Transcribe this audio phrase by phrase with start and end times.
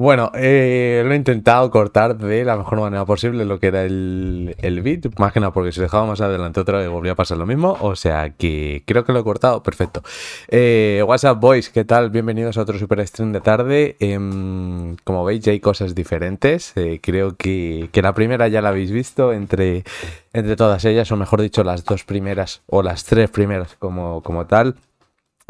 [0.00, 4.56] Bueno, eh, lo he intentado cortar de la mejor manera posible lo que era el,
[4.62, 7.36] el beat, más que nada porque si dejaba más adelante otra vez volvía a pasar
[7.36, 10.02] lo mismo, o sea que creo que lo he cortado, perfecto.
[10.48, 12.08] Eh, WhatsApp Boys, ¿qué tal?
[12.08, 13.96] Bienvenidos a otro super stream de tarde.
[14.00, 18.70] Em, como veis ya hay cosas diferentes, eh, creo que, que, la primera ya la
[18.70, 19.84] habéis visto entre,
[20.32, 24.46] entre todas ellas, o mejor dicho las dos primeras o las tres primeras como, como
[24.46, 24.76] tal.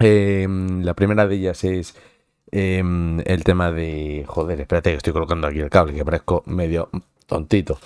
[0.01, 1.95] Em, la primera de ellas es
[2.53, 4.25] Em, el tema de.
[4.27, 6.91] Joder, espérate que estoy colocando aquí el cable, que parezco medio
[7.27, 7.79] tontito.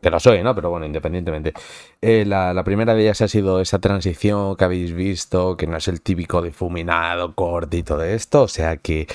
[0.00, 0.54] Que lo soy, ¿no?
[0.54, 1.52] Pero bueno, independientemente.
[2.00, 5.88] Eh, la, primera de ellas ha sido esa transición que habéis visto, que no es
[5.88, 8.42] el típico difuminado, cortito de esto.
[8.42, 9.06] O sea que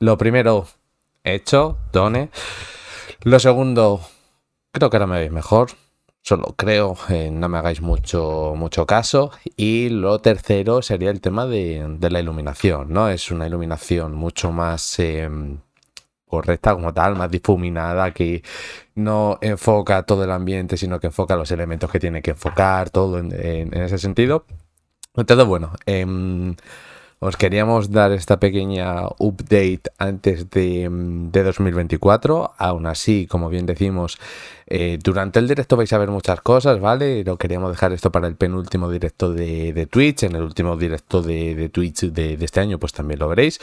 [0.00, 0.66] lo primero
[1.22, 2.30] hecho, Done.
[3.22, 4.00] Lo segundo,
[4.72, 5.70] creo que ahora me veis mejor.
[6.26, 9.30] Solo creo, eh, no me hagáis mucho, mucho caso.
[9.56, 13.10] Y lo tercero sería el tema de, la iluminación, ¿no?
[13.10, 15.58] Es una iluminación mucho más em,
[16.26, 18.42] correcta como tal, más difuminada, que
[18.94, 23.18] no enfoca todo el ambiente, sino que enfoca los elementos que tiene que enfocar, todo
[23.18, 24.46] en, ese sentido.
[25.14, 26.56] Entonces, bueno, em,
[27.18, 32.54] os queríamos dar esta pequeña update antes de, de 2024.
[32.56, 34.18] Aún así, como bien decimos,
[34.66, 37.22] eh, durante el directo vais a ver muchas cosas, ¿vale?
[37.24, 40.22] No queríamos dejar esto para el penúltimo directo de, Twitch.
[40.22, 43.60] En el último directo de, Twitch de, este año, pues también lo veréis.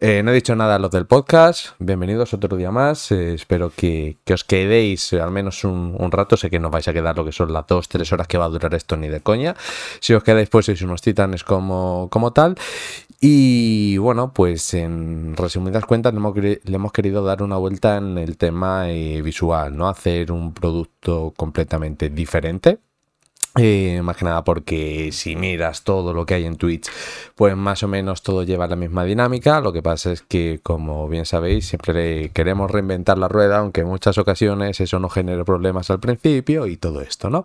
[0.00, 1.68] Eh, no he dicho nada a los del podcast.
[1.78, 3.10] Bienvenidos otro día más.
[3.12, 6.36] Eh, espero que, os quedéis al menos un, rato.
[6.36, 8.44] Sé que no vais a quedar lo que son las dos, tres horas que va
[8.44, 9.56] a durar esto ni de coña.
[10.00, 12.56] Si os quedáis, pues sois unos titanes como, como tal.
[13.24, 16.34] Y bueno, pues en resumidas cuentas le hemos,
[16.66, 19.88] hemos, querido dar una vuelta en el tema visual, ¿no?
[19.88, 22.78] Hacer un un producto completamente diferente.
[23.58, 26.88] Eh, más que nada porque si miras todo lo que hay en Twitch,
[27.34, 29.60] pues más o menos todo lleva la misma dinámica.
[29.60, 33.88] Lo que pasa es que, como bien sabéis, siempre queremos reinventar la rueda, aunque en
[33.88, 37.44] muchas ocasiones eso no genere problemas al principio y todo esto, ¿no?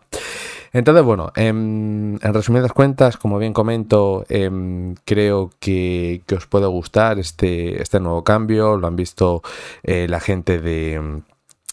[0.71, 7.81] Entonces, bueno, en, resumidas cuentas, como bien comento, em, creo que, os puede gustar este,
[7.81, 8.77] este nuevo cambio.
[8.77, 9.41] Lo han visto
[9.83, 11.21] eh, la gente de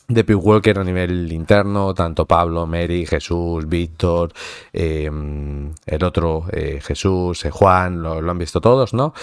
[0.06, 4.32] de Pig Walker a nivel interno, tanto Pablo, Mary, Jesús, Víctor,
[4.72, 9.14] em, el otro eh, Jesús, eh, Juan, lo, han visto todos, ¿no?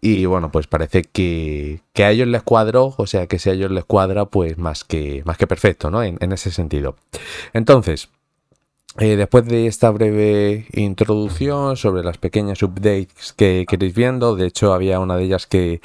[0.00, 3.70] Y bueno, pues parece que, a ellos les cuadró, o sea que si a ellos
[3.70, 6.02] les cuadra, pues más que, más que perfecto, ¿no?
[6.02, 6.96] En, ese sentido.
[7.52, 8.08] Entonces,
[8.98, 14.72] eh, después de esta breve introducción sobre las pequeñas updates que queréis viendo, de hecho
[14.72, 15.80] había una de ellas que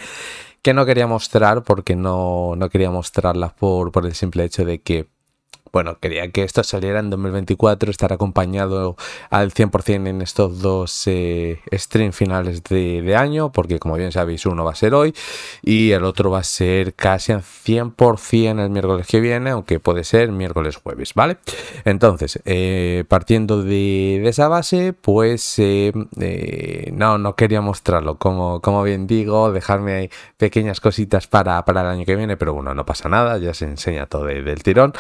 [0.66, 4.82] que no quería mostrar porque no, no quería mostrarlas por, por el simple hecho de
[4.82, 5.08] que
[5.76, 8.96] bueno, quería que esto saliera en 2024, estar acompañado
[9.30, 11.60] al 100% en estos dos eh,
[12.14, 15.14] finales de, año, porque como bien sabéis, uno va a ser hoy
[15.62, 20.06] y el otro va a ser casi al 100% el miércoles que viene, aunque puede
[20.06, 21.40] ser miércoles jueves, ¿vale?
[21.84, 25.92] Entonces, eh, partiendo de, esa base, pues eh,
[26.94, 31.88] no, no quería mostrarlo, como, como bien digo, dejarme ahí pequeñas cositas para, para el
[31.88, 34.94] año que viene, pero bueno, no pasa nada, ya se enseña todo del tirón.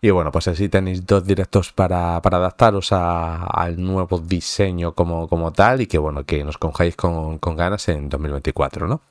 [0.00, 5.86] Y bueno, pues así tenéis dos directos para, adaptaros al nuevo diseño como, tal y
[5.86, 9.02] que bueno, que nos conjáis con, ganas en 2024, ¿no?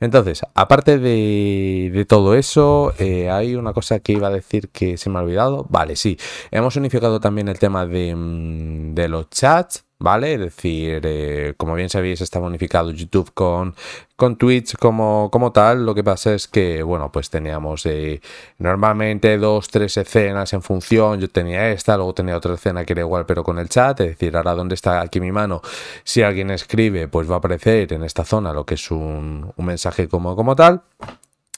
[0.00, 5.10] Entonces, aparte de, todo eso, eh, hay una cosa que iba a decir que se
[5.10, 5.66] me ha olvidado.
[5.68, 6.16] Vale, sí,
[6.52, 10.34] hemos unificado también el tema de, mm, de los chats ¿vale?
[10.34, 13.74] Es decir, eh, como bien sabéis, está bonificado YouTube con,
[14.16, 15.84] con Twitch como, como tal.
[15.84, 18.20] Lo que pasa es que, bueno, pues teníamos eh,
[18.58, 21.20] normalmente dos, tres escenas en función.
[21.20, 24.00] Yo tenía esta, luego tenía otra escena que era igual, pero con el chat.
[24.00, 25.62] Es decir, ahora donde está aquí mi mano,
[26.04, 29.66] si alguien escribe, pues va a aparecer en esta zona lo que es un, un
[29.66, 30.82] mensaje como, como tal.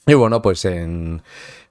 [0.07, 1.23] Y bueno, pues en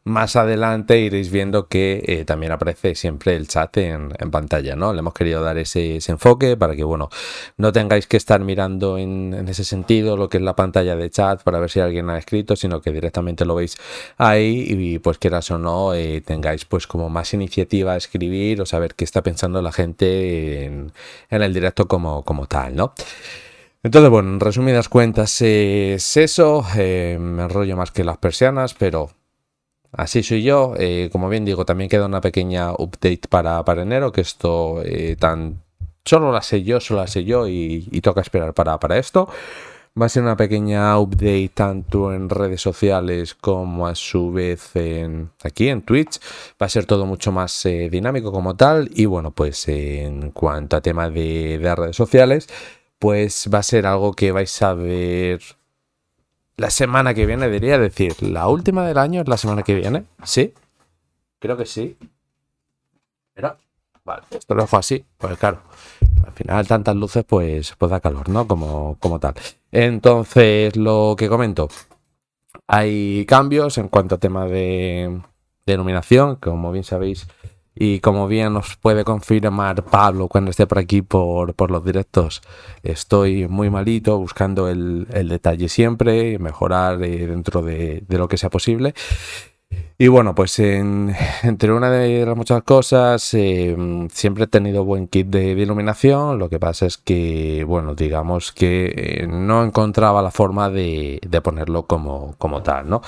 [0.10, 4.94] más adelante iréis viendo que eh, también aparece siempre el chat en, pantalla, ¿no?
[4.94, 7.10] Le hemos querido dar ese, enfoque para que, bueno,
[7.58, 11.44] no tengáis que estar mirando en, ese sentido lo que es la pantalla de chat
[11.44, 13.78] para ver si alguien ha escrito, sino que directamente lo veis
[14.18, 18.66] ahí y pues quieras o no, eh, tengáis pues como más iniciativa a escribir o
[18.66, 20.92] saber qué está pensando la gente en,
[21.30, 22.94] el directo como, tal, ¿no?
[23.82, 29.12] Entonces, bueno, en resumidas cuentas es eso, eh, me enrollo más que las persianas, pero
[29.92, 30.74] Así soy yo.
[30.78, 35.16] Eh, como bien digo, también queda una pequeña update para, para enero, que esto eh,
[35.20, 35.62] tan...
[36.06, 39.30] Solo la sé yo, solo la sé yo y, toca esperar para, para esto.
[40.00, 45.32] Va a ser una pequeña update tanto en redes sociales como a su vez en,
[45.44, 46.20] aquí en Twitch.
[46.62, 48.90] Va a ser todo mucho más eh, dinámico como tal.
[48.94, 52.48] Y bueno, pues en cuanto a tema de, de redes sociales,
[53.00, 55.42] pues va a ser algo que vais a ver
[56.60, 60.04] la semana que viene, diría decir, la última del año es la semana que viene,
[60.24, 60.54] ¿sí?
[61.40, 61.98] Creo que sí.
[63.34, 63.56] Pero,
[64.04, 65.62] vale, esto lo dejo así, pues claro,
[66.26, 68.46] al final tantas luces pues, pues da calor, ¿no?
[68.46, 69.36] Como, como tal.
[69.72, 71.70] Entonces, lo que comento,
[72.68, 75.22] hay cambios en cuanto a tema de,
[75.66, 77.28] de iluminación, como bien sabéis,
[77.82, 82.42] y como bien nos puede confirmar Pablo cuando esté por aquí por, por los directos,
[82.84, 88.38] estoy muy malito buscando el, el detalle siempre, mejorar eh, dentro de, de, lo que
[88.38, 88.94] sea posible.
[89.98, 93.78] Y bueno, pues en, entre una de las muchas cosas, eh,
[94.12, 96.38] siempre he tenido buen kit de, iluminación.
[96.38, 98.94] Lo que pasa es que, bueno, digamos que
[99.24, 103.02] eh, no encontraba la forma de, de ponerlo como, como, tal, ¿no?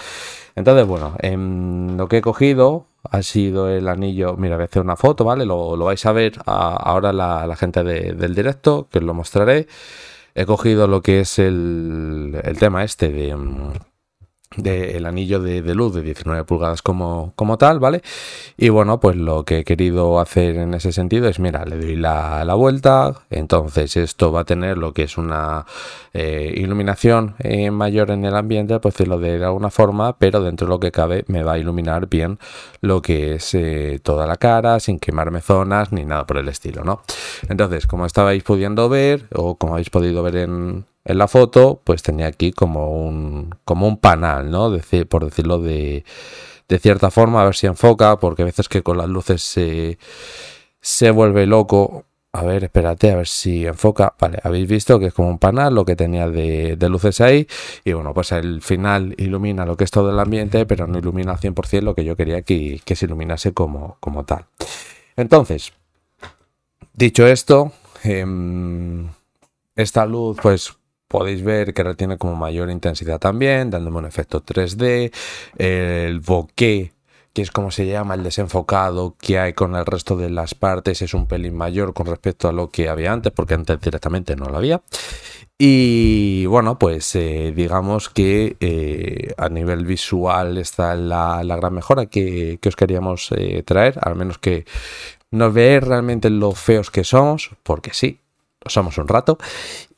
[0.55, 4.35] Entonces, bueno, en lo que he cogido ha sido el anillo.
[4.37, 5.45] Mira, voy a hacer una foto, ¿vale?
[5.45, 9.67] Lo, vais a ver ahora la, gente de, del directo, que os lo mostraré.
[10.35, 13.35] He cogido lo que es el, el tema este de
[14.57, 18.01] del anillo de, luz de 19 pulgadas como, como tal, ¿vale?
[18.57, 21.95] Y bueno, pues lo que he querido hacer en ese sentido es, mira, le doy
[21.95, 25.65] la, la vuelta, entonces esto va a tener lo que es una
[26.13, 30.71] eh, iluminación eh, mayor en el ambiente, pues decirlo de alguna forma, pero dentro de
[30.71, 32.37] lo que cabe me va a iluminar bien
[32.81, 36.83] lo que es eh, toda la cara, sin quemarme zonas ni nada por el estilo,
[36.83, 37.03] ¿no?
[37.47, 42.03] Entonces, como estabais pudiendo ver, o como habéis podido ver en, en la foto, pues
[42.03, 44.71] tenía aquí como un, como un panal, ¿no?
[45.09, 46.05] Por decirlo de,
[46.67, 49.97] de, cierta forma, a ver si enfoca, porque a veces que con las luces se,
[50.79, 52.05] se vuelve loco.
[52.33, 54.15] A ver, espérate, a ver si enfoca.
[54.19, 57.47] Vale, habéis visto que es como un panal lo que tenía de, luces ahí.
[57.83, 61.33] Y bueno, pues al final ilumina lo que es todo el ambiente, pero no ilumina
[61.33, 64.45] al 100% lo que yo quería que, que se iluminase como, como tal.
[65.17, 65.73] Entonces,
[66.93, 68.25] dicho esto, eh,
[69.75, 70.73] esta luz, pues
[71.11, 75.11] podéis ver que tiene como mayor intensidad también, dándome un efecto 3D,
[75.57, 76.93] el bokeh
[77.33, 81.01] que es como se llama el desenfocado que hay con el resto de las partes,
[81.01, 84.45] es un pelín mayor con respecto a lo que había antes, porque antes directamente no
[84.45, 84.81] lo había.
[85.57, 92.57] Y bueno, pues eh, digamos que eh, a nivel visual está la, gran mejora que,
[92.61, 94.65] que os queríamos eh, traer, al menos que
[95.29, 98.19] nos veáis realmente lo feos que somos, porque sí,
[98.65, 99.37] somos un rato.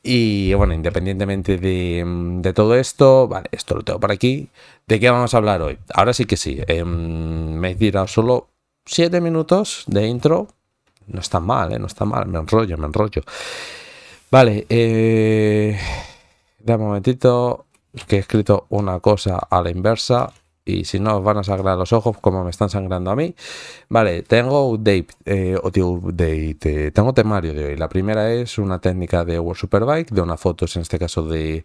[0.02, 2.04] Y bueno, independientemente de,
[2.40, 4.48] de, todo esto, vale, esto lo tengo por aquí.
[4.86, 5.78] ¿De qué vamos a hablar hoy?
[5.94, 6.60] Ahora sí que sí.
[6.66, 8.48] Eh, me tirado solo
[8.86, 10.48] 7 minutos de intro.
[11.06, 11.78] No está mal, ¿eh?
[11.78, 12.26] No está mal.
[12.26, 13.22] Me enrollo, me enrollo.
[14.30, 15.78] Vale, eh,
[16.58, 17.66] de un momentito
[18.06, 20.32] que he escrito una cosa a la inversa
[20.64, 23.34] y si no os van a sangrar los ojos como me están sangrando a mí.
[23.88, 27.76] Vale, tengo update, eh, update eh, tengo temario de hoy.
[27.76, 31.64] La primera es una técnica de World Superbike, de unas fotos en este caso de,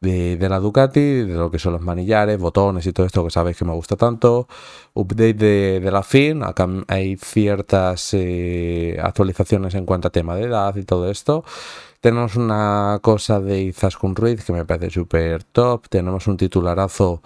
[0.00, 3.56] de, la Ducati, de lo que son los manillares, botones y todo esto que sabéis
[3.56, 4.46] que me gusta tanto.
[4.94, 10.44] Update de, de la FIN, acá hay ciertas eh, actualizaciones en cuanto a tema de
[10.44, 11.44] edad y todo esto.
[12.00, 15.88] Tenemos una cosa de Izaskun Ruiz que me parece súper top.
[15.88, 17.22] Tenemos un titularazo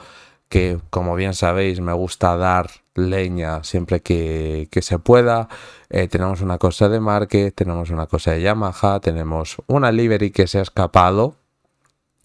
[0.48, 5.48] que como bien sabéis me gusta dar leña siempre que, que se pueda.
[5.90, 10.46] Eh, tenemos una cosa de Marque, tenemos una cosa de Yamaha, tenemos una livery que
[10.46, 11.36] se ha escapado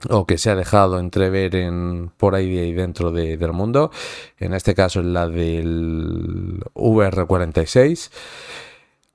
[0.09, 3.91] o que se ha dejado entrever en, por ahí dentro de, del mundo.
[4.37, 8.11] En este caso es la del VR46.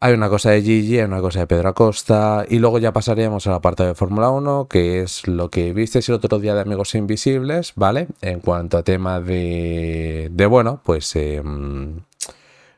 [0.00, 3.49] Hay una cosa de Gigi, hay una cosa de Pedro Acosta y luego ya pasaríamos
[3.49, 6.61] a la parte de Fórmula 1, que es lo que visteis el otro día de
[6.61, 8.07] Amigos Invisibles, ¿vale?
[8.21, 11.43] En cuanto a tema de, de bueno, pues eh,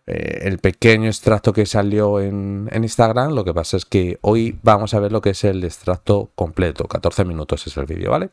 [0.06, 3.34] eh, el pequeño extracto que salió en, en, Instagram.
[3.34, 6.88] Lo que pasa es que hoy vamos a ver lo que es el extracto completo.
[6.88, 8.30] 14 minutos es el vídeo, ¿vale?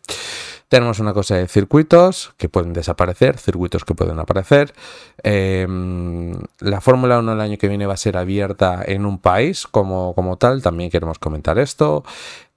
[0.70, 4.74] Tenemos una cosa de circuitos que pueden desaparecer, circuitos que pueden aparecer.
[5.24, 5.66] Eh,
[6.60, 10.14] la Fórmula 1 el año que viene va a ser abierta en un país como,
[10.14, 10.62] como tal.
[10.62, 12.04] También queremos comentar esto.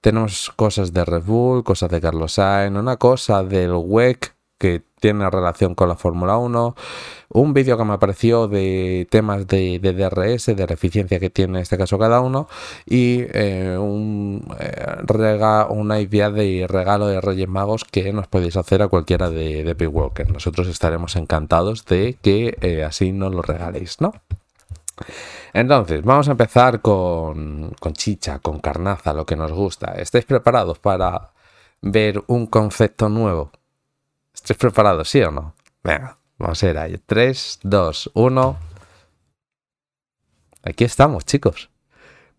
[0.01, 5.29] Tenemos cosas de Red Bull, cosas de Carlos Sainz, una cosa del WEC que tiene
[5.29, 6.75] relación con la Fórmula 1,
[7.29, 11.63] un vídeo que me apareció de temas de, DRS, de la eficiencia que tiene en
[11.63, 12.47] este caso cada uno,
[12.85, 18.55] y eh, un, eh, rega, una idea de regalo de Reyes Magos que nos podéis
[18.57, 20.31] hacer a cualquiera de, de Walker.
[20.31, 24.13] Nosotros estaremos encantados de que eh, así nos lo regaléis, ¿no?
[25.53, 29.93] Entonces, vamos a empezar con, con chicha, con carnaza, lo que nos gusta.
[29.93, 31.31] ¿Estáis preparados para
[31.81, 33.51] ver un concepto nuevo?
[34.33, 35.55] ¿Estáis preparados, sí o no?
[35.83, 36.97] Venga, vamos a ir ahí.
[37.05, 38.57] 3, 2, 1.
[40.63, 41.69] Aquí estamos, chicos.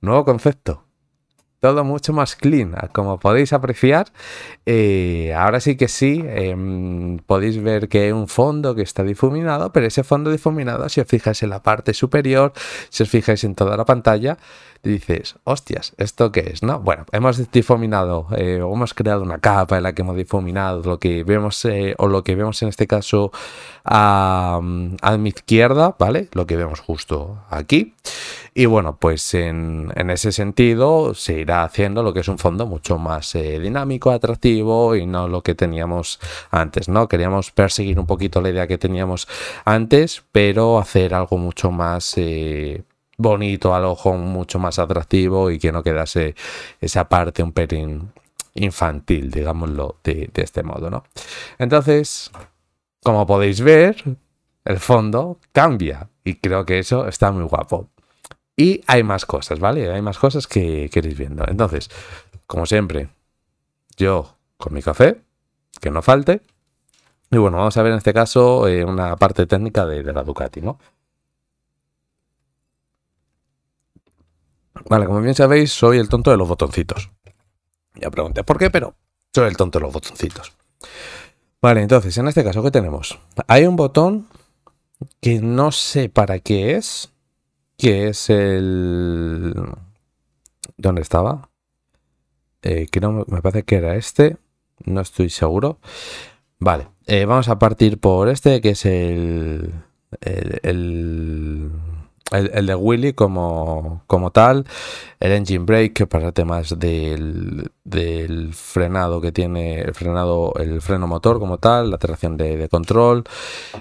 [0.00, 0.84] Nuevo concepto.
[1.60, 2.74] todo mucho más clean.
[2.92, 4.08] Como podéis apreciar,
[5.36, 9.86] ahora sí que sí, em, podéis ver que hay un fondo que está difuminado, pero
[9.86, 12.52] ese fondo difuminado, si os fijáis en la parte superior,
[12.88, 14.38] si os fijáis en toda la pantalla,
[14.90, 16.62] dices, hostias, ¿esto qué es?
[16.62, 16.80] ¿No?
[16.80, 20.98] Bueno, hemos difuminado eh, o hemos creado una capa en la que hemos difuminado lo
[20.98, 23.30] que vemos eh, o lo que vemos en este caso
[23.84, 24.60] a,
[25.00, 26.28] a, mi izquierda, ¿vale?
[26.32, 27.94] Lo que vemos justo aquí.
[28.54, 32.66] Y bueno, pues en, en, ese sentido se irá haciendo lo que es un fondo
[32.66, 36.18] mucho más eh, dinámico, atractivo y no lo que teníamos
[36.50, 37.08] antes, ¿no?
[37.08, 39.28] Queríamos perseguir un poquito la idea que teníamos
[39.64, 42.16] antes, pero hacer algo mucho más
[43.18, 46.34] bonito al ojo, mucho más atractivo y que no quedase
[46.80, 48.12] esa parte un pelín
[48.54, 51.04] infantil, digámoslo de, este modo, ¿no?
[51.58, 52.30] Entonces,
[53.02, 53.96] como podéis ver,
[54.64, 57.88] el fondo cambia y creo que eso está muy guapo.
[58.56, 59.90] Y hay más cosas, ¿vale?
[59.90, 61.44] Hay más cosas que, queréis viendo.
[61.48, 61.90] Entonces,
[62.46, 63.08] como siempre,
[63.96, 65.20] yo con mi café,
[65.80, 66.42] que no falte.
[67.30, 70.22] Y bueno, vamos a ver en este caso eh, una parte técnica de, de la
[70.22, 70.78] Ducati, ¿no?
[74.88, 77.10] Vale, como bien sabéis, soy el tonto de los botoncitos.
[77.94, 78.94] Ya pregunté por qué, pero
[79.34, 80.52] soy el tonto de los botoncitos.
[81.60, 83.18] Vale, entonces, en este caso, ¿qué tenemos?
[83.46, 84.26] Hay un botón
[85.20, 87.12] que no sé para qué es,
[87.76, 89.54] que es el...
[90.76, 91.50] ¿Dónde estaba?
[92.62, 94.36] Eh, creo, me parece que era este,
[94.84, 95.78] no estoy seguro.
[96.58, 99.72] Vale, eh, vamos a partir por este, que es el,
[100.20, 101.70] el
[102.30, 104.64] el, de Willy como, como tal,
[105.20, 111.38] el engine brake para temas del, del, frenado que tiene el frenado, el freno motor
[111.38, 113.24] como tal, la tracción de, control.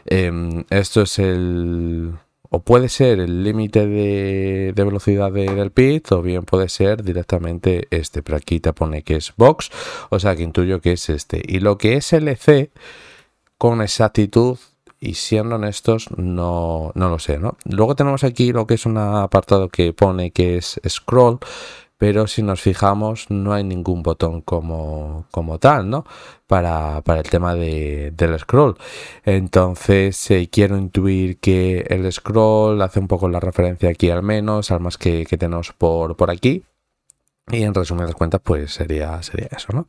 [0.05, 2.13] Em, esto es el
[2.53, 8.21] o puede ser el límite de, velocidad del pit o bien puede ser directamente este,
[8.21, 9.71] pero aquí te pone que es box,
[10.09, 11.41] o sea que intuyo que es este.
[11.45, 12.71] Y lo que es LC
[13.57, 14.57] con exactitud
[15.01, 17.57] y siendo honestos, no, no lo sé, ¿no?
[17.65, 21.39] Luego tenemos aquí lo que es un apartado que pone que es scroll,
[21.97, 26.05] pero si nos fijamos no hay ningún botón como, como tal, ¿no?
[26.45, 28.77] Para, para el tema de, del scroll.
[29.25, 34.81] Entonces quiero intuir que el scroll hace un poco la referencia aquí al menos, al
[34.81, 36.63] más que, que tenemos por, por aquí.
[37.51, 39.87] Y en resumidas cuentas, pues sería, sería eso, ¿no?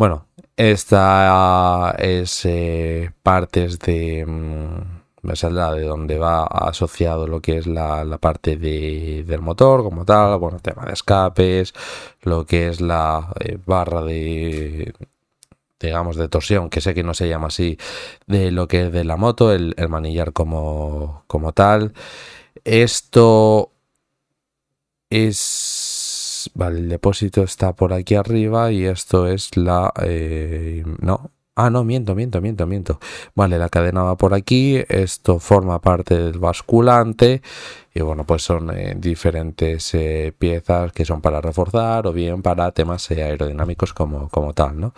[0.00, 4.24] Bueno, esta es eh, partes de...
[4.26, 10.38] Mm, la de donde va asociado lo que es la, parte del motor como tal,
[10.38, 11.74] bueno, tema de escapes,
[12.22, 14.94] lo que es la eh, barra de
[15.78, 17.76] digamos de torsión, que sé que no se llama así,
[18.26, 21.92] de lo que es de la moto, el, manillar como, como tal.
[22.64, 23.70] Esto
[25.10, 25.79] es
[26.54, 29.92] Vale, el depósito está por aquí arriba y esto es la...
[30.02, 31.30] Eh, no.
[31.56, 33.00] Ah, no, miento, miento, miento, miento.
[33.34, 34.82] Vale, la cadena va por aquí.
[34.88, 37.42] Esto forma parte del basculante.
[37.94, 42.70] Y bueno, pues son eh, diferentes eh, piezas que son para reforzar o bien para
[42.72, 44.94] temas aerodinámicos como, como tal, ¿no?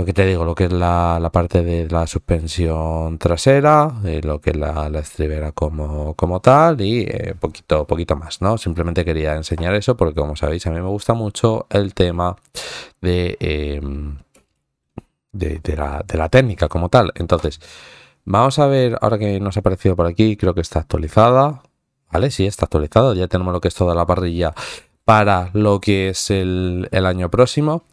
[0.00, 4.40] Lo que te digo, lo que es la, parte de la suspensión trasera, eh, lo
[4.40, 8.56] que es la, estribera como, como, tal y eh, poquito, poquito más, ¿no?
[8.56, 12.34] Simplemente quería enseñar eso porque como sabéis a mí me gusta mucho el tema
[13.02, 14.16] de, em,
[15.32, 17.12] de, la, de la técnica como tal.
[17.16, 17.60] Entonces,
[18.24, 21.62] vamos a ver, ahora que nos ha aparecido por aquí, creo que está actualizada.
[22.10, 22.30] ¿Vale?
[22.30, 23.14] Sí, está actualizada.
[23.14, 24.54] Ya tenemos lo que es toda la parrilla
[25.04, 27.84] para lo que es el, el año próximo.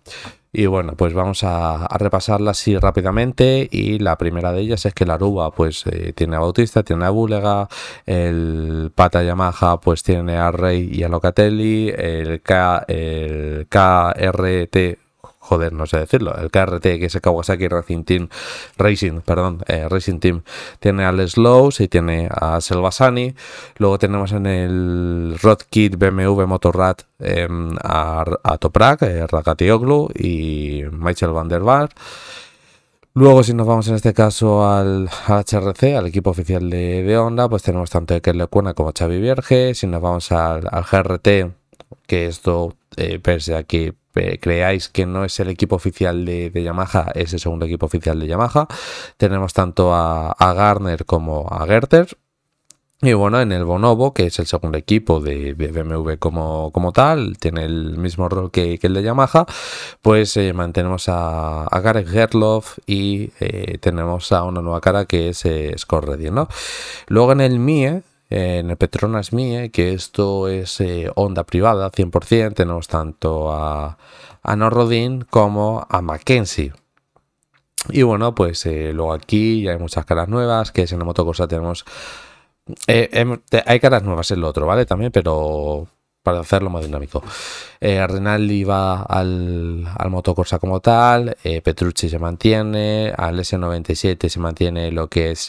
[0.52, 3.68] Y bueno, pues vamos a, repasarla así rápidamente.
[3.72, 7.06] Y la primera de ellas es que la Aruba pues eh, tiene a Bautista, tiene
[7.06, 7.68] a Búlega,
[8.06, 15.07] el Pata Yamaha pues tiene a Rey y a Locatelli, el, K, el KRT
[15.48, 18.30] joder, no sé decirlo, el KRT, que es el Kawasaki Racing Team,
[18.78, 20.44] Racing, perdón, eh, Racing Team,
[20.80, 23.34] tiene al Slows y tiene a Selvasani.
[23.78, 27.48] Luego tenemos en el Rod Kit BMW Motorrad eh,
[27.82, 31.94] a, a, Toprak, eh, Rakatioglu y Michael Van der Vaart.
[33.14, 37.64] Luego, si nos vamos en este caso al, HRC, al equipo oficial de, Honda, pues
[37.64, 39.74] tenemos tanto a Kerle Cuena como a Xavi Vierge.
[39.74, 41.28] Si nos vamos al, al GRT,
[42.06, 43.96] que esto, eh, pese a que
[44.40, 48.28] creáis que no es el equipo oficial de, Yamaha, es el segundo equipo oficial de
[48.28, 48.68] Yamaha.
[49.18, 52.18] Tenemos tanto a, Garner como a Gerter.
[53.00, 57.38] Y bueno, en el Bonobo, que es el segundo equipo de, BMW como, como, tal,
[57.38, 59.46] tiene el mismo rol que, el de Yamaha,
[60.02, 65.30] pues eh, mantenemos a, a, Gareth Gerloff y eh, tenemos a una nueva cara que
[65.30, 65.76] es eh,
[66.32, 66.48] ¿no?
[67.08, 72.54] Luego en el MIE, en el Petronas Mie, que esto es eh, onda privada 100%,
[72.54, 73.98] tenemos tanto a,
[74.44, 76.74] a Norrodin como a Mackenzie.
[77.90, 81.06] Y bueno, pues eh, luego aquí ya hay muchas caras nuevas, que es en la
[81.06, 81.86] motocorsa tenemos...
[82.88, 84.86] Eh, hay caras nuevas en el otro, ¿vale?
[84.86, 85.88] También, pero
[86.22, 87.24] para hacerlo más dinámico.
[87.80, 94.92] Eh, Renaldi va al, al motocorsa como tal, Petrucci se mantiene, al S97 se mantiene
[94.92, 95.48] lo que es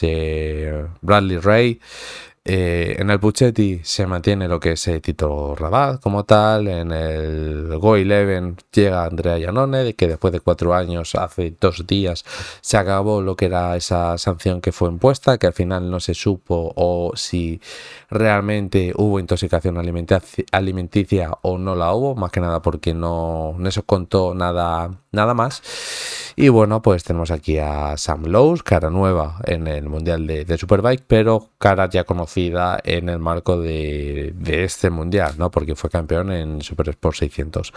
[1.01, 1.81] Bradley Ray,
[2.51, 6.67] eh, en el Puchetti se mantiene lo que es eh, Tito Rabat como tal.
[6.67, 12.25] En el Go 11 llega Andrea Iannone, que después de cuatro años, hace dos días,
[12.61, 16.15] se acabó lo que era esa sanción que fue impuesta, que al final no se
[16.15, 17.61] supo o si
[18.09, 19.77] realmente hubo intoxicación
[20.51, 25.33] alimenticia o no la hubo, más que nada porque no, no se contó nada, nada
[25.33, 25.61] más.
[26.35, 31.03] Y bueno, pues tenemos aquí a Sam Lowe, cara nueva en el Mundial de, Superbike,
[31.05, 35.51] pero cara ya conocida en el marco de, este Mundial, ¿no?
[35.51, 37.73] Porque fue campeón en Super Sport 600.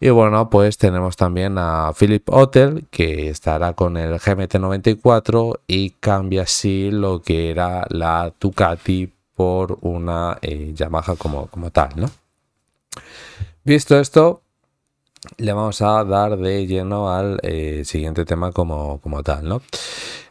[0.00, 6.42] Y bueno, pues tenemos también a Philip Hotel, que estará con el GMT94 y cambia
[6.42, 12.10] así lo que era la Ducati por una eh, Yamaha como, como tal, ¿no?
[13.64, 14.42] Visto esto,
[15.38, 19.62] le vamos a dar de lleno al eh, siguiente tema como, como tal, ¿no?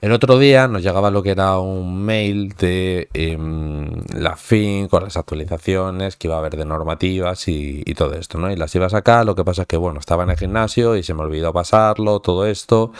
[0.05, 5.03] El otro día nos llegaba lo que era un mail de em, la FIN con
[5.03, 8.51] las actualizaciones que iba a haber de normativas y, todo esto, ¿no?
[8.51, 10.95] Y las iba a sacar, lo que pasa es que, bueno, estaba en el gimnasio
[10.95, 12.91] y se me olvidó pasarlo, todo esto,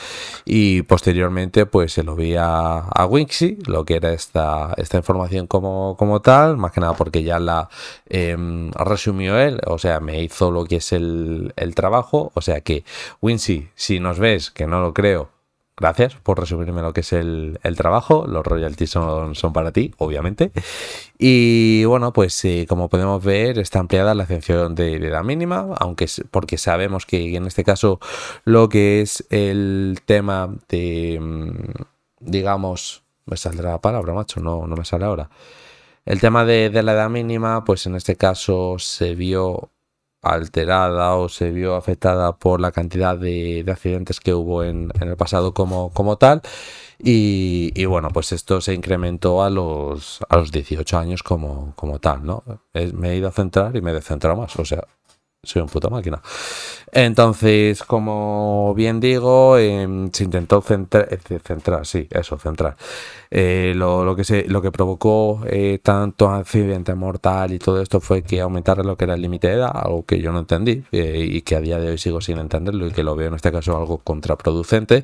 [0.46, 3.08] y posteriormente pues se lo vi a, a
[3.68, 7.70] lo que era esta, esta información como, como tal, más que nada porque ya la
[8.10, 12.62] em, resumió él, o sea, me hizo lo que es el, el trabajo, o sea
[12.62, 12.84] que
[13.22, 15.30] Winxy, si nos ves, que no lo creo,
[15.78, 18.26] gracias por resumirme lo que es el, trabajo.
[18.28, 20.52] Los royalties son, son, para ti, obviamente.
[21.18, 26.08] Y bueno, pues eh, como podemos ver, está ampliada la excepción de, edad mínima, aunque
[26.32, 28.00] porque sabemos que en este caso
[28.44, 31.72] lo que es el tema de, mm,
[32.20, 35.30] digamos, me saldrá la palabra, macho, no, no me sale ahora.
[36.06, 39.72] El tema de, de la edad mínima, pues en este caso se vio
[40.26, 45.54] alterada o se vio afectada por la cantidad de, accidentes que hubo en, el pasado
[45.54, 46.42] como, tal.
[47.00, 52.26] Y, bueno, pues esto se incrementó a los, a los 18 años como, como tal,
[52.26, 52.44] ¿no?
[52.74, 54.84] me he ido a centrar y me he descentrado más, o sea,
[55.46, 56.22] soy un puta máquina.
[56.92, 62.78] Entonces, como bien digo, em, se intentó centrar, eh, centrar, sí, eso, centrar.
[63.30, 68.24] Eh, lo, que se, lo que provocó eh, tanto accidente mortal y todo esto fue
[68.24, 71.42] que aumentara lo que era el límite de edad, algo que yo no entendí y
[71.42, 73.76] que a día de hoy sigo sin entenderlo y que lo veo en este caso
[73.76, 75.04] algo contraproducente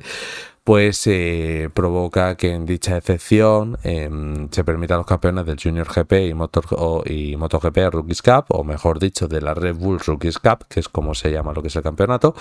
[0.64, 6.28] pues eh, provoca que en dicha excepción em, se permita los campeones del Junior GP
[6.28, 10.66] y, Motor, y MotoGP Rookies Cup, o mejor dicho, de la Red Bull Rookies Cup,
[10.68, 12.34] que es como se llama lo que es el campeonato,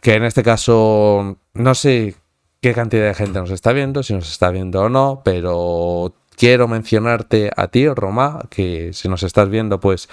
[0.00, 2.14] que en este caso no sé
[2.62, 6.66] qué cantidad de gente nos está viendo, si nos está viendo o no, pero quiero
[6.66, 10.08] mencionarte a ti, Roma, que si nos estás viendo, pues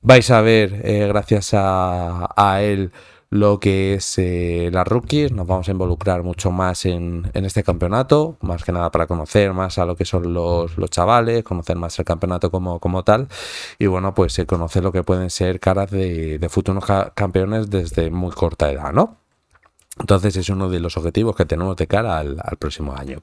[0.00, 2.92] vais a ver, eh, gracias a él,
[3.32, 5.32] lo que es eh, las rookies.
[5.32, 9.78] Nos vamos a involucrar mucho más en, este campeonato, más que nada para conocer más
[9.78, 13.28] a lo que son los, los chavales, conocer más el campeonato como, como tal
[13.78, 18.32] y bueno, pues eh, conocer lo que pueden ser caras de, futuros campeones desde muy
[18.32, 19.16] corta edad, ¿no?
[19.98, 23.22] Entonces es uno de los objetivos que tenemos de cara al próximo año.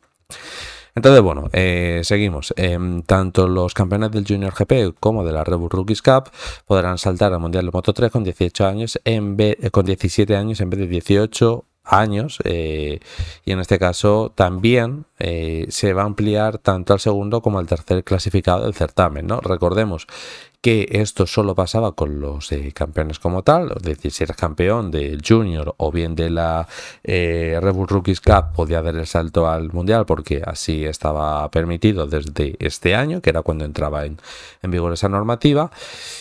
[0.96, 2.54] Entonces, bueno, eh, seguimos.
[2.58, 6.30] Em, tanto los campeones del Junior GP como de la Red Bull Rookies Cup
[6.66, 10.36] podrán saltar al Mundial de Moto 3 con 18 años en vez, eh, con 17
[10.36, 13.00] años en vez de 18 años eh,
[13.46, 18.04] y en este caso también se va a ampliar tanto al segundo como al tercer
[18.04, 19.28] clasificado del certamen.
[19.28, 19.42] ¿no?
[19.42, 20.08] Recordemos
[20.62, 24.92] que esto solo pasaba con los eh, campeones como tal, es decir, si eres campeón
[24.92, 26.68] del Junior o bien de la
[27.04, 32.96] eh, Rookies Cup, podía dar el salto al Mundial porque así estaba permitido desde este
[32.96, 34.18] año, que era cuando entraba en,
[34.64, 35.72] vigor esa normativa.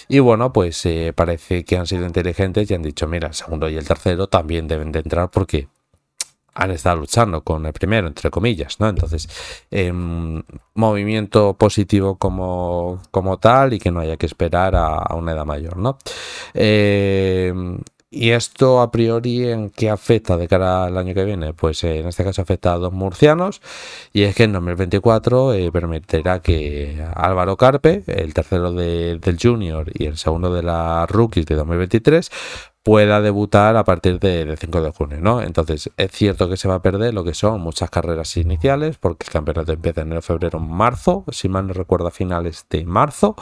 [0.08, 3.68] Y bueno, pues eh, parece que han sido inteligentes y han dicho, mira, el segundo
[3.68, 5.68] y el tercero también deben de entrar porque
[6.58, 8.88] han estado luchando con el primero, entre comillas, ¿no?
[8.88, 9.28] Entonces,
[9.70, 10.42] em,
[10.74, 15.76] movimiento positivo como, como tal y que no haya que esperar a, una edad mayor,
[15.76, 15.98] ¿no?
[16.54, 17.78] Em,
[18.10, 21.52] y esto a priori en qué afecta de cara al año que viene?
[21.54, 23.60] Pues eh, en este caso afecta a dos murcianos
[24.12, 30.06] y es que en 2024 eh, permitirá que Álvaro Carpe, el tercero del Junior y
[30.06, 32.30] el segundo de la Rookies de 2023,
[32.88, 35.42] pueda debutar a partir del 5 de junio, ¿no?
[35.42, 39.26] Entonces, es cierto que se va a perder lo que son muchas carreras iniciales, porque
[39.26, 43.36] el campeonato empieza en enero, febrero, marzo, si mal no recuerdo, a finales de marzo.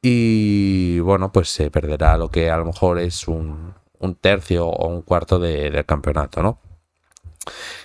[0.00, 3.74] Y bueno, pues se perderá lo que a lo mejor es un,
[4.18, 6.58] tercio o un cuarto del campeonato, ¿no?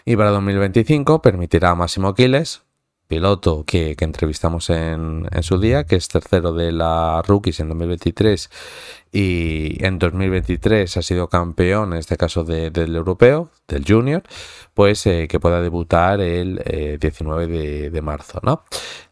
[0.05, 2.63] Y para 2025 permitirá a Máximo Quiles,
[3.08, 8.50] piloto que, entrevistamos en, su día, que es tercero de la Rookies en 2023
[9.12, 14.24] y en 2023 ha sido campeón, en este caso del europeo, del junior,
[14.74, 18.63] pues eh, que pueda debutar el 19 eh, de, marzo, ¿no?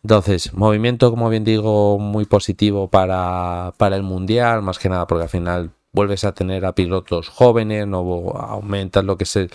[0.04, 5.24] Entonces, movimiento, como bien digo, muy positivo para, para el mundial, más que nada porque
[5.24, 8.00] al final vuelves a tener a pilotos jóvenes, no
[8.32, 9.52] aumentas lo que es el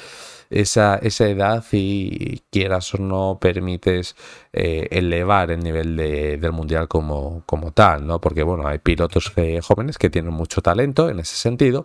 [0.51, 4.17] esa, esa edad y quieras o no permites
[4.53, 8.21] eh, elevar el nivel del mundial como, como tal, ¿no?
[8.21, 9.33] Porque bueno, hay pilotos
[9.63, 11.85] jóvenes que tienen mucho talento en ese sentido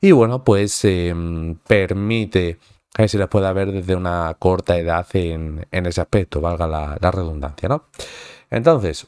[0.00, 2.58] y bueno, pues em, permite
[2.96, 6.98] a ver si les puede ver desde una corta edad en, ese aspecto, valga la,
[7.00, 7.84] la redundancia, ¿no?
[8.50, 9.06] Entonces,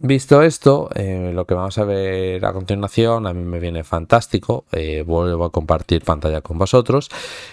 [0.00, 4.64] Visto esto, eh, lo que vamos a ver a continuación a mí me viene fantástico.
[4.72, 7.08] Eh, vuelvo a compartir pantalla con vosotros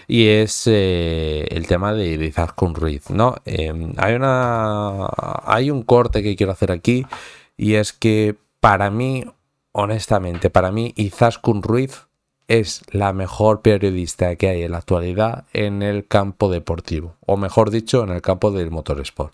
[0.07, 3.09] y es eh, el tema de, de Izaskun Ruiz.
[3.09, 3.35] ¿no?
[3.45, 5.07] hay, una,
[5.45, 7.05] hay un corte que quiero hacer aquí
[7.57, 9.25] y es que para mí,
[9.71, 12.05] honestamente, para mí Izaskun Ruiz
[12.47, 17.71] es la mejor periodista que hay en la actualidad en el campo deportivo, o mejor
[17.71, 19.33] dicho, en el campo del motorsport.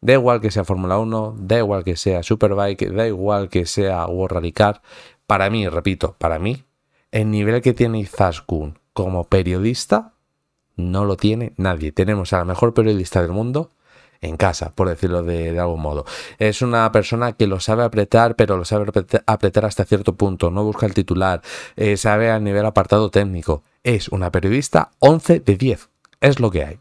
[0.00, 4.06] Da igual que sea Fórmula 1, da igual que sea Superbike, da igual que sea
[4.06, 4.80] World Rally Car.
[5.26, 6.64] Para mí, repito, para mí,
[7.10, 10.14] el nivel que tiene Izaskun como periodista
[10.76, 11.92] no lo tiene nadie.
[11.92, 13.72] Tenemos a la mejor periodista del mundo
[14.20, 16.04] en casa, por decirlo de, algún modo.
[16.38, 18.86] Es una persona que lo sabe apretar, pero lo sabe
[19.26, 20.50] apretar hasta cierto punto.
[20.50, 21.42] No busca el titular,
[21.76, 23.62] eh, sabe a nivel apartado técnico.
[23.82, 25.88] Es una periodista 11 de 10.
[26.20, 26.78] Es lo que hay.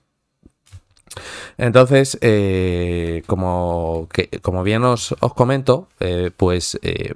[1.57, 4.07] Entonces, eh, como,
[4.41, 7.13] como bien os, comento, eh, pues eh,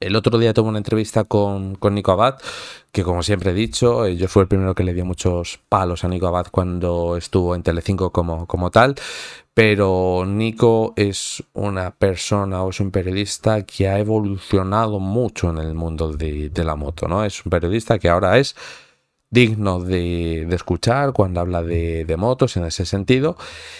[0.00, 2.38] el otro día tuve una entrevista con, Nico Abad,
[2.90, 6.08] que como siempre he dicho, yo fui el primero que le dio muchos palos a
[6.08, 8.94] Nico Abad cuando estuvo en Telecinco como, como tal,
[9.52, 15.74] pero Nico es una persona o es un periodista que ha evolucionado mucho en el
[15.74, 17.22] mundo de, de la moto, ¿no?
[17.22, 18.56] Es un periodista que ahora es
[19.30, 23.36] digno de, escuchar cuando habla de, motos en ese sentido.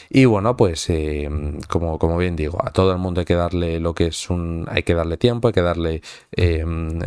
[0.08, 1.28] Y bueno, pues eh,
[1.68, 4.66] como, como, bien digo, a todo el mundo hay que darle lo que es un.
[4.70, 6.64] hay que darle tiempo, hay que darle eh,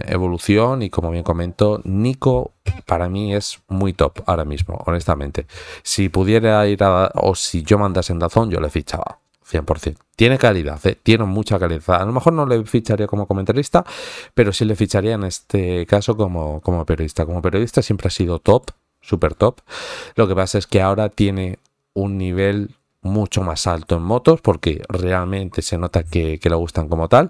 [0.07, 0.81] evolución.
[0.81, 2.51] Y como bien comento, Nico
[2.85, 5.47] para mí es muy top ahora mismo, honestamente.
[5.83, 7.11] Si pudiera ir a.
[7.15, 9.22] o si yo mandase en Dazón, yo le fichaba.
[9.53, 9.97] 100%.
[10.15, 10.97] Tiene calidad, ¿eh?
[11.01, 12.01] tiene mucha calidad.
[12.01, 13.85] A lo mejor no le ficharía como comentarista,
[14.33, 17.25] pero sí le ficharía en este caso como, como periodista.
[17.25, 19.61] Como periodista siempre ha sido top, súper top.
[20.15, 21.59] Lo que pasa es que ahora tiene
[21.93, 27.09] un nivel mucho más alto en motos porque realmente se nota que, le gustan como
[27.09, 27.29] tal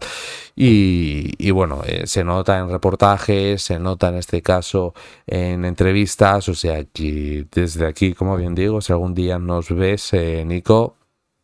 [0.56, 4.94] y, bueno eh, se nota en reportajes se nota en este caso
[5.26, 10.14] en entrevistas o sea que desde aquí como bien digo si algún día nos ves
[10.14, 10.96] eh, Nico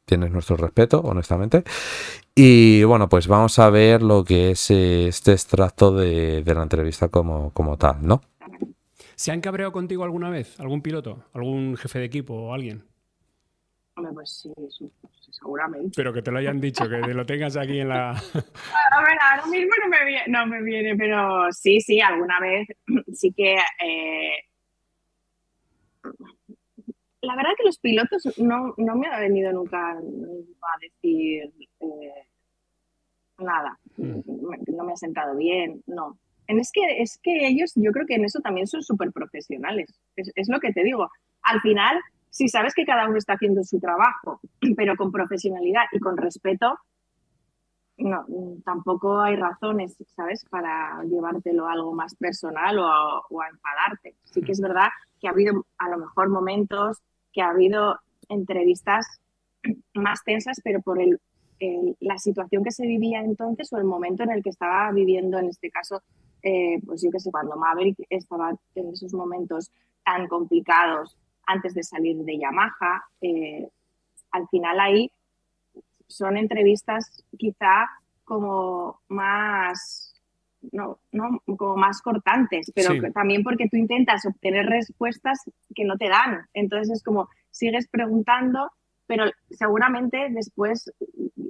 [0.10, 1.64] tienes nuestro respeto, honestamente.
[2.36, 7.52] Y bueno, pues vamos a ver lo que es este extracto de, la entrevista como,
[7.54, 8.22] como tal, ¿no?
[9.16, 10.60] ¿Se han cabreado contigo alguna vez?
[10.60, 11.24] ¿Algún piloto?
[11.34, 12.84] ¿Algún jefe de equipo o alguien?
[13.96, 14.52] Hombre, pues sí,
[15.32, 15.92] seguramente.
[15.96, 18.12] Pero que te lo hayan dicho, que lo tengas aquí en la...
[18.92, 22.68] A ver, ahora mismo no me, viene, no me viene, pero sí, sí, alguna vez
[23.14, 23.56] sí que...
[23.56, 24.49] Eh,
[27.22, 32.28] la verdad que los pilotos no, me ha venido nunca a decir eh,
[33.40, 34.20] nada, mm.
[34.76, 36.18] no me ha sentado bien, no.
[36.48, 39.94] Es que, es que ellos, yo creo que en eso también son súper profesionales.
[40.16, 41.08] Es, lo que te digo.
[41.44, 42.00] Al final,
[42.32, 44.42] si sabes que cada uno está haciendo su trabajo,
[44.76, 46.80] pero con profesionalidad y con respeto,
[47.98, 48.26] no,
[48.66, 54.16] tampoco hay razones, ¿sabes?, para llevártelo a algo más personal o o a enfadarte.
[54.24, 54.88] Sí que es verdad
[55.20, 57.04] que ha habido a lo mejor momentos
[57.34, 59.06] que ha habido entrevistas
[59.94, 61.20] más tensas, pero por el,
[62.00, 65.48] la situación que se vivía entonces o el momento en el que estaba viviendo, en
[65.48, 66.02] este caso,
[66.42, 69.72] eh, pues yo qué sé, cuando Maverick estaba en esos momentos
[70.04, 73.68] tan complicados antes de salir de Yamaha, eh,
[74.32, 75.12] al final ahí
[76.08, 77.88] son entrevistas quizá
[78.24, 80.09] como más
[80.72, 85.40] no, no, como más cortantes, pero también porque tú intentas obtener respuestas
[85.74, 86.48] que no te dan.
[86.54, 88.72] Entonces es como sigues preguntando
[89.10, 90.94] pero seguramente después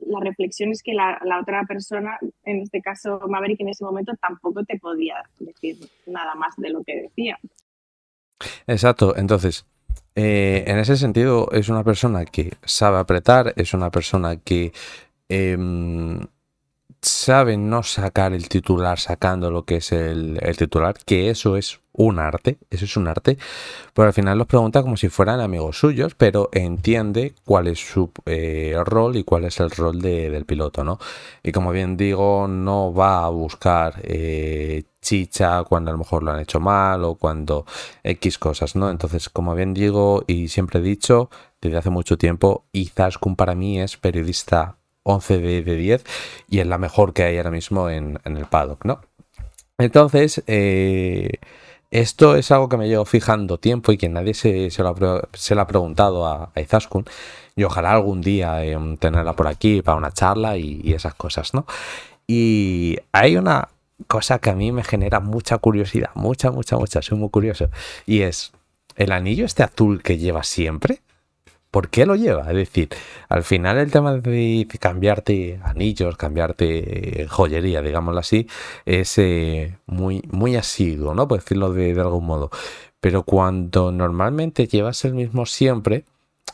[0.07, 4.13] la reflexión es que la, la, otra persona, en este caso Maverick en ese momento,
[4.21, 5.75] tampoco te podía decir
[6.07, 7.37] nada más de lo que decía.
[8.65, 9.65] Exacto, entonces,
[10.15, 14.71] eh, en ese sentido es una persona que sabe apretar, es una persona que...
[15.27, 15.57] Eh,
[17.01, 22.19] saben no sacar el titular sacando lo que es el, titular, que eso es un
[22.19, 23.37] arte, eso es un arte,
[23.93, 28.11] pero al final los pregunta como si fueran amigos suyos, pero entiende cuál es su
[28.25, 30.99] eh, rol y cuál es el rol del piloto, ¿no?
[31.43, 36.31] Y como bien digo, no va a buscar eh, chicha cuando a lo mejor lo
[36.31, 37.65] han hecho mal o cuando
[38.03, 38.89] X cosas, ¿no?
[38.89, 41.29] Entonces, como bien digo y siempre he dicho
[41.61, 46.03] desde hace mucho tiempo, Izaskun para mí es periodista 11 de, 10
[46.49, 49.01] y es la mejor que hay ahora mismo en, el paddock, ¿no?
[49.77, 51.39] Entonces, eh,
[51.91, 55.67] esto es algo que me llevo fijando tiempo y que nadie se, se, lo, ha,
[55.67, 57.05] preguntado a, a, Izaskun.
[57.55, 61.65] Y ojalá algún día em, tenerla por aquí para una charla y, esas cosas, ¿no?
[62.27, 63.69] Y hay una
[64.07, 67.69] cosa que a mí me genera mucha curiosidad, mucha, mucha, mucha, soy muy curioso.
[68.05, 68.51] Y es,
[68.95, 71.01] ¿el anillo este azul que lleva siempre?
[71.71, 72.49] ¿Por qué lo lleva?
[72.49, 72.89] Es decir,
[73.29, 78.47] al final el tema de cambiarte anillos, cambiarte joyería, digámoslo así,
[78.85, 81.27] es eh, muy, muy asiduo, ¿no?
[81.27, 82.49] Por decirlo de, de algún modo.
[82.99, 86.05] Pero cuando normalmente llevas el mismo siempre,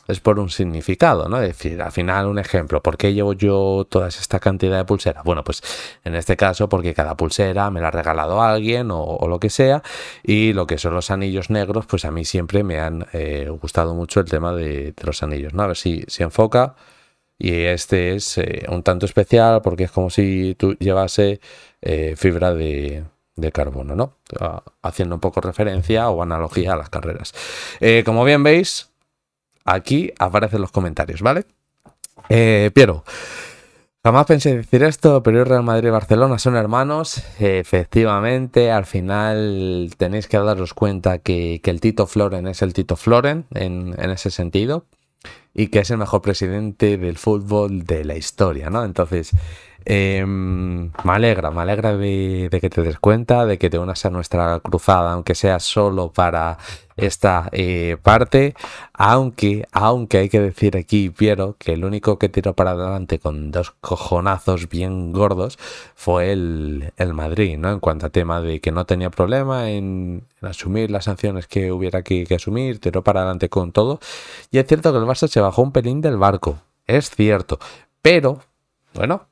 [0.08, 1.40] es por un significado, ¿no?
[1.40, 5.24] Es decir, al final un ejemplo, ¿por qué llevo yo toda esta cantidad de pulseras?
[5.24, 5.62] Bueno, pues
[6.04, 9.82] en este caso porque cada pulsera me la ha regalado alguien o, lo que sea
[10.22, 13.94] y lo que son los anillos negros, pues a mí siempre me han eh, gustado
[13.94, 15.62] mucho el tema de, los anillos, ¿no?
[15.62, 16.76] A ver si se enfoca
[17.38, 21.40] y este es eh, un tanto especial porque es como si tú llevase
[21.82, 23.04] eh, fibra de,
[23.52, 24.16] carbono, ¿no?
[24.82, 27.34] Haciendo un poco referencia o analogía a las carreras.
[28.04, 28.90] como bien veis,
[29.66, 31.44] aquí aparecen los comentarios, ¿vale?
[32.28, 33.04] Eh, Piero,
[34.02, 37.22] jamás pensé decir esto, pero el Real Madrid y Barcelona son hermanos.
[37.38, 43.46] efectivamente, al final tenéis que daros cuenta que, el Tito Floren es el Tito Floren
[43.52, 44.86] en, en ese sentido
[45.54, 48.84] y que es el mejor presidente del fútbol de la historia, ¿no?
[48.84, 49.32] Entonces,
[49.88, 54.10] Em, me alegra, me alegra de, que te des cuenta, de que te unas a
[54.10, 56.58] nuestra cruzada, aunque sea solo para
[56.96, 58.56] esta eh, parte,
[58.94, 63.52] aunque, aunque hay que decir aquí, Piero, que el único que tiró para adelante con
[63.52, 65.56] dos cojonazos bien gordos
[65.94, 67.70] fue el, Madrid, ¿no?
[67.70, 72.02] En cuanto a tema de que no tenía problema en, asumir las sanciones que hubiera
[72.02, 74.00] que, que asumir, tiró para adelante con todo.
[74.50, 77.60] Y es cierto que el Barça se bajó un pelín del barco, es cierto,
[78.02, 78.40] pero,
[78.92, 79.28] bueno,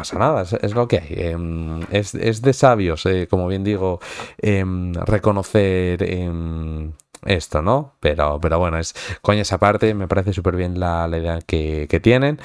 [0.00, 1.08] pasa nada, es, lo que hay.
[1.10, 4.00] Em, es, de sabios, eh, como bien digo,
[4.38, 6.92] em, reconocer em,
[7.26, 7.94] esto, ¿no?
[8.00, 12.40] Pero, pero bueno, es coña esa parte, me parece súper bien la, idea que, tienen.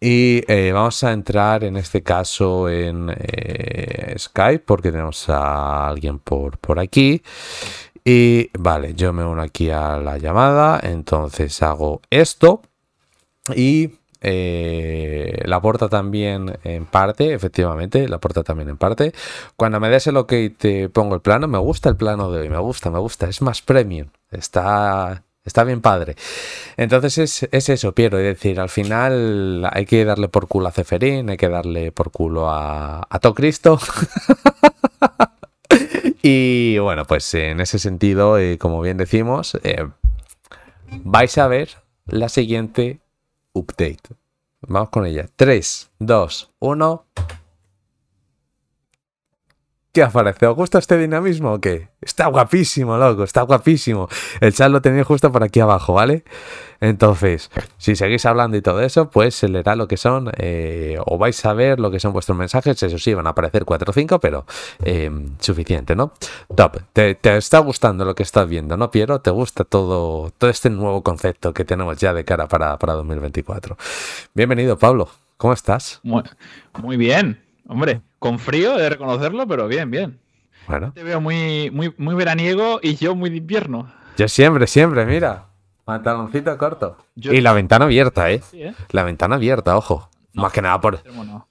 [0.00, 6.18] Y eh, vamos a entrar en este caso en eh, Skype porque tenemos a alguien
[6.18, 7.22] por, por aquí.
[8.04, 12.62] Y vale, yo me uno aquí a la llamada, entonces hago esto
[13.54, 13.92] y
[14.24, 19.12] eh, la porta también en parte, efectivamente, la porta también en parte.
[19.56, 22.48] Cuando me des el ok te pongo el plano, me gusta el plano de hoy,
[22.48, 26.16] me gusta, me gusta, es más premium, está, está bien padre.
[26.76, 30.72] Entonces es, es eso, Piero, es decir, al final hay que darle por culo a
[30.72, 33.78] Ceferín, hay que darle por culo a, a Cristo.
[36.22, 39.86] y bueno, pues en ese sentido, eh, como bien decimos, eh,
[41.02, 41.68] vais a ver
[42.06, 43.00] la siguiente
[43.54, 44.14] update.
[44.60, 45.28] Vamos con ella.
[45.36, 47.04] 3, 2, 1.
[49.94, 50.44] ¿Qué os parece?
[50.48, 51.86] ¿Os gusta este dinamismo o qué?
[52.00, 54.08] Está guapísimo, loco, está guapísimo.
[54.40, 56.24] El chat lo tenéis justo por aquí abajo, ¿vale?
[56.80, 61.16] Entonces, si seguís hablando y todo eso, pues se leerá lo que son, eh, o
[61.16, 62.82] vais a ver lo que son vuestros mensajes.
[62.82, 64.46] Eso sí, van a aparecer 4 o 5, pero
[64.82, 66.12] eh, suficiente, ¿no?
[66.56, 66.76] Top.
[66.92, 69.20] Te, está gustando lo que estás viendo, ¿no, Piero?
[69.20, 73.76] ¿Te gusta todo, todo este nuevo concepto que tenemos ya de cara para, para 2024?
[74.34, 75.08] Bienvenido, Pablo.
[75.36, 76.00] ¿Cómo estás?
[76.02, 76.24] Muy,
[76.82, 78.00] muy bien, hombre.
[78.24, 80.18] Con frío, de reconocerlo, pero bien, bien.
[80.66, 80.94] Bueno.
[80.94, 83.92] Te veo muy, muy, muy veraniego y yo muy de invierno.
[84.16, 85.48] Yo siempre, siempre, mira.
[85.84, 86.96] Pantaloncito corto.
[87.16, 88.40] Y la ventana abierta, ¿eh?
[88.54, 88.72] ¿eh?
[88.92, 90.08] La ventana abierta, ojo.
[90.32, 91.00] más que nada por.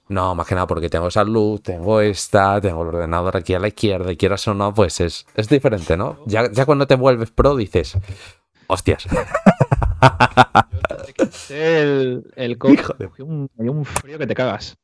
[0.08, 0.34] No.
[0.34, 3.68] más que nada porque tengo esa luz, tengo esta, tengo el ordenador aquí a la
[3.68, 6.18] izquierda, y quieras o no, pues es, es diferente, ¿no?
[6.26, 7.96] Ya, ya cuando te vuelves pro dices.
[8.66, 9.06] Hostias.
[11.50, 13.22] el, el Hijo de...
[13.22, 14.76] un, un frío que te cagas.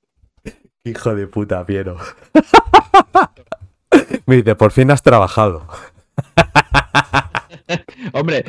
[0.85, 1.99] Hijo de puta, Piero.
[4.27, 5.67] Me dice, por fin has trabajado.
[8.13, 8.45] Hombre,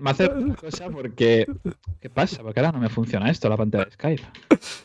[0.00, 1.46] me hace una cosa porque.
[2.00, 2.42] ¿Qué pasa?
[2.42, 4.22] Porque ahora no me funciona esto, la pantalla de Skype.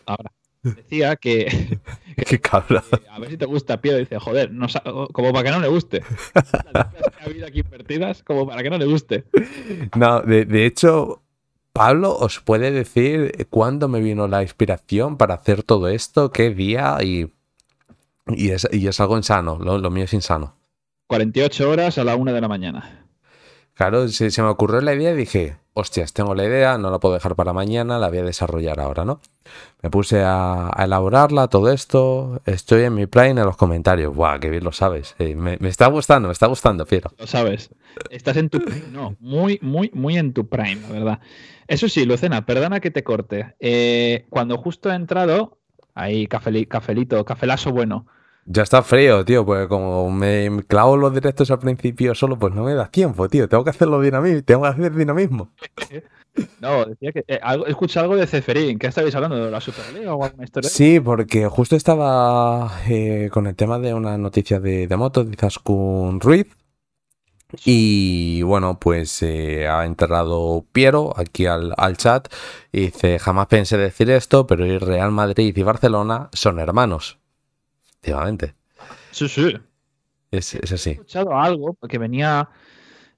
[0.06, 0.32] Ahora.
[0.64, 1.80] Decía que.
[2.28, 2.84] Qué cabra.
[3.10, 3.98] a ver si te gusta Pío.
[3.98, 4.68] Dice, joder, no,
[5.12, 6.04] como para que no le guste.
[6.34, 6.52] Las
[6.94, 9.26] que ha habido aquí invertidas, como para que no le guste.
[9.96, 11.24] No, de, de hecho,
[11.74, 16.98] Pablo os puede decir cuándo me vino la inspiración para hacer todo esto, qué día
[17.02, 17.32] y.
[18.28, 20.56] Y es, y es algo insano, lo, lo mío es insano.
[21.08, 23.01] 48 horas a la una de la mañana.
[23.74, 27.00] Claro, se, se, me ocurrió la idea y dije, hostias, tengo la idea, no la
[27.00, 29.22] puedo dejar para mañana, la voy a desarrollar ahora, ¿no?
[29.82, 34.50] Me puse a, elaborarla, todo esto, estoy en mi prime en los comentarios, ¡buah, qué
[34.50, 35.16] bien lo sabes!
[35.20, 37.12] Eh, me, está gustando, me está gustando, Piero.
[37.18, 37.70] Lo sabes,
[38.10, 41.20] estás en tu prime, no, muy, muy, muy en tu prime, la verdad.
[41.68, 43.56] Eso sí, Lucena, perdona que te corte.
[43.60, 45.60] Eh, cuando justo he entrado,
[45.96, 48.08] ahí cafeli, cafelito, cafelazo bueno,
[48.46, 52.64] ya está frío, tío, pues como me clavo los directos al principio solo, pues no
[52.64, 53.48] me da tiempo, tío.
[53.48, 55.52] Tengo que hacerlo dinamismo, tengo que hacer dinamismo.
[56.62, 58.80] No, decía que eh, algo, escuché algo de Ceferín.
[58.80, 59.44] ¿Qué estabais hablando?
[59.44, 60.70] ¿De la Superliga o alguna historia?
[60.70, 65.36] Sí, porque justo estaba eh, con el tema de una noticia de, de moto de
[65.36, 66.48] Zaskun Ruiz.
[67.66, 72.30] Y bueno, pues eh, ha enterrado Piero aquí al, al, chat
[72.72, 77.21] y dice, jamás pensé decir esto, pero el Real Madrid y Barcelona son hermanos.
[78.02, 78.56] Efectivamente.
[79.12, 79.58] Sí, sí.
[80.32, 80.92] Es, es así.
[80.92, 82.50] He escuchado algo, porque venía,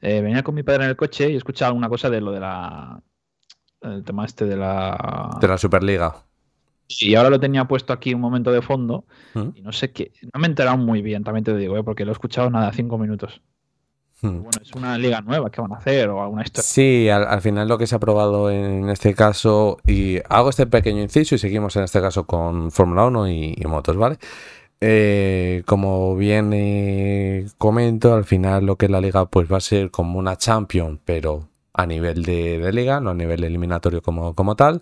[0.01, 2.31] eh, venía con mi padre en el coche y he escuchado alguna cosa de lo
[2.31, 3.01] de la.
[3.81, 5.37] El tema este de la.
[5.39, 6.25] De la Superliga.
[6.89, 9.49] Y ahora lo tenía puesto aquí un momento de fondo ¿Mm?
[9.55, 10.11] y no sé qué.
[10.33, 11.83] No me he enterado muy bien, también te digo, ¿eh?
[11.83, 13.41] porque lo he escuchado nada, cinco minutos.
[14.21, 14.41] ¿Mm?
[14.41, 16.63] Bueno, es una liga nueva que van a hacer o alguna historia.
[16.63, 20.67] Sí, al, al, final lo que se ha aprobado en este caso, y hago este
[20.67, 24.17] pequeño inciso y seguimos en este caso con Fórmula 1 y, y motos, ¿vale?
[24.85, 29.61] Eh, como bien eh, comento, al final lo que es la liga pues va a
[29.61, 34.35] ser como una champion, pero a nivel de, de liga, no a nivel eliminatorio como,
[34.35, 34.81] como, tal.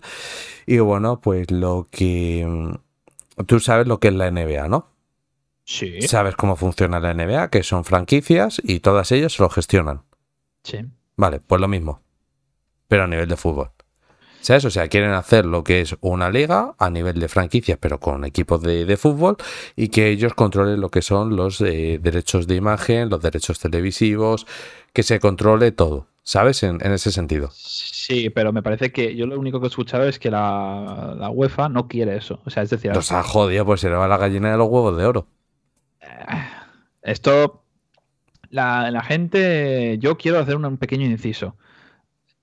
[0.66, 2.44] Y bueno, pues lo que...
[2.46, 4.88] mm, Tú sabes lo que es la NBA, ¿no?
[5.64, 6.02] Sí.
[6.02, 10.02] Sabes cómo funciona la NBA, que son franquicias y todas ellas lo gestionan.
[10.64, 10.78] Sí.
[11.16, 12.00] Vale, pues lo mismo,
[12.88, 13.70] pero a nivel de fútbol.
[14.42, 14.64] ¿Sabes?
[14.64, 18.24] O sea, quieren hacer lo que es una liga a nivel de franquicias, pero con
[18.24, 19.36] equipos de, de fútbol,
[19.76, 24.46] y que ellos controlen lo que son los eh, derechos de imagen, los derechos televisivos,
[24.92, 26.64] que se controle todo, ¿sabes?
[26.64, 27.50] En, en, ese sentido.
[27.52, 31.30] Sí, pero me parece que yo lo único que he escuchado es que la, la
[31.30, 32.40] UEFA no quiere eso.
[32.44, 32.92] O sea, es decir...
[32.92, 35.28] Nos ha jodido, pues se le va la gallina de los huevos de oro.
[37.00, 37.60] Esto...
[38.50, 39.98] La, la gente...
[40.00, 41.56] Yo quiero hacer un, un pequeño inciso.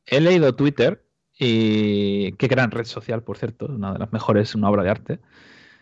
[0.06, 1.04] He leído Twitter
[1.40, 5.20] y qué gran red social, por cierto, una de las mejores, una obra de arte.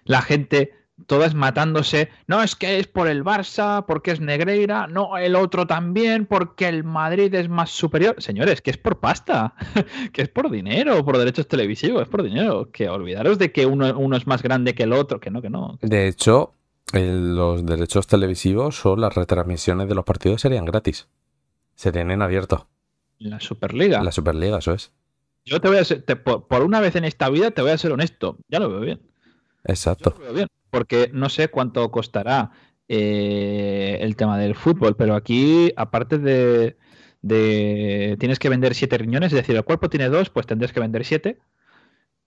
[0.06, 0.72] La gente,
[1.08, 5.66] todas matándose, no es que es por el Barça, porque es Negreira, no, el otro
[5.66, 8.22] también, porque el Madrid es más superior.
[8.22, 9.56] Señores, que es por pasta,
[10.14, 12.70] que es por dinero, por derechos televisivos, es por dinero.
[12.72, 15.50] Que olvidaros de que uno, uno es más grande que el otro, que no, que
[15.50, 15.80] no.
[15.82, 16.54] De hecho,
[16.94, 21.08] el, los derechos televisivos o las retransmisiones de los partidos serían gratis.
[21.74, 22.68] Serían en abierto.
[23.18, 24.04] La Superliga.
[24.04, 24.92] La Superliga, eso es.
[25.48, 27.72] Yo te voy a ser, te, por, por, una vez en esta vida te voy
[27.72, 29.02] a ser honesto, ya lo veo bien.
[29.64, 30.14] Exacto.
[30.18, 32.52] Lo veo bien, porque no sé cuánto costará
[32.90, 36.78] eh, el tema del fútbol, pero aquí, aparte de,
[37.22, 40.82] de, tienes que vender siete riñones, es decir, el cuerpo tiene dos, pues tendrás que
[40.82, 41.40] vender siete.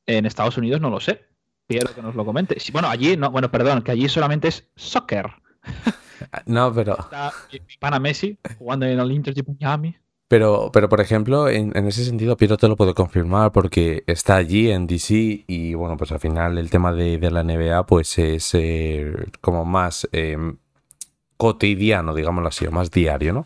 [0.06, 1.26] En Estados Unidos no lo sé.
[1.68, 2.56] Quiero que nos lo comente.
[2.72, 5.26] Bueno, allí, no, bueno, perdón, que allí solamente es soccer.
[6.44, 6.98] No, pero.
[6.98, 7.32] Está
[7.78, 9.96] Pana Messi jugando en el Inter de Miami.
[10.30, 14.36] Pero, pero por ejemplo, en, en, ese sentido, Piero te lo puedo confirmar porque está
[14.36, 18.16] allí en DC y bueno, pues al final el tema de, de la NBA pues
[18.16, 20.38] es eh, como más eh,
[21.36, 23.44] cotidiano, digámoslo así, o más diario, ¿no?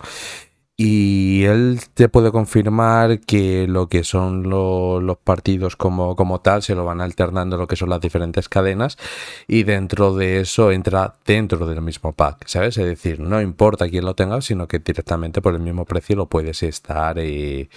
[0.76, 6.64] Y él te puede confirmar que lo que son lo, los partidos como, como tal
[6.64, 8.98] se lo van alternando lo que son las diferentes cadenas
[9.46, 12.76] y dentro de eso entra dentro del mismo pack, ¿sabes?
[12.76, 16.26] Es decir, no importa quién lo tenga, sino que directamente por el mismo precio lo
[16.26, 17.68] puedes estar eh,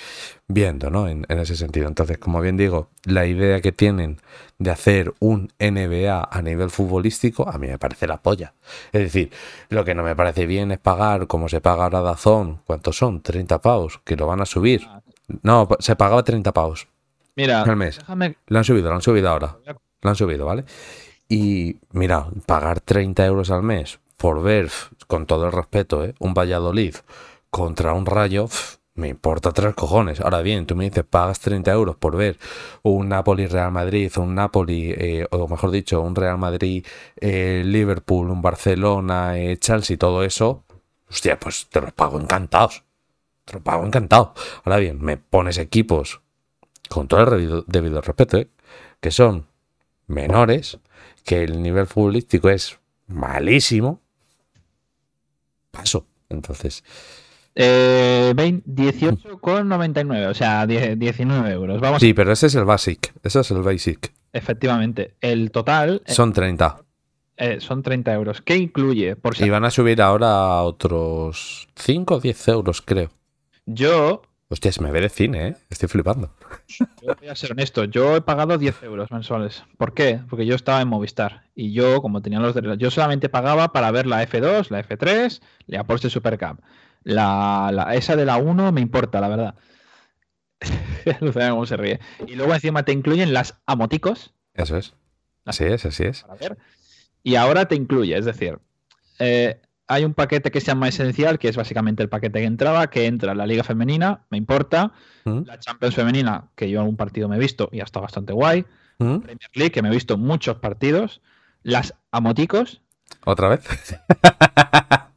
[0.48, 1.08] viendo, ¿no?
[1.08, 1.88] En, en ese sentido.
[1.88, 4.20] Entonces, como bien digo, la idea que tienen
[4.60, 8.54] de hacer un NBA a nivel futbolístico, a mí me parece la polla.
[8.92, 9.32] Es decir,
[9.70, 13.22] lo que no me parece bien es pagar como se paga ahora Dazón, ¿cuántos son?
[13.22, 14.88] 30 pavos, que lo van a subir.
[15.44, 16.88] No, se pagaba 30 pavos.
[17.36, 17.98] Mira, al mes.
[17.98, 18.36] Déjame...
[18.48, 19.58] Lo han subido, lo han subido ahora.
[20.02, 20.64] Lo han subido, ¿vale?
[21.30, 24.72] Y mira, pagar 30 euros al mes por ver,
[25.06, 26.16] con todo el respeto, ¿eh?
[26.20, 26.96] un Valladolid
[27.52, 28.50] contra un Rayo,
[28.98, 30.20] me importa tres cojones.
[30.22, 32.38] Ahora bien, tú me dices, pagas 30 euros por ver
[32.82, 39.38] un Napoli-Real Madrid, un Napoli, eh, o mejor dicho, un Real Madrid-Liverpool, eh, un Barcelona,
[39.38, 39.58] eh,
[40.00, 40.64] todo eso.
[41.10, 42.84] Hostia, pues te los pago encantados.
[43.46, 44.34] te lo pago encantado.
[44.66, 46.22] Ahora bien, me pones equipos,
[46.90, 48.50] con todo el debido, debido respeto, ¿eh?
[49.00, 49.46] que son
[50.08, 50.80] menores,
[51.24, 54.02] que el nivel futbolístico es malísimo,
[55.72, 56.08] paso.
[56.30, 56.84] Entonces,
[57.60, 61.82] Eh, 20 18,99, o sea, 10 19 euros.
[61.82, 63.14] Vamos, sí, pero ese es el basic.
[63.24, 64.14] Ese es el basic.
[64.32, 65.16] efectivamente.
[65.22, 66.82] El total eh, Son 30.
[67.38, 68.42] eh, son 30 euros.
[68.42, 69.16] ¿Qué incluye?
[69.16, 73.10] Por si Y van a subir ahora otros 5 o 10 euros, creo.
[73.66, 75.56] yo, Hostia, se me ve de cine, ¿eh?
[75.70, 76.32] Estoy flipando.
[77.02, 79.64] yo voy a ser honesto, yo he pagado 10 euros mensuales.
[79.78, 80.22] ¿Por qué?
[80.30, 83.92] Porque yo estaba en Movistar y yo, como tenía los derechos, yo solamente pagaba para
[83.92, 86.60] ver la F2, la F3, la Porsche Supercam.
[87.08, 89.56] La, la- esa de la 1 me importa, la verdad.
[91.50, 92.00] Cómo se ríe.
[92.28, 94.94] Y luego encima te incluyen las amoticos Eso es.
[95.46, 96.26] Así es, así es.
[96.40, 96.58] ver.
[97.24, 98.60] Y ahora te incluye, es decir,
[99.20, 102.90] eh, hay un paquete que se llama Esencial, que es básicamente el paquete que entraba,
[102.90, 104.92] que entra la Liga Femenina, me importa,
[105.24, 105.44] ¿Mm?
[105.46, 108.66] la Champions Femenina, que yo algún partido me he visto y ha estado bastante guay,
[109.00, 109.20] ¿Mm?
[109.20, 111.22] Premier League, que me he visto muchos partidos,
[111.64, 112.82] las amoticos,
[113.26, 113.62] ¿Otra vez?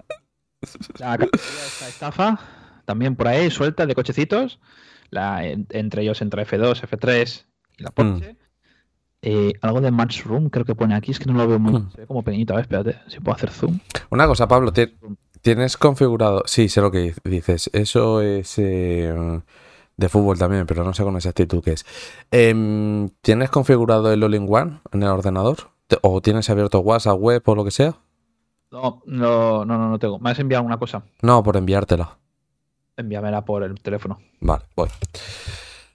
[0.98, 2.38] la esta estafa,
[2.84, 4.60] también por ahí suelta de cochecitos,
[5.10, 7.46] la, en- entre ellos entre F2, F3
[7.78, 8.36] y la Porsche.
[9.22, 11.74] Eh, algo de Match Room creo que pone aquí, es que no lo veo muy,
[11.74, 11.90] Mm.
[11.92, 13.78] se ve como pequeñito, a ver, espérate, si puedo hacer zoom.
[14.10, 14.94] Una cosa, Pablo, ti-
[15.42, 16.42] tienes configurado.
[16.46, 17.68] Sí, sé lo que dices.
[17.74, 19.12] Eso es eh,
[19.96, 21.84] de fútbol también, pero no sé con exactitud qué es.
[22.30, 25.70] Em, ¿Tienes configurado el All-in-One en el ordenador?
[26.02, 27.96] ¿O tienes abierto WhatsApp, web o lo que sea?
[28.70, 30.18] No, no, no, no, no tengo.
[30.18, 31.02] Me has enviado una cosa.
[31.22, 32.16] No, por enviártela.
[32.96, 34.18] Envíamela por el teléfono.
[34.40, 34.88] Vale, voy.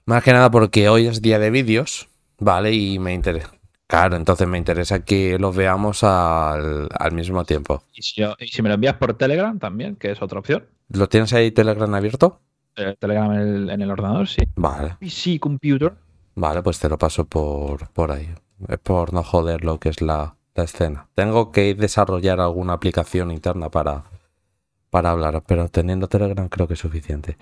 [0.04, 2.08] Más que nada porque hoy es día de vídeos,
[2.38, 2.72] ¿vale?
[2.72, 3.52] Y me interesa.
[3.86, 7.82] Claro, entonces me interesa que los veamos al, al mismo tiempo.
[7.94, 10.64] Y si, yo- y si me lo envías por Telegram también, que es otra opción.
[10.88, 12.40] ¿Lo tienes ahí Telegram abierto?
[12.76, 14.42] Eh, Telegram en el, en el ordenador, sí.
[14.56, 15.94] Vale, PC Computer.
[16.34, 18.28] vale, pues te lo paso por, por ahí.
[18.68, 21.08] Es por no joder lo que es la, la escena.
[21.14, 24.04] Tengo que desarrollar alguna aplicación interna para,
[24.90, 27.36] para hablar, pero teniendo Telegram creo que es suficiente.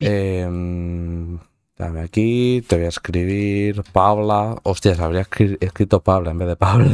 [0.00, 1.38] Em,
[1.76, 4.56] dame aquí, te voy a escribir Paula.
[4.62, 6.86] Hostias, habría escri- escrito Paula en vez de Pablo.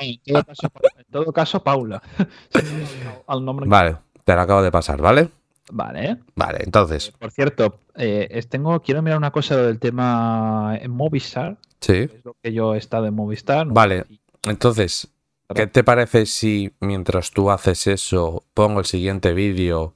[0.00, 2.02] En todo caso, en todo caso, Paula.
[3.26, 3.66] Al nombre.
[3.68, 5.28] Vale, te lo acabo de pasar, ¿vale?
[5.72, 6.10] Vale.
[6.10, 6.16] ¿eh?
[6.36, 11.56] Vale, entonces, Por cierto, eh, tengo, quiero mirar una cosa del tema en Movistar.
[11.80, 11.94] sí.
[12.12, 13.66] Es lo que yo he estado en Movistar.
[13.66, 14.04] no Vale.
[14.46, 15.08] Entonces,
[15.54, 19.94] ¿qué te parece si mientras tú haces eso pongo el siguiente vídeo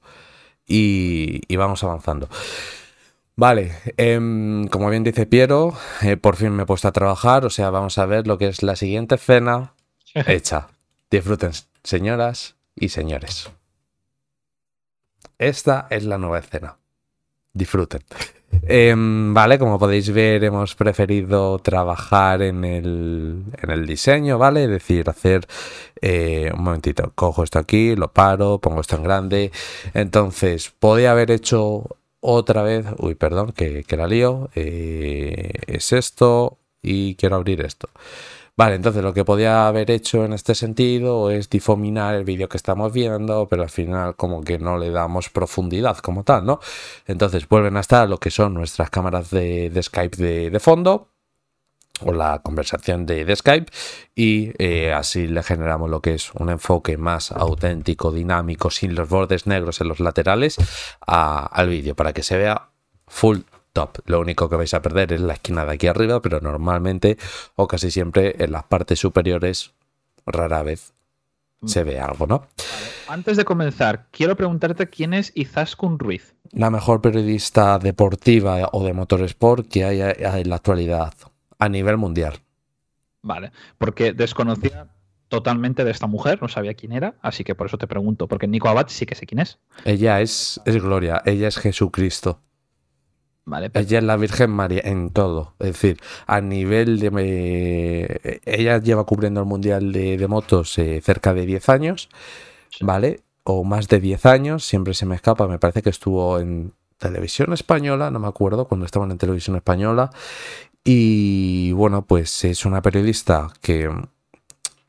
[0.67, 2.29] y, y vamos avanzando?
[3.37, 5.73] Vale, em, como bien dice Piero,
[6.03, 8.49] eh, por fin me he puesto a trabajar, o sea, vamos a ver lo que
[8.49, 9.73] es la siguiente cena
[10.15, 10.69] hecha.
[11.11, 13.51] Disfruten, señoras y señores.
[15.39, 16.77] Esta es la nueva escena.
[17.55, 18.03] Disfruten.
[18.63, 24.65] Em, vale, como podéis ver, hemos preferido trabajar en el, en el diseño, ¿vale?
[24.65, 25.47] Es decir, hacer
[26.01, 29.53] eh, un momentito, cojo esto aquí, lo paro, pongo esto en grande.
[29.95, 31.85] Entonces, podía haber hecho
[32.21, 34.51] otra vez, uy, perdón, que, que la lío.
[34.55, 37.89] eh, es esto y quiero abrir esto.
[38.61, 42.59] Vale, entonces lo que podía haber hecho en este sentido es difuminar el vídeo que
[42.59, 46.61] estamos viendo, pero al final como que no le damos profundidad como tal, ¿no?
[47.07, 51.09] Entonces vuelven a estar lo que son nuestras cámaras de, Skype de, fondo
[52.03, 53.73] o la conversación de, Skype
[54.15, 59.09] y eh, así le generamos lo que es un enfoque más auténtico, dinámico, sin los
[59.09, 60.59] bordes negros en los laterales
[61.01, 62.69] al vídeo para que se vea
[63.07, 63.39] full
[63.73, 63.99] top.
[64.07, 67.19] Lo único que vais a perder es la esquina de aquí arriba, pero normalmente
[67.57, 69.73] o casi siempre en las partes superiores
[70.27, 70.93] rara vez
[71.65, 72.47] se ve algo, ¿no?
[73.09, 76.35] Antes de comenzar, quiero preguntarte quién es Izaskun Ruiz.
[76.53, 81.13] La mejor periodista deportiva o de motorsport que hay en la actualidad
[81.59, 82.41] a nivel mundial.
[83.23, 84.89] Vale, porque desconocía
[85.29, 88.49] totalmente de esta mujer, no sabía quién era, así que por eso te pregunto, porque
[88.49, 89.59] Nico Abad sí que sé quién es.
[89.85, 92.41] Ella es, es Gloria, ella es Jesucristo.
[93.45, 95.55] Vale, pero- Ella es la Virgen María en todo.
[95.59, 98.21] Es decir, a nivel de...
[98.23, 102.09] eh, ella lleva cubriendo el Mundial de, de motos eh, cerca de 10 años,
[102.71, 102.85] Sí.
[102.85, 103.23] ¿vale?
[103.43, 105.49] O más de 10 años, siempre se me escapa.
[105.49, 110.11] Me parece que estuvo en televisión española, no me acuerdo, cuando estaban en televisión española.
[110.85, 113.91] Y bueno, pues es una periodista que,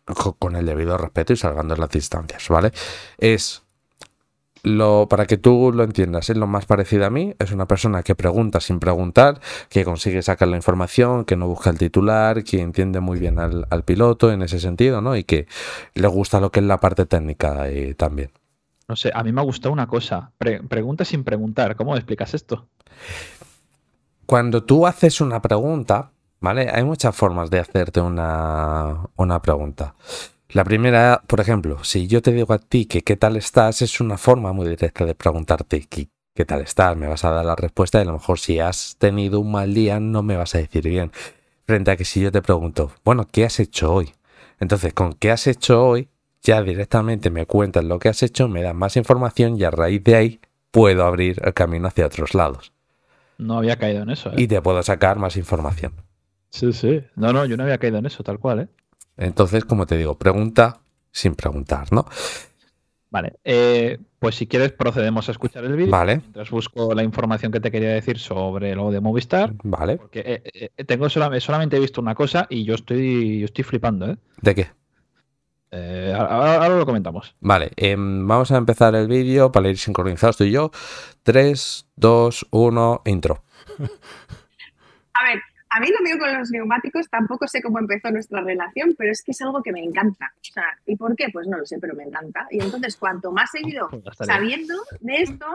[0.06, 2.72] co- con el debido respeto y salvando las distancias, ¿vale?
[3.18, 3.64] Es
[4.64, 7.34] lo, para que tú lo entiendas, es lo más parecido a mí.
[7.40, 9.40] Es una persona que pregunta sin preguntar,
[9.70, 13.66] que consigue sacar la información, que no busca el titular, que entiende muy bien al,
[13.70, 15.16] al piloto en ese sentido, ¿no?
[15.16, 15.48] Y que
[15.96, 18.32] le gusta lo que es la parte técnica eh, también.
[18.88, 20.32] No sé, a mí me ha gustado una cosa.
[20.38, 21.76] Pre- pregunta sin preguntar.
[21.76, 22.68] ¿Cómo explicas esto?
[24.26, 26.70] Cuando tú haces una pregunta, ¿vale?
[26.70, 29.96] Hay muchas formas de hacerte una, una pregunta.
[30.54, 34.02] La primera, por ejemplo, si yo te digo a ti que qué tal estás, es
[34.02, 36.98] una forma muy directa de preguntarte qué, qué tal estás.
[36.98, 39.74] Me vas a dar la respuesta y a lo mejor si has tenido un mal
[39.74, 41.12] día no me vas a decir bien.
[41.66, 44.12] Frente a que si yo te pregunto, bueno, ¿qué has hecho hoy?
[44.60, 46.10] Entonces, con qué has hecho hoy,
[46.42, 50.04] ya directamente me cuentas lo que has hecho, me das más información y a raíz
[50.04, 50.40] de ahí
[50.72, 52.74] puedo abrir el camino hacia otros lados.
[53.38, 54.30] No había caído en eso.
[54.32, 54.36] ¿eh?
[54.38, 55.94] Y te puedo sacar más información.
[56.50, 57.02] Sí, sí.
[57.16, 58.68] No, no, yo no había caído en eso, tal cual, ¿eh?
[59.18, 60.80] Entonces, como te digo, pregunta
[61.12, 62.06] sin preguntar, ¿no?
[63.10, 63.34] Vale.
[63.44, 65.92] eh, pues si quieres, procedemos a escuchar el vídeo.
[65.92, 69.52] Vale, Mientras busco la información que te quería decir sobre lo de Movistar.
[69.64, 69.98] vale.
[69.98, 70.20] Porque
[70.54, 74.10] eh, eh, tengo solam- solamente he visto una cosa y yo estoy, yo estoy flipando,
[74.12, 74.18] ¿eh?
[74.42, 74.68] ¿De qué?
[75.72, 77.36] Eh, ahora, ahora lo comentamos.
[77.42, 80.72] Vale, em, vamos a empezar el vídeo para ir sincronizados tú y yo.
[81.24, 83.44] 3, 2, 1, intro.
[85.14, 85.42] A ver,
[85.74, 89.24] a mí lo mío con los neumáticos tampoco sé cómo empezó nuestra relación, pero es
[89.24, 90.32] que es algo que me encanta.
[90.36, 91.28] O sea, ¿y por qué?
[91.32, 92.48] Pues no lo sé, pero me encanta.
[92.52, 95.46] Y entonces, cuanto más he ido sabiendo de esto,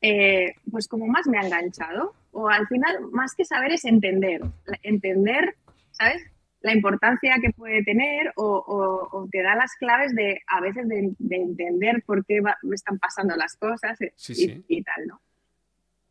[0.00, 2.14] eh, pues como más me ha enganchado.
[2.32, 4.40] O al final, más que saber es entender.
[4.82, 5.56] Entender,
[5.90, 6.22] ¿sabes?
[6.60, 10.88] La importancia que puede tener o, o- o te da las claves de a veces
[10.88, 14.64] de, de entender por qué va- me están pasando las cosas eh, Sí, y, sí.
[14.68, 15.20] y tal, ¿no?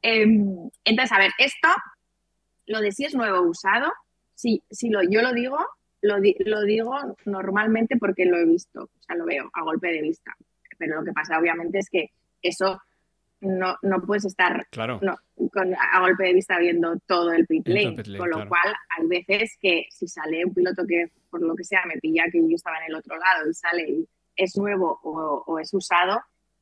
[0.02, 1.68] Em, entonces, a ver, esto,
[2.68, 3.91] lo de si es nuevo o usado,
[4.36, 5.57] si, si lo, yo lo digo,
[6.01, 6.93] lo, di- lo digo
[7.26, 10.36] normalmente porque lo he visto, o sea, lo veo a golpe de vista.
[10.78, 12.11] Pero lo que pasa, obviamente, es que
[12.41, 12.80] eso
[13.41, 14.99] no, no puedes estar Claro.
[15.01, 15.15] no,
[15.51, 18.49] con, a golpe de vista viendo todo el pit lane, pit lane, con lo claro.
[18.49, 22.26] cual hay veces que si sale un piloto que por lo que sea me pilla
[22.32, 25.74] que yo estaba en el otro lado y sale y es nuevo o, o es
[25.74, 26.20] usado,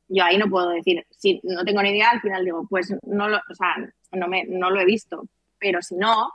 [0.08, 3.28] yo ahí no puedo decir, si no tengo ni idea, al final digo, pues no
[3.28, 3.74] lo, o sea,
[4.12, 5.26] no, me, no lo he visto,
[5.58, 6.30] pero si no,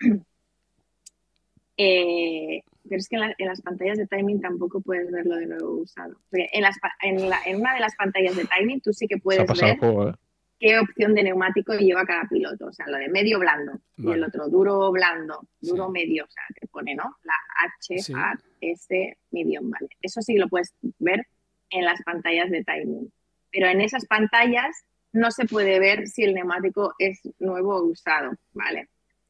[1.76, 5.46] eh, pero es que en, la- en las pantallas de timing tampoco puedes verlo de
[5.46, 6.16] nuevo usado.
[6.30, 9.06] Porque en, las pa- en, la- en una de las pantallas de timing tú sí
[9.06, 10.14] que puedes ver juego, ¿eh?
[10.58, 12.66] qué opción de neumático lleva cada piloto.
[12.66, 15.92] O sea, lo de medio blando y el otro duro blando, duro Sí.
[15.92, 17.16] medio, o sea, te pone, ¿no?
[17.22, 17.34] La
[17.66, 18.12] H, Sí.
[18.14, 19.88] A, S, medium, ¿vale?
[20.02, 21.26] Eso sí lo puedes ver
[21.70, 23.10] en las pantallas de timing.
[23.52, 28.32] Pero en esas pantallas no se puede ver si el neumático es nuevo o usado,
[28.52, 28.88] ¿vale?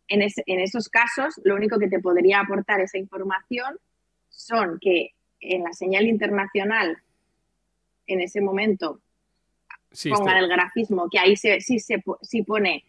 [0.09, 3.79] En, ese- en esos casos, lo único que te podría aportar esa información
[4.29, 5.11] son que
[5.41, 6.99] en la señal internacional,
[8.07, 9.01] en ese momento,
[9.93, 12.85] Sí, pongan el grafismo, que ahí se, sí, se, sí pone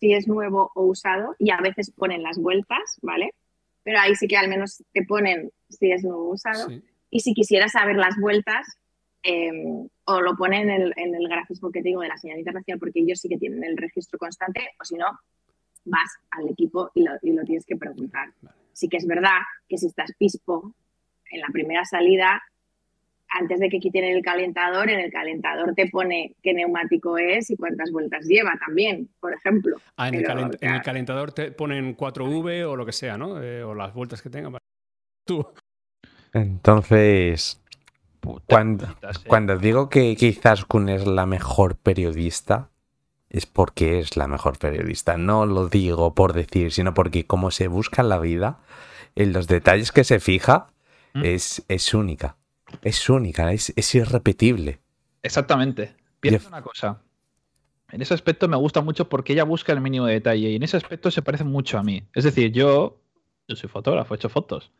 [0.00, 3.34] si es nuevo o usado y a veces ponen las vueltas, ¿vale?
[3.82, 6.68] Pero ahí sí que al menos te ponen si es nuevo o usado.
[6.68, 6.82] sí.
[7.10, 8.66] Y si quisieras saber las vueltas,
[9.22, 12.38] eh, o lo ponen en el, en el grafismo que te digo de la señal
[12.38, 15.06] internacional, porque ellos sí que tienen el registro constante, o si no,
[15.84, 18.30] vas al equipo y lo, y lo tienes que preguntar.
[18.40, 18.56] Vale.
[18.72, 19.38] Sí que es verdad
[19.68, 20.74] que si estás pispo
[21.30, 22.42] en la primera salida,
[23.28, 27.56] antes de que quiten el calentador, en el calentador te pone qué neumático es y
[27.56, 29.78] cuántas vueltas lleva también, por ejemplo.
[29.96, 33.42] Ah, en el, en calentador te ponen 4V o lo que sea, ¿no?
[33.42, 34.56] Eh, o las vueltas que tenga.
[35.24, 35.44] Tú.
[36.32, 37.62] Entonces,
[38.26, 38.46] Puta
[39.26, 42.70] Cuando- digo que quizás Kun es la mejor periodista,
[43.30, 45.16] es porque es la mejor periodista.
[45.16, 48.58] No lo digo por decir, sino porque como se busca la vida,
[49.14, 50.68] en los detalles que se fija,
[51.14, 51.24] ¿Mm?
[51.24, 52.36] es, es única.
[52.82, 54.80] Es única, es, es irrepetible.
[55.22, 55.94] Exactamente.
[56.20, 56.48] Piensa Jeff.
[56.48, 57.02] una cosa.
[57.92, 60.76] En ese aspecto me gusta mucho porque ella busca el mínimo detalle y en ese
[60.76, 62.02] aspecto se parece mucho a mí.
[62.14, 62.98] Es decir, yo,
[63.46, 64.72] yo soy fotógrafo, he hecho fotos.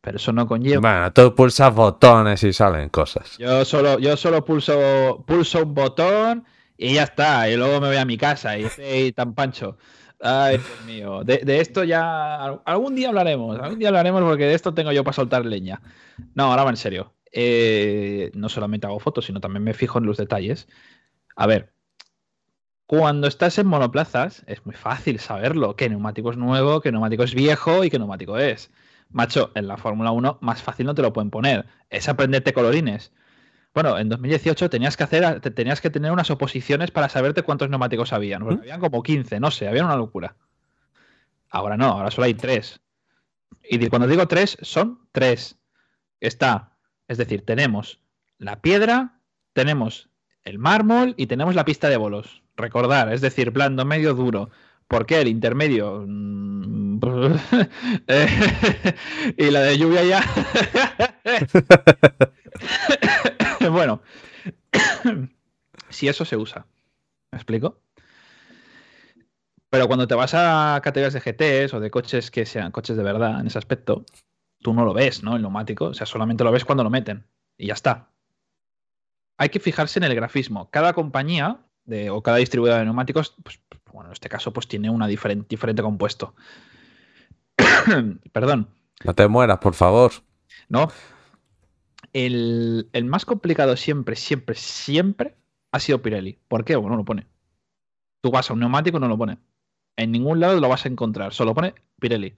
[0.00, 0.80] Pero eso no conlleva.
[0.80, 3.36] Bueno, tú pulsas botones y salen cosas.
[3.38, 6.44] Yo solo, yo solo pulso, pulso un botón
[6.76, 7.50] y ya está.
[7.50, 9.76] Y luego me voy a mi casa y estoy tan pancho.
[10.20, 11.24] Ay, Dios mío.
[11.24, 13.58] De, de esto ya al- algún día hablaremos.
[13.58, 15.80] Algún día hablaremos porque de esto tengo yo para soltar leña.
[16.34, 17.14] No, ahora va en serio.
[17.32, 20.68] Eh, no solamente hago fotos, sino también me fijo en los detalles.
[21.36, 21.72] A ver,
[22.86, 25.76] cuando estás en monoplazas es muy fácil saberlo.
[25.76, 28.70] Qué neumático es nuevo, qué neumático es viejo y qué neumático es.
[29.10, 31.66] Macho, en la Fórmula 1 más fácil no te lo pueden poner.
[31.90, 33.12] Es aprenderte colorines.
[33.74, 37.70] Bueno, en 2018 tenías que hacer, te- tenías que tener unas oposiciones para saberte cuántos
[37.70, 38.42] neumáticos habían.
[38.42, 40.36] Habían como 15, no sé, había una locura.
[41.50, 42.80] Ahora no, ahora solo hay tres.
[43.62, 45.56] Y cuando digo tres, son tres.
[46.20, 48.00] Está, es decir, tenemos
[48.38, 49.20] la piedra,
[49.52, 50.08] tenemos
[50.44, 52.42] el mármol y tenemos la pista de bolos.
[52.56, 54.50] Recordar, es decir, blando, medio, duro.
[54.88, 56.02] ¿Por qué el intermedio?
[56.06, 56.98] Mm,
[58.08, 58.94] eh,
[59.36, 60.24] y la de lluvia ya.
[63.70, 64.00] bueno,
[65.90, 66.66] si eso se usa.
[67.30, 67.82] ¿Me explico?
[69.70, 73.02] Pero cuando te vas a categorías de GTs o de coches que sean coches de
[73.02, 74.06] verdad en ese aspecto,
[74.62, 75.36] tú no lo ves, ¿no?
[75.36, 75.86] El neumático.
[75.86, 77.26] O sea, solamente lo ves cuando lo meten.
[77.58, 78.10] Y ya está.
[79.36, 80.70] Hay que fijarse en el grafismo.
[80.70, 81.60] Cada compañía
[82.10, 83.60] o cada distribuidor de neumáticos, pues,
[83.92, 86.34] bueno, en este caso, pues tiene una diferente, diferente compuesto.
[88.32, 88.68] Perdón.
[89.04, 90.12] No te mueras, por favor.
[90.68, 90.90] No.
[92.12, 95.36] El, el más complicado siempre, siempre, siempre
[95.72, 96.38] ha sido Pirelli.
[96.48, 96.76] ¿Por qué?
[96.76, 97.26] Bueno, no lo pone.
[98.20, 99.38] Tú vas a un neumático y no lo pone.
[99.96, 101.32] En ningún lado lo vas a encontrar.
[101.32, 102.36] Solo pone Pirelli.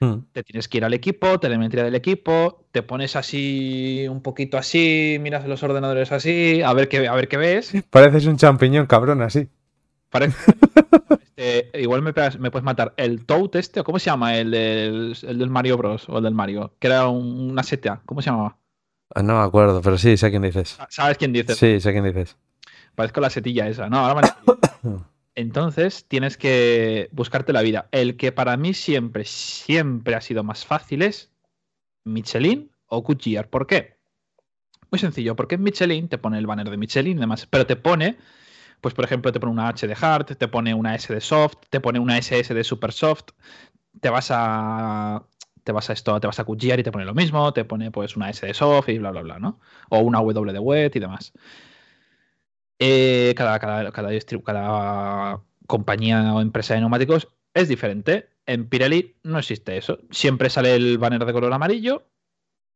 [0.00, 0.22] Hmm.
[0.32, 5.18] Te tienes que ir al equipo, telemetría del equipo, te pones así, un poquito así,
[5.20, 7.74] miras los ordenadores así, a ver qué, a ver qué ves.
[7.90, 9.48] Pareces un champiñón, cabrón, así.
[10.10, 10.36] Parece.
[11.36, 12.92] Este, igual me, pegas- me puedes matar.
[12.96, 14.36] El Toad este, o ¿cómo se llama?
[14.36, 16.08] El del, el del Mario Bros.
[16.08, 16.74] o el del Mario.
[16.78, 18.02] Que era un- una seta.
[18.06, 18.58] ¿Cómo se llamaba?
[19.14, 20.78] Ah, No me acuerdo, pero sí, sé quién dices.
[20.90, 21.54] ¿Sabes quién dice?
[21.54, 22.36] Sí, sé quién dices.
[22.94, 23.88] Parezco la setilla esa.
[23.88, 24.28] No, ahora
[24.82, 24.92] me
[25.34, 27.88] Entonces tienes que buscarte la vida.
[27.92, 31.30] El que para mí siempre, siempre ha sido más fácil es
[32.04, 33.48] Michelin o Goodyear.
[33.48, 33.96] ¿Por qué?
[34.90, 37.76] Muy sencillo, porque en Michelin te pone el banner de Michelin y demás, pero te
[37.76, 38.18] pone,
[38.80, 41.56] pues por ejemplo, te pone una H de Hard, te pone una S de Soft,
[41.70, 43.30] te pone una SS de Super Soft,
[44.00, 45.24] te vas a
[45.64, 47.90] te vas a esto, te vas a Goodyear y te pone lo mismo, te pone
[47.90, 49.60] pues una S de Soft y bla bla bla, ¿no?
[49.90, 51.32] O una W de Wet y demás.
[52.78, 54.10] Eh, cada, cada, cada,
[54.44, 58.30] cada compañía o empresa de neumáticos es diferente.
[58.46, 59.98] En Pirelli no existe eso.
[60.10, 62.06] Siempre sale el banner de color amarillo,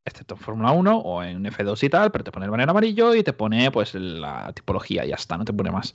[0.05, 3.15] excepto en Fórmula 1 o en F2 y tal, pero te pone el banner amarillo
[3.15, 5.95] y te pone pues la tipología y ya está, no te pone más.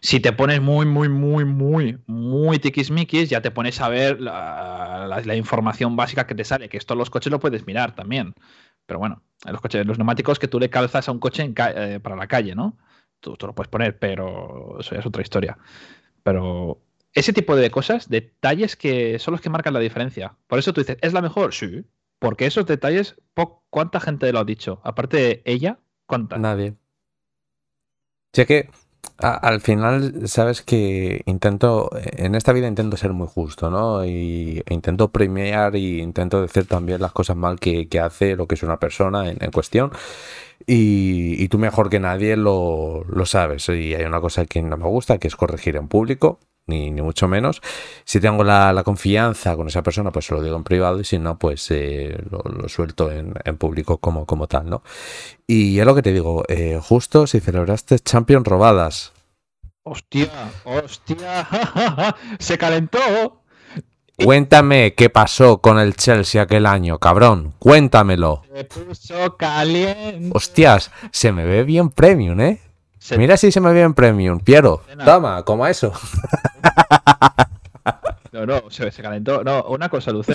[0.00, 5.34] Si te pones muy, muy, muy, muy, muy tiquismiquis, ya te pones a ver la,
[5.36, 8.34] información básica que te sale, que esto los coches lo puedes mirar también.
[8.86, 11.54] Pero bueno, en los coches, los neumáticos que tú le calzas a un coche en
[11.58, 12.76] eh, para la calle, ¿no?
[13.20, 15.58] Tú, tú lo puedes poner, pero eso ya es otra historia.
[16.22, 16.80] Pero
[17.12, 20.36] ese tipo de cosas, detalles que son los que marcan la diferencia.
[20.46, 21.54] Por eso tú dices, ¿es la mejor?
[21.54, 21.84] Sí.
[22.18, 23.16] Porque esos detalles,
[23.70, 24.80] ¿cuánta gente lo ha dicho?
[24.84, 26.38] Aparte de ella, ¿cuánta?
[26.38, 26.76] Nadie.
[28.32, 28.68] Sé que
[29.18, 34.04] a- al final, sabes que intento, en esta vida intento ser muy justo, ¿no?
[34.04, 38.46] Y e intento premiar y intento decir también las cosas mal que, que hace lo
[38.46, 39.90] que es una persona en, en cuestión.
[40.66, 43.68] Y, y tú mejor que nadie lo, lo sabes.
[43.70, 47.02] Y hay una cosa que no me gusta, que es corregir en público, ni, ni
[47.02, 47.62] mucho menos.
[48.04, 51.04] Si tengo la, la confianza con esa persona, pues se lo digo en privado y
[51.04, 54.82] si no, pues eh, lo, lo suelto en, en público como, como tal, ¿no?
[55.46, 59.12] Y es lo que te digo, eh, justo si celebraste Champion robadas.
[59.84, 60.30] Hostia,
[60.64, 61.46] hostia,
[62.38, 63.42] se calentó.
[64.16, 67.54] Cuéntame qué pasó con el Chelsea aquel año, cabrón.
[67.58, 68.42] Cuéntamelo.
[68.52, 70.30] Se puso caliente.
[70.32, 72.60] Hostias, se me ve bien premium, ¿eh?
[73.06, 74.82] Se- Mira si se me ve bien premium, Piero.
[75.04, 75.92] Toma, como eso.
[78.32, 79.42] No, no, se, se calentó.
[79.44, 80.34] No, una cosa, Luce.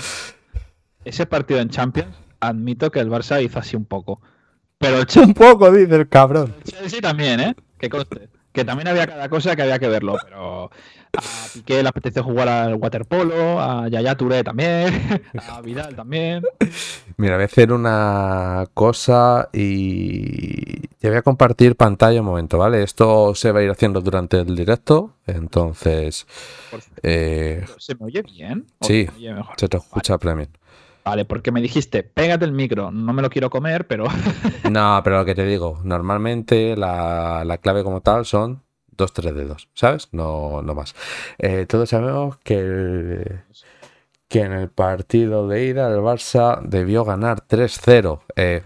[1.04, 4.20] Ese partido en Champions, admito que el Barça hizo así un poco.
[4.78, 6.52] Pero el Chelsea, Un poco, dice el cabrón.
[6.64, 7.54] el Chelsea también, ¿eh?
[7.78, 8.28] Que conste.
[8.52, 10.70] Que también había cada cosa que había que verlo, pero
[11.16, 16.42] a Piqué le apeteció jugar al waterpolo, a Yaya Touré también, a Vidal también.
[17.16, 22.82] Mira, voy a hacer una cosa y te voy a compartir pantalla un momento, ¿vale?
[22.82, 26.26] Esto se va a ir haciendo durante el directo, entonces
[27.02, 28.66] eh, ¿Se me oye bien?
[28.80, 29.04] ¿O Sí.
[29.06, 29.54] se me oye mejor?
[29.58, 30.48] se te escucha premium.
[31.04, 34.04] Vale, porque me dijiste, pégate el micro, no me lo quiero comer, pero
[34.70, 38.62] No, pero lo que te digo, normalmente la, la clave como tal son
[39.02, 40.08] dos, tres dedos, ¿sabes?
[40.12, 40.94] No, no más.
[41.38, 43.40] Eh, todos sabemos que, el-
[44.28, 48.22] que en el partido de ida el Barça debió ganar 3-0.
[48.36, 48.62] Eh,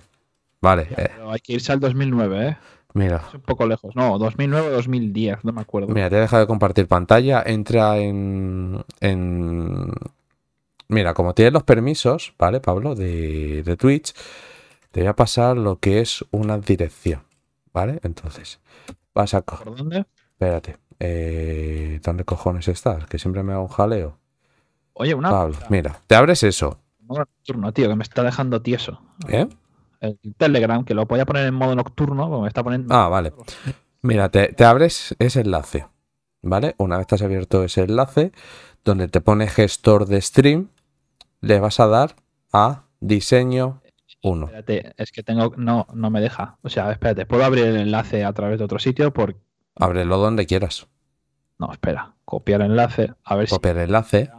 [0.61, 2.57] vale, eh, Pero hay que irse al 2009, ¿eh?
[2.95, 3.23] mira.
[3.29, 3.97] Es un poco lejos.
[3.97, 5.89] No, 2009 o 2010, no me acuerdo.
[5.89, 7.43] Mira, te he dejado de compartir pantalla.
[7.45, 8.85] Entra en.
[9.01, 9.93] en...
[10.89, 12.95] Mira, como tienes los permisos, ¿vale, Pablo?
[12.95, 14.15] De, de Twitch,
[14.93, 17.23] te voy a pasar lo que es una dirección,
[17.73, 17.99] ¿vale?
[18.05, 18.61] Entonces,
[19.13, 19.43] vas a.
[19.43, 20.05] ¿Por dónde?
[20.37, 20.77] Espérate.
[21.01, 23.07] Eh, ¿Dónde cojones estás?
[23.07, 24.19] Que siempre me hago un jaleo.
[24.93, 29.01] Oye, una Pablo, mira, te abres eso, modo nocturno, tío, que me está dejando tieso.
[29.29, 29.49] ¿eh?
[30.01, 32.95] El Telegram, que lo voy a poner en modo nocturno, como me está poniendo.
[32.95, 33.33] Ah, vale.
[34.03, 35.87] Mira, te, te abres ese enlace,
[36.43, 36.75] ¿vale?
[36.79, 38.33] Una vez te has abierto ese enlace,
[38.85, 40.69] donde te pone gestor de stream,
[41.41, 42.17] le vas a dar
[42.53, 43.81] a diseño
[44.23, 44.47] 1.
[44.47, 45.53] Espérate, es que tengo.
[45.57, 46.59] No, no me deja.
[46.63, 49.37] O sea, espérate, puedo abrir el enlace a través de otro sitio por.
[49.77, 50.87] Ábrelo donde quieras.
[51.59, 52.15] No, espera.
[52.25, 53.13] Copiar enlace.
[53.25, 53.55] A ver si.
[53.55, 54.31] Copiar el enlace.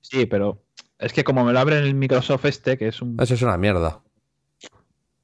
[0.00, 0.62] Sí, pero.
[0.98, 3.16] Es que como me lo abre en el Microsoft este, que es un.
[3.20, 4.00] Eso es una mierda.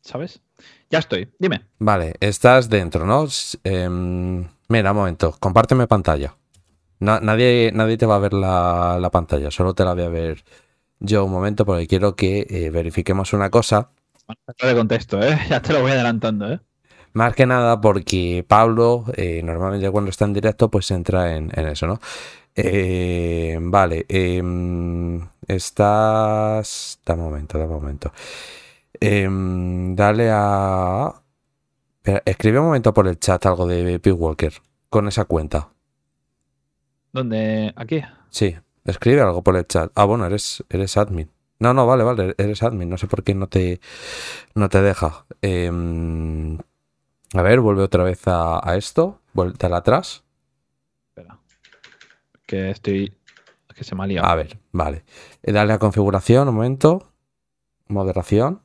[0.00, 0.40] ¿Sabes?
[0.88, 1.66] Ya estoy, dime.
[1.80, 3.26] Vale, estás dentro, ¿no?
[3.64, 6.36] Em, mira, un momento, compárteme pantalla.
[7.00, 10.08] Na- nadie, nadie te va a ver la, la pantalla, solo te la voy a
[10.08, 10.44] ver
[11.00, 13.90] yo un momento porque quiero que eh, verifiquemos una cosa.
[14.76, 15.38] Contexto, ¿eh?
[15.50, 16.60] Ya te lo voy adelantando, ¿eh?
[17.16, 21.66] Más que nada porque Pablo, eh, normalmente cuando está en directo, pues entra en, en
[21.68, 21.98] eso, ¿no?
[22.54, 27.00] Eh, vale, em, estás...
[27.06, 28.12] Da un momento, da un momento.
[29.00, 31.14] Em, dale a...
[32.26, 34.52] Escribe un momento por el chat algo de Pig Walker
[34.90, 35.70] con esa cuenta.
[37.12, 37.72] ¿Dónde?
[37.76, 38.02] ¿Aquí?
[38.28, 39.90] Sí, escribe algo por el chat.
[39.94, 41.30] Ah, bueno, eres, eres admin.
[41.60, 42.90] No, no, vale, vale, eres admin.
[42.90, 43.80] No sé por qué no te,
[44.54, 45.24] no te deja.
[45.40, 46.58] Em,
[47.34, 49.20] a ver, vuelve otra vez a, a esto.
[49.32, 50.24] Vuelta atrás.
[51.08, 51.38] Espera.
[52.46, 53.14] Que estoy.
[53.74, 54.26] Que se me ha liado.
[54.26, 55.04] A ver, vale.
[55.42, 57.12] Eh, Dale a configuración, un momento.
[57.88, 58.62] Moderación.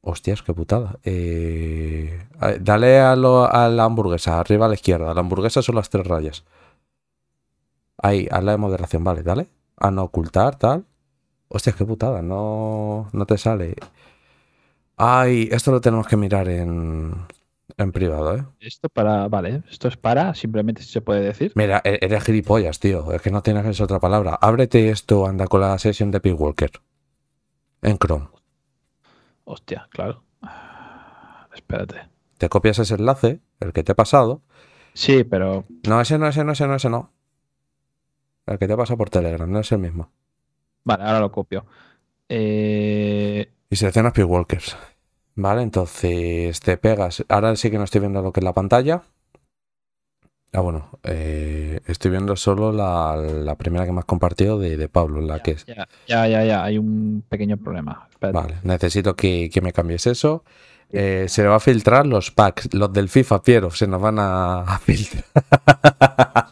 [0.00, 0.98] Hostias, qué putada.
[1.02, 2.26] Eh,
[2.60, 5.12] dale a, lo- a la hamburguesa, arriba a la izquierda.
[5.14, 6.44] La hamburguesa son las tres rayas.
[7.98, 9.48] Ahí, a la de moderación, vale, dale.
[9.78, 10.84] A no ocultar, tal.
[11.48, 13.76] Hostias, qué putada, no, no te sale.
[14.96, 17.26] Ay, esto lo tenemos que mirar en,
[17.76, 18.44] en privado, ¿eh?
[18.60, 19.28] Esto para.
[19.28, 21.52] Vale, esto es para, simplemente si se puede decir.
[21.54, 23.12] Mira, e- eres gilipollas, tío.
[23.12, 24.38] Es que no tienes esa otra palabra.
[24.40, 26.70] Ábrete esto, anda con la sesión de Pig Walker.
[27.82, 28.28] En Chrome.
[29.44, 30.22] Hostia, claro.
[31.54, 32.08] Espérate.
[32.38, 34.42] Te copias ese enlace, el que te he pasado.
[34.92, 35.64] Sí, pero.
[35.88, 37.10] No, ese no, ese no, ese no, ese no.
[38.46, 40.10] El que te he pasado por Telegram, no es el mismo.
[40.84, 41.64] Vale, ahora lo copio.
[42.28, 44.76] Eh, Y seleccionas Pig Walkers.
[45.34, 47.24] Vale, entonces te pegas.
[47.28, 49.02] Ahora sí que no estoy viendo lo que es la pantalla.
[50.52, 54.88] Ah, bueno, eh, estoy viendo solo la, la primera que me has compartido de, de
[54.88, 55.66] Pablo, la que es.
[55.66, 58.06] ya, ya, ya, ya, Hay un pequeño problema.
[58.12, 58.38] Espérate.
[58.38, 60.44] Vale, necesito que, que me cambies eso.
[60.92, 64.60] Eh, se va a filtrar los packs, los del FIFA, Piero, se nos van a,
[64.60, 65.24] a filtrar.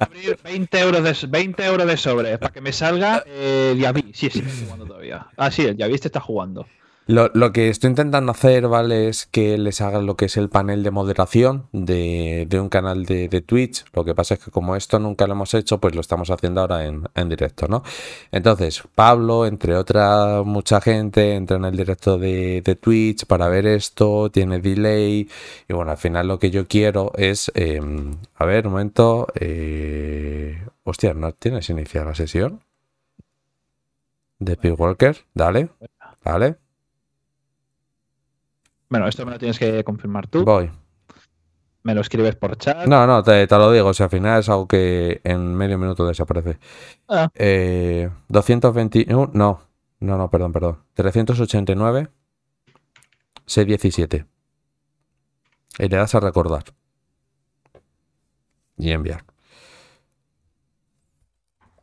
[0.00, 4.10] Abrir 20 euros de, 20 euros de sobre para que me salga eh, Diaby.
[4.12, 5.28] Sí, sí, estoy jugando todavía.
[5.36, 6.66] Ah, sí, el Diaby te está jugando.
[7.08, 9.08] Lo, lo que estoy intentando hacer, ¿vale?
[9.08, 13.04] Es que les haga lo que es el panel de moderación de, de un canal
[13.06, 13.84] de, de Twitch.
[13.92, 16.60] Lo que pasa es que como esto nunca lo hemos hecho, pues lo estamos haciendo
[16.60, 17.82] ahora en, en directo, ¿no?
[18.30, 23.66] Entonces, Pablo, entre otra mucha gente, entra en el directo de, de Twitch para ver
[23.66, 25.28] esto, tiene delay.
[25.68, 27.50] Y bueno, al final lo que yo quiero es...
[27.56, 27.80] eh,
[28.36, 29.26] a ver, un momento.
[29.34, 32.60] Eh, hostia, ¿no tienes iniciar la sesión?
[34.38, 35.70] De Pig Walker, dale,
[36.24, 36.61] dale.
[38.92, 40.44] Bueno, esto me lo tienes que confirmar tú.
[40.44, 40.70] Voy.
[41.82, 42.86] Me lo escribes por chat.
[42.86, 43.88] No, no, te, te lo digo.
[43.88, 46.58] O sea, al final es algo que en medio minuto desaparece.
[47.08, 47.30] Ah.
[47.34, 49.30] Eh, 221.
[49.32, 49.60] No,
[50.00, 50.84] no, no, perdón, perdón.
[50.92, 52.10] 389.
[53.46, 54.26] 617.
[55.78, 56.64] Y le das a recordar.
[58.76, 59.24] Y enviar.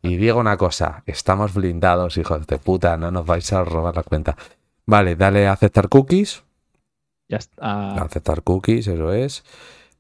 [0.03, 4.03] Y digo una cosa, estamos blindados, hijos de puta, no nos vais a robar la
[4.03, 4.38] cuenta.
[4.86, 6.43] Vale, dale a aceptar cookies.
[7.30, 7.93] Ya está.
[7.93, 9.43] Aceptar cookies, eso es.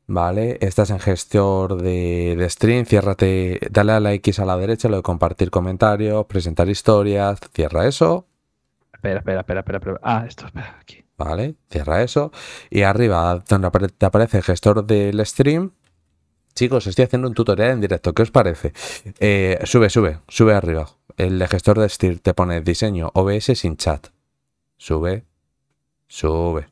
[0.07, 4.89] Vale, estás en gestor de, de stream, ciérrate, dale a la X a la derecha,
[4.89, 8.25] lo de compartir comentarios, presentar historias, cierra eso,
[8.99, 9.99] Espera, espera, espera, espera, espera.
[10.03, 11.05] Ah, esto, espera, aquí.
[11.17, 12.31] vale, cierra eso.
[12.69, 15.71] Y arriba, donde te aparece el gestor del stream,
[16.53, 18.73] chicos, estoy haciendo un tutorial en directo, ¿qué os parece?
[19.19, 20.89] Eh, sube, sube, sube arriba.
[21.15, 24.07] El de gestor de stream te pone diseño OBS sin chat.
[24.75, 25.23] Sube,
[26.07, 26.67] sube.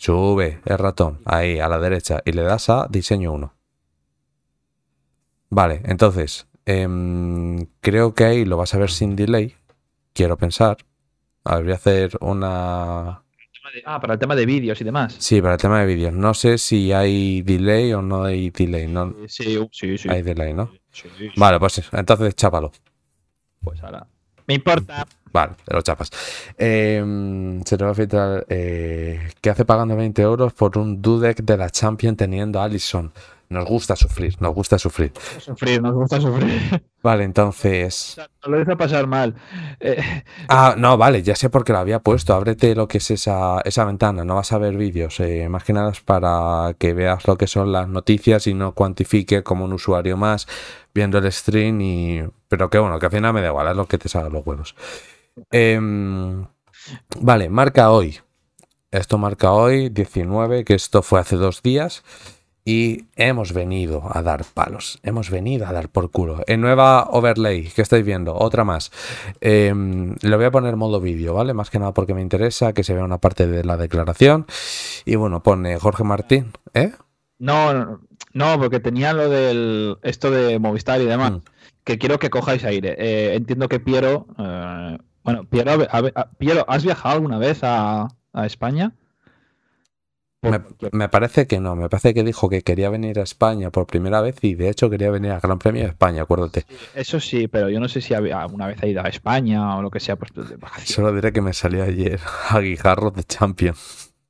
[0.00, 3.54] Sube el ratón ahí a la derecha y le das a diseño 1.
[5.50, 9.54] Vale, entonces em, creo que ahí lo vas a ver sin delay.
[10.14, 10.78] Quiero pensar.
[11.44, 13.22] A ver, voy a hacer una.
[13.84, 15.16] Ah, para el tema de vídeos y demás.
[15.18, 16.14] Sí, para el tema de vídeos.
[16.14, 18.86] No sé si hay delay o no hay delay.
[18.86, 20.08] No Sí, sí, sí.
[20.08, 20.72] hay delay, ¿no?
[20.92, 21.28] Sí, sí.
[21.36, 22.72] Vale, pues entonces chápalo.
[23.60, 24.06] Pues ahora.
[24.46, 25.06] Me importa.
[25.32, 26.10] Vale, te lo chapas.
[26.58, 28.46] Em, se te va a filtrar.
[28.48, 33.12] Eh, ¿Qué hace pagando 20 euros por un Dudek de la Champion teniendo a Allison?
[33.48, 35.12] Nos gusta sufrir, nos gusta sufrir.
[35.40, 36.84] Sufrir, nos gusta sufrir.
[37.02, 38.16] Vale, entonces.
[38.46, 39.34] No lo hizo pasar mal.
[39.80, 40.00] Eh,
[40.48, 42.32] Ah, no, vale, ya sé por qué lo había puesto.
[42.32, 45.18] Ábrete lo que es esa, esa ventana, no vas a ver vídeos.
[45.18, 48.72] eh, más que nada es para que veas lo que son las noticias y no
[48.72, 50.46] cuantifique como un usuario más
[50.94, 52.22] viendo el stream y...
[52.48, 54.44] Pero que bueno, que al final me da igual, es lo que te salga los
[54.46, 54.74] huevos.
[55.50, 56.46] Em,
[57.20, 58.18] vale, marca hoy.
[58.90, 62.02] Esto marca hoy, 19, que esto fue hace dos días.
[62.64, 66.42] y hemos venido a dar palos, hemos venido a dar por culo.
[66.46, 68.92] En nueva overlay que estáis viendo, otra más.
[69.40, 69.74] Eh,
[70.20, 71.54] le voy a poner modo vídeo, ¿vale?
[71.54, 74.46] Más que nada porque me interesa que se vea una parte de la declaración.
[75.06, 76.92] Y bueno, pone Jorge Martín, ¿eh?
[77.38, 78.00] No, no,
[78.34, 81.32] no, porque tenía lo del esto de Movistar y demás.
[81.32, 81.38] Mm.
[81.84, 82.94] Que quiero que cojáis aire.
[82.98, 84.26] Eh, entiendo que Piero.
[84.38, 88.92] eh, bueno, Piero, a ver, a- Piero, ¿has viajado alguna vez a, a España?
[90.92, 94.22] Me, parece que no, me parece que dijo que quería venir a España por primera
[94.22, 96.64] vez y de hecho quería venir al Gran Premio de España, acuérdate.
[96.94, 99.90] Eso sí, pero yo no sé si alguna vez ha ido a España o lo
[99.90, 100.56] que sea, pues de.
[100.86, 102.18] Solo diré que me salió ayer
[102.48, 103.74] a Guijarro de Champion.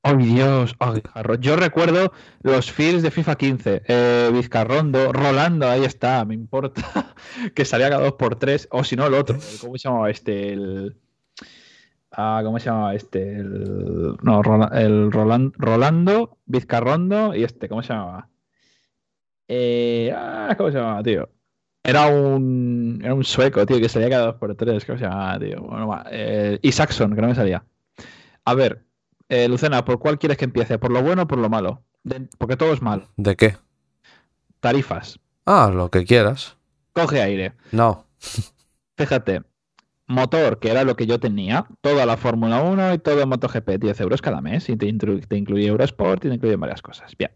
[0.03, 0.75] ¡Ay, Dios!
[0.79, 1.03] ¡Ay!
[1.41, 3.83] Yo recuerdo los feels de FIFA 15.
[3.87, 6.83] Eh, Vizcarrondo, Rolando, ahí está, me importa.
[7.55, 8.67] que salía cada dos por tres.
[8.71, 9.37] O si no, el otro.
[9.61, 10.57] ¿Cómo se llamaba este?
[12.13, 13.37] Ah, ¿Cómo se llamaba este?
[13.43, 14.41] No,
[14.73, 18.29] el Roland- Rolando, Vizcarrondo y este, ¿cómo se llamaba?
[19.49, 21.29] Eh, ah, ¿Cómo se llamaba, tío?
[21.83, 24.85] Era un, era un sueco, tío, que salía cada dos por tres.
[24.85, 25.61] ¿Cómo se llamaba, tío?
[25.63, 27.65] Bueno, va, eh, y Saxon, que no me salía.
[28.45, 28.85] A ver,
[29.31, 30.79] eh, Lucena, ¿por cuál quieres que empiece?
[30.79, 31.83] ¿Por lo bueno o por lo malo?
[32.05, 33.09] De- porque todo es malo.
[33.17, 33.57] ¿De qué?
[34.61, 35.19] Tarifas.
[35.47, 36.57] Ah, lo que quieras.
[36.93, 37.55] Coge aire.
[37.73, 38.07] No.
[38.97, 39.43] Fíjate.
[40.07, 41.67] Motor, que era lo que yo tenía.
[41.81, 43.79] Toda la Fórmula 1 y todo MotoGP.
[43.79, 44.69] 10 euros cada mes.
[44.69, 47.17] Y te incluye Eurosport y te incluye varias cosas.
[47.17, 47.31] Bien.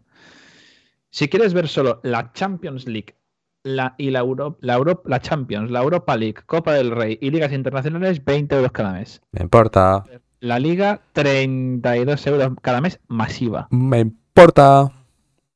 [1.09, 3.15] Si quieres ver solo la Champions League
[3.63, 7.31] la, y la, Euro- la, Euro- la Champions, la Europa League, Copa del Rey y
[7.31, 9.21] ligas internacionales, 20 euros cada mes.
[9.31, 10.03] Me importa.
[10.45, 13.67] La liga, 32 euros cada mes masiva.
[13.71, 14.91] Me importa.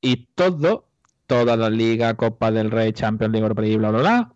[0.02, 0.88] Y todo,
[1.28, 4.34] toda la liga, Copa del Rey, Champions League, Europa League, bla, bla, bla,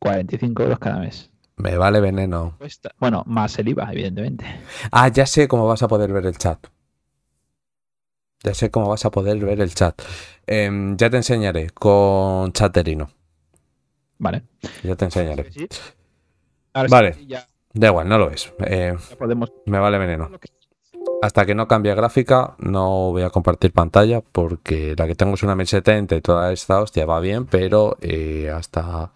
[0.00, 1.30] 45 euros cada mes.
[1.54, 2.56] Me vale veneno.
[2.58, 4.44] Cuesta- Bueno, más el IVA, evidentemente.
[4.90, 6.66] Ah, ya sé cómo vas a poder ver el chat.
[8.42, 10.02] Ya sé cómo vas a poder ver el chat.
[10.48, 13.08] Em, ya te enseñaré con Chaterino.
[14.18, 14.42] Vale.
[14.82, 15.52] Ya te enseñaré.
[15.52, 15.68] Sí.
[16.72, 17.26] Ahora sí, Vale.
[17.28, 18.52] ya, Da igual, no lo es.
[18.66, 19.52] Eh, podemos.
[19.66, 20.30] me vale veneno.
[21.22, 25.42] Hasta que no cambie gráfica, no voy a compartir pantalla porque la que tengo es
[25.42, 29.12] una 1070 y toda esta hostia va bien, pero eh, hasta,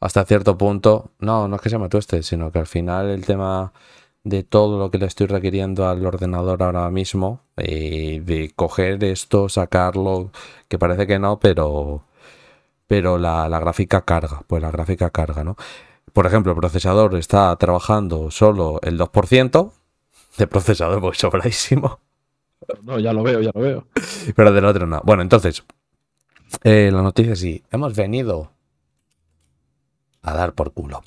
[0.00, 3.24] hasta cierto punto, no, no es que se me tueste, sino que al final el
[3.24, 3.72] tema
[4.24, 9.48] de todo lo que le estoy requiriendo al ordenador ahora mismo, eh, de coger esto,
[9.48, 10.30] sacarlo,
[10.68, 12.02] que parece que no, pero,
[12.86, 15.56] pero la, la gráfica carga, pues la gráfica carga, ¿no?
[16.14, 19.72] Por ejemplo, el procesador está trabajando solo el 2%,
[20.38, 21.98] de procesador, pues sobradísimo.
[22.82, 23.86] No, ya lo veo, ya lo veo.
[24.34, 25.02] Pero del otro no.
[25.04, 25.64] Bueno, entonces,
[26.62, 27.64] eh, la noticia sí.
[27.70, 28.52] Hemos venido
[30.22, 31.02] a dar por culo.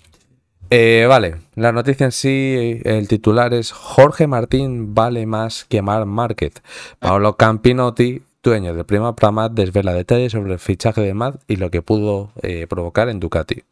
[0.70, 6.06] Eh, vale, la noticia en sí, el titular es Jorge Martín vale más que Mar
[6.06, 6.62] Márquez.
[7.00, 11.72] Paolo Campinotti, dueño de Prima Pramat, desvela detalles sobre el fichaje de Mad y lo
[11.72, 13.64] que pudo eh, provocar en Ducati.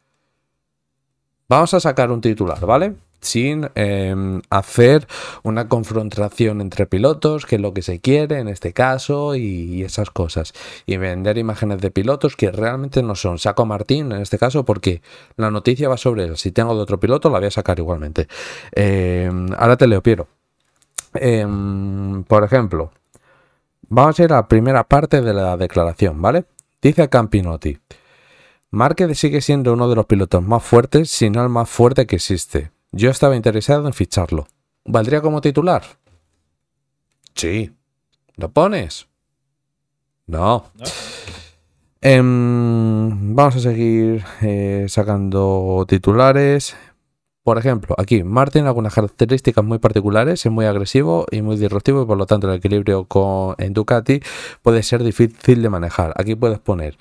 [1.48, 2.96] Vamos a sacar un titular, ¿vale?
[3.20, 5.06] Sin eh, hacer
[5.44, 10.10] una confrontación entre pilotos, que es lo que se quiere en este caso, y, esas
[10.10, 10.52] cosas.
[10.86, 13.38] Y vender imágenes de pilotos que realmente no son.
[13.38, 15.02] Saco a Martín en este caso porque
[15.36, 16.36] la noticia va sobre él.
[16.36, 18.26] Si tengo de otro piloto, la voy a sacar igualmente.
[18.74, 20.26] Eh, ahora te leo, Piero.
[21.14, 21.46] Eh,
[22.26, 22.90] por ejemplo,
[23.88, 26.44] vamos a ir a la primera parte de la declaración, ¿vale?
[26.82, 27.78] Dice Campinotti.
[28.70, 32.16] Márquez sigue siendo uno de los pilotos más fuertes, si no el más fuerte que
[32.16, 32.72] existe.
[32.92, 34.48] Yo estaba interesado en ficharlo.
[34.84, 35.82] ¿Valdría como titular?
[37.34, 37.72] Sí.
[38.36, 39.06] ¿Lo pones?
[40.26, 40.64] No.
[42.00, 46.76] Em, vamos a seguir eh, sacando titulares.
[47.42, 52.02] Por ejemplo, aquí, Martin tiene algunas características muy particulares, es muy agresivo y muy disruptivo
[52.02, 54.20] y por lo tanto el equilibrio con, en Ducati
[54.62, 56.12] puede ser difícil de manejar.
[56.16, 56.98] Aquí puedes poner,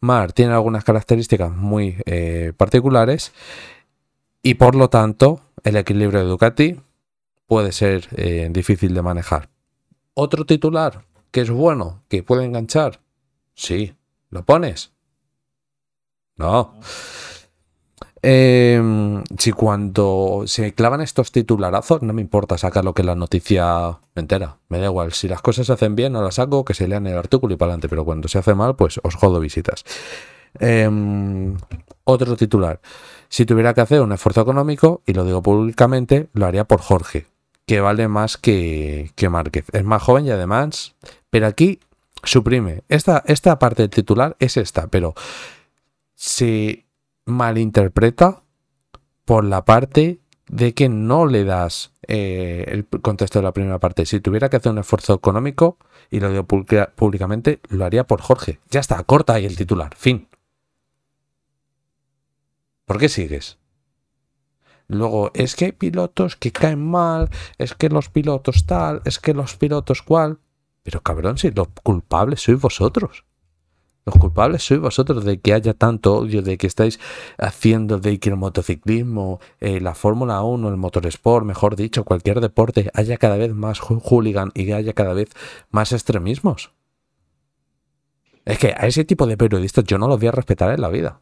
[0.00, 3.32] Mar tiene algunas características muy eh, particulares
[4.42, 6.80] y por lo tanto el equilibrio de Ducati
[7.46, 9.48] puede ser eh, difícil de manejar.
[10.14, 13.00] Otro titular que es bueno, que puede enganchar.
[13.54, 13.94] Sí,
[14.30, 14.92] ¿lo pones?
[16.36, 16.78] No.
[18.28, 24.00] Eh, si cuando se clavan estos titularazos, no me importa sacar lo que la noticia
[24.16, 24.56] entera.
[24.68, 25.12] Me da igual.
[25.12, 27.56] Si las cosas se hacen bien, no las saco, que se lean el artículo y
[27.56, 27.88] para adelante.
[27.88, 29.84] Pero cuando se hace mal, pues os jodo visitas.
[30.58, 30.90] Eh,
[32.02, 32.80] otro titular.
[33.28, 37.26] Si tuviera que hacer un esfuerzo económico, y lo digo públicamente, lo haría por Jorge,
[37.64, 39.66] que vale más que, que Márquez.
[39.72, 40.96] Es más joven y además,
[41.30, 41.78] pero aquí
[42.24, 42.82] suprime.
[42.88, 45.14] Esta, esta parte del titular es esta, pero
[46.16, 46.85] se
[47.26, 48.42] malinterpreta
[49.24, 54.06] por la parte de que no le das eh, el contexto de la primera parte.
[54.06, 55.76] Si tuviera que hacer un esfuerzo económico,
[56.08, 58.60] y lo digo pública- públicamente, lo haría por Jorge.
[58.70, 59.94] Ya está, corta ahí el titular.
[59.96, 60.28] Fin.
[62.84, 63.58] ¿Por qué sigues?
[64.86, 69.34] Luego, es que hay pilotos que caen mal, es que los pilotos tal, es que
[69.34, 70.38] los pilotos cual.
[70.84, 73.24] Pero cabrón, si los culpables sois vosotros.
[74.06, 77.00] Los culpables sois vosotros de que haya tanto odio, de que estáis
[77.38, 82.88] haciendo de que el motociclismo, eh, la Fórmula 1, el motorsport, mejor dicho, cualquier deporte,
[82.94, 85.30] haya cada vez más hooligan y que haya cada vez
[85.70, 86.70] más extremismos.
[88.44, 90.88] Es que a ese tipo de periodistas yo no los voy a respetar en la
[90.88, 91.20] vida.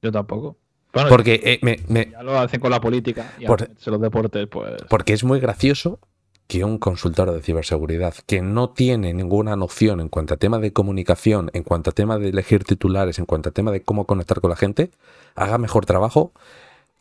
[0.00, 0.56] Yo tampoco.
[0.94, 4.46] Bueno, Porque eh, me- me, ya lo hacen con la política y Por- los deportes,
[4.50, 4.80] pues.
[4.88, 5.98] Porque es muy gracioso
[6.46, 10.72] que un consultor de ciberseguridad que no tiene ninguna noción en cuanto a tema de
[10.72, 14.40] comunicación, en cuanto a tema de elegir titulares, en cuanto a tema de cómo conectar
[14.40, 14.90] con la gente,
[15.34, 16.32] haga mejor trabajo,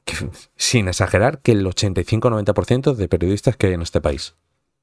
[0.06, 4.36] que- sin exagerar, que el 85-90% de periodistas que hay en este país.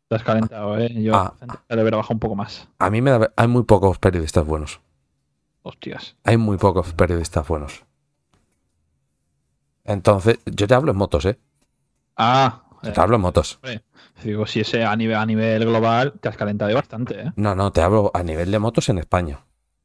[0.09, 0.93] Te has calentado, ¿eh?
[1.03, 1.35] Yo Ah.
[1.69, 2.69] bajar un poco más.
[2.79, 4.81] A mí me da, hay muy pocos periodistas buenos.
[5.63, 6.17] Hostias.
[6.25, 7.85] Hay muy pocos periodistas buenos.
[9.85, 11.39] Entonces, yo te hablo en motos, ¿eh?
[12.17, 12.63] Ah.
[12.83, 13.61] Eh, te hablo en motos.
[14.23, 17.33] digo, si ese a nivel, a nivel global te has calentado bastante, ¿eh?
[17.37, 19.41] No, no, te hablo a nivel de motos en España.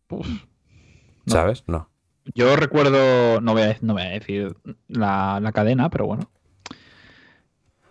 [0.09, 0.27] Uf.
[0.27, 1.33] No.
[1.33, 1.63] ¿Sabes?
[1.67, 1.89] No.
[2.33, 4.55] Yo recuerdo, no voy a, no voy a decir
[4.87, 6.29] la, la cadena, pero bueno.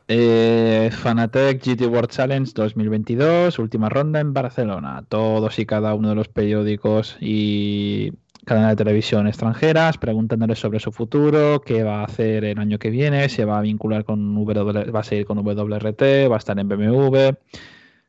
[0.07, 5.05] Eh, Fanatec GT World Challenge 2022, última ronda en Barcelona.
[5.09, 8.13] Todos y cada uno de los periódicos y
[8.45, 12.91] cadenas de televisión extranjeras preguntándole sobre su futuro, qué va a hacer el año que
[12.91, 16.59] viene, se va a vincular con W, va a seguir con WRT, va a estar
[16.59, 17.33] en BMW.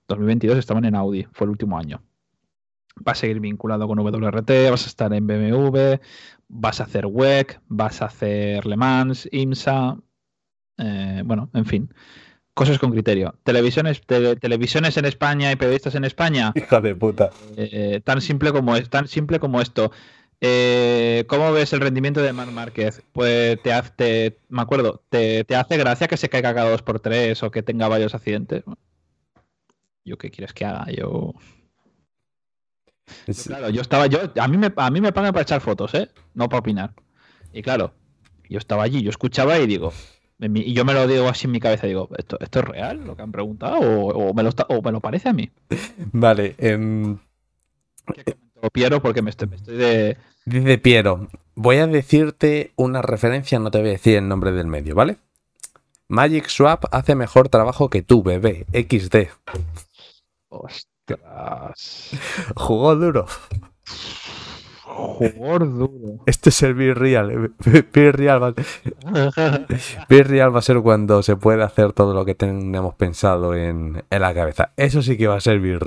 [0.07, 2.01] 2022 estaban en Audi, fue el último año
[3.05, 5.99] va a seguir vinculado con WRT, vas a estar en BMW,
[6.47, 9.97] vas a hacer WEC, vas a hacer Le Mans, IMSA,
[10.77, 11.93] eh, bueno, en fin,
[12.53, 13.35] cosas con criterio.
[13.43, 17.31] Televisiones, tele- televisiones en España y periodistas en España, Hija de puta.
[17.57, 19.91] eh, tan simple como es, tan simple como esto.
[20.41, 23.01] Eh, ¿Cómo ves el rendimiento de Marc Márquez?
[23.13, 26.99] Pues te hace, me acuerdo, te, te hace gracia que se caiga cada dos por
[26.99, 28.63] tres o que tenga varios accidentes.
[30.03, 30.85] ¿Yo qué quieres que haga?
[30.91, 31.33] Yo
[33.47, 36.09] Claro, yo estaba, yo, a mí me, a mí me pagan para echar fotos, ¿eh?
[36.33, 36.93] No para opinar.
[37.53, 37.93] Y claro,
[38.49, 39.93] yo estaba allí, yo escuchaba y digo,
[40.39, 43.03] mi- y yo me lo digo así en mi cabeza, digo, ¿esto, esto es real
[43.05, 43.79] lo que han preguntado?
[43.79, 45.49] ¿O, o me, lo está- o me lo parece a mí?
[46.13, 47.17] Vale, em,
[48.65, 50.17] O Piero, porque me estoy, me estoy de.
[50.45, 54.65] dice Piero, voy a decirte una referencia, no te voy a decir el nombre del
[54.65, 55.17] medio, ¿vale?
[56.07, 58.65] Magic Swap hace mejor trabajo que tú, bebé.
[58.73, 59.29] XD.
[60.49, 62.11] Ostras.
[62.55, 63.27] Jugó duro.
[64.83, 66.23] Jugador duro.
[66.25, 67.53] Este es el Be Real.
[67.93, 68.51] Be Real va,
[70.49, 74.33] va a ser cuando se pueda hacer todo lo que tenemos pensado en, en la
[74.33, 74.71] cabeza.
[74.75, 75.77] Eso sí que va a ser Be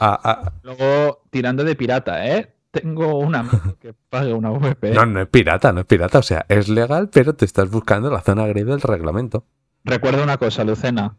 [0.00, 2.54] Ah, ah, Luego, tirando de pirata, ¿eh?
[2.70, 4.92] Tengo un amigo que paga una VP.
[4.92, 6.18] no, no es pirata, no es pirata.
[6.18, 9.44] O sea, es legal, pero te estás buscando la zona gris del reglamento.
[9.84, 11.16] Recuerda una cosa, Lucena.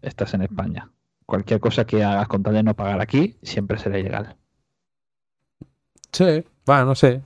[0.00, 0.90] Estás en España.
[1.26, 4.36] Cualquier cosa que hagas con tal de no pagar aquí, siempre será ilegal.
[6.12, 7.22] Sí, bueno, no sé.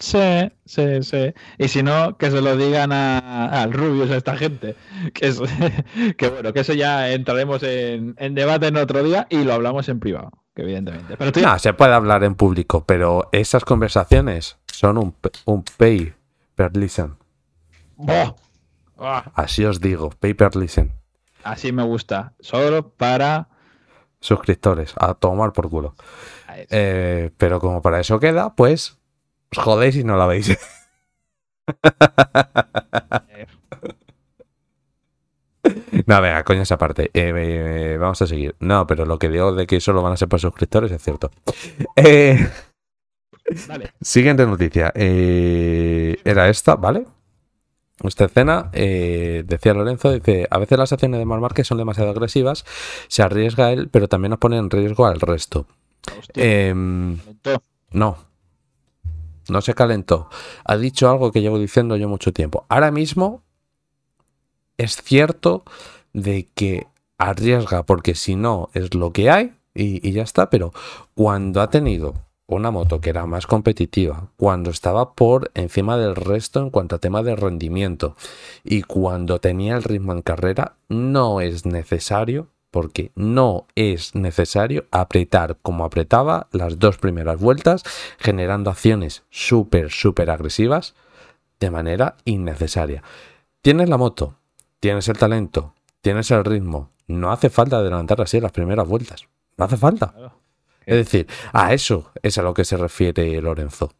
[0.00, 1.34] Sí, sí, sí.
[1.58, 4.76] Y si no, que se lo digan a- al Rubius, a esta gente.
[5.12, 5.40] Que, es,
[6.16, 9.88] que bueno, que eso ya entraremos en, en debate en otro día y lo hablamos
[9.88, 11.16] en privado, que evidentemente.
[11.16, 16.12] Pero tú No, se puede hablar en público, pero esas conversaciones son un, un pay
[16.54, 17.16] per listen.
[18.06, 18.34] ¡Ah!
[19.34, 20.92] Así os digo, pay per listen.
[21.44, 22.34] Así me gusta.
[22.40, 23.48] Solo para.
[24.20, 25.94] Suscriptores, a tomar por culo.
[26.70, 28.97] Eh, pero como para eso queda, pues
[29.56, 30.56] os jodéis y no la veis.
[36.06, 37.10] no, venga, coño esa parte.
[37.14, 38.54] Eh, eh, vamos a seguir.
[38.60, 41.30] No, pero lo que digo de que solo van a ser para suscriptores es cierto.
[41.96, 42.48] Eh.
[44.00, 44.92] Siguiente noticia.
[44.94, 47.06] Eh, era esta, ¿vale?
[48.04, 52.10] Esta escena, eh, decía Lorenzo, dice, a veces las acciones de Marc Márquez son demasiado
[52.10, 52.64] agresivas,
[53.08, 55.66] se arriesga él, pero también nos pone en riesgo al resto.
[56.34, 57.18] Em,
[57.90, 58.16] no,
[59.48, 60.28] no se calentó.
[60.64, 62.66] Ha dicho algo que llevo diciendo yo mucho tiempo.
[62.68, 63.42] Ahora mismo
[64.76, 65.64] es cierto
[66.12, 66.86] de que
[67.18, 70.72] arriesga, porque si no es lo que hay y, y ya está, pero
[71.14, 72.14] cuando ha tenido
[72.48, 76.98] una moto que era más competitiva, cuando estaba por encima del resto en cuanto a
[76.98, 78.16] tema de rendimiento
[78.64, 85.56] y cuando tenía el ritmo en carrera, no es necesario, porque no es necesario apretar
[85.62, 87.82] como apretaba las dos primeras vueltas,
[88.20, 90.94] generando acciones súper, súper agresivas
[91.58, 93.02] de manera innecesaria.
[93.62, 94.36] tienes la moto,
[94.78, 96.90] tienes el talento, tienes el ritmo.
[97.08, 99.26] No hace falta adelantar así las primeras vueltas.
[99.56, 100.14] No hace falta.
[100.86, 103.90] Es decir, a eso es a lo que se refiere Lorenzo,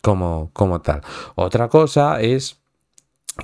[0.00, 1.02] como, como tal.
[1.34, 2.60] Otra cosa es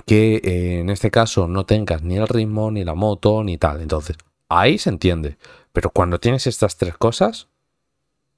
[0.05, 3.81] que eh, en este caso no tengas ni el ritmo, ni la moto, ni tal.
[3.81, 4.15] Entonces,
[4.57, 5.37] ahí se entiende.
[5.73, 7.47] Pero cuando tienes estas tres cosas,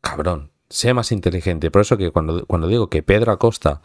[0.01, 1.72] cabrón, sé más inteligente.
[1.72, 3.82] Por eso que cuando, cuando digo que Pedro Acosta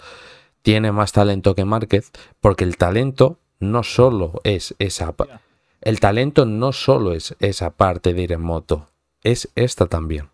[0.63, 2.11] tiene más talento que Márquez,
[2.41, 5.15] porque el talento no solo es esa...
[5.81, 8.89] El talento no solo es esa parte de ir en moto,
[9.23, 10.32] es esta también.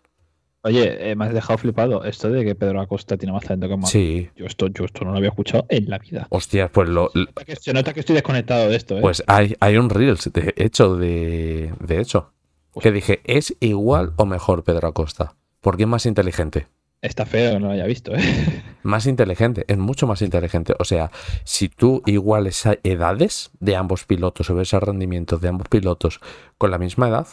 [0.63, 3.75] Oye, eh, me has dejado flipado esto de que Pedro Acosta tiene más talento que
[3.77, 3.87] Marco.
[3.87, 4.29] Sí.
[4.35, 6.27] Yo esto, yo esto no lo había escuchado en la vida.
[6.29, 9.01] Hostias, pues lo, Se nota que- Se nota que estoy desconectado de esto, ¿eh?
[9.01, 12.33] Pues hay, hay un Reels, de hecho, de, de hecho,
[12.81, 15.35] que dije, ¿es igual o mejor Pedro Acosta?
[15.61, 16.67] Porque es más inteligente.
[17.01, 18.19] Está feo que no lo haya visto, ¿eh?
[18.83, 20.73] Más inteligente, es mucho más inteligente.
[20.79, 21.11] O sea,
[21.45, 26.19] si tú iguales edades de ambos pilotos o ves el rendimiento de ambos pilotos
[26.57, 27.27] con la misma edad,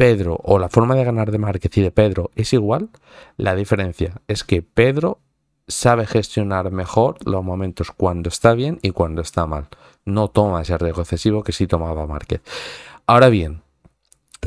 [0.00, 2.88] Pedro o la forma de ganar de Márquez y de Pedro es igual,
[3.36, 5.18] la diferencia es que Pedro
[5.68, 9.68] sabe gestionar mejor los momentos cuando está bien y cuando está mal.
[10.06, 12.40] No toma ese riesgo excesivo que sí tomaba Márquez.
[13.06, 13.60] Ahora bien,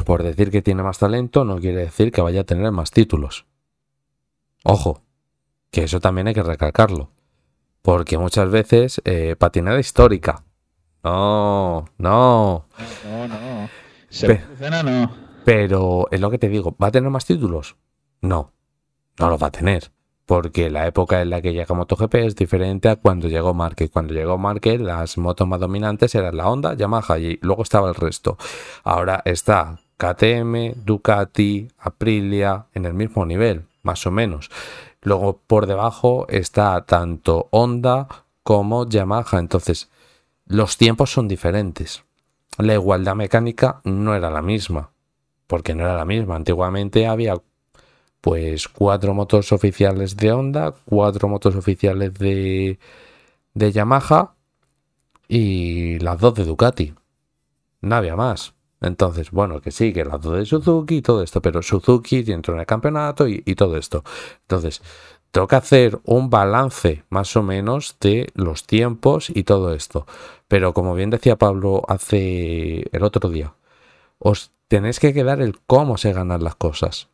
[0.05, 3.45] por decir que tiene más talento no quiere decir que vaya a tener más títulos.
[4.63, 5.01] Ojo,
[5.69, 7.11] que eso también hay que recalcarlo.
[7.83, 10.43] Porque muchas veces eh, patinada histórica.
[11.03, 12.65] No, no.
[13.05, 13.69] No, no.
[14.09, 15.22] Se Pe- Lucena no.
[15.45, 17.75] Pero es lo que te digo, ¿va a tener más títulos?
[18.21, 18.53] No,
[19.19, 19.91] no los va a tener.
[20.25, 23.89] Porque la época en la que llega MotoGP es diferente a cuando llegó Márquez.
[23.91, 27.95] Cuando llegó Márquez, las motos más dominantes eran la Honda, Yamaha y luego estaba el
[27.95, 28.37] resto.
[28.85, 34.49] Ahora está KTM, Ducati, Aprilia en el mismo nivel, más o menos.
[35.01, 38.07] Luego por debajo está tanto Honda
[38.43, 39.39] como Yamaha.
[39.39, 39.89] Entonces,
[40.45, 42.05] los tiempos son diferentes.
[42.57, 44.92] La igualdad mecánica no era la misma
[45.47, 46.35] porque no era la misma.
[46.35, 47.41] Antiguamente había
[48.21, 52.79] pues cuatro motos oficiales de Honda, cuatro motos oficiales de,
[53.53, 54.35] de Yamaha
[55.27, 56.93] y las dos de Ducati.
[57.81, 58.53] No había más.
[58.81, 62.53] Entonces, bueno, que sí, que las dos de Suzuki y todo esto, pero Suzuki entró
[62.53, 64.03] en el campeonato y, y todo esto.
[64.41, 64.81] Entonces,
[65.47, 70.05] que hacer un balance más o menos de los tiempos y todo esto.
[70.47, 73.53] Pero como bien decía Pablo hace el otro día,
[74.19, 77.07] os tenéis que quedar el cómo se ganan las cosas.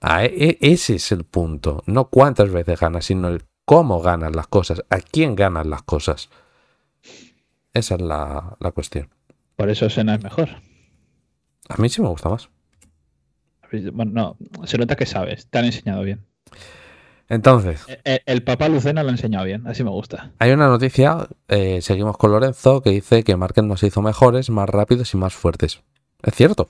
[0.00, 1.82] A e- e- ese es el punto.
[1.84, 4.82] No cuántas veces ganas, sino el cómo ganas las cosas.
[4.88, 6.30] A quién ganas las cosas.
[7.74, 9.10] Esa es la, la cuestión.
[9.56, 10.48] Por eso Senna es mejor.
[11.68, 12.48] A mí sí me gusta más.
[13.92, 15.46] Bueno, no, se nota que sabes.
[15.50, 16.24] Te han enseñado bien.
[17.28, 19.66] Entonces, El, el papá Lucena lo ha enseñado bien.
[19.66, 20.32] Así me gusta.
[20.38, 24.68] hay una noticia, eh, seguimos con Lorenzo, que dice que Márquez nos hizo mejores, más
[24.70, 25.82] rápidos y más fuertes.
[26.24, 26.68] Es cierto.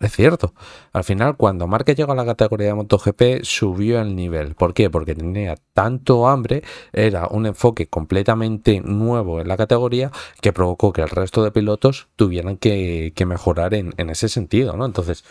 [0.00, 0.54] Es cierto.
[0.92, 4.54] Al final, cuando Márquez llegó a la categoría de MotoGP, subió el nivel.
[4.54, 4.90] ¿Por qué?
[4.90, 6.62] Porque tenía tanto hambre,
[6.92, 12.08] era un enfoque completamente nuevo en la categoría que provocó que el resto de pilotos
[12.14, 14.86] tuvieran que, mejorar en, en ese sentido, ¿no?
[14.86, 15.24] Entonces,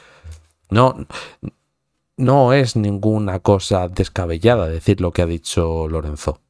[0.69, 1.07] no,
[2.17, 6.41] no es ninguna cosa descabellada decir lo que ha dicho Lorenzo.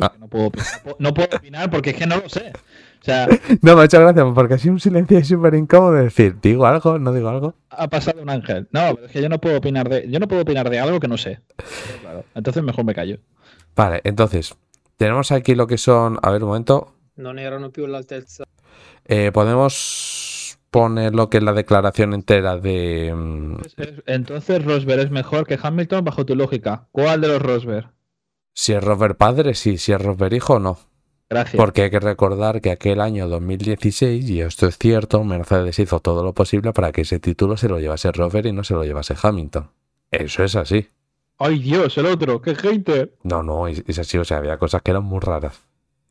[0.00, 0.10] Ah.
[0.12, 0.66] que no, puedo opinar,
[0.98, 2.52] no puedo opinar porque es que no lo sé.
[3.00, 3.26] O sea,
[3.62, 6.98] No, muchas gracias, porque ha sido un silencio súper incómodo de decir, ¿digo algo?
[6.98, 7.54] ¿No digo algo?
[7.70, 8.68] ha pasado un ángel.
[8.72, 11.00] No, pero es que yo no puedo opinar de, yo no puedo opinar de algo
[11.00, 11.40] que no sé.
[12.02, 13.18] Claro, Entonces mejor me callo.
[13.76, 14.54] Vale, entonces,
[14.96, 16.18] tenemos aquí lo que son.
[16.22, 16.94] A ver, un momento.
[17.16, 18.42] Non erano più all'altezza.
[19.06, 23.12] Eh, podemos poner lo que es la declaración entera de.
[23.14, 26.88] mm, Entonces, Entonces Rosberg es mejor que Hamilton bajo tu lógica.
[26.90, 27.93] ¿Cuál de los Rosberg?
[28.54, 29.76] Si es Robert padre, sí.
[29.78, 30.78] Si es Robert hijo, no.
[31.28, 31.56] Gracias.
[31.56, 36.22] Porque hay que recordar que aquel año 2016, y esto es cierto, Mercedes hizo todo
[36.22, 39.16] lo posible para que ese título se lo llevase Robert y no se lo llevase
[39.20, 39.70] Hamilton.
[40.10, 40.88] Eso es así.
[41.38, 42.40] ¡Ay Dios, el otro!
[42.40, 43.16] ¡Qué hater!
[43.24, 44.18] No, no, es es así.
[44.18, 45.60] O sea, había cosas que eran muy raras.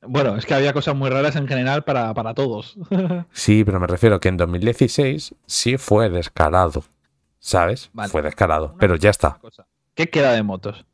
[0.06, 2.78] Bueno, es que había cosas muy raras en general para, para todos.
[3.32, 6.84] Sí, pero me refiero que en 2016 sí fue descarado.
[7.40, 7.90] ¿Sabes?
[7.94, 8.10] Vale.
[8.10, 8.76] Fue descarado.
[8.80, 9.40] Pero ya está.
[9.96, 10.86] ¿Qué queda de motos?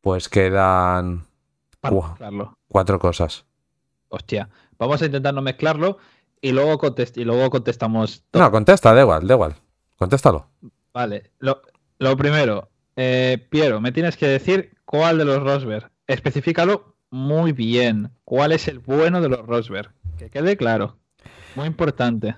[0.00, 1.26] Pues quedan
[2.68, 3.44] cuatro cosas.
[4.08, 4.48] Hostia.
[4.78, 5.98] Vamos a intentar no mezclarlo
[6.40, 8.42] y luego, contest- y luego contestamos todo.
[8.42, 9.54] No, contesta, da igual, da igual.
[9.96, 10.46] Contéstalo.
[10.92, 11.30] Vale.
[11.38, 11.60] Lo,
[11.98, 15.90] lo primero, eh, Piero, me tienes que decir cuál de los Rosberg.
[16.06, 18.10] Especifícalo muy bien.
[18.24, 19.92] ¿Cuál es el bueno de los Rosberg?
[20.18, 20.96] Que quede claro.
[21.56, 22.36] Muy importante.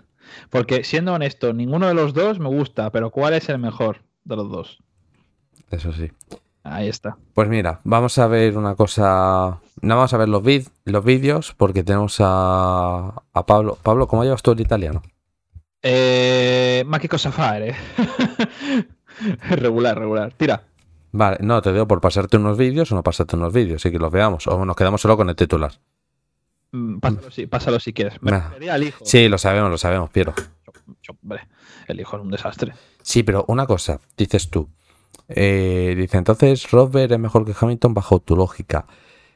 [0.51, 4.37] Porque siendo honesto, ninguno de los dos me gusta, pero ¿cuál es el mejor de
[4.37, 4.79] los dos?
[5.71, 6.11] Eso sí.
[6.65, 7.17] Ah, Ahí está.
[7.35, 9.59] Pues mira, vamos a ver una cosa.
[9.81, 13.79] No vamos a ver los, vid- los vídeos porque tenemos a, a Pablo.
[13.83, 15.03] Pablo, ¿cómo llevas tú el italiano?
[15.83, 17.75] Eh, ma che cosa fare?
[19.51, 20.33] regular, regular.
[20.35, 20.63] Tira.
[21.13, 23.99] Vale, no, te digo por pasarte unos vídeos o no pasarte unos vídeos, sí que
[23.99, 24.47] los veamos.
[24.47, 25.73] O nos quedamos solo con el titular.
[26.73, 28.23] Mm, Pásalo, si, pásalo si quieres.
[28.23, 28.51] Me Nah.
[28.71, 29.05] al hijo.
[29.05, 30.33] Sí, lo sabemos, lo sabemos, Piero.
[31.03, 31.47] Yo- hombre,
[31.89, 32.73] el hijo es un desastre.
[33.03, 34.69] Sí, pero una cosa, dices tú.
[35.37, 38.87] Eh, dice, entonces Rosberg es mejor que Hamilton bajo tu lógica.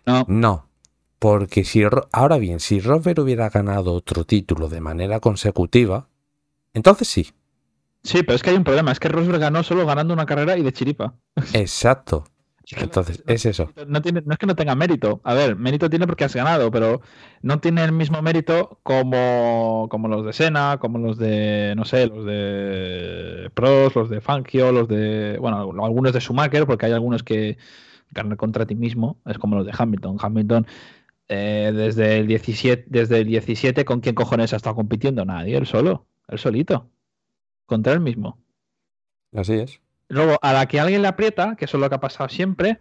[0.07, 0.69] No, No,
[1.19, 1.83] porque si
[2.13, 6.09] ahora bien, si Rosberg hubiera ganado otro título de manera consecutiva,
[6.75, 7.33] entonces sí,
[8.03, 8.93] sí, pero es que hay un problema.
[8.93, 11.15] Es que Rosberg ganó solo ganando una carrera y de chiripa.
[11.53, 12.25] exacto.
[12.71, 13.71] Entonces, no- es eso.
[13.87, 15.21] No, tiene, no es que no tenga mérito.
[15.25, 17.01] A ver, mérito tiene porque has ganado, pero
[17.43, 22.07] no tiene el mismo mérito como, como los de Sena, como los de, no sé,
[22.09, 27.23] los de Pros, los de Fangio, los de, bueno, algunos de Schumacher, porque hay algunos
[27.23, 27.57] que
[28.11, 30.17] ganan contra ti mismo, es como los de Hamilton.
[30.21, 30.67] Hamilton,
[31.29, 35.25] eh, desde, el 17, desde el 17, ¿con quién cojones ha estado compitiendo?
[35.25, 36.91] Nadie, él solo, él solito,
[37.67, 38.39] contra él mismo.
[39.33, 39.81] Así es.
[40.09, 42.79] Luego, a la que alguien le aprieta, que eso es lo que ha pasado siempre,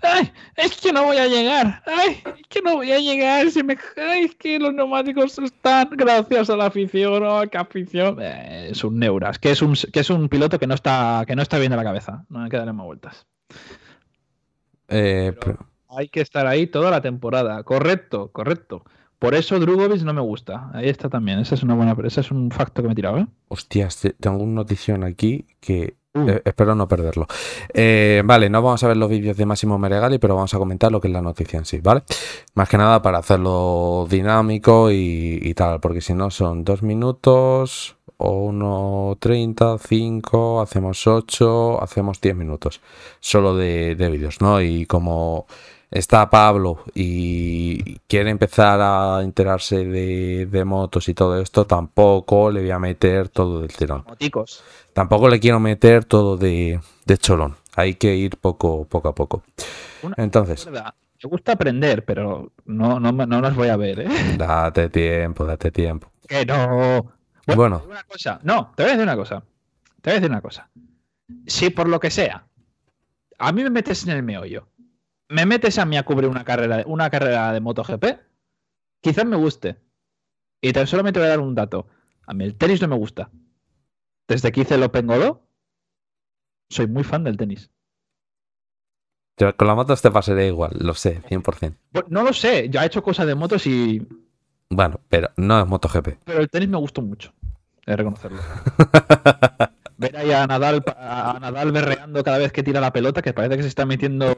[0.00, 0.30] ¡ay!
[0.54, 2.22] Es que no voy a llegar, ¡ay!
[2.40, 3.76] Es que no voy a llegar, se me...
[3.96, 4.26] ¡ay!
[4.26, 8.18] Es que los neumáticos están gracias a la afición, ¡oh, qué afición!
[8.20, 11.34] Eh, es un neuras, que es un, que es un piloto que no está, que
[11.34, 13.26] no está bien de la cabeza, no hay que darle más vueltas.
[14.88, 18.84] Eh, Pero- Hay que estar ahí toda la temporada, correcto, correcto.
[19.18, 22.30] Por eso Drugovic no me gusta, ahí está también, esa es una buena, ese es
[22.30, 23.26] un facto que me he tirado, ¿eh?
[23.48, 26.28] hostias, te- tengo una notición aquí que Uh.
[26.30, 27.26] eh, espero no perderlo.
[27.72, 30.90] Eh, vale, no vamos a ver los vídeos de Máximo Meregali, pero vamos a comentar
[30.92, 32.02] lo que es la noticia en sí, ¿vale?
[32.54, 37.96] Más que nada para hacerlo dinámico y, y tal, porque si no son dos minutos
[38.16, 42.80] o uno treinta, cinco, hacemos ocho, hacemos diez minutos
[43.20, 44.60] solo de, de vídeos, ¿no?
[44.60, 45.46] Y como
[45.90, 52.60] está Pablo y quiere empezar a enterarse de, de motos y todo esto, tampoco le
[52.60, 54.04] voy a meter todo del tirón.
[54.06, 54.62] Moticos.
[54.98, 57.54] Tampoco le quiero meter todo de, de cholón.
[57.76, 59.44] Hay que ir poco, poco a poco.
[60.02, 60.92] Una- Entonces, verdad,
[61.22, 64.08] me gusta aprender, pero no, no, no las voy a ver, ¿eh?
[64.36, 66.10] date tiempo, date tiempo.
[66.26, 67.12] Que no.
[67.54, 68.40] Bueno, una cosa.
[68.42, 69.44] No, te voy a decir una cosa.
[70.02, 70.68] Te voy a decir una cosa.
[71.46, 72.48] Si por lo que sea,
[73.38, 74.66] a mí me metes en el meollo,
[75.28, 78.04] me metes a mí a cubrir una carrera, una carrera de MotoGP,
[79.00, 79.76] quizás me guste.
[80.60, 81.86] Y tan solamente voy a dar un dato.
[82.26, 83.30] A mí el tenis no me gusta.
[84.28, 85.42] Desde que hice el Open Godó,
[86.70, 87.70] soy muy fan del tenis.
[89.38, 91.76] Yo- Con las motos te pasaría igual, lo sé, 100%.
[91.92, 94.06] Bueno, no lo sé, yo he hecho cosas de motos y.
[94.70, 96.18] Bueno, pero no es MotoGP.
[96.24, 97.32] Pero el tenis me gustó mucho.
[97.86, 98.38] He de reconocerlo.
[99.96, 103.56] Ver ahí a Nadal, a Nadal berreando cada vez que tira la pelota, que parece
[103.56, 104.32] que se está metiendo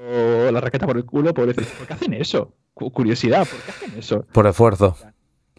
[0.51, 1.69] la raqueta por el culo, pobrecito.
[1.77, 2.55] ¿Por qué hacen eso?
[2.73, 4.25] Cu- Curiosidad, ¿por qué hacen eso?
[4.33, 4.97] Por esfuerzo.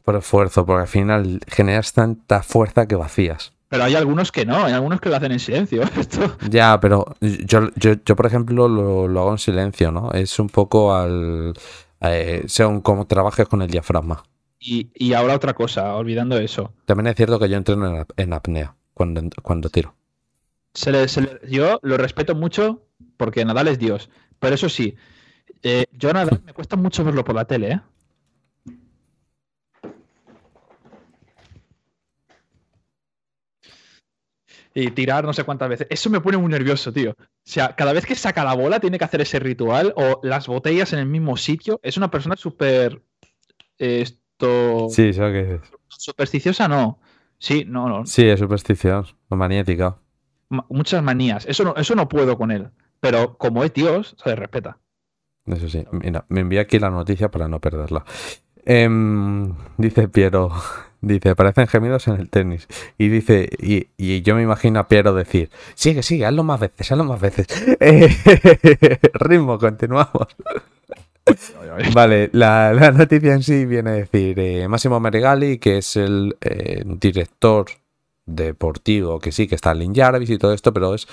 [0.03, 3.53] Por esfuerzo, porque al final generas tanta fuerza que vacías.
[3.71, 5.81] Pero hay algunos que no, hay algunos que lo hacen en silencio.
[5.97, 6.35] Esto.
[6.49, 10.11] Ya, pero yo, yo, yo por ejemplo, lo, lo hago en silencio, ¿no?
[10.11, 11.53] Es un poco al.
[12.01, 14.23] eh, según cómo trabajes con el diafragma.
[14.59, 16.73] Y, y ahora otra cosa, olvidando eso.
[16.85, 19.95] También es cierto que yo entreno en, ap- en apnea cuando, cuando tiro.
[20.73, 22.81] Se le- se le- yo lo respeto mucho
[23.17, 24.09] porque Nadal es Dios.
[24.39, 24.95] Pero eso sí,
[25.63, 27.81] eh, yo a Nadal me cuesta mucho verlo por la tele, ¿eh?
[34.73, 35.87] Y tirar no sé cuántas veces.
[35.89, 37.11] Eso me pone muy nervioso, tío.
[37.11, 40.47] O sea, cada vez que saca la bola tiene que hacer ese ritual o las
[40.47, 41.79] botellas en el mismo sitio.
[41.83, 43.01] Es una persona súper...
[43.79, 44.87] eh, esto...
[44.89, 45.61] Sí, eso que es.
[45.89, 46.99] Supersticiosa, no.
[47.37, 48.05] Sí, no, no.
[48.05, 49.97] Sí, es superstición, magnética.
[50.49, 51.45] ma- muchas manías.
[51.47, 52.69] Eso no, eso no puedo con él.
[53.01, 54.77] Pero como es Dios, se le respeta.
[55.47, 55.83] Eso sí.
[55.91, 58.05] Mira, me envía aquí la noticia para no perderla.
[58.63, 60.51] Em, dice Piero,
[61.01, 62.67] dice, parecen gemidos en el tenis.
[62.97, 66.91] Y dice, y, y yo me imagino a Piero decir, sigue, sigue, hazlo más veces,
[66.91, 67.47] hazlo más veces.
[67.79, 68.09] Eh,
[69.13, 70.27] ritmo, continuamos.
[71.93, 76.37] Vale, la, la noticia en sí viene a decir eh, Máximo Meregali, que es el
[76.41, 77.65] eh, director
[78.25, 81.07] deportivo, que sí, que está Lin Jarvis y todo esto, pero es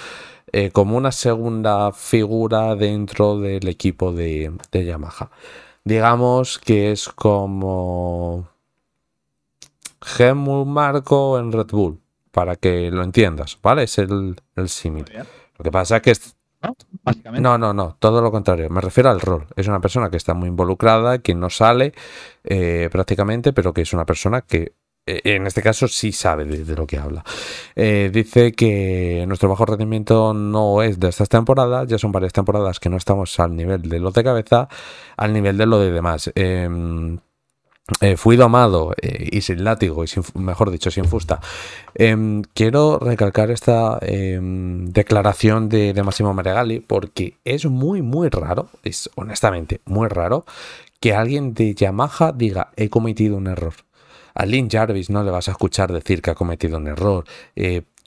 [0.52, 5.30] eh, como una segunda figura dentro del equipo de, de Yamaha.
[5.84, 8.48] Digamos que es como
[10.18, 13.84] Helmut Marco en Red Bull, para que lo entiendas, ¿vale?
[13.84, 15.04] Es el, el símil.
[15.58, 16.74] Lo que pasa es que es ¿No?
[17.04, 17.40] Básicamente.
[17.40, 18.68] no, no, no, todo lo contrario.
[18.68, 19.46] Me refiero al rol.
[19.54, 21.92] Es una persona que está muy involucrada, que no sale
[22.42, 24.72] eh, prácticamente, pero que es una persona que
[25.06, 27.24] eh, en este caso sí sabe de, lo que habla.
[27.76, 32.80] Eh, dice que nuestro bajo rendimiento no es de estas temporadas, ya son varias temporadas
[32.80, 34.68] que no estamos al nivel de lo de cabeza,
[35.16, 36.30] al nivel de lo de demás.
[38.00, 41.40] Eh, fui domado y sin látigo, y sin, mejor dicho, sin fusta.
[41.94, 48.68] Em, quiero recalcar esta em, declaración de, de Massimo Maregali porque es muy, muy raro,
[48.82, 50.44] es honestamente muy raro,
[51.00, 53.74] que alguien de Yamaha diga he cometido un error.
[54.34, 57.24] A Lynn Jarvis no le vas a escuchar decir que ha cometido un error.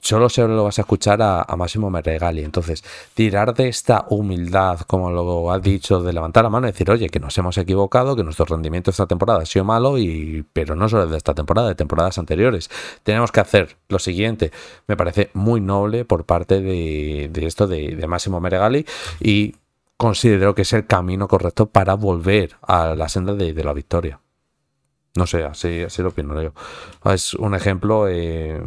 [0.04, 2.42] Solo se lo vas a escuchar a, Máximo Meregali.
[2.42, 2.82] Entonces,
[3.14, 7.08] tirar de esta humildad, como lo ha dicho, de levantar la mano y decir, oye,
[7.08, 10.88] que nos hemos equivocado, que nuestro rendimiento esta temporada ha sido malo, y, pero no
[10.88, 12.68] solo de esta temporada, de temporadas anteriores.
[13.04, 14.50] Tenemos que hacer lo siguiente.
[14.88, 18.84] Me parece muy noble por parte de, esto de, de Máximo Meregali
[19.20, 19.54] y
[19.96, 24.18] considero que es el camino correcto para volver a la senda de la victoria.
[25.14, 26.52] No sé, así, así lo opino yo.
[27.04, 28.62] Es un ejemplo, eh,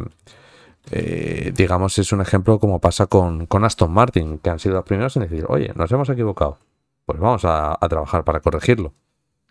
[0.90, 5.16] eh, digamos, es un ejemplo como pasa con, Aston Martin, que han sido los primeros
[5.16, 6.58] en decir, oye, nos hemos equivocado.
[7.04, 8.94] Pues vamos a, trabajar para corregirlo.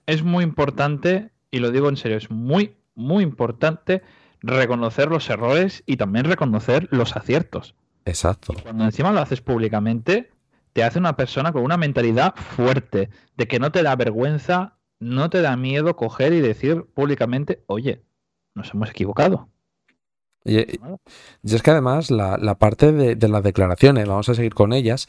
[0.06, 4.04] Es muy importante, y lo digo en serio, es muy, muy importante
[4.42, 7.76] reconocer los errores y también reconocer los aciertos.
[8.08, 8.54] Exacto.
[8.62, 10.30] cuando encima lo haces públicamente,
[10.74, 15.30] te hace una persona con una mentalidad fuerte, de que no te da vergüenza no
[15.30, 18.04] te da miedo coger y decir públicamente, oye,
[18.54, 19.50] nos hemos equivocado.
[20.46, 20.58] Y,
[21.44, 25.08] es que además la, parte de, las declaraciones, vamos a seguir con ellas,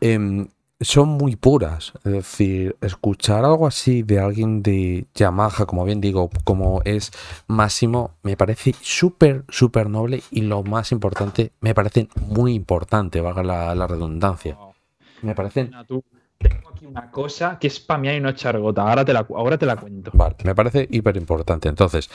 [0.00, 0.48] em,
[0.80, 1.92] son muy puras.
[2.04, 7.10] Es decir, escuchar algo así de alguien de Yamaha, como bien digo, como es
[7.46, 13.42] Máximo, me parece súper, súper noble y lo más importante, me parece muy importante, valga
[13.74, 14.56] la, redundancia.
[15.22, 15.72] Me parecen
[16.38, 18.82] tengo aquí una cosa que es para mí y no chargota.
[18.82, 20.12] Ahora te la, ahora te la cuento.
[20.14, 21.68] Vale, me parece hiper importante.
[21.68, 22.08] Entonces,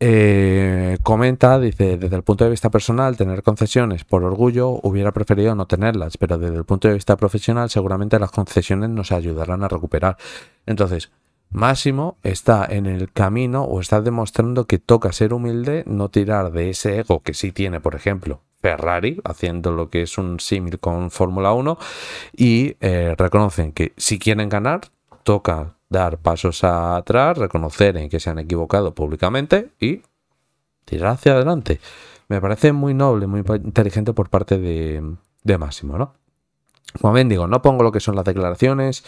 [0.00, 5.54] eh, comenta, dice, desde el punto de vista personal, tener concesiones por orgullo hubiera preferido
[5.54, 9.68] no tenerlas, pero desde el punto de vista profesional seguramente las concesiones nos ayudarán a
[9.68, 10.16] recuperar.
[10.66, 11.10] Entonces,
[11.50, 16.70] Máximo está en el camino o está demostrando que toca ser humilde, no tirar de
[16.70, 21.10] ese ego que sí tiene, por ejemplo, Ferrari, haciendo lo que es un símil con
[21.10, 21.78] Fórmula 1,
[22.36, 24.80] y eh, reconocen que si quieren ganar,
[25.22, 30.02] toca dar pasos atrás, reconocer en que se han equivocado públicamente y
[30.84, 31.80] tirar hacia adelante.
[32.28, 36.14] Me parece muy noble, muy inteligente por parte de, de Máximo, ¿no?
[37.00, 39.04] Como bien digo, no pongo lo que son las declaraciones,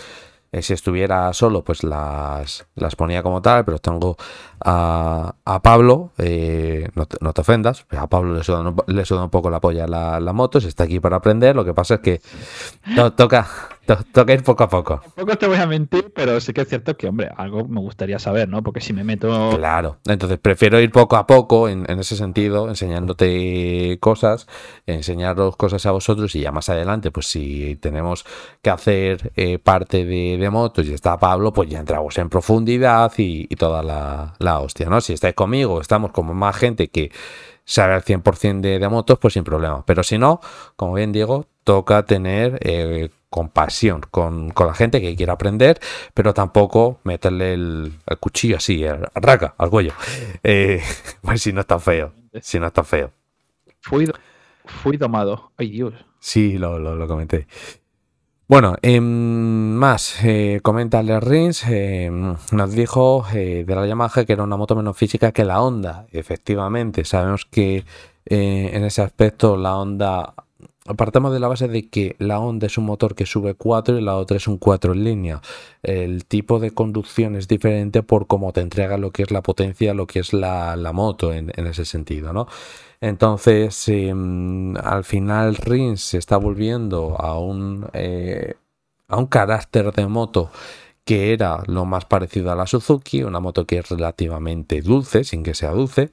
[0.52, 4.16] eh, si estuviera solo, pues las, las ponía como tal, pero tengo
[4.64, 9.24] a, a Pablo, eh, no, te, no, te, ofendas, a Pablo le suda, le suda
[9.24, 11.94] un poco la polla la, la moto, se está aquí para aprender, lo que pasa
[11.94, 12.20] es que
[13.16, 13.46] toca,
[14.12, 15.00] toca ir poco a poco.
[15.14, 18.18] Tampoco te voy a mentir, pero sí que es cierto que, hombre, algo me gustaría
[18.18, 18.62] saber, ¿no?
[18.62, 19.56] Porque si me meto...
[19.56, 24.46] Claro, entonces prefiero ir poco a poco en, ese sentido, enseñándote cosas,
[24.86, 28.24] enseñaros cosas a vosotros y ya más adelante, pues si tenemos
[28.62, 33.12] que hacer eh, parte de, de, motos y está Pablo, pues ya entramos en profundidad
[33.16, 35.00] y, toda la, la hostia, ¿no?
[35.02, 37.12] Si estáis conmigo, estamos como más gente que
[37.64, 39.84] sabe al 100% de, de motos, pues sin problema.
[39.84, 40.40] Pero si no,
[40.76, 45.80] como bien digo, toca tener eh, compasión con, con, la gente que quiera aprender,
[46.14, 49.92] pero tampoco meterle el, cuchillo así, el raca al cuello.
[50.42, 50.80] Eh,
[51.22, 53.10] pues si no está feo, si no está feo.
[53.80, 54.10] Fui,
[54.64, 55.52] fui domado.
[55.58, 55.94] Ay, Dios.
[56.20, 57.46] Sí, lo, lo, comenté.
[58.48, 62.08] Bueno, eh, más, eh, comenta Rins, eh,
[62.52, 66.06] nos dijo eh, de la Yamaha que era una moto menos física que la Honda.
[66.12, 67.84] Efectivamente, sabemos que
[68.24, 70.34] en ese aspecto la Honda
[70.88, 74.02] Apartamos de la base de que la Honda es un motor que sube 4 y
[74.02, 75.42] la otra es un 4 en línea.
[75.82, 79.94] El tipo de conducción es diferente por cómo te entrega lo que es la potencia,
[79.94, 82.46] lo que es la, moto en, ese sentido, ¿no?
[83.00, 88.54] Entonces, em, al final Rins se está volviendo a un, eh,
[89.08, 90.50] a un carácter de moto
[91.04, 95.42] que era lo más parecido a la Suzuki, una moto que es relativamente dulce, sin
[95.42, 96.12] que sea dulce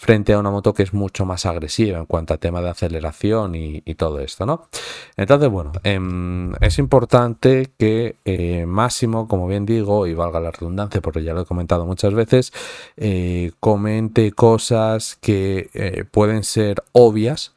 [0.00, 3.54] frente a una moto que es mucho más agresiva en cuanto a tema de aceleración
[3.54, 4.68] y, todo esto, ¿no?
[5.14, 11.02] Entonces, bueno, em, es importante que eh, Máximo, como bien digo, y valga la redundancia
[11.02, 12.50] porque ya lo he comentado muchas veces,
[12.96, 17.54] eh, comente cosas que eh, pueden ser obvias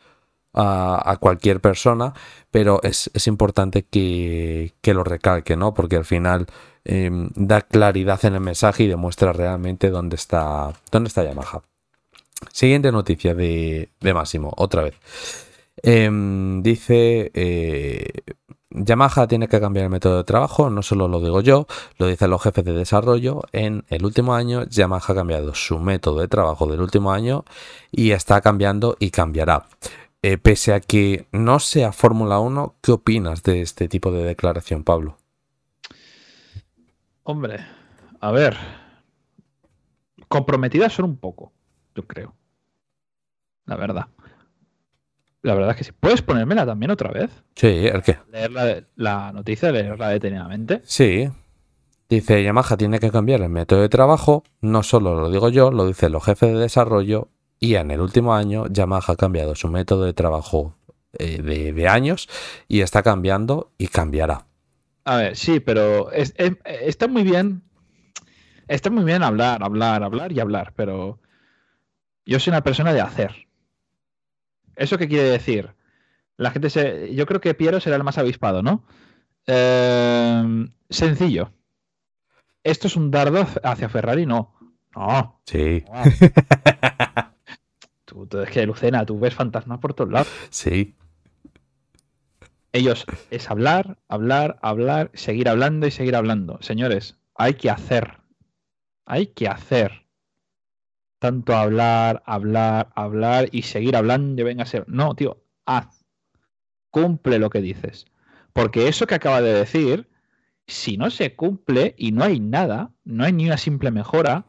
[0.54, 2.14] a, cualquier persona,
[2.52, 5.74] pero es, importante que, que, lo recalque, ¿no?
[5.74, 6.48] Porque al final
[6.84, 11.64] em, da claridad en el mensaje y demuestra realmente dónde está, dónde está Yamaha.
[12.52, 14.96] Siguiente noticia de, Máximo, otra vez.
[15.82, 18.12] Em, dice, eh,
[18.70, 21.68] Yamaha tiene que cambiar el método de trabajo, no solo lo digo yo,
[21.98, 23.42] lo dicen los jefes de desarrollo.
[23.52, 27.46] En el último año, Yamaha ha cambiado su método de trabajo del último año
[27.92, 29.68] y está cambiando y cambiará.
[30.22, 34.84] Eh, pese a que no sea Fórmula 1, ¿qué opinas de este tipo de declaración,
[34.84, 35.18] Pablo?
[37.24, 37.60] Hombre,
[38.20, 38.58] a ver.
[40.30, 41.52] Comprometidas son un poco,
[41.96, 42.34] yo creo.
[43.66, 44.08] La verdad.
[45.42, 45.92] La verdad es que sí.
[46.00, 47.30] ¿Puedes ponérmela también otra vez?
[47.56, 48.18] Sí, ¿el qué?
[48.32, 50.82] Leer la, la noticia, leerla detenidamente.
[50.86, 51.30] Sí.
[52.10, 54.44] Dice, Yamaha tiene que cambiar el método de trabajo.
[54.62, 57.30] No solo lo digo yo, lo dicen los jefes de desarrollo.
[57.60, 60.76] Y en el último año, Yamaha ha cambiado su método de trabajo
[61.18, 62.30] eh, de, de años
[62.68, 64.46] y está cambiando y cambiará.
[65.06, 67.64] A ver, sí, pero es- es- está muy bien.
[68.70, 71.20] Está muy bien hablar, hablar, hablar y hablar, pero
[72.26, 73.48] yo soy una persona de hacer.
[74.76, 75.74] ¿Eso qué quiere decir?
[76.38, 77.14] La gente se.
[77.14, 78.84] Yo creo que Piero será el más avispado, ¿no?
[79.46, 81.52] Eh, sencillo.
[82.64, 84.26] ¿Esto es un dardo hacia Ferrari?
[84.26, 84.56] No.
[84.96, 85.42] No.
[85.46, 85.84] Sí.
[88.06, 90.28] Tú, tú- es que Lucena, tú ves fantasmas por todos lados.
[90.50, 90.96] sí.
[92.76, 96.58] Ellos es hablar, hablar, hablar, seguir hablando y seguir hablando.
[96.62, 98.18] Señores, hay que hacer.
[99.06, 100.03] Hay que hacer.
[101.24, 104.84] Tanto hablar, hablar, hablar y seguir hablando venga a ser.
[104.90, 106.04] No, tío, haz.
[106.90, 108.08] Cumple lo que dices.
[108.52, 110.10] Porque eso que acaba de decir,
[110.68, 114.48] si no se cumple y no hay nada, no hay ni una simple mejora,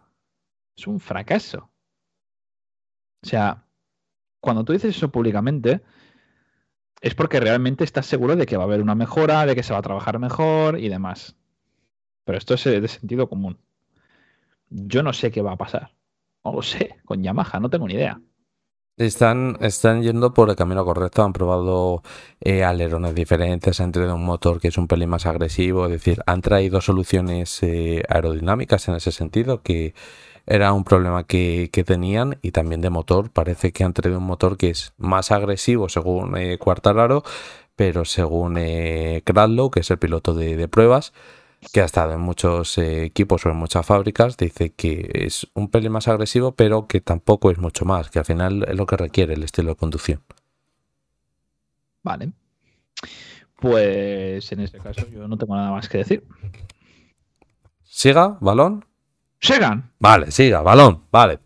[0.77, 1.71] es un fracaso.
[3.23, 3.69] O sea,
[4.41, 5.81] cuando tú dices eso públicamente,
[7.01, 9.73] es porque realmente estás seguro de que va a haber una mejora, de que se
[9.73, 11.37] va a trabajar mejor y demás.
[12.25, 13.61] Pero esto es de sentido común.
[14.71, 15.95] Yo no sé qué va a pasar.
[16.45, 18.21] No lo sé, con Yamaha, no tengo ni idea.
[18.97, 22.03] Están, están yendo por el camino correcto, han probado
[22.41, 26.23] eh, alerones diferentes, han traído un motor que es un pelín más agresivo, es decir,
[26.27, 29.95] han traído soluciones eh, aerodinámicas en ese sentido, que
[30.47, 34.27] era un problema que, que tenían, y también de motor, parece que han traído un
[34.27, 36.59] motor que es más agresivo según eh,
[37.75, 41.13] pero según eh, Cradlow, que es el piloto de pruebas,
[41.73, 45.69] que ha estado en muchos eh, equipos o en muchas fábricas, dice que es un
[45.69, 48.97] pelín más agresivo, pero que tampoco es mucho más, que al final es lo que
[48.97, 50.23] requiere el estilo de conducción.
[52.03, 52.33] Vale.
[53.57, 56.25] Pues en este caso yo no tengo nada más que decir.
[57.83, 58.37] ¿Siga?
[58.41, 58.85] ¿Balón?
[59.41, 59.91] ¡Segan!
[59.99, 61.39] Vale, siga, balón, vale.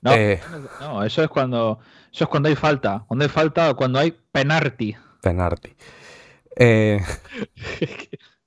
[0.00, 0.40] No, Eh.
[0.80, 1.80] no, eso es cuando
[2.12, 3.04] eso es cuando hay falta.
[3.06, 4.96] Cuando hay falta o cuando hay penalti.
[5.20, 5.74] Penalti.
[6.56, 7.00] Eh,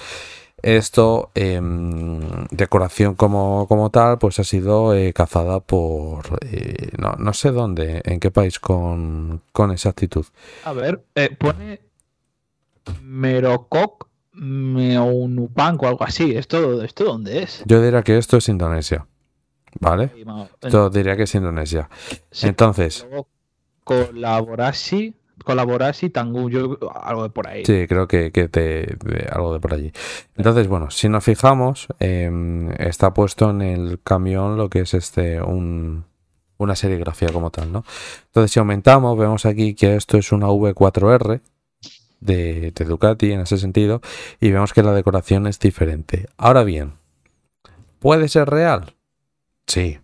[0.62, 6.38] Esto, em, decoración como, como tal, pues ha sido eh, cazada por...
[6.40, 10.24] eh, no, no sé dónde, en qué país con, con exactitud.
[10.64, 11.80] A ver, eh, pone
[13.02, 16.36] Merokok Meonupank o algo así.
[16.36, 17.62] ¿Esto, ¿Esto dónde es?
[17.66, 19.06] Yo diría que esto es Indonesia,
[19.81, 20.11] ¿vale?
[20.70, 21.89] Yo diría que es Indonesia.
[22.43, 23.06] Entonces,
[23.85, 27.65] Colaborasi, Colaborasi Tangu, yo algo de por ahí.
[27.65, 29.93] Sí, creo que, que te- de algo de por allí.
[30.36, 35.43] Entonces, bueno, si nos fijamos, em, está puesto en el camión lo que es este
[35.43, 36.05] un,
[36.56, 37.85] una serigrafía como tal, ¿no?
[38.27, 41.40] Entonces, si aumentamos, vemos aquí que esto es una V4R
[42.24, 44.01] de, de Ducati en ese sentido,
[44.40, 46.26] y vemos que la decoración es diferente.
[46.36, 46.94] Ahora bien,
[48.01, 48.94] ¿puede ser real?
[49.66, 50.01] Sí.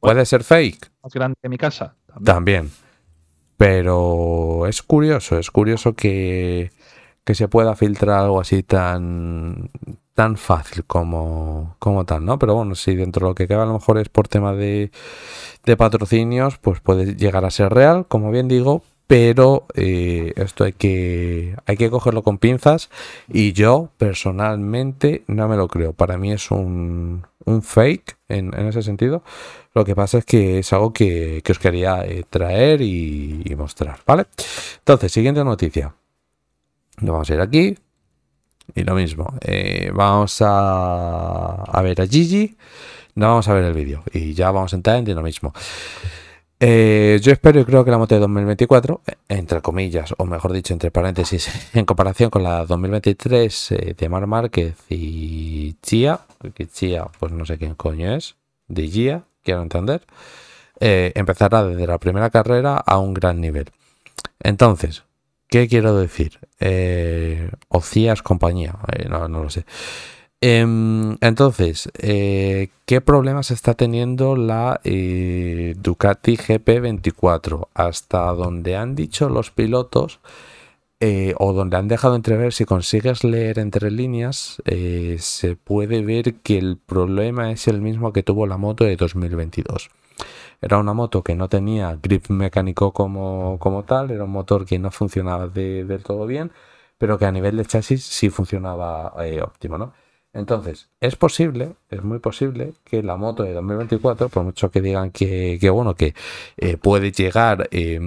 [0.00, 0.90] ¿Puede ser fake?
[1.02, 1.94] Más grande que mi casa.
[2.06, 2.24] También.
[2.24, 2.70] También.
[3.56, 6.70] Pero es curioso, es curioso que,
[7.24, 9.68] que se pueda filtrar algo así tan,
[10.14, 12.38] tan fácil como, como tal, ¿no?
[12.38, 14.90] Pero bueno, si dentro de lo que cabe a lo mejor es por tema de,
[15.64, 20.72] de patrocinios, pues puede llegar a ser real, como bien digo, pero eh, esto hay
[20.72, 22.90] que, hay que cogerlo con pinzas
[23.26, 25.92] y yo personalmente no me lo creo.
[25.92, 29.24] Para mí es un, un fake en, ese sentido.
[29.74, 33.98] Lo que pasa es que es algo que, que os quería eh, traer y, mostrar,
[34.06, 34.26] ¿vale?
[34.78, 35.92] Entonces, siguiente noticia.
[37.00, 37.76] Nos vamos a ir aquí.
[38.76, 39.34] Y lo mismo.
[39.40, 42.56] eh, vamos a, a ver a Gigi.
[43.16, 44.04] No vamos a ver el vídeo.
[44.12, 45.52] Y ya vamos a entrar en dinamismo.
[46.62, 50.52] Eh, yo espero y creo que la moto de 2024, eh, entre comillas, o mejor
[50.52, 56.20] dicho, entre paréntesis, en comparación con la 2023 eh, de Mar Márquez y Chia,
[56.54, 58.36] que Chia, pues no sé quién coño es,
[58.68, 60.02] de Gia, quiero entender,
[60.80, 63.70] eh, empezará desde la primera carrera a un gran nivel.
[64.38, 65.04] Entonces,
[65.48, 66.40] ¿qué quiero decir?
[66.58, 68.74] Eh, o Cia compañía,
[69.08, 69.64] no lo sé.
[70.42, 77.68] Em, entonces, eh, ¿qué problemas está teniendo la eh, Ducati GP24?
[77.74, 80.20] Hasta donde han dicho los pilotos,
[81.00, 84.62] eh, o donde han dejado entrever, si consigues leer entre líneas,
[85.18, 89.90] se puede ver que el problema es el mismo que tuvo la moto de 2022.
[90.62, 94.78] Era una moto que no tenía grip mecánico como, como tal, era un motor que
[94.78, 96.52] no funcionaba de- del todo bien,
[96.98, 99.14] pero que a nivel de chasis sí funcionaba
[99.44, 99.92] óptimo, ¿no?
[100.32, 105.10] Entonces, es posible, es muy posible que la moto de 2024, por mucho que digan
[105.10, 106.14] que, que, bueno, que
[106.56, 107.98] eh, puede llegar eh,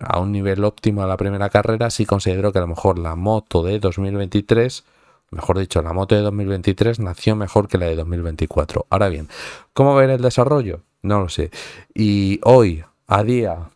[0.00, 3.16] a un nivel óptimo a la primera carrera, sí considero que a lo mejor la
[3.16, 4.84] moto de 2023,
[5.30, 8.86] mejor dicho, la moto de 2023 nació mejor que la de 2024.
[8.88, 9.28] Ahora bien,
[9.74, 10.80] ¿cómo ver el desarrollo?
[11.02, 11.50] No lo sé.
[11.94, 13.70] Y hoy, a día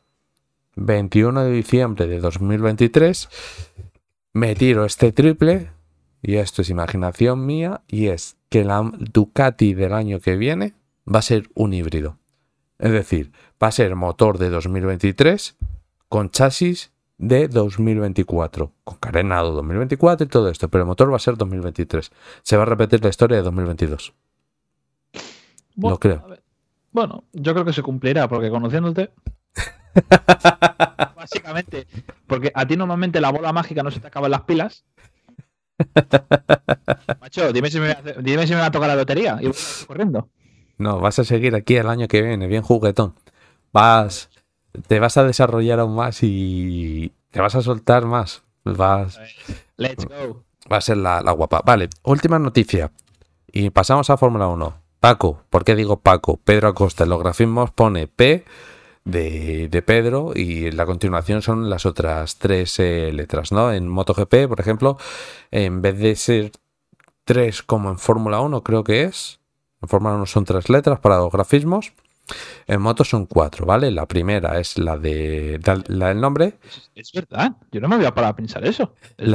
[0.76, 3.28] 21 de diciembre de 2023,
[4.32, 5.70] me tiro este triple
[6.22, 10.74] y esto es imaginación mía, y es que la Ducati del año que viene
[11.12, 12.18] va a ser un híbrido.
[12.78, 13.32] Es decir,
[13.62, 15.56] va a ser motor de 2023
[16.08, 21.20] con chasis de 2024, con carenado 2024 y todo esto, pero el motor va a
[21.20, 22.10] ser 2023.
[22.42, 24.12] Se va a repetir la historia de 2022.
[25.74, 26.26] Bueno, Lo creo.
[26.90, 29.10] Bueno, yo creo que se cumplirá, porque conociéndote.
[31.16, 31.86] Básicamente,
[32.26, 34.84] porque a ti normalmente la bola mágica no se te acaban las pilas.
[37.20, 39.54] Macho, dime si me, dime si me va a tocar la lotería y voy
[39.86, 40.28] corriendo.
[40.78, 43.14] No, vas a seguir aquí el año que viene, bien juguetón.
[43.72, 44.30] Vas,
[44.86, 48.42] te vas a desarrollar aún más y te vas a soltar más.
[48.64, 49.18] Vas,
[49.76, 50.44] Let's go.
[50.70, 51.62] va a ser la, la guapa.
[51.64, 52.90] Vale, última noticia.
[53.50, 54.74] Y pasamos a Fórmula 1.
[55.00, 56.38] Paco, ¿por qué digo Paco?
[56.42, 58.44] Pedro Acosta, en los grafismos pone P
[59.04, 63.72] de, de Pedro y la continuación son las otras tres eh, letras, ¿no?
[63.72, 64.96] En MotoGP, por ejemplo,
[65.50, 66.52] en vez de ser
[67.24, 69.40] tres como en Fórmula 1, creo que es.
[69.80, 71.92] En Fórmula 1 son tres letras para los grafismos.
[72.66, 73.90] En moto son cuatro, ¿vale?
[73.90, 77.56] La primera es la de la- la del nombre, Es, es verdad.
[77.72, 78.94] Yo no me había parado a pensar eso.
[79.18, 79.28] Es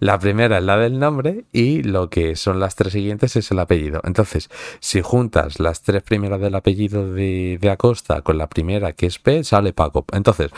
[0.00, 3.58] La- primera es la del nombre y lo que son las tres siguientes es el
[3.58, 4.00] apellido.
[4.04, 4.48] Entonces,
[4.80, 9.18] si juntas las tres primeras del apellido de, de Acosta con la primera que es
[9.18, 10.04] P, sale Paco.
[10.12, 10.50] Entonces,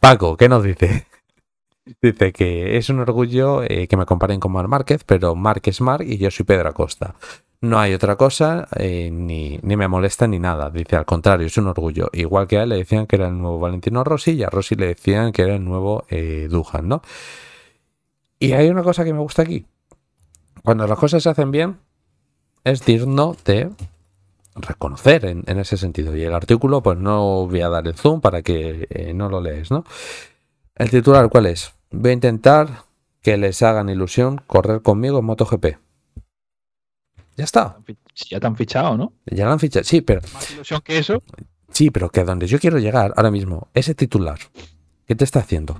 [0.00, 1.06] Paco, ¿qué nos dice?
[2.02, 5.80] Dice que es un orgullo eh, que me comparen con Mar Márquez, pero Marc es
[5.80, 7.14] Marc y yo soy Pedro Acosta.
[7.62, 10.70] No hay otra cosa, eh, ni, ni me molesta ni nada.
[10.70, 12.08] Dice, al contrario, es un orgullo.
[12.12, 14.76] Igual que a él le decían que era el nuevo Valentino Rossi y a Rossi
[14.76, 17.02] le decían que era el nuevo eh, Dujan, ¿no?
[18.38, 19.66] Y hay una cosa que me gusta aquí.
[20.64, 21.78] Cuando las cosas se hacen bien,
[22.64, 23.70] es digno de
[24.54, 26.16] reconocer en, en ese sentido.
[26.16, 29.42] Y el artículo, pues no voy a dar el zoom para que eh, no lo
[29.42, 29.84] lees, ¿no?
[30.76, 31.74] El titular, ¿cuál es?
[31.90, 32.84] Voy a intentar
[33.20, 35.89] que les hagan ilusión correr conmigo en MotoGP.
[37.40, 37.78] Ya está.
[38.28, 39.14] Ya te han fichado, ¿no?
[39.24, 39.82] Ya lo han fichado.
[39.82, 41.22] Sí, pero, Más ilusión que eso.
[41.70, 44.38] sí, pero que a donde yo quiero llegar ahora mismo, ese titular,
[45.06, 45.74] ¿qué te está haciendo?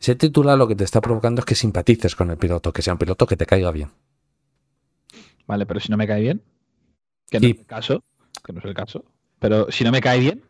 [0.00, 2.92] Ese titular lo que te está provocando es que simpatices con el piloto, que sea
[2.92, 3.90] un piloto que te caiga bien.
[5.48, 6.40] Vale, pero si no me cae bien.
[7.28, 8.04] Que no es el caso.
[8.44, 9.04] Que no es el caso.
[9.40, 10.44] Pero si no me cae bien.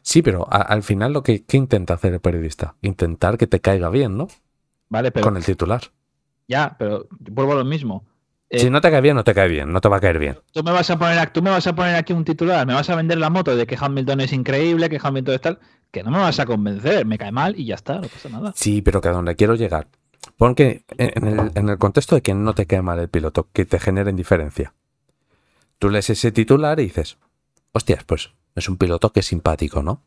[0.00, 3.60] Sí, pero a- al final lo que ¿qué intenta hacer el periodista, intentar que te
[3.60, 4.28] caiga bien, ¿no?
[4.88, 5.24] Vale, pero.
[5.24, 5.82] Con el titular.
[6.48, 8.02] Ya, pero vuelvo a lo mismo.
[8.48, 10.18] Eh, Si no te cae bien, no te cae bien, no te va a caer
[10.18, 10.38] bien.
[10.52, 12.88] Tú me vas a poner, tú me vas a poner aquí un titular, me vas
[12.90, 15.58] a vender la moto de que Hamilton es increíble, que Hamilton es tal,
[15.90, 18.52] que no me vas a convencer, me cae mal y ya está, no pasa nada.
[18.54, 19.88] Sí, pero que a donde quiero llegar.
[20.36, 23.48] Pon que en el, en el contexto de que no te cae mal el piloto,
[23.52, 24.74] que te genere indiferencia.
[25.78, 27.18] Tú lees ese titular y dices,
[27.72, 30.02] hostias, pues es un piloto que es simpático, ¿no?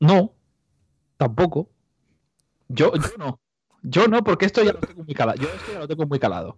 [0.00, 0.32] No,
[1.16, 1.68] tampoco.
[2.68, 3.40] Yo, yo no.
[3.82, 5.38] Yo no, porque esto ya lo tengo muy calado.
[5.40, 6.56] Yo esto ya lo tengo muy calado.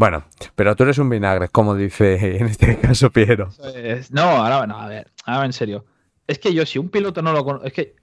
[0.00, 0.24] Bueno,
[0.54, 3.50] pero tú eres un vinagre, como dice en este caso Piero.
[3.74, 5.84] Es- no, ahora, no, a ver, ahora en serio.
[6.26, 7.96] Es que yo, si un piloto no lo conozco, es que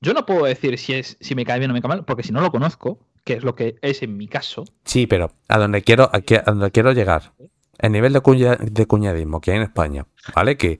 [0.00, 2.22] yo no puedo decir si, es, si me cae bien o me cae mal, porque
[2.22, 5.58] si no lo conozco, que es lo que es en mi caso, Sí, pero a
[5.58, 7.32] donde quiero, a, que- a donde quiero llegar.
[7.76, 10.06] El nivel de, cuña- de cuñadismo que hay en España,
[10.36, 10.56] ¿vale?
[10.56, 10.78] Que.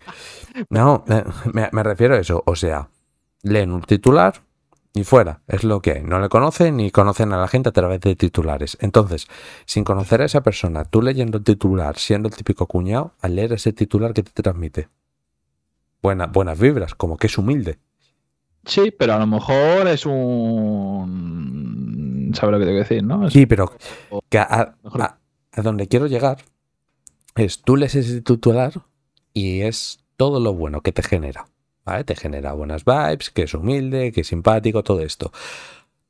[0.70, 1.05] No,
[1.52, 2.40] me, me refiero a eso.
[2.47, 2.89] O sea,
[3.43, 4.34] leen un titular
[4.94, 5.40] y fuera.
[5.48, 6.02] Es lo que hay.
[6.02, 8.77] No le conocen ni conocen a la gente a través de titulares.
[8.81, 9.27] Entonces,
[9.64, 13.52] sin conocer a esa persona, tú leyendo el titular, siendo el típico cuñado, al leer
[13.55, 14.89] ese titular que te transmite.
[16.02, 17.78] Buena, buenas vibras, como que es humilde.
[18.64, 20.05] Sí, pero a lo mejor es
[21.27, 22.32] un.
[22.35, 23.27] ¿Sabes lo que tengo que decir, no?
[23.27, 23.73] Es- Sí, pero
[24.28, 25.19] que a, Mejor- a-
[25.52, 26.39] a donde quiero llegar
[27.35, 28.73] es tú lees ese titular
[29.32, 31.47] y es todo lo bueno que te genera.
[31.84, 32.04] ¿Vale?
[32.04, 35.32] Te genera buenas vibes, que es humilde, que es simpático, todo esto.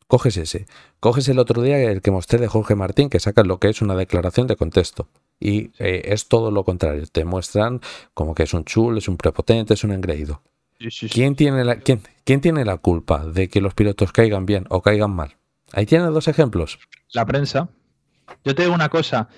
[0.06, 0.66] Coges ese.
[1.00, 3.80] Coges el otro día el que mostré de Jorge Martín, que saca lo que es
[3.80, 5.08] una declaración de contexto.
[5.40, 7.04] Y eh, es todo lo contrario.
[7.10, 7.80] Te muestran
[8.12, 10.42] como que es un chul, es un prepotente, es un engreído.
[11.10, 14.82] ¿Quién tiene, la, quién, quién tiene la culpa de que los pilotos caigan bien o
[14.82, 15.36] caigan mal?
[15.72, 16.78] Ahí tienes dos ejemplos.
[17.12, 17.68] La prensa.
[18.44, 19.28] Yo te digo una cosa.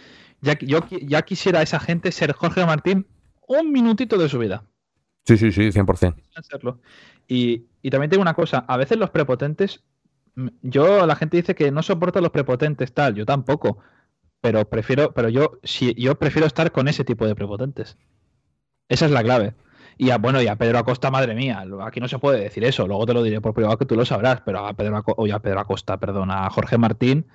[0.41, 3.07] Ya, yo ya quisiera esa gente ser Jorge Martín
[3.47, 4.65] un minutito de su vida.
[5.27, 6.23] Sí, sí, sí, 100%.
[6.43, 6.81] serlo.
[7.29, 9.83] Y, y también te digo una cosa, a veces los prepotentes,
[10.35, 13.79] mm, yo, la gente dice que no soporta los prepotentes, tal, yo tampoco,
[14.41, 17.97] pero prefiero, pero yo, si, yo prefiero estar con ese tipo de prepotentes.
[18.89, 19.55] Esa es la clave.
[19.99, 22.87] Y a, bueno, y a Pedro Acosta, madre mía, aquí no se puede decir eso,
[22.87, 25.33] luego te lo diré por privado que tú lo sabrás, pero a Pedro, Aco- oye,
[25.33, 27.27] a Pedro Acosta, perdón, a Jorge Martín,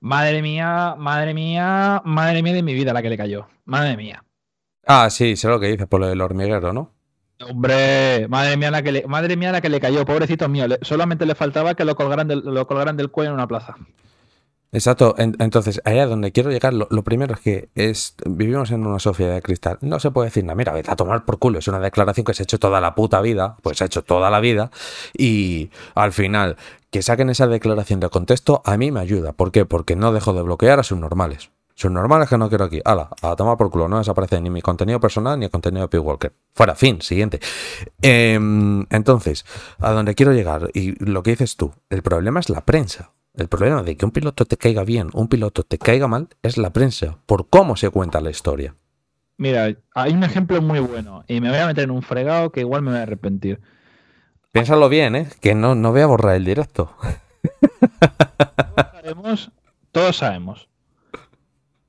[0.00, 4.24] madre mía, madre mía, madre mía de mi vida la que le cayó, madre mía.
[4.86, 6.94] Ah, sí, sé lo que dices por lo del hormiguero, ¿no?
[7.48, 10.66] Hombre, madre mía la que le, madre mía la que le cayó, pobrecito mío.
[10.82, 13.76] solamente le faltaba que lo colgaran del, lo colgaran del cuello en una plaza.
[14.72, 15.14] Exacto.
[15.18, 19.34] En- entonces, allá donde quiero llegar, lo, primero es que es, vivimos en una sociedad
[19.34, 19.78] de cristal.
[19.80, 21.58] No se puede decir, no, mira, vete a tomar por culo.
[21.58, 23.56] Es una declaración que se ha hecho toda la puta vida.
[23.62, 24.70] Pues se ha hecho toda la vida.
[25.16, 26.56] Y al final,
[26.90, 29.32] que saquen esa declaración de contexto, a mí me ayuda.
[29.32, 29.64] ¿Por qué?
[29.64, 31.50] Porque no dejo de bloquear a subnormales.
[31.80, 32.82] Subnormales que no quiero aquí.
[32.84, 33.88] Hala, a tomar por culo.
[33.88, 35.98] No desaparece ni mi contenido personal ni el contenido de P.
[35.98, 36.30] Walker.
[36.52, 37.40] Fuera, fin, siguiente.
[38.02, 39.46] Em, entonces,
[39.78, 43.12] a donde quiero llegar, y lo que dices tú, el problema es la prensa.
[43.32, 46.58] El problema de que un piloto te caiga bien, un piloto te caiga mal, es
[46.58, 48.74] la prensa, por cómo se cuenta la historia.
[49.38, 52.60] Mira, hay un ejemplo muy bueno y me voy a meter en un fregado que
[52.60, 53.58] igual me voy a arrepentir.
[54.52, 55.28] Piénsalo bien, ¿eh?
[55.40, 56.94] Que no, no voy a borrar el directo.
[58.74, 59.50] Todos sabemos,
[59.92, 60.69] todos sabemos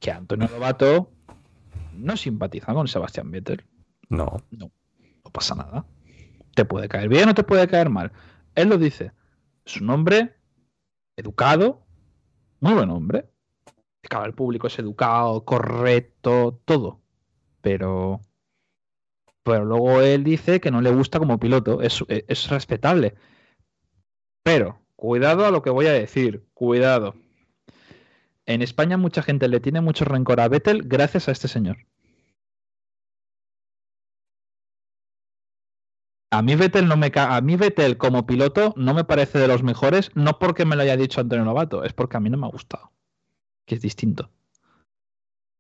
[0.02, 1.11] que Antonio Lobato
[1.94, 3.64] no simpatiza con Sebastián Vettel.
[4.10, 4.44] No.
[4.49, 4.72] No
[5.32, 5.86] pasa nada.
[6.56, 8.11] Te puede caer bien o te puede caer mal.
[8.56, 9.14] Él lo dice.
[9.64, 10.36] Es un hombre
[11.15, 11.86] educado,
[12.60, 13.30] muy buen hombre.
[14.02, 16.99] Claro, el público es educado, correcto, todo.
[17.61, 18.22] Pero.
[19.44, 21.82] Pero luego él dice que no le gusta como piloto.
[21.82, 23.14] Es, es respetable.
[24.41, 26.44] Pero, cuidado a lo que voy a decir.
[26.56, 27.14] Cuidado.
[28.45, 31.88] En España mucha gente le tiene mucho rencor a Vettel gracias a este señor.
[36.31, 39.47] A mí Vettel no me ca- a mí Vettel como piloto no me parece de
[39.47, 42.38] los mejores, no porque me lo haya dicho Antonio Lobato, es porque a mí no
[42.38, 42.91] me ha gustado,
[43.65, 44.31] que es distinto.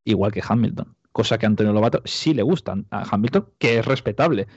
[0.03, 3.85] Igual que Hamilton, cosa que a Antonio Lobato sí le gusta a Hamilton, que es
[3.85, 4.47] respetable.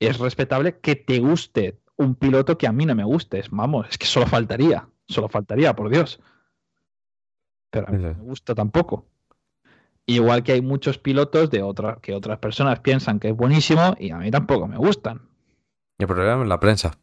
[0.00, 3.98] Es respetable que te guste un piloto que a mí no me guste, vamos, es
[3.98, 6.20] que solo faltaría, solo faltaría, por Dios.
[7.70, 9.06] Pero a mí no me gusta tampoco.
[10.06, 14.10] Igual que hay muchos pilotos de otra, que otras personas piensan que es buenísimo y
[14.10, 15.20] a mí tampoco me gustan.
[15.98, 16.98] El problema es la prensa.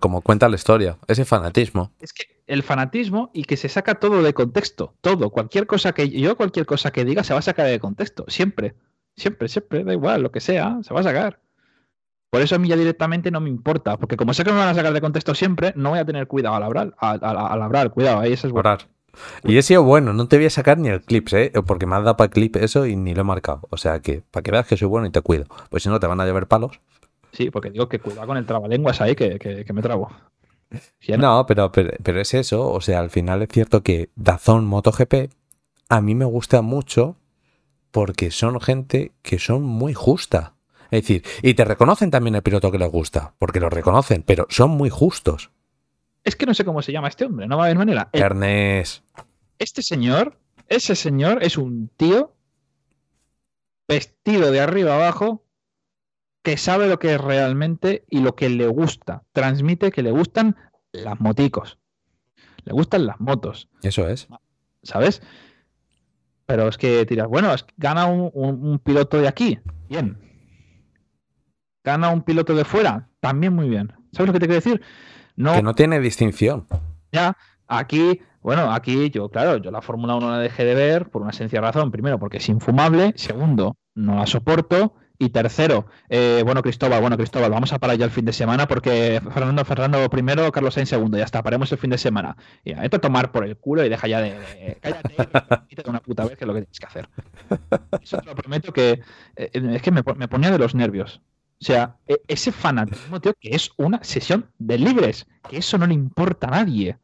[0.00, 0.96] Como cuenta la historia.
[1.06, 1.92] Ese fanatismo.
[2.00, 4.94] Es que el fanatismo y que se saca todo de contexto.
[5.02, 5.28] Todo.
[5.28, 8.24] Cualquier cosa que yo, cualquier cosa que diga, se va a sacar de contexto.
[8.28, 8.74] Siempre.
[9.16, 9.84] Siempre, siempre.
[9.84, 11.40] Da igual, lo que sea, se va a sacar.
[12.30, 13.98] Por eso a mí ya directamente no me importa.
[13.98, 16.26] Porque como sé que me van a sacar de contexto siempre, no voy a tener
[16.26, 16.94] cuidado al hablar.
[16.96, 18.70] Al, al- al hablar, cuidado, ahí eso es bueno.
[18.70, 18.88] Orar.
[19.44, 21.52] Y he sido bueno, no te voy a sacar ni el clip, ¿eh?
[21.66, 23.62] Porque me has dado para clip eso y ni lo he marcado.
[23.70, 25.46] O sea que, para que veas que soy bueno y te cuido.
[25.70, 26.80] Pues si no, te van a llover palos.
[27.32, 30.10] Sí, porque digo que cuidado con el trabalenguas ahí, que, que, que me trabo.
[31.00, 32.70] Ya No, pero, pero, pero es eso.
[32.70, 35.30] O sea, al final es cierto que Dazón MotoGP
[35.88, 37.16] a mí me gusta mucho
[37.90, 40.54] porque son gente que son muy justa.
[40.90, 44.46] Es decir, y te reconocen también el piloto que les gusta, porque lo reconocen, pero
[44.50, 45.50] son muy justos.
[46.26, 48.08] Es que no sé cómo se llama este hombre, no va a haber manera.
[48.12, 49.04] El- Ernest.
[49.60, 50.38] este señor,
[50.68, 52.34] ese señor es un tío
[53.88, 55.44] vestido de arriba abajo
[56.42, 59.22] que sabe lo que es realmente y lo que le gusta.
[59.32, 60.56] Transmite que le gustan
[60.92, 61.78] las moticos.
[62.64, 64.26] Le gustan las motos, Eso es.
[64.82, 65.22] ¿sabes?
[66.46, 69.58] Pero es que tiras, bueno, es que gana un, un- un piloto de aquí,
[69.88, 70.18] bien.
[71.84, 73.92] Gana un piloto de fuera, también muy bien.
[74.12, 74.82] ¿Sabes lo que te quiero decir?
[75.36, 76.66] No, Que no tiene distinción.
[77.12, 77.36] ya,
[77.68, 81.32] aquí, bueno, aquí yo, claro, yo la Fórmula 1 la dejé de ver por una
[81.32, 81.90] sencilla razón.
[81.90, 83.12] Primero, porque es infumable.
[83.16, 84.94] Segundo, no la soporto.
[85.18, 88.68] Y tercero, eh, bueno, Cristóbal, bueno, Cristóbal, vamos a parar ya el fin de semana
[88.68, 92.36] porque Fernando Fernando primero, Carlos Sainz segundo, ya está, paremos el fin de semana.
[92.64, 94.32] Y a tomar por el culo y deja ya de.
[94.38, 95.16] de- cállate y
[95.68, 97.08] quítate una puta vez que es lo que tienes que hacer.
[98.02, 99.00] Eso te lo prometo que.
[99.36, 101.22] eh, es que me ponía de los nervios.
[101.60, 105.86] O sea, e- ese fanatismo, tío, que es una sesión de libres, que eso no
[105.86, 106.98] le importa a nadie.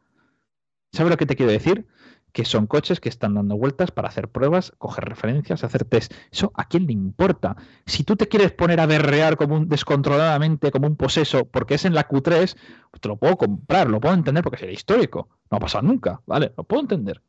[0.92, 1.86] ¿Sabes lo que te quiero decir?
[2.32, 6.12] Que son coches que están dando vueltas para hacer pruebas, coger referencias, hacer test.
[6.30, 7.56] Eso a quién le importa.
[7.86, 11.84] Si tú te quieres poner a berrear como un descontroladamente, como un poseso, porque es
[11.84, 12.56] en la Q3,
[12.90, 15.28] pues te lo puedo comprar, lo puedo entender porque sería histórico.
[15.50, 16.52] No ha pasado nunca, ¿vale?
[16.56, 17.22] Lo puedo entender.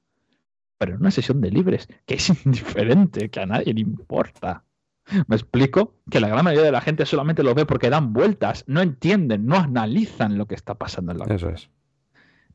[0.77, 4.63] Pero en una sesión de libres, que es indiferente, que a nadie le importa.
[5.27, 8.63] Me explico que la gran mayoría de la gente solamente lo ve porque dan vueltas,
[8.67, 11.69] no entienden, no analizan lo que está pasando en la Eso es.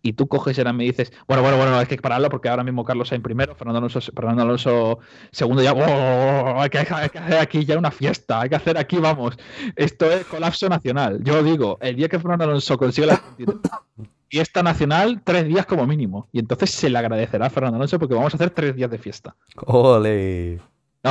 [0.03, 2.65] y tú coges y ahora me dices, bueno, bueno, bueno, hay que pararlo porque ahora
[2.65, 4.99] mismo Carlos Sainz primero, Fernando Alonso, Fernando Alonso
[5.33, 6.61] segundo, ya, ¡oh!
[6.61, 9.37] hay, que, hay que hacer aquí ya una fiesta, hay que hacer aquí, vamos,
[9.77, 11.23] esto es colapso nacional.
[11.23, 13.23] Yo digo, el día que Fernando Alonso consiga la
[14.29, 18.15] fiesta nacional, tres días como mínimo, y entonces se le agradecerá a Fernando Alonso porque
[18.15, 19.35] vamos a hacer tres días de fiesta.
[19.67, 20.61] Ole.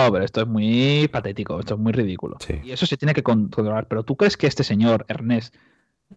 [0.05, 2.37] No, pero esto es muy patético, esto es muy ridículo.
[2.39, 2.59] Sí.
[2.63, 3.87] Y eso se tiene que con- controlar.
[3.87, 5.55] Pero tú crees que este señor, Ernest,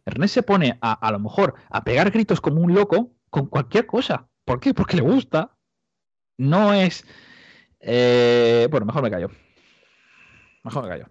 [0.04, 3.86] Ernest se pone a, a lo mejor a pegar gritos como un loco con cualquier
[3.86, 4.28] cosa.
[4.44, 4.74] ¿Por qué?
[4.74, 5.56] Porque le gusta.
[6.38, 7.04] No es.
[7.80, 9.30] eh, bueno, mejor me callo.
[10.64, 11.06] Mejor me callo.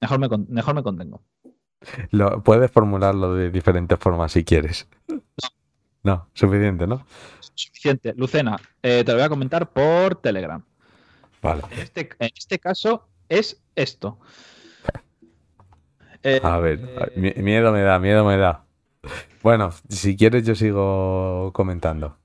[0.00, 1.22] Mejor me, con- mejor me contengo.
[2.10, 4.88] Lo, puedes formularlo de diferentes formas si quieres.
[6.04, 7.06] No, suficiente, ¿no?
[7.54, 8.14] Suficiente.
[8.16, 10.64] Lucena, eh, te lo voy a comentar por Telegram.
[11.42, 11.62] Vale.
[11.70, 14.18] En este, en este caso es esto.
[16.24, 16.78] Eh, A ver,
[17.16, 18.64] mi- miedo me da, miedo me da.
[19.42, 22.16] Bueno, si quieres yo sigo comentando.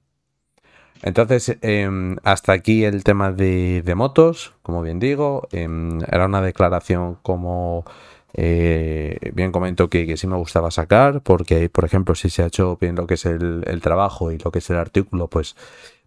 [1.03, 5.48] Entonces, em, hasta aquí el tema de, de motos, como bien digo.
[5.52, 7.85] Em, era una declaración como
[8.34, 12.48] eh, bien comento que, que sí me gustaba sacar, porque, por ejemplo, si se ha
[12.48, 15.56] hecho bien lo que es el, el trabajo y lo que es el artículo, pues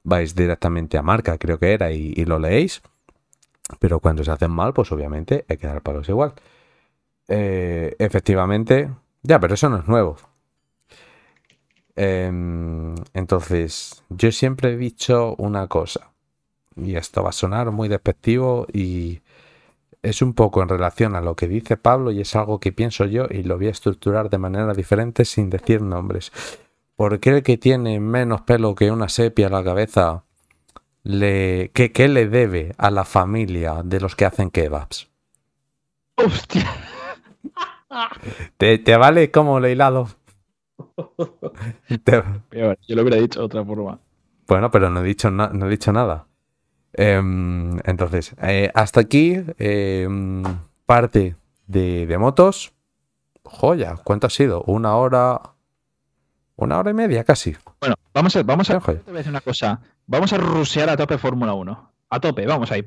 [0.05, 2.83] vais directamente a marca, creo que era, y, y lo leéis.
[3.79, 6.35] Pero cuando se hacen mal, pues obviamente hay que dar palos igual.
[7.29, 8.91] Eh, efectivamente,
[9.23, 10.17] ya, pero eso no es nuevo.
[11.97, 16.13] Em, entonces, yo siempre he dicho una cosa,
[16.77, 19.21] y esto va a sonar muy despectivo y
[20.03, 23.05] es un poco en relación a lo que dice Pablo y es algo que pienso
[23.05, 26.33] yo y lo voy a estructurar de manera diferente sin decir nombres.
[26.97, 30.25] ¿Por qué el que tiene menos pelo que una sepia en la cabeza
[31.03, 35.09] le, ¿qué, qué le debe a la familia de los que hacen kebabs?
[36.17, 36.67] Hostia.
[38.57, 40.09] ¿Te, te vale como lo hilado?
[42.05, 43.99] Te- Peor, yo lo hubiera dicho de otra forma.
[44.47, 46.27] Bueno, pero no he dicho, na- no he dicho nada.
[46.93, 50.43] Em, entonces, eh, hasta aquí em,
[50.87, 51.37] parte
[51.67, 52.73] de, de motos.
[53.45, 54.63] Joya, ¿cuánto ha sido?
[54.67, 55.41] Una hora.
[56.57, 57.57] Una hora y media casi.
[57.81, 58.93] Bueno, vamos a, vamos a, Ojo.
[58.93, 59.81] yo te voy a decir una cosa.
[60.11, 61.91] Vamos a rusear a tope Fórmula 1.
[62.11, 62.83] A tope, vamos ahí.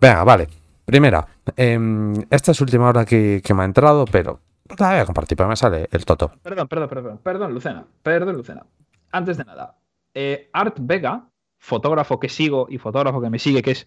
[0.00, 0.48] Venga, vale.
[0.84, 1.24] Primera,
[1.54, 4.40] em, esta es última hora que, que me ha entrado, pero
[4.76, 6.32] la voy a compartir, pero me sale el toto.
[6.42, 7.86] Perdón, perdón, perdón, perdón, Lucena.
[8.02, 8.66] Perdón, Lucena.
[9.12, 9.76] Antes de nada,
[10.12, 13.86] eh, Art Vega, fotógrafo que sigo y fotógrafo que me sigue, que es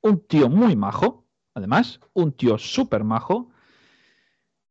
[0.00, 1.24] un tío muy majo,
[1.54, 3.50] además, un tío súper majo.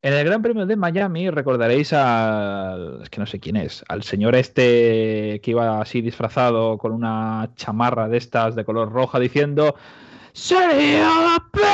[0.03, 3.01] En el Gran Premio de Miami recordaréis al.
[3.03, 3.85] Es que no sé quién es.
[3.87, 9.19] Al señor este que iba así disfrazado con una chamarra de estas de color roja
[9.19, 9.75] diciendo.
[10.33, 11.07] ¡Sergio
[11.51, 11.65] Pérez!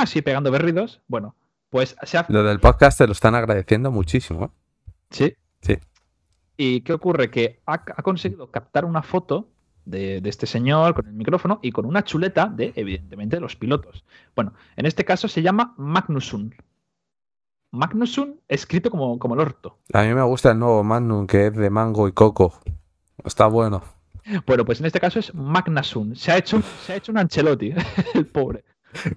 [0.00, 1.02] Así pegando berridos.
[1.08, 1.34] Bueno,
[1.68, 4.46] pues se ha Lo del podcast te lo están agradeciendo muchísimo.
[4.46, 4.48] ¿eh?
[5.10, 5.34] Sí.
[5.60, 5.78] Sí.
[6.56, 7.30] ¿Y qué ocurre?
[7.30, 9.48] Que ha, ha conseguido captar una foto
[9.84, 13.56] de, de este señor con el micrófono y con una chuleta de, evidentemente, de los
[13.56, 14.04] pilotos.
[14.34, 16.54] Bueno, en este caso se llama Magnusun.
[17.70, 19.78] Magnusun escrito como, como el orto.
[19.92, 22.54] A mí me gusta el nuevo Magnum que es de mango y coco.
[23.24, 23.82] Está bueno.
[24.46, 26.14] Bueno, pues en este caso es Magnasun.
[26.16, 27.72] Se ha hecho, un- se ha hecho un Ancelotti,
[28.14, 28.64] el pobre.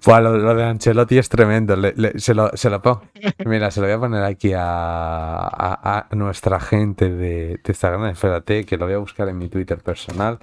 [0.03, 1.75] Pues lo, lo de Ancelotti es tremendo.
[1.75, 3.03] le- le- se, lo, se lo pongo.
[3.45, 8.05] Mira, se lo voy a poner aquí a, a- a nuestra gente de, de Instagram.
[8.07, 10.39] Espérate, que lo voy a buscar en mi Twitter personal.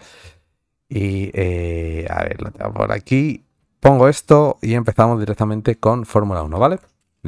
[0.88, 3.44] Y eh, a ver, lo tengo por aquí.
[3.80, 6.78] Pongo esto y empezamos directamente con Fórmula 1, ¿vale?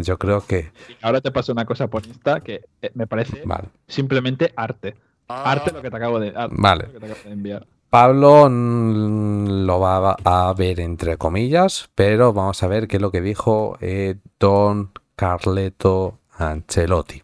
[0.02, 0.70] Yo creo que.
[1.02, 3.68] Ahora te paso una cosa por Insta que eh, me parece Vale.
[3.86, 4.96] simplemente arte.
[5.28, 6.86] Arte lo que te acabo de, arte Vale.
[6.86, 7.66] lo que te acabo de enviar.
[7.88, 13.20] Pablo lo va a ver entre comillas, pero vamos a ver qué es lo que
[13.20, 17.22] dijo eh, Don Carleto Ancelotti.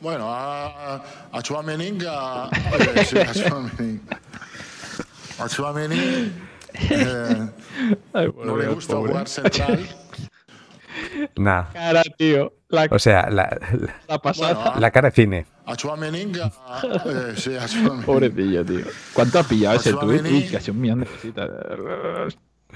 [0.00, 1.02] Bueno, a,
[1.32, 2.48] a Chouameni, a,
[3.04, 3.32] sí, a
[5.48, 5.98] Chouameni.
[5.98, 7.48] A eh,
[8.12, 9.12] Ay, no le gusta pobre.
[9.12, 9.88] jugar central.
[11.36, 11.70] Nada.
[11.72, 12.52] Cara, tío.
[12.68, 14.54] La, O sea, la, la- la pasada.
[14.54, 15.46] Bueno, la cara de cine.
[15.66, 16.50] A Chouameni, a,
[16.82, 17.52] eh, sí.
[18.04, 18.84] Pobrecillo, tío.
[19.12, 20.22] ¿Cuánto ha pillado ese tweet?
[20.22, 21.50] Uy, casi un millón de visitas.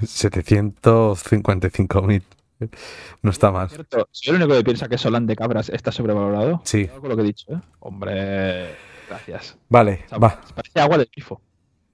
[0.00, 2.22] 755.000.
[3.22, 3.68] No está mal.
[4.10, 6.60] ¿Soy el único que piensa que Solán de Cabras está sobrevalorado?
[6.64, 6.86] Sí.
[6.86, 7.60] Con lo que he dicho, ¿eh?
[7.80, 8.74] Hombre,
[9.08, 9.56] gracias.
[9.68, 10.40] Vale, O sea, va.
[10.54, 11.40] Parece agua del grifo.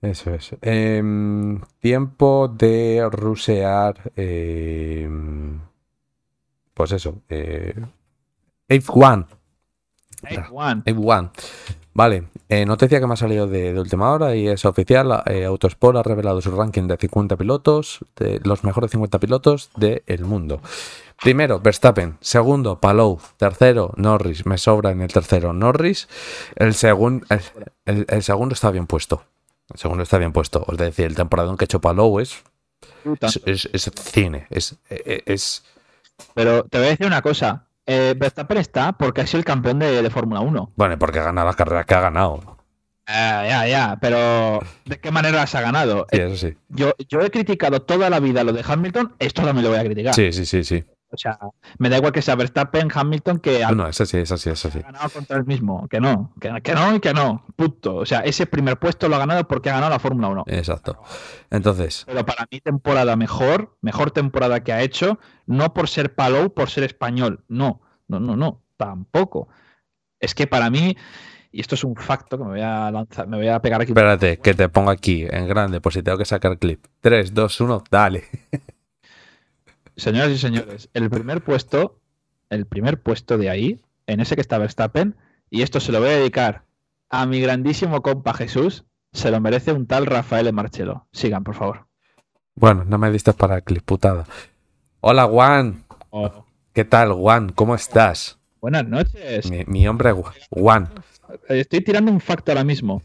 [0.01, 0.55] Eso es.
[0.63, 4.11] Em, tiempo de rusear.
[4.17, 5.61] em,
[6.75, 7.23] pues eso.
[7.29, 7.75] Eh,
[8.69, 9.27] Ape One.
[10.27, 10.79] Hey, Juan.
[10.81, 11.31] Ape One.
[11.97, 12.25] Vale.
[12.49, 15.23] eh, noticia que me ha salido de, de última hora y es oficial.
[15.27, 20.25] eh, Autosport ha revelado su ranking de 50 pilotos, de los mejores 50 pilotos del
[20.25, 20.61] mundo.
[21.23, 22.17] Primero, Verstappen.
[22.21, 23.21] Segundo, Palou.
[23.37, 24.45] Tercero, Norris.
[24.47, 26.09] Me sobra en el tercero Norris.
[26.57, 27.41] El, segun- el,
[27.85, 29.23] el- el segundo está bien puesto.
[29.73, 30.67] El segundo está bien puesto.
[30.73, 32.43] Es decir, el temporadón que ha hecho Palou es,
[33.29, 34.47] es, es- es cine.
[34.51, 35.65] Es, es, es-
[36.35, 37.67] Pero te voy a decir una cosa.
[37.87, 40.73] Eh, Verstappen está porque ha sido el campeón de, de Fórmula 1.
[40.77, 42.55] Bueno, porque ha ganado las carreras que ha ganado.
[43.07, 46.07] Ah, ya, ya, pero ¿de qué manera se ha ganado?
[46.11, 46.57] Sí, eso sí.
[46.71, 49.85] Yo, yo he criticado toda la vida lo de Hamilton, esto también lo voy a
[49.85, 50.15] criticar.
[50.15, 50.85] Sí, sí, sí, sí.
[51.15, 51.39] O sea,
[51.79, 54.51] me da igual que sea Verstappen, Hamilton, que No, ha no, eso sí, eso sí,
[54.51, 54.81] eso sí.
[54.81, 55.89] ganado contra el mismo.
[55.89, 57.45] Que no, que, que no y que no.
[57.57, 57.97] Punto.
[57.97, 60.45] O sea, ese primer puesto lo ha ganado porque ha ganado la Fórmula 1.
[60.49, 60.99] Exacto.
[61.51, 66.53] Entonces, Pero para mí temporada mejor, mejor temporada que ha hecho, no por ser Palou,
[66.53, 67.45] por ser español.
[67.49, 69.49] No, no, no, no, tampoco.
[70.21, 70.97] Es que para mí,
[71.53, 73.93] y esto es un facto que me voy a lanzar, me voy a pegar aquí.
[73.93, 76.85] espérate, que te pongo aquí en grande, por si tengo que sacar clip.
[77.01, 78.25] 3, 2, 1, dale.
[79.97, 82.01] Señoras y señores, el primer puesto,
[82.51, 85.17] el primer puesto de ahí, en ese que está Verstappen,
[85.51, 86.65] y esto se lo voy a dedicar
[87.11, 91.07] a mi grandísimo compa Jesús, se lo merece un tal Rafael Marchelo.
[91.13, 91.87] Sigan, por favor.
[92.57, 94.27] Bueno, no me diste para el clip, putada.
[95.01, 95.85] Hola, Juan.
[96.73, 97.51] ¿Qué tal, Juan?
[97.51, 98.39] ¿Cómo estás?
[98.61, 99.51] Buenas noches.
[99.51, 100.13] Mi, mi hombre,
[100.51, 100.91] Juan.
[101.49, 103.03] Estoy tirando un facto ahora mismo.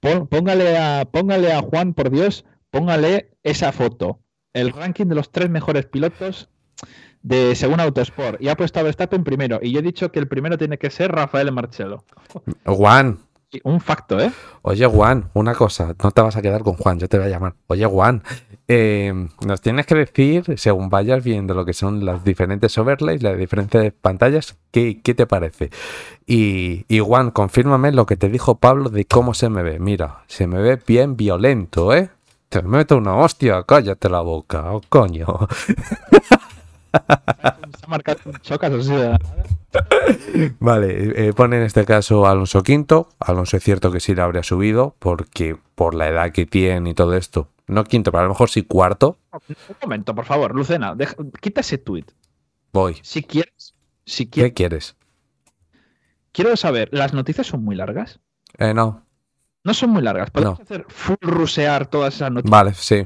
[0.00, 4.20] Póngale a, póngale a Juan, por Dios, póngale esa foto.
[4.52, 6.48] El ranking de los tres mejores pilotos
[7.22, 8.40] de según Autosport.
[8.40, 9.58] Y ha puesto a Verstappen primero.
[9.62, 12.04] Y yo he dicho que el primero tiene que ser Rafael Marchelo.
[12.64, 13.18] Juan.
[13.64, 14.30] Un facto, ¿eh?
[14.62, 17.30] Oye, Juan, una cosa, no te vas a quedar con Juan, yo te voy a
[17.30, 17.54] llamar.
[17.66, 18.22] Oye, Juan,
[18.68, 19.12] eh,
[19.44, 23.92] nos tienes que decir, según vayas viendo lo que son las diferentes overlays, las diferentes
[23.92, 25.70] pantallas, ¿qué, qué te parece?
[26.26, 29.80] Y, y Juan, confírmame lo que te dijo Pablo de cómo se me ve.
[29.80, 32.10] Mira, se me ve bien violento, ¿eh?
[32.50, 35.24] Te meto una hostia, cállate la boca, oh, coño.
[40.58, 43.08] Vale, eh, pone en este caso Alonso quinto.
[43.20, 46.94] Alonso es cierto que sí le habría subido, porque por la edad que tiene y
[46.94, 47.48] todo esto.
[47.68, 49.18] No quinto, pero a lo mejor sí cuarto.
[49.32, 52.06] Un momento, por favor, Lucena, deja- quita ese tweet.
[52.72, 52.96] Voy.
[53.02, 53.74] Si quieres,
[54.04, 54.96] si ¿Qué quieres, quieres?
[56.32, 58.18] quiero saber, ¿las noticias son muy largas?
[58.58, 59.06] Eh, no.
[59.64, 60.30] No son muy largas.
[60.30, 60.62] Podemos No.
[60.62, 62.50] hacer full rusear todas esas noticias.
[62.50, 63.04] Vale, sí.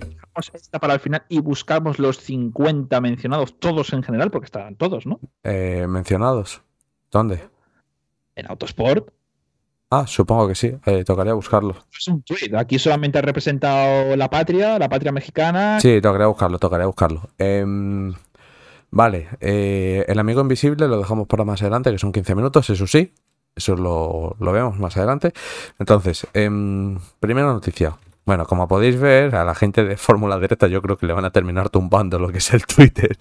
[0.52, 5.06] esta para el final y buscamos los 50 mencionados, todos en general, porque estarán todos,
[5.06, 5.20] ¿no?
[5.44, 6.62] Eh, mencionados.
[7.10, 7.40] ¿Dónde?
[8.35, 9.10] En Autosport.
[9.90, 10.74] Ah, supongo que sí.
[10.86, 11.76] Eh, tocaría buscarlo.
[11.97, 12.56] Es un tweet.
[12.56, 15.78] Aquí solamente ha representado la patria, la patria mexicana.
[15.81, 17.28] Sí, tocaría buscarlo, tocaría buscarlo.
[17.39, 18.12] Em,
[18.90, 22.89] vale, eh, el amigo invisible lo dejamos para más adelante, que son 15 minutos, eso
[22.89, 23.12] sí.
[23.56, 25.32] Eso lo, lo vemos más adelante.
[25.78, 27.97] Entonces, em, primera noticia.
[28.26, 31.26] Bueno, como podéis ver, a la gente de Fórmula Directa yo creo que le van
[31.26, 33.16] a terminar tumbando lo que es el Twitter.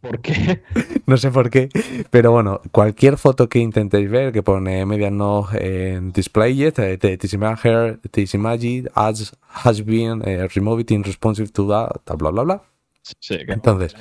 [0.00, 0.62] ¿Por qué?
[1.06, 1.68] No sé por qué,
[2.10, 7.34] pero bueno, cualquier foto que intentéis ver que pone Mediano en display yet, eh, this
[7.34, 12.62] image, this image has, has been eh, removed in responsive to that, bla bla bla.
[13.20, 13.94] Sí, que Entonces,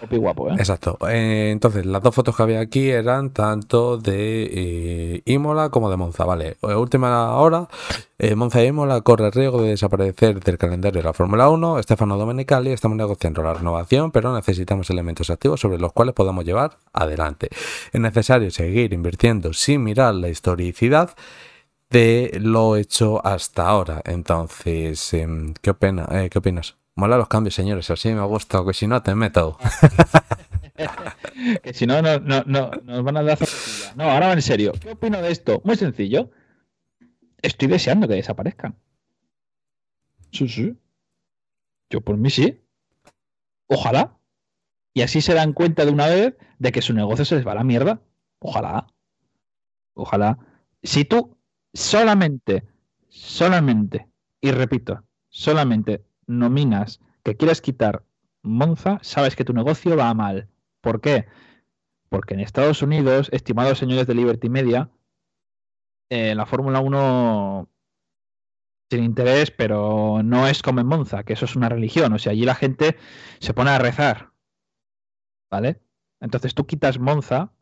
[0.00, 0.54] poco guapo, ¿eh?
[0.56, 0.96] exacto.
[1.10, 5.98] Eh, entonces, las dos fotos que había aquí eran tanto de eh, Imola como de
[5.98, 6.56] Monza, ¿vale?
[6.62, 7.68] Eh, última hora,
[8.34, 11.82] Monza y Imola corre el riesgo de desaparecer del calendario de la Fórmula 1.
[11.82, 16.78] Stefano Domenicali, estamos negociando la renovación, pero necesitamos elementos activos sobre los cuales podamos llevar
[16.94, 17.50] adelante.
[17.92, 21.14] Es necesario seguir invirtiendo sin mirar la historicidad
[21.90, 24.00] de lo hecho hasta ahora.
[24.06, 26.76] Entonces, em, ¿qué, opina, ¿qué opinas?
[26.96, 29.58] Mola los cambios, señores, así me gusta, que si no te meto.
[31.62, 33.94] Que si no, no, no, no, nos van a dar zapatilla.
[33.94, 34.72] No, ahora va en serio.
[34.80, 35.60] ¿Qué opino de esto?
[35.64, 36.30] Muy sencillo.
[37.40, 38.76] Estoy deseando que desaparezcan.
[40.32, 40.76] Sí, sí.
[41.90, 42.62] Yo por mí sí.
[43.68, 44.18] Ojalá.
[44.94, 47.52] Y así se dan cuenta de una vez de que su negocio se les va
[47.52, 48.00] a la mierda.
[48.38, 48.86] Ojalá.
[49.94, 50.38] Ojalá.
[50.82, 51.38] Si tú
[51.74, 52.64] solamente,
[53.08, 54.08] solamente,
[54.40, 58.04] y repito, solamente nominas que quieres quitar
[58.42, 60.48] Monza, sabes que tu negocio va mal.
[60.80, 61.26] ¿Por qué?
[62.08, 64.90] Porque en Estados Unidos, estimados señores de Liberty Media,
[66.10, 67.68] eh, la Fórmula 1
[68.88, 72.12] tiene interés, pero no es como en Monza, que eso es una religión.
[72.12, 72.96] O sea, allí la gente
[73.40, 74.32] se pone a rezar.
[75.50, 75.80] ¿Vale?
[76.20, 77.52] Entonces tú quitas Monza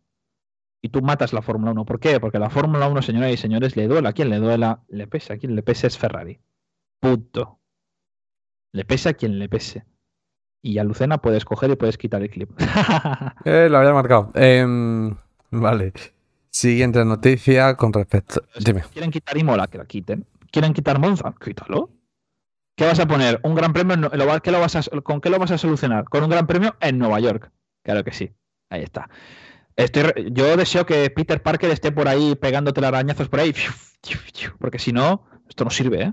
[0.83, 1.85] y tú matas la Fórmula 1.
[1.87, 2.21] ¿Por qué?
[2.21, 4.11] Porque la Fórmula 1, señoras y señores, le duela.
[4.11, 4.85] ¿A quién le duela?
[4.89, 5.33] Le pese.
[5.33, 6.41] A quien le pese es Ferrari.
[7.01, 7.61] Punto.
[8.75, 9.85] Le pese a quien le pese.
[10.61, 12.51] Y a Lucena puedes coger y puedes quitar el clip.
[13.45, 14.33] Eh, lo había marcado.
[14.35, 15.15] Em,
[15.51, 15.93] vale.
[16.51, 18.43] Siguiente noticia con respecto.
[18.65, 18.83] Dime.
[18.93, 19.69] ¿Quieren quitar Imola?
[19.69, 20.27] Que la quiten.
[20.51, 21.33] ¿Quieren quitar Monza?
[21.43, 21.91] Quítalo.
[22.77, 23.39] ¿Qué vas a poner?
[23.45, 23.95] ¿Un gran premio?
[23.95, 26.05] en ¿qué lo vas a- ¿Con qué lo vas a solucionar?
[26.05, 27.53] ¿Con un gran premio en Nueva York?
[27.85, 28.33] Claro que sí.
[28.71, 29.09] Ahí está.
[29.77, 33.55] Estoy yo deseo que Peter Parker esté por ahí pegándote arañazos por ahí.
[34.59, 36.13] Porque si no, esto no sirve, ¿eh?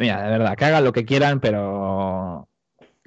[0.00, 2.48] Mira, de verdad, que hagan lo que quieran, pero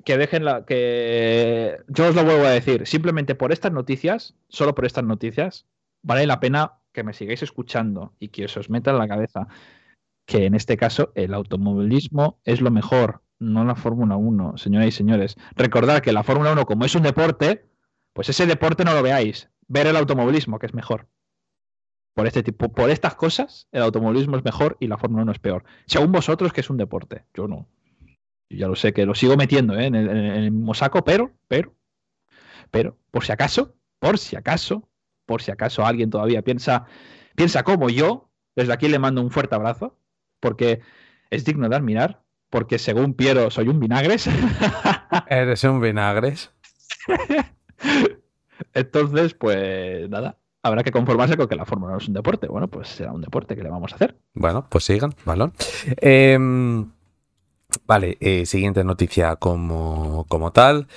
[0.06, 0.64] que dejen la.
[0.64, 1.80] que.
[1.88, 2.86] Yo os lo vuelvo a decir.
[2.86, 5.65] Simplemente por estas noticias, solo por estas noticias,
[6.03, 9.48] vale la pena que me sigáis escuchando y que os meta en la cabeza
[10.28, 14.91] que en este caso el automovilismo es lo mejor, no la Fórmula 1, señoras y
[14.91, 15.36] señores.
[15.56, 17.65] Recordad que la Fórmula 1, como es un deporte,
[18.14, 19.49] pues ese deporte no lo veáis.
[19.68, 21.07] Ver el automovilismo, que es mejor.
[22.14, 25.40] Por este tipo, por estas cosas, el automovilismo es mejor y la Fórmula 1 es
[25.40, 25.64] peor.
[25.88, 27.26] Según vosotros, que es un deporte.
[27.34, 27.68] Yo no.
[28.49, 29.85] Yo ya lo sé, que lo sigo metiendo ¿eh?
[29.85, 31.73] en, el, en el mismo saco, pero, pero,
[32.69, 34.88] pero, por si acaso, por si acaso,
[35.26, 36.85] por si acaso alguien todavía piensa,
[37.35, 39.98] piensa como yo, desde aquí le mando un fuerte abrazo,
[40.40, 40.81] porque
[41.31, 44.30] es digno de admirar, porque según Piero soy un vinagres.
[45.27, 46.52] Eres un vinagres.
[48.73, 52.48] Entonces, pues nada, habrá que conformarse con que la Fórmula 1 es un deporte.
[52.48, 54.18] Bueno, pues será un deporte que le vamos a hacer.
[54.34, 55.53] Bueno, pues sigan, balón.
[55.98, 56.90] Em,
[57.85, 60.88] vale, eh, siguiente noticia como, como tal.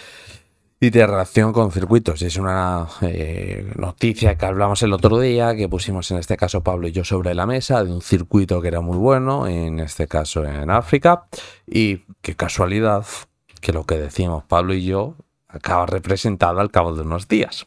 [0.78, 2.22] Y de relación con circuitos.
[2.22, 6.86] Es una eh, noticia que hablamos el otro día, que pusimos en este caso Pablo
[6.86, 10.44] y yo sobre la mesa, de un circuito que era muy bueno, en este caso
[10.44, 11.26] en África.
[11.66, 13.04] Y qué casualidad
[13.60, 15.16] que lo que decíamos Pablo y yo
[15.48, 17.66] acaba representado al cabo de unos días.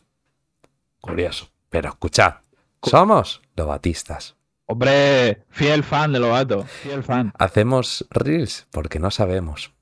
[1.01, 1.49] Curioso.
[1.69, 2.35] Pero escuchad,
[2.83, 4.35] somos los batistas.
[4.65, 7.33] Hombre, fiel fan de Lobato, fiel fan.
[7.37, 9.73] Hacemos reels porque no sabemos.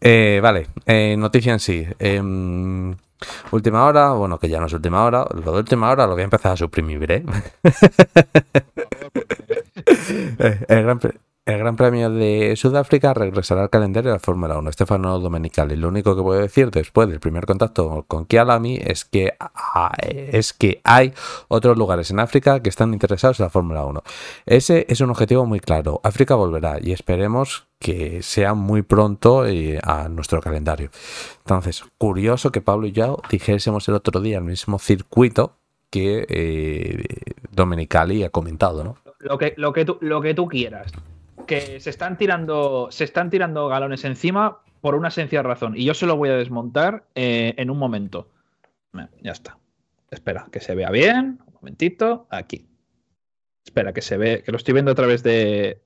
[0.00, 1.86] Eh, vale, eh, noticia en sí.
[1.98, 2.96] Em,
[3.52, 5.26] última hora, bueno, que ya no es última hora.
[5.32, 7.24] Lo de última hora lo voy a empezar a suprimir, ¿eh?
[10.38, 14.58] Eh, el, gran, Pre- el Gran Premio de Sudáfrica regresará al calendario de la Fórmula
[14.58, 14.70] 1.
[14.70, 15.74] Estefano Domenicali.
[15.74, 19.34] Lo único que puedo decir después del primer contacto con Kialami es que,
[20.06, 21.12] es que hay
[21.48, 24.02] otros lugares en África que están interesados en la Fórmula 1.
[24.46, 26.00] Ese es un objetivo muy claro.
[26.04, 30.90] África volverá y esperemos que sea muy pronto eh, a nuestro calendario.
[31.38, 35.56] Entonces, curioso que Pablo y yo dijésemos el otro día el mismo circuito
[35.90, 37.04] que eh,
[37.50, 38.96] Domenicali ha comentado, ¿no?
[39.18, 40.92] Lo que, lo, que tú, lo que tú quieras.
[41.46, 45.74] Que se están tirando, se están tirando galones encima por una sencilla razón.
[45.76, 48.30] Y yo se lo voy a desmontar eh, en un momento.
[48.92, 49.58] Bueno, Ya está.
[50.10, 51.40] Espera, que se vea bien.
[51.46, 52.26] Un momentito.
[52.30, 52.68] Aquí.
[53.64, 54.42] Espera, que se ve.
[54.44, 55.82] Que lo estoy viendo a través de.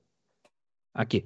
[0.93, 1.25] Aquí.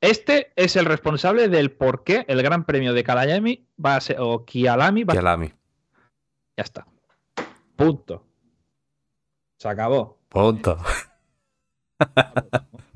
[0.00, 4.20] Este es el responsable del por qué el Gran Premio de Kalayami va a ser.
[4.20, 5.48] O Kialami va a Kialami.
[6.56, 6.86] Ya está.
[7.74, 8.24] Punto.
[9.58, 10.18] Se acabó.
[10.28, 10.78] Punto.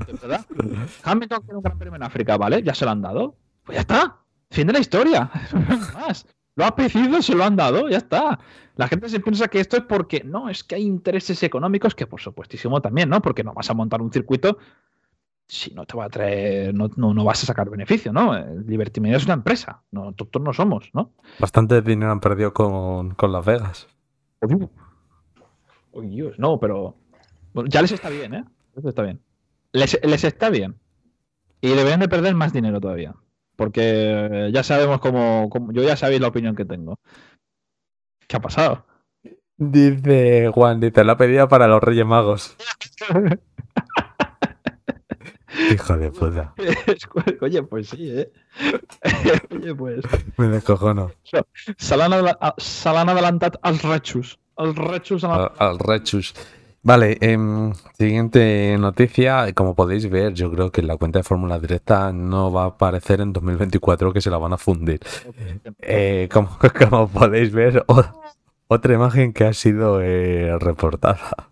[0.06, 0.46] ¿De verdad?
[1.02, 2.62] Hamilton quiere un gran premio en África, ¿vale?
[2.62, 3.36] Ya se lo han dado.
[3.64, 4.16] Pues ya está.
[4.50, 5.30] Fin de la historia.
[5.94, 6.26] Más.
[6.56, 8.38] Lo ha pedido, se lo han dado, ya está.
[8.74, 12.06] La gente se piensa que esto es porque no, es que hay intereses económicos, que
[12.06, 13.22] por supuestísimo también, ¿no?
[13.22, 14.58] Porque no vas a montar un circuito
[15.48, 18.38] si no te va a traer, no, no, no vas a sacar beneficio, ¿no?
[18.66, 21.12] Liberty Media es una empresa, no, nosotros no somos, ¿no?
[21.38, 23.88] Bastante dinero han perdido con, con Las Vegas.
[25.92, 26.96] Uy, Dios, no, pero
[27.54, 28.44] bueno, ya les está bien, ¿eh?
[28.76, 29.20] Les está bien.
[29.72, 30.76] Les, les está bien.
[31.60, 33.14] Y deberían de perder más dinero todavía.
[33.56, 36.98] Porque ya sabemos cómo, cómo- Yo ya sabéis la opinión que tengo.
[38.28, 38.86] ¿Qué ha pasado?
[39.56, 42.56] Dice Juan, dice, la pedida para los Reyes Magos.
[45.72, 46.54] Hijo de puta.
[47.40, 48.30] Oye, pues sí, ¿eh?
[49.50, 50.04] Oye, pues.
[50.36, 51.10] Me descojono.
[51.78, 53.56] Se l'han adelantat.
[53.64, 54.38] Els rechus
[55.24, 55.34] a la...
[55.58, 56.34] Al, al Rechus.
[56.82, 59.52] Vale, em, siguiente noticia.
[59.54, 63.20] Como podéis ver, yo creo que la cuenta de Fórmula Directa no va a aparecer
[63.20, 65.00] en 2024, que se la van a fundir.
[65.82, 66.56] Eh, como,
[66.88, 67.84] como podéis ver,
[68.68, 71.47] otra imagen que ha sido eh, reportada.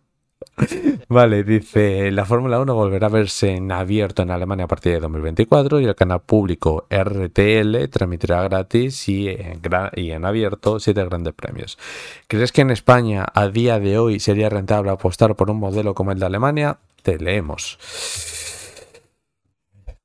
[1.09, 5.01] Vale, dice, la Fórmula 1 volverá a verse en abierto en Alemania a partir de
[5.01, 11.79] 2024 y el canal público RTL transmitirá gratis y en, abierto siete grandes premios.
[12.27, 16.13] ¿Crees que en España a día de hoy sería rentable apostar por un modelo como
[16.13, 16.79] el de Alemania?
[17.03, 17.79] Te leemos.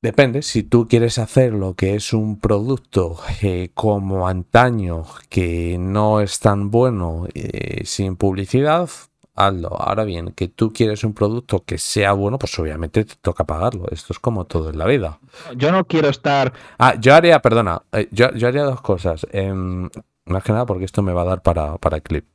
[0.02, 6.20] Depende, si tú quieres hacer lo que es un producto eh, como antaño, que no
[6.20, 8.90] es tan bueno eh, sin publicidad,
[9.34, 9.68] hazlo.
[9.80, 13.86] Ahora bien, que tú quieres un producto que sea bueno, pues obviamente te toca pagarlo.
[13.90, 15.18] Esto es como todo en la vida.
[15.56, 16.52] Yo no quiero estar.
[16.78, 19.26] Ah, yo haría, perdona, eh, yo, yo haría dos cosas.
[19.30, 19.88] Em,
[20.26, 22.26] más que nada porque esto me va a dar para, para el clip.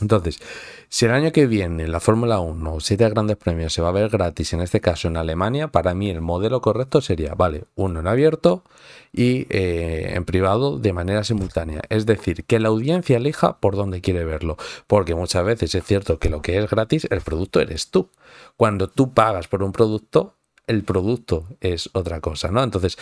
[0.00, 0.40] Entonces,
[0.88, 3.92] si el año que viene la Fórmula 1 o siete grandes premios se va a
[3.92, 8.00] ver gratis, en este caso en Alemania, para mí el modelo correcto sería, vale, uno
[8.00, 8.64] en abierto
[9.12, 11.82] y eh, en privado de manera simultánea.
[11.90, 14.56] Es decir, que la audiencia elija por dónde quiere verlo.
[14.88, 18.10] Porque muchas veces es cierto que lo que es gratis, el producto eres tú.
[18.56, 20.34] Cuando tú pagas por un producto,
[20.66, 22.62] el producto es otra cosa, ¿no?
[22.62, 22.98] Entonces,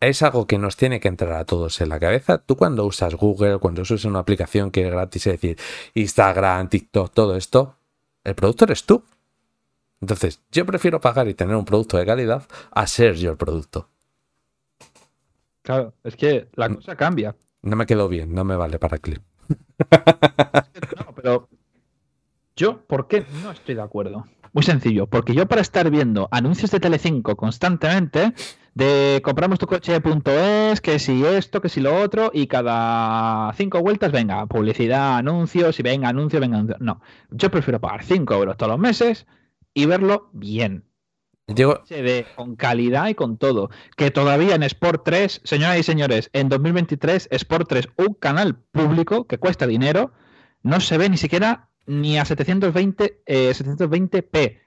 [0.00, 2.38] es algo que nos tiene que entrar a todos en la cabeza.
[2.38, 5.58] Tú cuando usas Google, cuando usas una aplicación que es gratis, es decir,
[5.94, 7.76] Instagram, TikTok, todo esto,
[8.24, 9.04] el producto eres tú.
[10.00, 13.88] Entonces, yo prefiero pagar y tener un producto de calidad a ser yo el producto.
[15.62, 17.34] Claro, es que la cosa cambia.
[17.62, 19.22] No me quedó bien, no me vale para clip.
[20.96, 21.48] No, pero
[22.54, 24.26] yo, ¿por qué no estoy de acuerdo?
[24.52, 28.32] Muy sencillo, porque yo para estar viendo anuncios de Telecinco constantemente
[28.74, 34.12] de compramos tu coche.es, que si esto, que si lo otro, y cada cinco vueltas
[34.12, 36.76] venga publicidad, anuncios, y venga anuncio, venga anuncio.
[36.80, 39.26] No, yo prefiero pagar 5 euros todos los meses
[39.72, 40.84] y verlo bien.
[41.46, 43.70] Digo, Se ve con calidad y con todo.
[43.96, 49.26] Que todavía en Sport 3, señoras y señores, en 2023, Sport 3, un canal público
[49.26, 50.12] que cuesta dinero,
[50.62, 54.58] no se ve ni siquiera ni a 720, eh, 720p.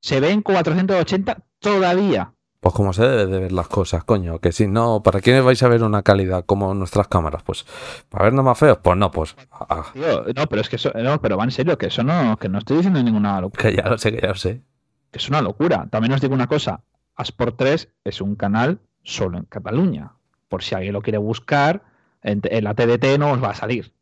[0.00, 2.32] Se ve en 480 todavía.
[2.60, 4.40] Pues como se debe de ver las cosas, coño.
[4.40, 7.42] Que si no, ¿para quiénes vais a ver una calidad como nuestras cámaras?
[7.44, 7.64] Pues,
[8.08, 8.78] ¿para vernos más feos?
[8.82, 9.36] Pues no, pues.
[9.52, 12.36] ah, Tío, no, pero es que eso, no, pero va en serio, que eso no,
[12.36, 13.62] que no estoy diciendo ninguna locura.
[13.62, 14.62] que ya lo sé, que ya lo sé.
[15.10, 15.86] que es una locura.
[15.90, 16.82] También os digo una cosa,
[17.16, 20.12] Asport 3 es un canal solo en Cataluña.
[20.48, 21.82] Por si alguien lo quiere buscar,
[22.22, 23.92] en, en la TDT no os va a salir.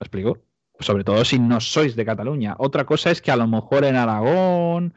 [0.00, 0.38] ¿Me explico?
[0.80, 2.54] Sobre todo si no sois de Cataluña.
[2.58, 4.94] Otra cosa es que a lo mejor en Aragón,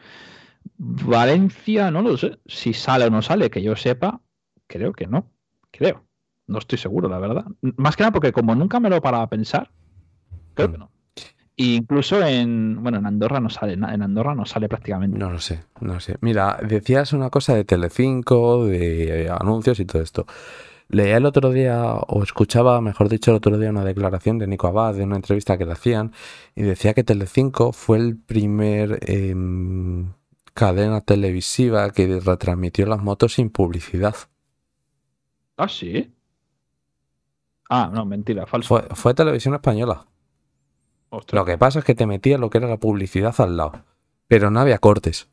[0.77, 2.39] Valencia, no lo sé.
[2.45, 4.21] Si sale o no sale, que yo sepa,
[4.67, 5.27] creo que no.
[5.71, 6.05] Creo.
[6.47, 7.45] No estoy seguro, la verdad.
[7.77, 9.71] Más que nada porque como nunca me lo he parado a pensar,
[10.53, 10.91] creo que no.
[11.57, 15.17] E incluso en, bueno, en Andorra no sale, en Andorra no sale prácticamente.
[15.19, 16.17] No lo sé, no lo sé.
[16.21, 20.25] Mira, decías una cosa de Telecinco, de anuncios y todo esto.
[20.89, 24.67] Leía el otro día, o escuchaba, mejor dicho, el otro día una declaración de Nico
[24.67, 26.11] Abad de una entrevista que le hacían
[26.55, 30.11] y decía que Telecinco fue el primer em,
[30.53, 34.15] cadena televisiva que retransmitió las motos sin publicidad.
[35.57, 36.13] Ah, sí.
[37.69, 38.67] Ah, no, mentira, falso.
[38.67, 40.07] Fue, fue Televisión Española.
[41.09, 41.39] Ostras.
[41.39, 43.83] Lo que pasa es que te metía lo que era la publicidad al lado,
[44.27, 45.29] pero no había cortes.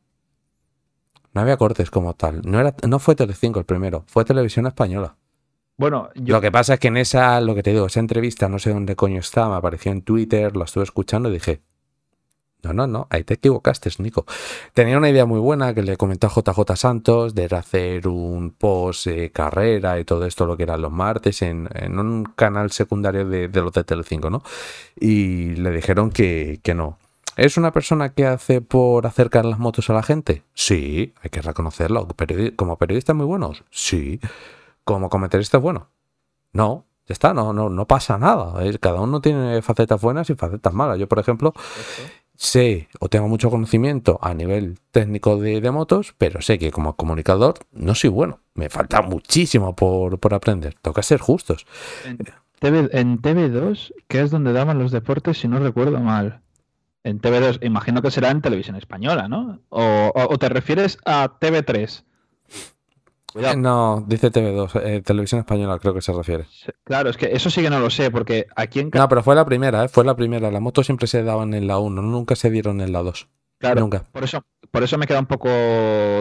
[1.33, 2.43] No había cortes como tal.
[2.45, 5.17] No, era, no fue Telecinco el primero, fue Televisión Española.
[5.77, 8.49] Bueno, yo, Lo que pasa es que en esa, lo que te digo, esa entrevista,
[8.49, 11.63] no sé dónde coño está, me apareció en Twitter, la estuve escuchando y dije,
[12.63, 14.27] no, no, no, ahí te equivocaste, Nico.
[14.75, 19.07] Tenía una idea muy buena que le comentó a JJ Santos de hacer un post
[19.07, 21.69] eh, carrera y todo esto, lo que eran los martes, en,
[21.99, 24.43] un canal secundario de, los de Telecinco, ¿no?
[24.99, 26.99] Y le dijeron que, no.
[27.37, 30.43] ¿Es una persona que hace por acercar las motos a la gente?
[30.55, 32.09] Sí, hay que reconocerlo.
[32.57, 33.63] ¿Como periodistas muy buenos?
[33.71, 34.21] Sí.
[34.83, 35.91] ¿Como comentarista bueno?
[36.53, 38.55] No, ya está, no, no, no pasa nada.
[38.81, 40.99] Cada uno tiene facetas buenas y facetas malas.
[40.99, 41.55] Yo, por ejemplo,
[42.41, 47.55] sé o tengo mucho conocimiento a nivel técnico de, motos, pero sé que como comunicador
[47.73, 48.41] no soy bueno.
[48.55, 50.75] Me falta muchísimo por, por aprender.
[50.81, 51.67] Toca ser justos.
[52.07, 52.17] en,
[52.61, 56.41] TV, en TV2, que es donde daban los deportes, si no recuerdo mal.
[57.05, 59.61] En TV2, imagino que será en televisión española, ¿no?
[59.69, 59.83] O,
[60.15, 62.05] o- o te refieres a TV3.
[63.33, 63.55] Cuidado.
[63.55, 66.47] Eh, No, dice TV2, eh, Televisión Española creo que se refiere.
[66.85, 69.35] Claro, es que eso sí que no lo sé, porque aquí en No, pero fue
[69.35, 69.89] la primera, ¿eh?
[69.89, 70.51] fue la primera.
[70.51, 73.29] Las motos siempre se daban en la 1, nunca se dieron en la 2.
[73.59, 74.05] claro, Nunca.
[74.13, 75.49] por eso, por eso me queda un poco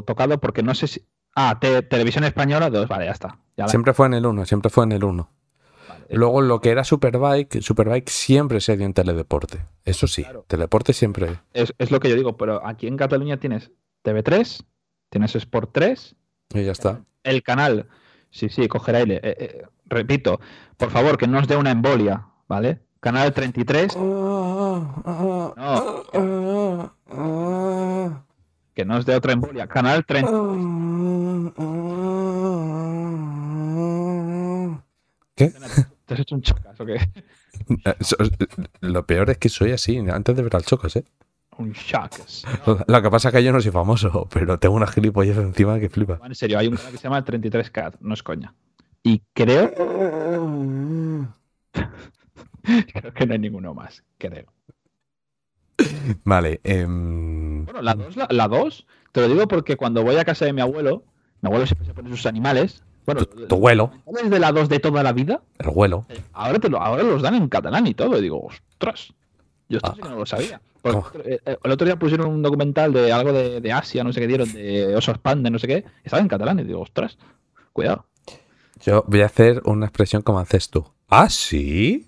[0.06, 1.06] tocado, porque no sé si.
[1.36, 3.38] Ah, te- televisión española, dos, vale, ya está.
[3.56, 5.30] Ya Siempre fue en el 1, siempre fue en el 1.
[5.88, 6.06] vale.
[6.10, 9.60] Luego lo que era Superbike, Superbike siempre se dio en teledeporte.
[9.86, 10.46] Eso sí, Claro.
[10.48, 11.40] teledeporte siempre.
[11.54, 13.72] Es, es lo que yo digo, pero aquí en Cataluña tienes
[14.04, 14.64] TV3,
[15.12, 16.16] tienes Sport 3,
[16.53, 17.02] Y ya está.
[17.24, 17.88] el canal.
[18.32, 19.15] Sí, sí, coger aire.
[19.24, 20.40] Eh, eh, repito,
[20.78, 22.80] por favor, que no os dé una embolia, ¿vale?
[22.99, 23.94] Canal 33,
[28.74, 29.68] que no os dé otra embolia.
[29.68, 30.32] Canal 30.
[35.36, 35.53] ¿Qué?
[36.06, 36.98] ¿Te has hecho un chocas o qué?
[37.86, 37.95] Eh,
[38.82, 41.03] Lo peor es que soy así, antes de ver al Chocas, ¿eh?
[41.60, 42.44] Un Sharks.
[42.88, 45.90] Lo que pasa es que yo no soy famoso, pero tengo una gilipollez encima que
[45.90, 46.20] flipa.
[46.24, 48.54] En serio, hay un canal que se llama 33Cat, no es coña.
[49.04, 49.72] Y creo.
[52.94, 54.46] creo que no hay ninguno más, creo.
[56.24, 56.60] Vale.
[56.64, 60.46] em, Bueno, la 2, la, la dos, te lo digo porque cuando voy a casa
[60.46, 61.04] de mi abuelo,
[61.42, 62.84] mi abuelo siempre se pone sus animales.
[63.06, 65.42] Bueno, tu, tu vuelo, ¿sabes de la 2 de toda la vida?
[65.60, 66.06] el vuelo.
[66.34, 68.18] Ahora, te lo, ahora los dan en catalán y todo.
[68.18, 69.14] Y digo, ostras.
[69.70, 69.96] Yo esto Ah.
[69.96, 70.62] sí que no lo sabía.
[70.93, 71.23] Porque ¿Cómo?
[71.26, 74.19] eh, eh, el otro día pusieron un documental de algo de, de Asia, no sé
[74.19, 75.85] qué dieron, de osos panda, no sé qué.
[76.03, 77.18] Estaba en catalán y digo, ostras,
[77.73, 78.05] cuidado.
[78.84, 80.85] Yo voy a hacer una expresión como haces tú.
[81.07, 82.07] ¿Ah, sí?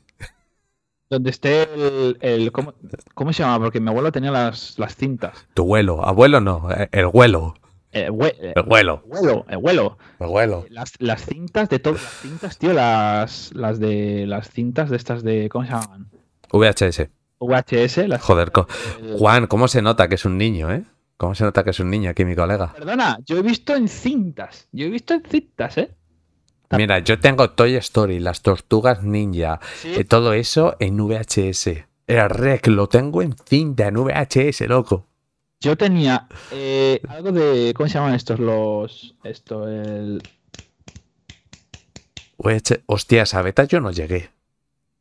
[1.10, 2.18] Donde esté el.
[2.22, 2.73] el- ¿cómo,
[3.15, 3.57] cómo se llama?
[3.60, 5.47] Porque mi abuelo tenía las, las cintas.
[5.56, 6.06] Tu vuelo.
[6.06, 7.56] Abuelo no, eh, el vuelo.
[7.91, 9.01] El, hue- El vuelo.
[9.03, 9.97] el vuelo, el vuelo.
[10.19, 10.65] El vuelo.
[10.69, 15.23] Las, las cintas de todas las cintas, tío, las, las de las cintas de estas
[15.23, 15.49] de.
[15.49, 16.07] ¿Cómo se llaman?
[16.51, 17.07] VHS.
[17.40, 18.07] VHS.
[18.07, 18.68] Las Joder, co-
[19.18, 20.84] Juan, ¿cómo se nota que es un niño, eh?
[21.18, 22.72] ¿Cómo se nota que es un niño aquí, mi colega?
[22.74, 24.68] Perdona, yo he visto en cintas.
[24.72, 25.91] Yo he visto en cintas, ¿eh?
[26.72, 29.94] Mira, yo tengo Toy Story, las tortugas ninja, Sí.
[29.95, 31.86] eh, todo eso en VHS.
[32.07, 35.07] El rec lo tengo en cinta, en VHS, loco.
[35.60, 37.74] Yo tenía eh, algo de.
[37.76, 38.40] ¿Cómo se llaman estos?
[38.40, 39.16] Los.
[39.24, 40.22] Esto, el.
[42.38, 44.30] VH Hostias, a beta yo no llegué.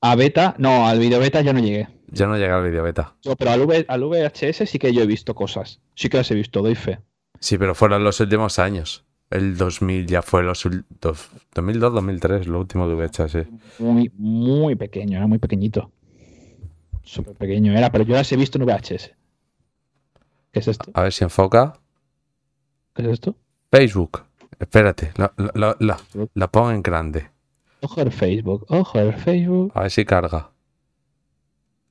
[0.00, 0.54] A beta.
[0.58, 1.88] No, al video beta yo no llegué.
[2.08, 3.14] Yo no llegué al video beta.
[3.22, 5.80] Yo, pero al, v, al VHS sí que yo he visto cosas.
[5.94, 7.00] Sí que las he visto, doy fe.
[7.40, 9.04] Sí, pero fueron los últimos años.
[9.30, 10.66] El 2000 ya fue los
[11.00, 13.46] dos- 2002, 2003, lo último de VHS.
[13.78, 15.92] Muy, muy pequeño, era muy pequeñito.
[17.02, 19.14] Súper pequeño era, pero yo las he visto en VHS.
[20.52, 20.90] ¿Qué es esto?
[20.94, 21.74] A ver si enfoca.
[22.94, 23.36] ¿Qué es esto?
[23.70, 24.22] Facebook.
[24.58, 25.32] Espérate, la-
[25.78, 25.98] la-
[26.34, 27.28] la pongo en grande.
[27.80, 29.72] Ojo el Facebook, ojo el Facebook.
[29.74, 30.50] A ver si carga.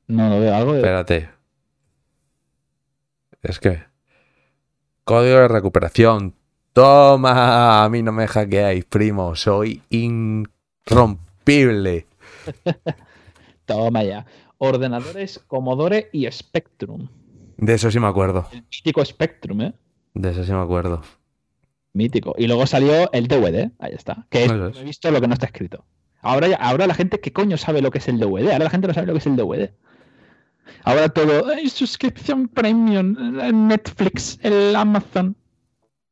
[0.08, 0.80] No lo veo, algo de.
[0.80, 1.30] Espérate.
[3.42, 3.84] Es que.
[5.04, 6.36] Código de recuperación.
[6.74, 9.36] Toma, a mí no me hackeáis, primo.
[9.36, 11.26] Soy irrompible.
[13.66, 14.26] Toma ya.
[14.58, 17.08] Ordenadores Commodore y Spectrum.
[17.58, 18.48] De eso sí me acuerdo.
[18.52, 19.74] El mítico Spectrum, ¿eh?
[20.14, 21.02] De eso sí me acuerdo.
[21.98, 22.34] Mítico.
[22.38, 24.26] Y luego salió el DVD, ahí está.
[24.30, 25.86] Que es, he visto lo que no está escrito.
[26.22, 28.52] Ahora, ya- ahora la gente, ¿qué coño sabe lo que es el DVD?
[28.54, 29.74] Ahora la gente no sabe lo que es el DVD.
[30.84, 35.36] Ahora todo, "Ay, suscripción premium, el Netflix, el Amazon.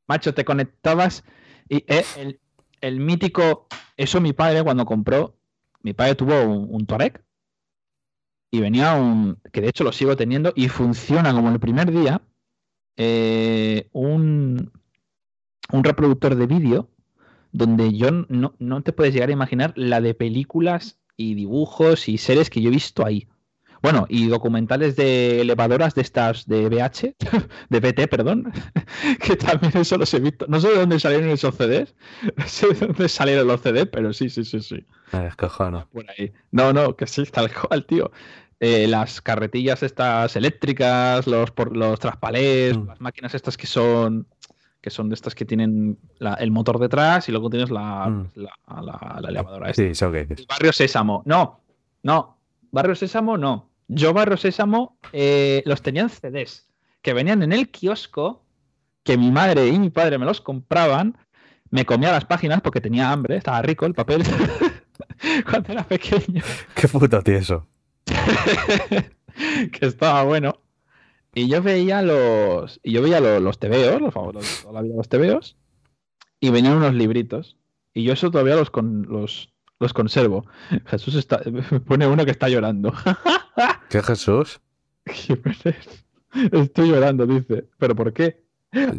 [0.08, 1.24] Macho, te conectabas
[1.70, 2.40] y eh, el,
[2.82, 3.68] el mítico,
[3.98, 5.36] eso mi padre cuando compró,
[5.82, 6.86] mi padre tuvo un, un
[8.52, 12.22] y venía un, que de hecho lo sigo teniendo y funciona como el primer día,
[12.98, 14.72] eh, un,
[15.72, 16.90] un reproductor de vídeo
[17.52, 22.18] donde yo no, no te puedes llegar a imaginar la de películas y dibujos y
[22.18, 23.28] series que yo he visto ahí.
[23.82, 27.16] Bueno, y documentales de elevadoras de estas de BH,
[27.70, 28.52] de BT, perdón,
[29.22, 30.46] que también eso los he visto.
[30.50, 31.94] No sé de dónde salieron esos CDs,
[32.36, 34.84] no sé de dónde salieron los CDs, pero sí, sí, sí, sí.
[35.14, 35.88] Me descojono.
[35.94, 36.34] Por ahí.
[36.52, 38.12] No, no, que sí, tal cual, tío.
[38.60, 42.88] Eh, las carretillas estas eléctricas, los, por, los traspalés, Mm.
[42.88, 44.28] las máquinas estas que son
[44.86, 48.30] que son de estas que tienen la- el motor detrás y luego tienes la, Mm.
[48.36, 48.52] la,
[48.84, 49.72] la- la elevadora.
[49.72, 49.82] esta.
[49.82, 50.46] Sí, eso que dices.
[50.48, 51.24] Barrio Sésamo.
[51.26, 51.62] No,
[52.04, 52.38] no.
[52.72, 53.72] Barrio Sésamo no.
[53.88, 56.70] Yo Barrio Sésamo eh, los tenían CDs
[57.02, 58.44] que venían en el kiosco,
[59.04, 61.18] que mi madre y mi padre me los compraban.
[61.72, 64.22] Me comía las páginas porque tenía hambre, estaba rico el papel
[65.50, 66.44] cuando era pequeño,
[66.76, 67.66] Qué puto tieso.
[69.72, 70.60] que estaba bueno.
[71.38, 75.10] Y yo veía los, y yo veía los, los tebeos, los toda la vida los
[75.10, 75.58] tebeos,
[76.40, 77.58] y venían unos libritos.
[77.94, 80.46] Y yo eso todavía los, con, los, los conservo.
[80.86, 81.42] Jesús está,
[81.88, 82.94] pone uno que está llorando.
[83.90, 84.62] ¿Qué Jesús?
[86.52, 87.66] Estoy llorando, dice.
[87.78, 88.46] ¿Pero por qué?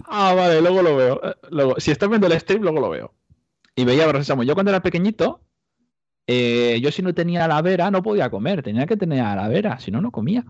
[0.05, 1.21] Ah, vale, luego lo veo.
[1.25, 3.15] Eh, Luego, si estás viendo el stream, luego lo veo.
[3.75, 4.43] Y veía Barrio Sésamo.
[4.43, 5.41] Yo cuando era pequeñito,
[6.27, 8.63] eh, yo si no tenía la vera, no podía comer.
[8.63, 10.45] Tenía que tener la vera, si no, no comía.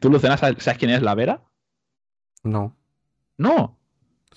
[0.00, 1.42] ¿Tú, Lucena, sabes sabes quién es la vera?
[2.42, 2.76] No.
[3.36, 3.76] No.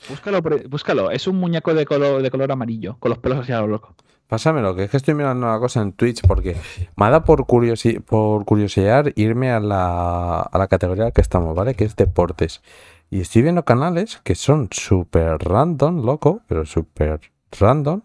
[0.10, 1.11] Búscalo, búscalo.
[1.11, 3.95] Es un muñeco de color, de color amarillo, con los pelos así a lo loco.
[4.27, 6.55] Pásamelo, que es que estoy mirando una cosa en Twitch porque
[6.95, 11.55] me ha dado por, curiosi por curiosidad irme a la, a la categoría que estamos,
[11.55, 11.76] ¿vale?
[11.76, 12.61] Que es deportes.
[13.10, 17.19] Y estoy viendo canales que son súper random, loco, pero súper
[17.60, 18.01] random,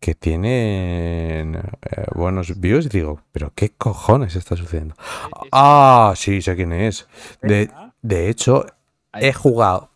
[0.00, 2.86] que tienen eh, buenos views.
[2.86, 4.94] Y digo, ¿pero qué cojones está sucediendo?
[5.52, 7.08] Ah, sí, sé quién es.
[7.42, 7.70] De,
[8.02, 8.64] de hecho,
[9.14, 9.90] he jugado.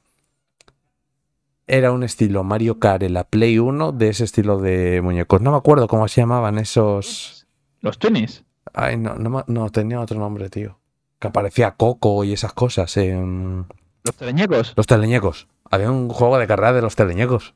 [1.66, 5.40] Era un estilo Mario Kart en la Play 1 de ese estilo de muñecos.
[5.40, 7.46] No me acuerdo cómo se llamaban esos.
[7.80, 8.44] Los Twinnies.
[8.74, 9.14] Ay, no,
[9.46, 10.78] no tenía otro nombre, tío.
[11.18, 13.66] que aparecía Coco y esas cosas en
[14.04, 14.72] Los teleñecos.
[14.76, 15.46] los teleñecos.
[15.70, 17.54] Había un juego de carrera de los teleñecos.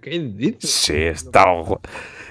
[0.00, 0.70] ¿Qué dices?
[0.70, 1.80] Sí, estaba, gu-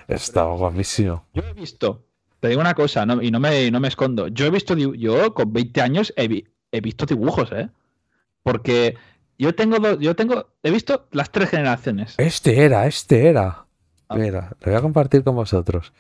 [0.08, 1.26] estaba guapísimo.
[1.34, 2.06] Yo he visto,
[2.40, 4.28] te digo una cosa, no- y no me, no me escondo.
[4.30, 7.70] Yo he visto, yo con 20 años he, vi- he visto dibujos, ¿eh?
[8.44, 8.96] Porque
[9.38, 12.16] yo tengo, dos- yo tengo, he visto las tres generaciones.
[12.18, 13.66] Este era, este era.
[14.10, 14.16] Ah.
[14.18, 15.94] Mira, lo voy a compartir con vosotros.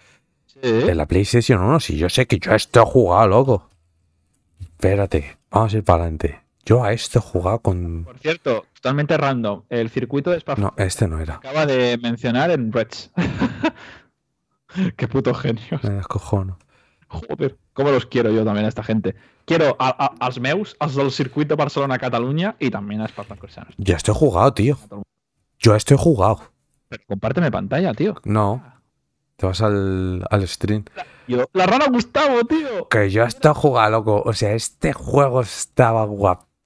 [0.48, 0.60] Sí.
[0.64, 3.70] En la PlayStation 1, si yo sé que yo esto he jugado, loco.
[4.60, 6.41] Espérate, vamos a ir para adelante.
[6.66, 8.04] Yo a esto he jugado con.
[8.06, 9.64] Por cierto, totalmente random.
[9.70, 11.36] El circuito de Spa No, este no era.
[11.36, 13.12] acaba de mencionar en Reds.
[14.96, 15.80] Qué puto genio.
[15.84, 16.58] Me descojono.
[17.08, 19.16] Joder, cómo los quiero yo también a esta gente.
[19.46, 23.74] Quiero a, a, als meus, als del circuito Barcelona-Catalunya y también a Spartacursanos.
[23.78, 24.78] Yo a esto he jugado, tío.
[25.60, 26.40] Yo a esto he jugado.
[26.88, 28.16] Pero compárteme pantalla, tío.
[28.24, 28.64] No.
[29.36, 30.86] Te vas al, al stream.
[31.28, 32.88] Yo, la rana Gustavo, tío.
[32.88, 34.22] Que yo a esto he jugado, loco.
[34.26, 36.06] O sea, este juego estaba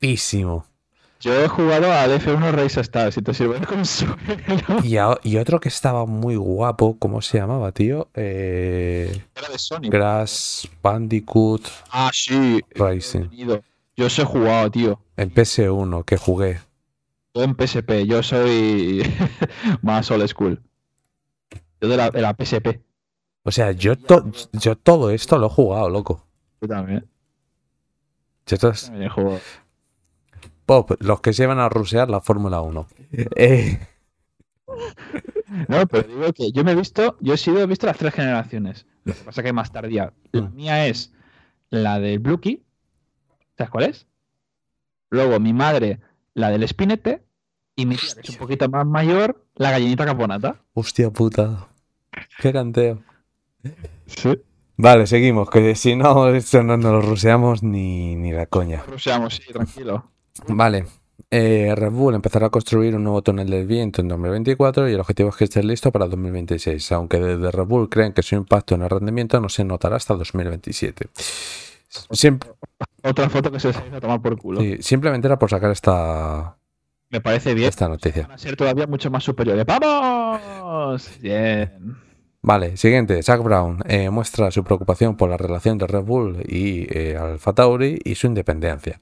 [0.06, 0.66] guapísimo.
[1.22, 4.16] Yo he jugado al F1 Race Star, si te sirve de consuelo.
[4.84, 8.10] Y, a- y otro que estaba muy guapo, ¿cómo se llamaba, tío?
[8.14, 9.90] Eh, Era de Sony.
[9.90, 12.62] Crash Bandicoot Ah, sí.
[12.76, 13.30] Racing.
[13.98, 15.00] Yo os he jugado, tío.
[15.18, 16.60] En PS1 que jugué.
[17.34, 19.02] Yo en PSP, yo soy
[19.82, 20.62] más old school.
[21.82, 22.82] Yo de la, de la PSP.
[23.44, 26.24] O sea, yo, to- yo todo esto lo he jugado, loco.
[26.62, 27.08] Yo también.
[28.46, 29.40] Yo también he jugado.
[30.66, 32.88] Pop, los que se iban a rusear la Fórmula 1.
[33.36, 33.80] Eh,
[35.70, 38.14] No, pero digo que yo me he visto, yo he sido, he visto las tres
[38.14, 38.86] generaciones.
[39.06, 40.12] Lo que pasa que más tardía.
[40.32, 40.56] La Mm.
[40.56, 41.14] mía es
[41.70, 42.64] la del Blue Key.
[43.58, 44.08] ¿Sabes cuál es?
[45.12, 46.00] Luego mi madre,
[46.34, 47.24] la del Spinete.
[47.78, 50.62] Y mi tía, que es un poquito más mayor, la gallinita caponata.
[50.74, 51.68] hostia puta.
[52.40, 53.04] Qué canteo.
[54.08, 54.42] Sí.
[54.78, 58.84] Vale, seguimos, que si no, esto no nos lo ruseamos ni, ni la coña.
[58.88, 60.10] Ruseamos, sí, tranquilo.
[60.48, 60.86] Vale.
[61.32, 65.00] eh, Red Bull empezará a construir un nuevo túnel del viento en 2024 y el
[65.00, 68.76] objetivo es que esté listo para 2026, aunque desde Red Bull creen que su impacto
[68.76, 71.08] en el rendimiento no se notará hasta 2027.
[72.12, 72.50] Siempre,
[73.04, 74.60] Otra foto que se ido a tomar por culo.
[74.62, 76.58] sí, simplemente era por sacar esta,
[77.10, 77.70] Me parece bien.
[77.70, 78.24] esta noticia.
[78.24, 79.66] Van a ser todavía mucho más superiores.
[79.66, 81.10] ¡Vamos!
[81.22, 81.96] Bien.
[82.48, 83.24] Vale, siguiente.
[83.24, 87.54] Zach Brown eh, muestra su preocupación por la relación de Red Bull y eh, Alfa
[87.54, 89.00] Tauri y su independencia.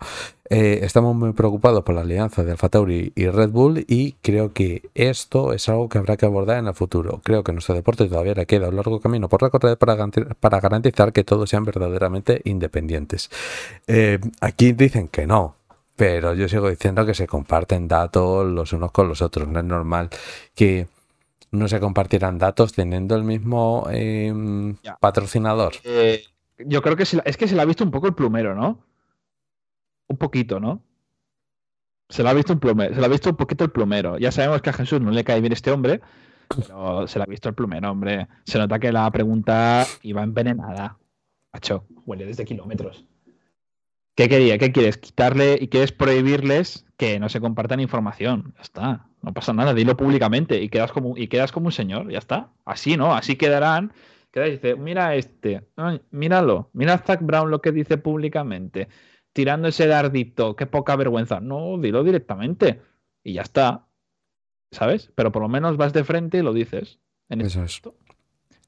[0.50, 4.54] Eh, estamos muy preocupados por la alianza de Alfa Tauri y Red Bull y creo
[4.54, 7.20] que esto es algo que habrá que abordar en el futuro.
[7.22, 11.26] Creo que nuestro deporte todavía le queda un largo camino por recorrer para garantizar que
[11.26, 13.30] todos sean verdaderamente independientes.
[13.88, 15.58] Eh, aquí dicen que no.
[15.98, 19.48] Pero yo sigo diciendo que se comparten datos los unos con los otros.
[19.50, 20.10] No es normal
[20.56, 20.88] que
[21.54, 25.74] no se compartieran datos teniendo el mismo em, patrocinador.
[25.84, 26.24] Eh,
[26.58, 28.56] yo creo que se la- es que se le ha visto un poco el plumero,
[28.56, 28.84] ¿no?
[30.08, 30.84] Un poquito, ¿no?
[32.10, 34.18] Se le ha visto un plumero, se le ha visto un poquito el plumero.
[34.18, 36.02] Ya sabemos que a Jesús no le cae bien este hombre,
[36.56, 38.28] pero se le ha visto el plumero, hombre.
[38.46, 40.98] Se nota que la pregunta iba envenenada.
[41.52, 43.06] Macho, huele desde kilómetros.
[44.16, 44.58] ¿Qué quería?
[44.58, 44.98] ¿Qué quieres?
[44.98, 48.54] Quitarle y quieres prohibirles que no se compartan información.
[48.58, 49.08] Ya está.
[49.24, 49.74] No pasa nada.
[49.74, 52.12] Dilo públicamente y quedas como, y quedas como un señor.
[52.12, 52.52] Ya está.
[52.66, 53.16] Así, ¿no?
[53.16, 53.94] Así quedarán.
[54.32, 55.66] Queda y dice, mira este.
[55.78, 56.70] Ay, míralo.
[56.74, 58.90] Mira a Zach Brown lo que dice públicamente.
[59.32, 60.56] Tirando ese dardito.
[60.56, 61.40] Qué poca vergüenza.
[61.40, 62.82] No, dilo directamente.
[63.24, 63.88] Y ya está.
[64.72, 65.12] ¿Sabes?
[65.16, 67.00] Pero por lo menos vas de frente y lo dices.
[67.30, 67.82] En Eso es.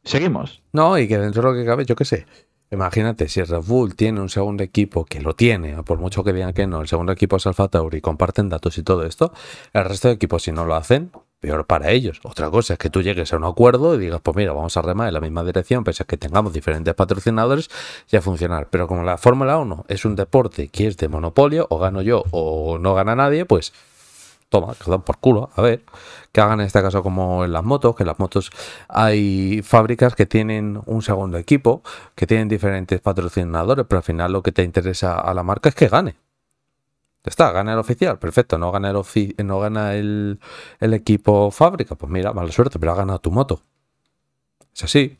[0.03, 0.63] Seguimos.
[0.71, 2.25] No, y que dentro de lo que cabe, yo qué sé.
[2.71, 6.53] Imagínate, si Red Bull tiene un segundo equipo, que lo tiene, por mucho que digan
[6.53, 9.31] que no, el segundo equipo es Alfa Tauri, comparten datos y todo esto,
[9.73, 12.19] el resto de equipos si no lo hacen, peor para ellos.
[12.23, 14.81] Otra cosa es que tú llegues a un acuerdo y digas, pues mira, vamos a
[14.81, 17.69] remar en la misma dirección, pese a que tengamos diferentes patrocinadores,
[18.11, 18.67] y a funcionar.
[18.71, 22.23] Pero como la Fórmula 1 es un deporte que es de monopolio, o gano yo
[22.31, 23.73] o no gana nadie, pues
[24.49, 25.83] toma, que dan por culo, a ver,
[26.31, 28.51] que hagan en este caso como en las motos, que en las motos
[28.87, 31.81] hay fábricas que tienen un segundo equipo,
[32.15, 35.75] que tienen diferentes patrocinadores, pero al final lo que te interesa a la marca es
[35.75, 36.15] que gane.
[37.23, 40.39] Ya está, gana el oficial, perfecto, no gana el, ofi- no gana el,
[40.79, 43.61] el equipo fábrica, pues mira, mala suerte, pero ha ganado tu moto.
[44.75, 45.17] Es así.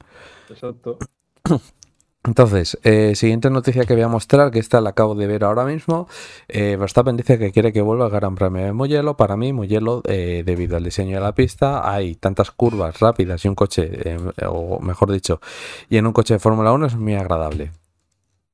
[0.50, 0.98] Exacto.
[2.26, 5.64] Entonces, eh, siguiente noticia que voy a mostrar, que esta la acabo de ver ahora
[5.64, 6.08] mismo.
[6.48, 9.16] Eh, Verstappen dice que quiere que vuelva el Gran Premio de Mugello.
[9.16, 13.48] Para mí, Mugello, eh, debido al diseño de la pista, hay tantas curvas rápidas y
[13.48, 15.40] un coche, eh, o mejor dicho,
[15.88, 17.72] y en un coche de Fórmula 1 es muy agradable.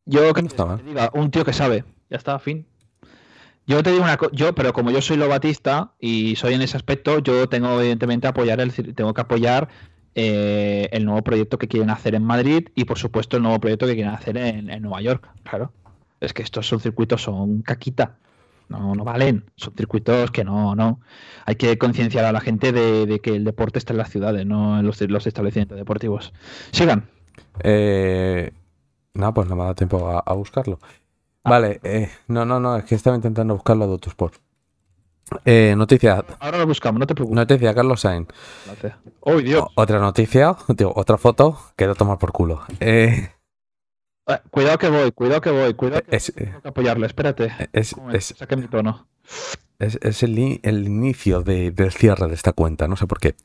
[0.06, 1.86] Yo que No te diga, un tío que sabe.
[2.10, 2.66] Ya está, fin.
[3.68, 6.76] Yo te digo una cosa, yo, pero como yo soy lobatista y soy en ese
[6.76, 9.70] aspecto, yo tengo evidentemente apoyar el, tengo que apoyar
[10.16, 13.86] eh, el nuevo proyecto que quieren hacer en Madrid y por supuesto el nuevo proyecto
[13.86, 15.72] que quieren hacer en, en Nueva York, claro.
[16.20, 18.18] Es que estos son circuitos son caquita.
[18.70, 19.44] No, no valen.
[19.58, 21.02] Son circuitos que no, no.
[21.46, 24.46] Hay que concienciar a la gente de, de que el deporte está en las ciudades,
[24.46, 26.32] no en los, los establecimientos deportivos.
[26.72, 27.10] Sigan.
[27.64, 28.52] Eh,
[29.14, 30.80] no, pues no me ha dado tiempo a, a buscarlo.
[31.44, 34.36] Vale, eh, no, no, no, es que estaba intentando buscarlo de Autosport.
[35.46, 37.36] Eh, noticia, Ahora lo buscamos, no te preocupes.
[37.36, 38.28] noticia, Carlos Sainz.
[39.22, 39.62] ¡Oh, Dios!
[39.64, 42.62] O- Otra noticia, digo, otra foto, quedó tomar por culo.
[42.80, 43.30] Eh,
[44.28, 47.52] Eh, cuidado que voy, cuidado que voy, cuidado que es, tengo que apoyarle, espérate.
[47.74, 48.32] es, ¿Cómo es?
[48.32, 49.08] es, Saque mi tono.
[49.80, 53.36] es, es el, el inicio de- del cierre de esta cuenta, no sé por qué.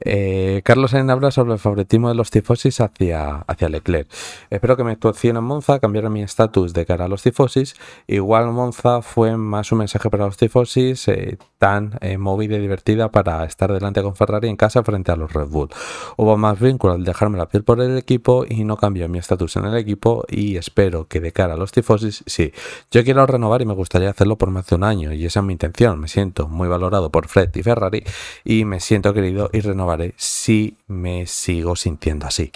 [0.00, 4.08] Eh, Carlos Sainz habla sobre el favoritismo de los tifosis hacia, hacia Leclerc.
[4.50, 7.74] Espero que mi actuación en Monza cambiara mi estatus de cara a los tifosis.
[8.06, 13.10] Igual Monza fue más un mensaje para los tifosis eh, tan eh, movida y divertida
[13.10, 15.68] para estar delante con Ferrari en casa frente a los Red Bull.
[16.16, 19.56] Hubo más vínculo al dejarme la piel por el equipo y no cambió mi estatus
[19.56, 22.52] en el equipo y espero que de cara a los tifosis, sí.
[22.90, 25.46] Yo quiero renovar y me gustaría hacerlo por más de un año y esa es
[25.46, 26.00] mi intención.
[26.00, 28.04] Me siento muy valorado por Fred y Ferrari
[28.44, 32.50] y me siento querido y renovaré si me sigo sintiendo así.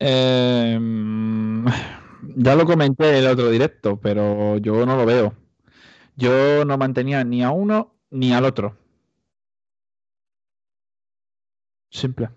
[0.00, 0.78] Eh,
[2.36, 5.34] ya lo comenté en el otro directo, pero yo no lo veo.
[6.16, 8.76] Yo no mantenía ni a uno ni al otro.
[11.90, 12.30] Simple.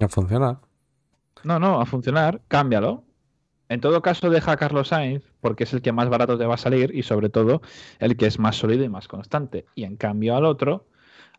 [0.00, 0.60] ¿Va a funcionar?
[1.42, 3.04] No, no, a funcionar, cámbialo.
[3.68, 6.54] En todo caso, deja a Carlos Sainz porque es el que más barato te va
[6.54, 7.62] a salir y sobre todo
[7.98, 9.66] el que es más sólido y más constante.
[9.74, 10.86] Y en cambio al otro,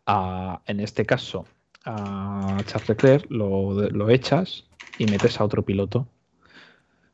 [0.06, 1.44] a- en este caso
[1.84, 4.64] a Charles Leclerc, lo, lo echas
[4.98, 6.06] y metes a otro piloto.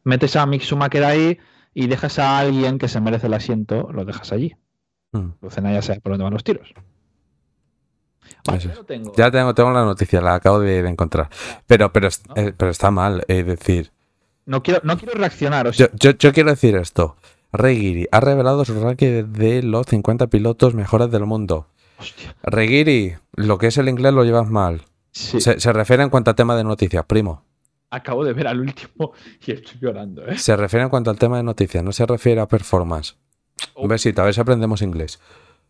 [0.04, 1.38] Metes a Mick Schumacher ahí
[1.74, 4.56] y dejas a alguien que se merece el asiento, lo dejas allí.
[5.12, 5.28] Mm.
[5.40, 6.72] Lucena ya sabe por dónde van los tiros.
[8.46, 9.12] Vale, ya tengo.
[9.16, 11.28] Ya tengo, tengo la noticia, la acabo de, de encontrar.
[11.66, 13.90] Pero, pero, eh, pero está mal, es decir,
[14.46, 15.66] No quiero, no quiero reaccionar.
[15.66, 17.16] O sea, yo, yo, yo quiero decir esto.
[17.52, 21.66] Reguiri ha revelado su ranking de los 50 pilotos mejores del mundo.
[21.98, 24.82] Hostia, Reguiri, lo que es el inglés lo llevas mal.
[25.10, 25.40] sí.
[25.40, 27.44] Se, se refiere en cuanto a tema de noticias, primo.
[27.90, 29.12] acabo de ver al último
[29.46, 30.38] y estoy llorando, ¿eh?
[30.38, 33.16] Se refiere en cuanto al tema de noticias, no se refiere a performance.
[33.74, 35.18] Un besito, a ver si aprendemos inglés.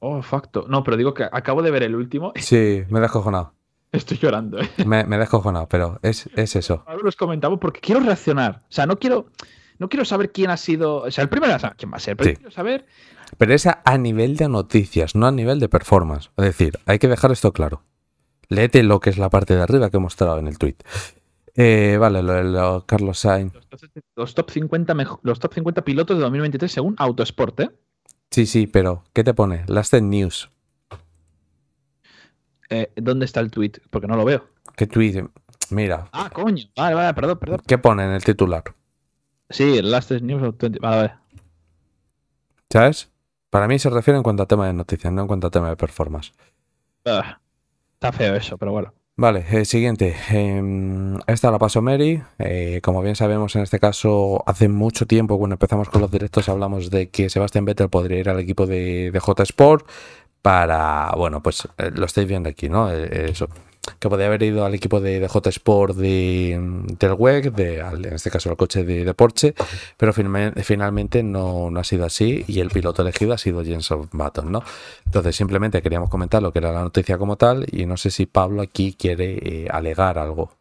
[0.01, 0.67] Oh, facto.
[0.69, 3.55] No, pero digo que acabo de ver el último Sí, me he descojonado.
[3.93, 4.69] estoy llorando, ¿eh?
[4.85, 6.85] Me, me he descojonado, pero es, es eso.
[6.87, 8.61] Ahora los comentamos porque quiero reaccionar.
[8.65, 9.27] O sea, no quiero,
[9.79, 10.99] no quiero saber quién ha sido.
[11.03, 12.37] O sea, el primero quién va a ser, pero Sí.
[12.37, 12.87] quiero saber.
[13.37, 16.31] Pero es a, a nivel de noticias, no a nivel de performance.
[16.37, 17.83] Es decir, hay que dejar esto claro.
[18.49, 20.77] Léete lo que es la parte de arriba que he mostrado en el tweet.
[21.55, 23.53] Eh, vale, lo de lo- Carlos Sainz.
[23.55, 23.81] Los top,
[24.17, 27.71] los top 50 mejo- los top 50 pilotos de 2023 según Autosport, ¿eh?
[28.31, 29.65] Sí, sí, pero ¿qué te pone?
[29.67, 30.51] Last News.
[32.71, 33.73] Eh, ¿Dónde está el tweet?
[33.91, 34.47] Porque no lo veo.
[34.77, 35.27] ¿Qué tweet?
[35.71, 36.65] Mira, Ah, coño.
[36.77, 37.61] Vale, vale, perdón, perdón.
[37.67, 38.63] ¿qué pone en el titular?
[39.51, 40.79] Sí, Last News of 20.
[40.79, 41.15] Vale, vale.
[42.71, 43.11] ¿Sabes?
[43.51, 45.71] Para mí se refiere en cuanto a tema de noticias, no en cuanto a tema
[45.71, 46.33] de performance.
[47.05, 47.41] Ah,
[47.95, 48.93] está feo eso, pero bueno.
[49.17, 50.15] Vale, eh, siguiente.
[50.31, 52.23] Em, esta la pasó Mary.
[52.39, 56.49] Eh, como bien sabemos, en este caso, hace mucho tiempo, cuando empezamos con los directos,
[56.49, 59.89] hablamos de que Sebastián Vettel podría ir al equipo de, de J Sport
[60.41, 62.91] para, bueno, pues eh, lo estáis viendo aquí, ¿no?
[62.93, 63.49] Eso.
[63.99, 68.31] Que podría haber ido al equipo de, J Sport de, del WEC, de, en este
[68.31, 69.55] caso al coche de, de Porsche,
[69.97, 74.53] pero finalmente no, no ha sido así y el piloto elegido ha sido Jenson Button,
[74.53, 74.63] ¿no?
[75.07, 78.27] Entonces simplemente queríamos comentar lo que era la noticia como tal y no sé si
[78.27, 80.58] Pablo aquí quiere eh, alegar algo.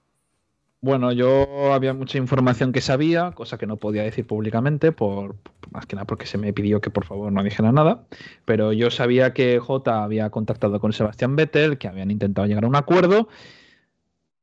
[0.79, 5.35] Bueno, yo había mucha información que sabía, cosa que no podía decir públicamente, por
[5.71, 8.05] más que nada porque se me pidió que por favor no dijera nada.
[8.45, 12.67] Pero yo sabía que J había contactado con Sebastián Vettel, que habían intentado llegar a
[12.67, 13.27] un acuerdo,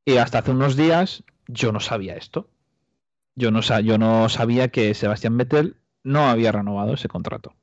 [0.03, 2.49] y hasta hace unos días yo no sabía esto.
[3.35, 7.55] Yo no, yo no sabía que Sebastián Vettel no había renovado ese contrato.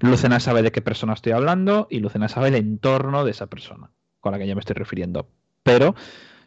[0.00, 3.90] Lucena sabe de qué persona estoy hablando y Lucena sabe el entorno de esa persona
[4.20, 5.28] con la que yo me estoy refiriendo.
[5.62, 5.94] Pero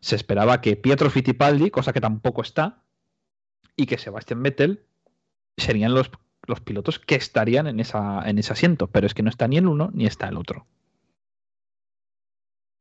[0.04, 2.84] se esperaba que Pietro Fittipaldi, cosa que tampoco está,
[3.78, 4.84] y que Sebastián Vettel
[5.56, 6.12] serían los,
[6.46, 9.56] los pilotos que estarían en, esa, en ese asiento, pero es que no está ni
[9.56, 10.68] el uno ni está el otro.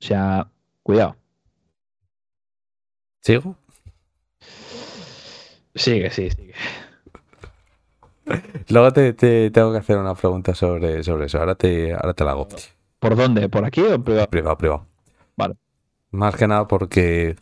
[0.01, 0.51] O sea,
[0.83, 1.15] cuidado.
[3.21, 3.55] ¿Sigo?
[5.77, 6.55] Sigue, sí, sigue.
[8.69, 11.39] Luego te, te tengo que hacer una pregunta sobre, sobre eso.
[11.39, 12.49] Ahora te, ahora te la hago.
[12.99, 13.49] ¿Por dónde?
[13.49, 14.29] ¿Por aquí o en privado?
[14.29, 14.87] Privado, privado.
[15.37, 15.62] Vale.
[16.13, 17.37] Más que nada porque...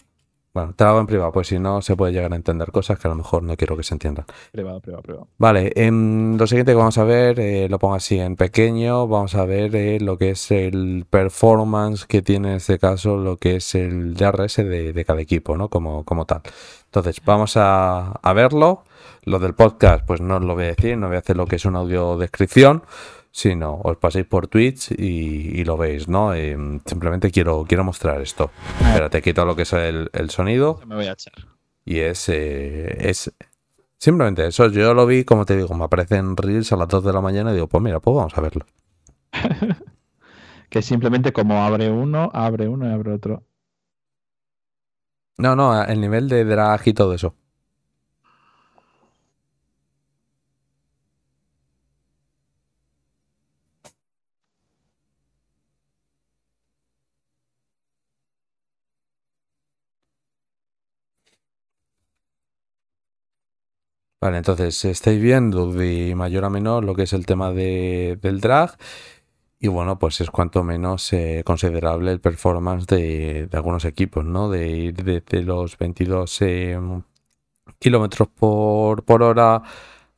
[0.52, 3.06] Bueno, te hago en privado, pues si no se puede llegar a entender cosas que
[3.06, 4.24] a lo mejor no quiero que se entiendan.
[4.50, 5.28] Privado, privado, privado.
[5.38, 9.36] Vale, em, lo siguiente que vamos a ver, eh, lo pongo así en pequeño, vamos
[9.36, 13.56] a ver eh, lo que es el performance que tiene en este caso, lo que
[13.56, 15.68] es el DRS de, de cada equipo, ¿no?
[15.68, 16.40] Como, como tal.
[16.86, 18.82] Entonces, vamos a, a verlo.
[19.24, 21.46] Lo del podcast, pues no os lo voy a decir, no voy a hacer lo
[21.46, 22.82] que es una audiodescripción,
[23.32, 26.34] sino os paséis por Twitch y, y lo veis, ¿no?
[26.34, 28.50] Eh, simplemente quiero, quiero mostrar esto.
[28.80, 31.34] Espérate, quito lo que es el, el sonido Me voy a echar.
[31.84, 33.32] y es, eh, es
[33.98, 34.68] simplemente eso.
[34.68, 37.50] Yo lo vi, como te digo, me aparecen reels a las 2 de la mañana
[37.50, 38.66] y digo, pues mira, pues vamos a verlo.
[40.70, 43.42] Que simplemente como abre uno, abre uno y abre otro.
[45.36, 47.34] No, no, el nivel de drag y todo eso.
[64.20, 68.40] Vale, entonces estáis viendo de mayor a menor lo que es el tema de, del
[68.40, 68.76] drag.
[69.58, 74.50] Y bueno, pues es cuanto menos eh, considerable el performance de, de algunos equipos, ¿no?
[74.50, 76.78] De ir desde los 22 eh,
[77.78, 79.62] kilómetros por, por hora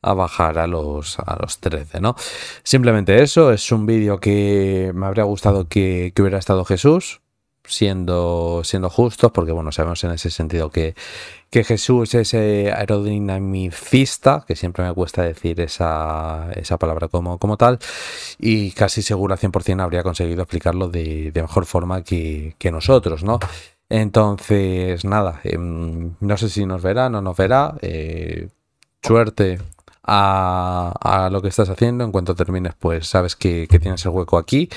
[0.01, 2.15] a bajar a los, a los 13, ¿no?
[2.63, 7.22] Simplemente eso, es un vídeo que me habría gustado que, que hubiera estado Jesús,
[7.65, 10.95] siendo, siendo justos, porque bueno, sabemos en ese sentido que,
[11.49, 17.79] que Jesús es aerodinamicista, que siempre me cuesta decir esa, esa palabra como, como tal,
[18.39, 23.39] y casi seguro al 100% habría conseguido explicarlo de, mejor forma que, que nosotros, ¿no?
[23.89, 27.75] Entonces, nada, em, no sé si nos verá, no nos verá.
[27.81, 28.49] eh,
[29.03, 29.59] suerte
[30.03, 32.03] a, a lo que estás haciendo.
[32.03, 34.69] En cuanto termines, pues sabes que tienes el hueco aquí.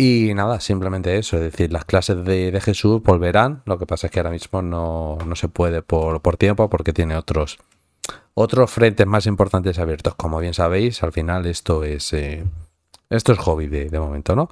[0.00, 3.62] Y nada, simplemente eso, es decir, las clases de, de Jesús volverán.
[3.64, 6.92] Lo que pasa es que ahora mismo no, no se puede por, por tiempo porque
[6.92, 7.58] tiene otros,
[8.34, 10.14] otros frentes más importantes abiertos.
[10.14, 12.44] Como bien sabéis, al final esto es, eh,
[13.10, 14.50] esto es hobby de, de momento, ¿no?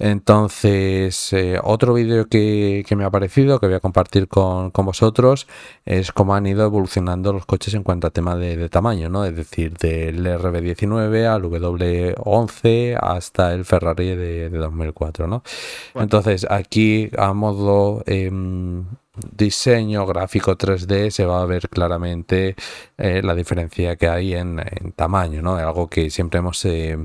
[0.00, 4.86] Entonces, eh, otro vídeo que, que me ha parecido, que voy a compartir con, con
[4.86, 5.48] vosotros,
[5.84, 9.24] es cómo han ido evolucionando los coches en cuanto a tema de, de tamaño, ¿no?
[9.24, 15.42] Es decir, del RB19 al W11 hasta el Ferrari de, de 2004, ¿no?
[15.96, 18.84] Entonces, aquí a modo em,
[19.32, 22.54] diseño gráfico 3D se va a ver claramente
[22.98, 25.56] eh, la diferencia que hay en, en tamaño, ¿no?
[25.56, 26.98] Algo que siempre hemos eh,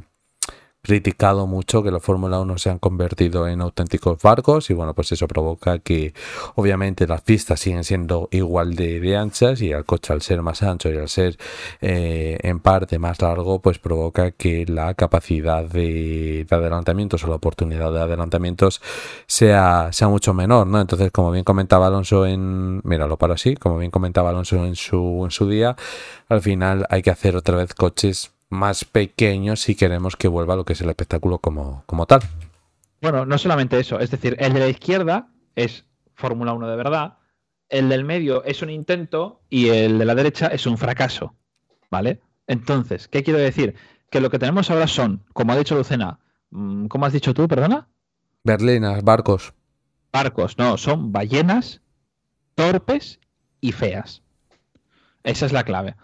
[0.83, 5.13] criticado mucho que los Fórmula 1 se han convertido en auténticos barcos y bueno, pues
[5.13, 6.13] eso provoca que
[6.55, 10.61] obviamente las pistas siguen siendo igual de, de anchas y el coche al ser más
[10.61, 11.37] ancho y al ser
[11.79, 17.35] eh, en parte más largo, pues provoca que la capacidad de, de adelantamientos o la
[17.35, 18.81] oportunidad de adelantamientos
[19.25, 20.81] sea, sea mucho menor, ¿no?
[20.81, 22.81] Entonces, como bien comentaba Alonso en...
[22.83, 25.77] Míralo para así, como bien comentaba Alonso en su, en su día,
[26.27, 30.63] al final hay que hacer otra vez coches más pequeños si queremos que vuelva lo
[30.63, 32.21] que es el espectáculo como, como tal.
[33.01, 35.85] Bueno, no solamente eso, es decir, el de la izquierda es
[36.15, 37.17] Fórmula 1 de verdad,
[37.69, 41.35] el del medio es un intento y el de la derecha es un fracaso,
[41.89, 42.21] ¿vale?
[42.47, 43.75] Entonces, ¿qué quiero decir?
[44.09, 46.19] Que lo que tenemos ahora son, como ha dicho Lucena,
[46.51, 47.87] mm, ¿cómo has dicho tú, perdona?
[48.43, 49.53] Berlinas, barcos.
[50.11, 51.81] Barcos, no, son ballenas
[52.55, 53.19] torpes
[53.59, 54.21] y feas.
[55.23, 55.95] Esa es la clave.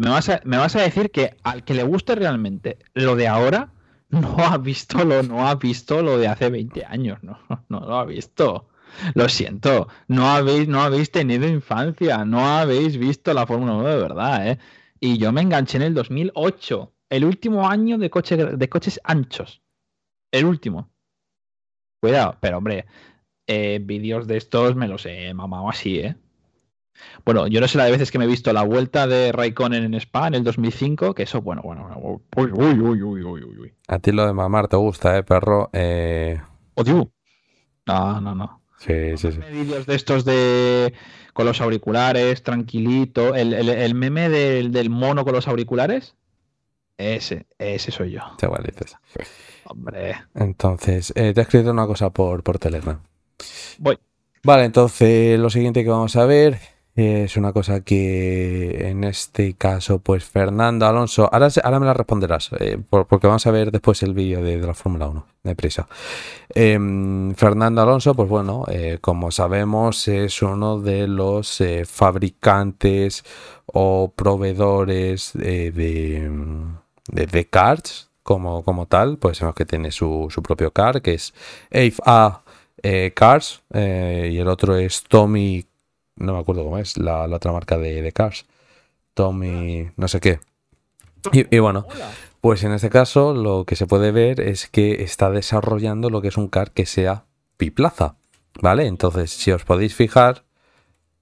[0.00, 3.28] Me vas, a, me vas a decir que al que le guste realmente lo de
[3.28, 3.70] ahora,
[4.08, 7.98] no ha visto lo, no ha visto lo de hace 20 años, no, no lo
[7.98, 8.70] ha visto.
[9.14, 13.96] Lo siento, no habéis, no habéis tenido infancia, no habéis visto la Fórmula 1 de
[13.96, 14.58] verdad, ¿eh?
[15.00, 19.62] Y yo me enganché en el 2008, el último año de, coche, de coches anchos.
[20.32, 20.90] El último.
[22.00, 22.86] Cuidado, pero hombre,
[23.46, 26.16] eh, vídeos de estos me los he mamado así, ¿eh?
[27.24, 29.84] Bueno, yo no sé la de veces que me he visto la vuelta de Raikkonen
[29.84, 33.74] en Spa en el 2005, que eso, bueno, bueno, uy, uy, uy, uy, uy.
[33.88, 35.70] A ti lo de mamar te gusta, ¿eh, perro?
[35.72, 36.40] Eh,
[36.74, 37.10] Odio.
[37.86, 38.62] No, no, no.
[38.78, 39.40] sí, sí, sí.
[39.52, 40.94] Vídeos de estos de
[41.32, 43.34] con los auriculares, tranquilito.
[43.34, 46.14] El, el- el meme del, del mono con los auriculares.
[46.98, 48.20] Ese, ese soy yo.
[48.42, 48.94] Igual dices.
[49.64, 50.16] Hombre.
[50.34, 53.00] Entonces, eh, te he escrito una cosa por, por Telegram.
[53.78, 53.98] Voy.
[54.42, 56.58] Vale, entonces lo siguiente que vamos a ver
[57.02, 62.50] es una cosa que en este caso, pues Fernando Alonso, ahora, ahora me la responderás,
[62.58, 65.88] eh, por- porque vamos a ver después el vídeo de, de la Fórmula 1, deprisa.
[66.54, 73.24] Em, Fernando Alonso, pues bueno, eh, como sabemos, es uno de los eh, fabricantes
[73.66, 76.30] o proveedores de, de,
[77.26, 81.34] de cards como, como tal, pues sabemos que tiene su, su propio car, que es
[81.72, 82.42] AFA
[82.82, 85.66] eh, Cars, y el otro es Tommy,
[86.20, 88.46] no me acuerdo cómo es, la, la otra marca de, de Cars.
[89.14, 90.40] Tommy, no sé qué.
[91.32, 91.86] Y, y bueno,
[92.40, 96.28] pues en este caso lo que se puede ver es que está desarrollando lo que
[96.28, 97.24] es un car que sea
[97.58, 98.16] biplaza,
[98.62, 98.86] ¿vale?
[98.86, 100.44] Entonces, si os podéis fijar,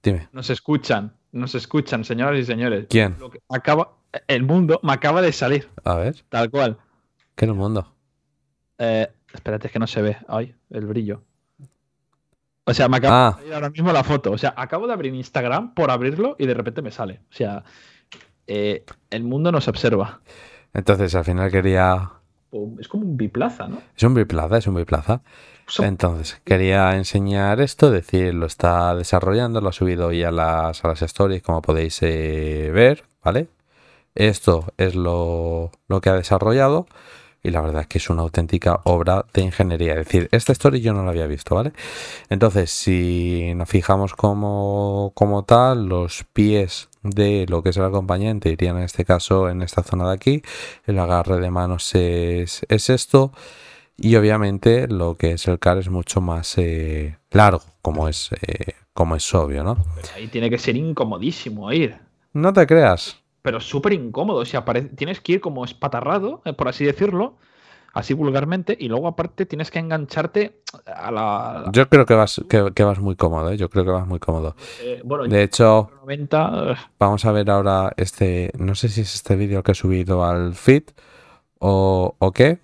[0.03, 0.29] dime.
[0.31, 1.13] Nos escuchan.
[1.31, 2.85] nos escuchan, señoras y señores.
[2.89, 3.15] ¿Quién?
[3.19, 3.97] Lo que acaba,
[4.27, 6.77] el mundo me acaba de salir, A ver, tal cual.
[7.35, 7.93] ¿qué en el mundo?
[8.77, 10.17] Eh, espérate, es que no se ve.
[10.27, 11.23] Ay, el brillo.
[12.69, 13.31] O sea, me acaba Ah.
[13.31, 14.31] de salir ahora mismo la foto.
[14.31, 17.21] O sea, acabo de abrir Instagram por abrirlo y de repente me sale.
[17.29, 17.63] O sea,
[18.47, 20.21] eh, el mundo nos observa.
[20.73, 22.11] Entonces, al final quería.
[22.79, 23.79] Es como un biplaza, ¿no?
[23.95, 25.21] Es un biplaza, es un biplaza.
[25.79, 30.87] Entonces, quería enseñar esto, decir, lo está desarrollando, lo ha subido hoy a las, a
[30.87, 33.49] las stories, como podéis eh, ver, ¿vale?
[34.15, 36.87] Esto es lo, lo que ha desarrollado
[37.43, 39.93] y la verdad es que es una auténtica obra de ingeniería.
[39.93, 41.71] Es decir, esta story yo no la había visto, ¿vale?
[42.29, 48.49] Entonces, si nos fijamos como, como tal, los pies de lo que es el acompañante
[48.49, 50.41] irían en este caso en esta zona de aquí.
[50.85, 53.31] El agarre de manos es, es esto.
[54.01, 58.73] Y obviamente lo que es el car es mucho más eh, largo, como es, eh,
[58.93, 59.77] como es obvio, ¿no?
[59.95, 61.97] Pero ahí tiene que ser incomodísimo ir.
[62.31, 63.18] No te creas.
[63.41, 64.39] Pero súper incómodo.
[64.39, 67.37] O sea, tienes que ir como espatarrado, eh, por así decirlo,
[67.93, 71.69] así vulgarmente, y luego aparte tienes que engancharte a la.
[71.71, 73.57] Yo creo que vas, que, que vas muy cómodo, ¿eh?
[73.57, 74.55] Yo creo que vas muy cómodo.
[74.81, 76.51] eh, bueno, De hecho, 90.
[76.71, 80.23] eh, vamos a ver ahora este, no sé si es este vídeo que he subido
[80.25, 80.83] al feed
[81.59, 82.59] o, o qué,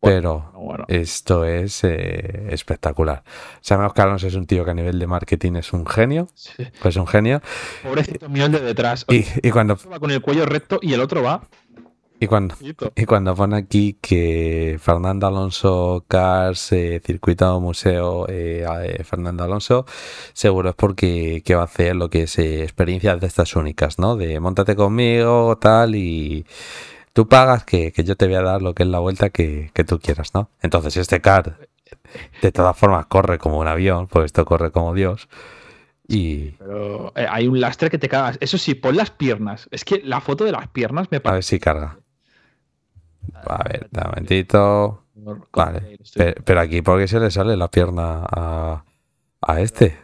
[0.00, 0.84] pero bueno.
[0.88, 3.22] esto es eh, espectacular.
[3.60, 6.66] Sabemos que Alonso es un tío que a nivel de marketing es un genio, sí.
[6.80, 7.40] pues un genio.
[7.82, 9.04] Pobrecito mío el de detrás.
[9.08, 11.42] Y, y cuando, Uno va con el cuello recto y el otro va.
[12.20, 12.56] y cuando,
[12.96, 19.84] Y cuando pone aquí que Fernando Alonso Cars, eh, Circuito Museo eh, eh, Fernando Alonso,
[20.32, 23.98] seguro es porque que va a hacer lo que es eh, experiencias de estas únicas,
[23.98, 24.16] ¿no?
[24.16, 26.44] De montate conmigo, tal, y
[27.18, 29.72] tú pagas que, que yo te voy a dar lo que es la vuelta que,
[29.74, 30.50] que tú quieras, ¿no?
[30.62, 31.58] Entonces este car,
[32.40, 35.28] de todas formas, corre como un avión, pues esto corre como Dios.
[36.06, 38.38] Y Pero eh, hay un lastre que te cagas.
[38.40, 39.66] Eso sí, pon las piernas.
[39.72, 41.48] Es que la foto de las piernas me a ver parece.
[41.48, 41.98] si carga.
[43.34, 45.02] A ver, un momentito.
[45.52, 48.84] Vale, Pe- Pero, aquí, ¿por qué se le sale la pierna a,
[49.40, 49.98] a este?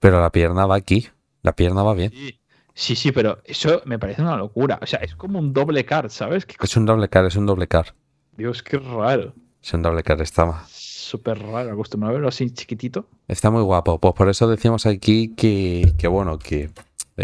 [0.00, 1.08] Pero la pierna va aquí.
[1.42, 2.10] La pierna va bien.
[2.10, 2.39] Sí,
[2.80, 4.78] sí, sí, pero eso me parece una locura.
[4.82, 6.46] O sea, es como un doble card, ¿sabes?
[6.60, 7.94] Es un doble car, es un doble car.
[8.36, 9.34] Dios, qué raro.
[9.62, 10.20] Es un doble car.
[10.22, 11.72] Está, Súper raro.
[11.72, 13.06] Acostumbrado a verlo así chiquitito.
[13.28, 13.98] está muy guapo.
[13.98, 16.70] Pues por eso decimos aquí que, que, bueno, que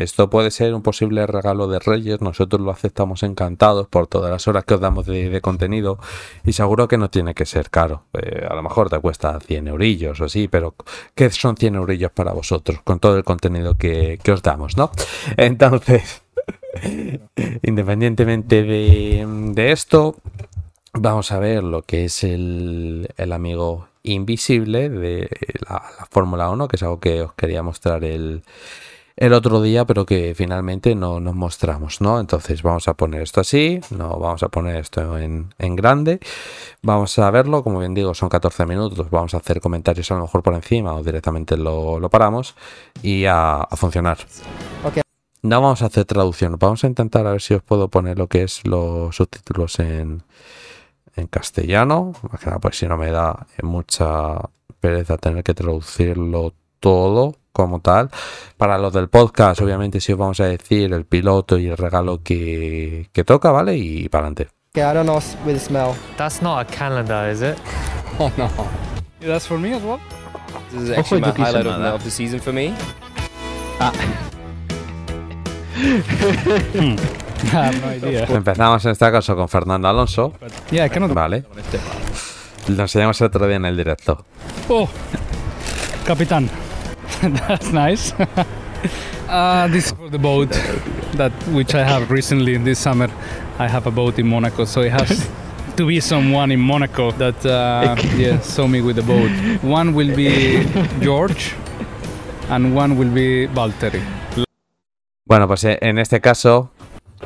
[0.02, 2.20] esto puede ser un posible regalo de Reyes.
[2.20, 5.98] Nosotros lo aceptamos encantados por todas las horas que os damos de, de contenido.
[6.44, 8.04] Y seguro que no tiene que ser caro.
[8.12, 10.74] Eh, a lo mejor te cuesta 100 eurillos o así, pero
[11.14, 14.90] ¿qué son 100 eurillos para vosotros con todo el contenido que, que os damos, no?
[15.36, 16.22] Entonces,
[17.62, 20.16] independientemente de, de esto,
[20.92, 25.28] vamos a ver lo que es el, el amigo invisible de
[25.68, 28.42] la, la Fórmula 1, que es algo que os quería mostrar el,
[29.16, 32.20] el otro día, pero que finalmente no nos mostramos, ¿no?
[32.20, 36.20] Entonces vamos a poner esto así, no vamos a poner esto en, en grande,
[36.82, 40.22] vamos a verlo, como bien digo, son 14 minutos, vamos a hacer comentarios a lo
[40.22, 42.54] mejor por encima o directamente lo, lo paramos
[43.02, 44.18] y a, a funcionar.
[45.42, 48.26] No vamos a hacer traducción, vamos a intentar a ver si os puedo poner lo
[48.26, 50.24] que es los subtítulos en,
[51.14, 54.40] en castellano, más que nada, pues si no me da mucha
[54.80, 58.10] pereza tener que traducirlo todo como tal.
[58.56, 62.22] Para los del podcast, obviamente, sí os vamos a decir el piloto y el regalo
[62.22, 63.76] que, que toca, ¿vale?
[63.76, 64.48] Y para adelante.
[64.70, 65.94] Okay, I don't know with smell.
[66.18, 67.56] That's not a calendar, is it?
[68.18, 68.48] Oh no.
[69.20, 69.98] That's for me as well.
[70.72, 72.74] This is actually my highlight of, of the season for me.
[73.80, 73.92] I
[77.52, 78.24] have no idea.
[78.24, 80.32] Empezamos en este caso con Fernando Alonso,
[80.70, 81.12] Yeah, I cannot.
[81.12, 81.44] ¿vale?
[82.68, 84.24] Lo enseñamos el otro día en el directo.
[84.68, 84.88] Oh,
[86.06, 86.48] Capitan.
[87.22, 88.12] That's nice.
[89.28, 90.50] uh, this is for the boat
[91.14, 93.08] that which I have recently in this summer.
[93.58, 95.28] I have a boat in Monaco, so it has
[95.76, 99.30] to be someone in Monaco that uh, yeah saw me with the boat.
[99.62, 100.66] One will be
[101.00, 101.54] George,
[102.48, 104.02] and one will be Valtteri.
[105.24, 106.70] Bueno, pues eh, en este caso,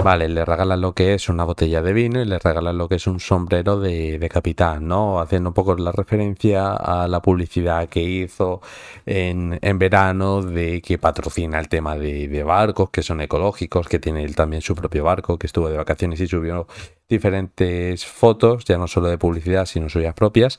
[0.02, 2.96] vale, le regalan lo que es una botella de vino y le regalan lo que
[2.96, 5.20] es un sombrero de, capitán, ¿no?
[5.20, 8.60] Haciendo un poco la referencia a la publicidad que hizo
[9.06, 13.98] en, en verano de que patrocina el tema de, de barcos que son ecológicos, que
[13.98, 16.66] tiene él también su propio barco, que estuvo de vacaciones y subió
[17.10, 20.58] diferentes fotos, ya no solo de publicidad, sino suyas propias.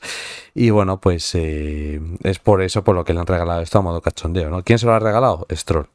[0.54, 3.82] Y bueno, pues eh, es por eso por lo que le han regalado esto a
[3.82, 4.62] modo cachondeo, ¿no?
[4.62, 5.46] ¿Quién se lo ha regalado?
[5.50, 5.88] Stroll.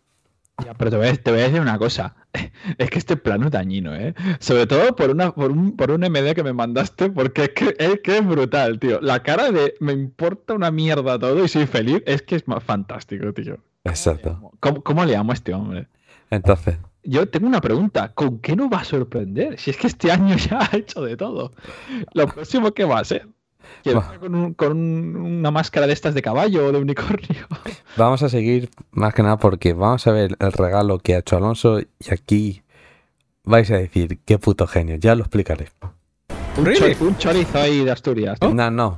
[0.65, 2.15] Ya, pero te voy, a, te voy a decir una cosa.
[2.77, 4.13] Es que este plano es dañino, ¿eh?
[4.39, 7.75] Sobre todo por, una, por, un, por un MD que me mandaste, porque es que,
[7.77, 8.99] es que es brutal, tío.
[9.01, 12.63] La cara de me importa una mierda todo y soy feliz es que es más
[12.63, 13.57] fantástico, tío.
[13.83, 14.51] Exacto.
[14.59, 15.87] ¿Cómo, cómo le amo a este hombre?
[16.29, 18.13] Entonces, Yo tengo una pregunta.
[18.13, 19.57] ¿Con qué nos va a sorprender?
[19.59, 21.53] Si es que este año ya ha hecho de todo.
[22.13, 23.27] Lo próximo que va a ser.
[23.83, 24.13] Que Va.
[24.19, 27.47] con, un- con un- una máscara de estas de caballo o de unicornio.
[27.97, 31.37] vamos a seguir más que nada porque vamos a ver el regalo que ha hecho
[31.37, 32.63] Alonso y aquí
[33.43, 35.69] vais a decir, qué puto genio, ya lo explicaré.
[36.57, 36.95] Un, Really?
[36.95, 38.37] chor- un chorizo ahí de Asturias.
[38.41, 38.49] Oh.
[38.49, 38.97] No, no,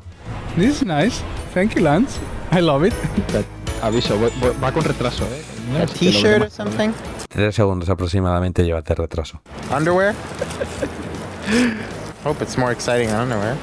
[0.56, 1.22] This is nice.
[1.54, 2.20] Thank you, Lance.
[2.52, 2.94] I love it.
[3.84, 4.18] Aviso,
[4.62, 5.42] va con retraso, ¿eh?
[5.72, 6.90] No t-shirt or something?
[7.30, 9.40] tres segundos aproximadamente llévate retraso.
[9.76, 10.16] Underwear?
[12.26, 13.56] Hope it's more exciting than underwear.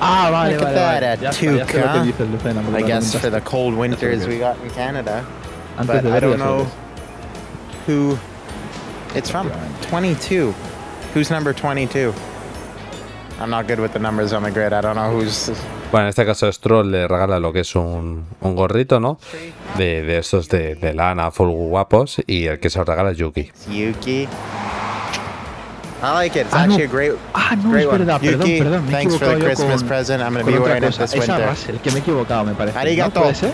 [0.00, 1.00] Ah, vale, Look at vale, vale.
[1.00, 2.06] that, Ya a está, ya sé lo que toucan.
[2.06, 5.24] dices, Lucena, porque I lo guess for the cold winters we got in Canada.
[5.78, 6.66] antes But I don't know
[7.86, 8.18] who
[9.14, 9.50] it's from.
[9.90, 10.52] 22.
[11.14, 12.12] Who's number 22?
[13.40, 14.72] I'm not good with the numbers on the grid.
[14.72, 15.50] I don't know who's.
[15.92, 19.18] Bueno, en este caso Stroll le regala lo que es un, un gorrito, ¿no?
[19.78, 23.18] De, de estos de, de lana full guapos y el que se lo regala es
[23.18, 23.40] Yuki.
[23.42, 24.26] It's Yuki.
[26.06, 26.46] I like it.
[26.46, 26.74] It's Ah, no.
[26.74, 27.98] actually a great, Ah, no, great es one.
[27.98, 28.84] verdad, perdón, Yuki, perdón.
[28.84, 30.22] Me he thanks for the Christmas con, present.
[30.22, 31.48] I'm going to be wearing it this Esa winter.
[31.48, 32.78] Russell, que me he equivocado, me parece.
[32.78, 33.20] Arigato.
[33.20, 33.52] ¿No?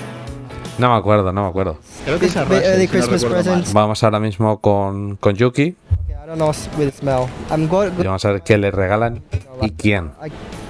[0.78, 1.78] No me acuerdo, no me acuerdo.
[2.04, 3.72] Creo que es a Bit Russell, early si no Christmas presents.
[3.72, 7.26] Vamos ahora mismo con, con Yuki Okay, I don't know s- with smell.
[7.50, 9.22] I'm go- y vamos a ver qué le regalan
[9.62, 10.10] y quién.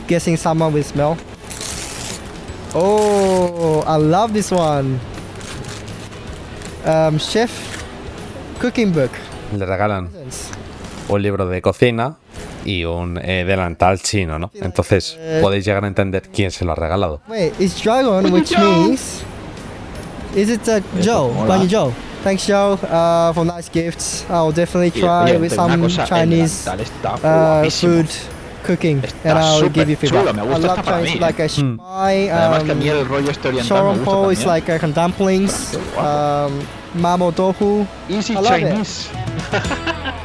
[0.08, 1.16] guessing someone with smell.
[2.74, 4.98] Oh, I love this one.
[6.84, 7.50] Um, chef
[8.60, 9.10] cooking book.
[9.56, 10.08] Le regalan
[11.08, 12.16] un libro de cocina
[12.64, 14.50] y un eh, delantal chino, ¿no?
[14.54, 17.20] Entonces podéis llegar a entender quién se lo ha regalado.
[17.28, 19.22] Wait, it's dragon, which means
[20.34, 21.30] is it uh, Joe?
[21.46, 21.92] Bunny Joe.
[22.22, 24.24] Thanks, Joe, uh, for nice gifts.
[24.30, 28.06] I'll definitely Y, try with some Chinese uh, food
[28.62, 30.26] cooking, Está and I'll give you feedback.
[30.26, 31.80] chulo, me gusta I love Chinese, like a Mm.
[31.80, 36.62] a mí um, el rollo oriental me gusta Shoronpo is like uh, dumplings, um,
[36.94, 37.84] mamo tofu.
[38.08, 40.12] Easy I love it.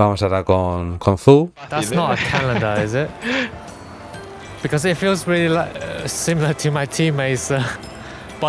[0.00, 1.52] Vamos ahora con, con Zu.
[1.68, 3.10] That's not a calendar, is it?
[4.62, 7.62] Because it feels really like, uh, similar to my teammates' uh,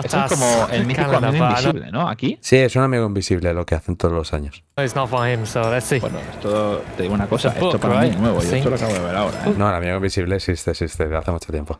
[0.01, 2.07] Es como el mítico calendar, amigo invisible, ¿no?
[2.07, 2.38] Aquí.
[2.39, 4.63] Sí, es un amigo invisible lo que hacen todos los años.
[4.77, 5.99] it's not for him, so let's see.
[5.99, 8.13] Bueno, esto te digo una cosa, esto book, para mí right?
[8.13, 9.45] es nuevo, yo esto lo acabo de ver ahora.
[9.45, 9.53] ¿eh?
[9.57, 11.77] No, el amigo invisible existe, existe de hace mucho tiempo.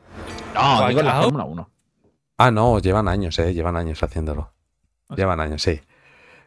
[0.54, 1.70] No, digo en la Fórmula 1.
[2.40, 4.52] Ah, no, llevan años, eh, llevan años haciéndolo.
[5.16, 5.80] Llevan años, sí.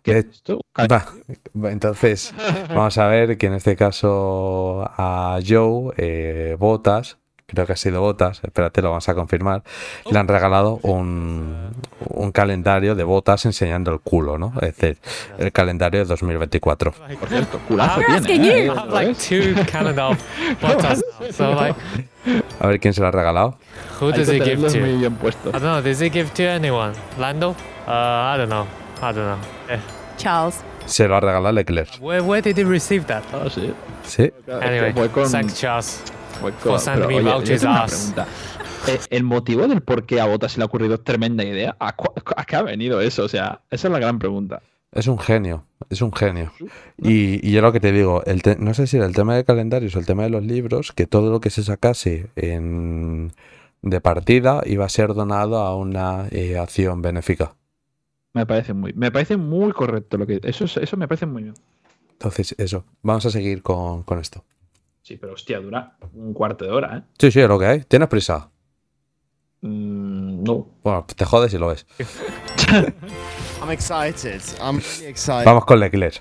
[0.04, 0.60] ¿Qué De- es esto?
[0.78, 1.04] Va,
[1.70, 2.32] entonces,
[2.68, 7.16] vamos a ver que en este caso a Joe, eh, Botas,
[7.46, 9.62] creo que ha sido Botas, espérate, lo vamos a confirmar,
[10.10, 11.70] le han regalado un,
[12.10, 14.52] un calendario de Botas enseñando el culo, ¿no?
[14.60, 14.98] Es decir,
[15.38, 16.92] el calendario de 2024.
[17.20, 18.66] Por cierto, culazo tiene.
[18.66, 18.72] ¿eh?
[18.90, 19.14] Like,
[22.60, 23.56] A ver quién se lo ha regalado.
[24.00, 24.78] who does he give to?
[24.78, 25.02] I
[25.52, 25.80] don't know.
[25.82, 26.92] Does he give to anyone?
[27.18, 27.50] Lando?
[27.86, 28.66] Uh, I don't know.
[29.02, 29.38] I don't know.
[29.68, 29.78] Eh,
[30.16, 30.60] Charles.
[30.86, 31.88] Se lo ha regalado Leclerc.
[32.00, 33.22] Where, where did he receive that?
[33.32, 33.72] Ah, sí.
[34.04, 34.30] Sí.
[34.62, 36.00] Anyway, con, thanks, Charles.
[36.40, 37.92] for con- sending pero, me oye, yo vouchers tengo una ass.
[37.92, 38.26] pregunta.
[38.86, 41.74] Eh, ¿El motivo del por qué a Botas se le ha ocurrido tremenda idea?
[41.80, 41.94] ¿A,
[42.46, 43.24] qué ha venido eso?
[43.24, 44.60] O sea, esa es la gran pregunta.
[44.92, 46.52] Es un genio, es un genio.
[46.98, 49.34] Y, y yo lo que te digo, el te- no sé si era el tema
[49.34, 53.32] de calendarios o el tema de los libros, que todo lo que se sacase en,
[53.82, 57.54] de partida iba a ser donado a una eh, acción benéfica.
[58.34, 60.40] Me parece muy, me parece muy correcto lo que.
[60.42, 61.54] Eso, es- eso me parece muy bien.
[62.12, 64.44] Entonces, eso, vamos a seguir con, con esto.
[65.02, 67.02] Sí, pero hostia, dura un cuarto de hora, ¿eh?
[67.18, 67.80] Sí, sí, es lo que hay.
[67.82, 68.50] ¿Tienes prisa?
[69.60, 70.66] Mm, no.
[70.82, 71.86] Bueno, te jodes y lo ves.
[73.60, 74.40] I'm excited.
[74.60, 75.44] I'm really excited.
[75.46, 76.20] Vamos con Leclerc.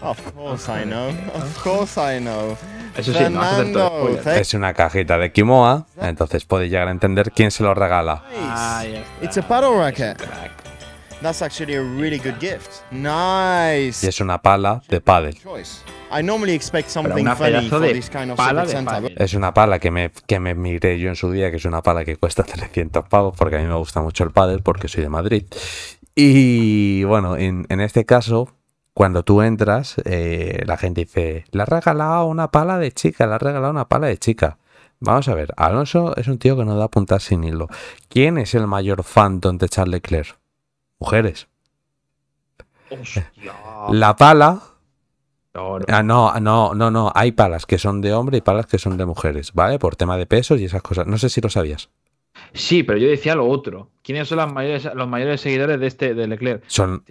[0.00, 1.08] Of course I know.
[1.34, 2.56] Of course I know.
[2.96, 7.30] Eso sí, no hacer todo Es una cajita de Kimoa, entonces podéis llegar a entender
[7.32, 8.22] quién se lo regala.
[8.36, 9.24] Ah, ya está.
[9.24, 10.20] It's a paddle racket.
[11.22, 12.82] That's actually a really good gift.
[12.90, 14.04] Nice.
[14.04, 15.34] Y es una pala de pádel.
[15.40, 15.82] Choice.
[16.10, 19.14] I normally expect something funny for this kind of pala de.
[19.16, 21.80] Es una pala que me, que me miré yo en su día, que es una
[21.80, 25.04] pala que cuesta 300 pavos, porque a mí me gusta mucho el pádel, porque soy
[25.04, 25.44] de Madrid.
[26.16, 28.48] Y bueno, en, en este caso,
[28.92, 33.34] cuando tú entras, eh, la gente dice, le ha regalado una pala de chica, le
[33.34, 34.58] ha regalado una pala de chica.
[34.98, 37.68] Vamos a ver, Alonso es un tío que no da puntas sin hilo.
[38.08, 40.41] ¿Quién es el mayor fandom de Charles Leclerc?
[41.02, 41.48] Mujeres.
[42.88, 43.28] Hostia.
[43.90, 44.62] La pala
[45.52, 45.84] No, no.
[45.88, 47.12] Ah, no, no, no, no.
[47.12, 49.80] Hay palas que son de hombre y palas que son de mujeres, ¿vale?
[49.80, 51.08] Por tema de pesos y esas cosas.
[51.08, 51.90] No sé si lo sabías.
[52.54, 53.90] Sí, pero yo decía lo otro.
[54.02, 56.62] ¿Quiénes son las mayores, los mayores seguidores de este de Leclerc?
[56.68, 57.04] Son.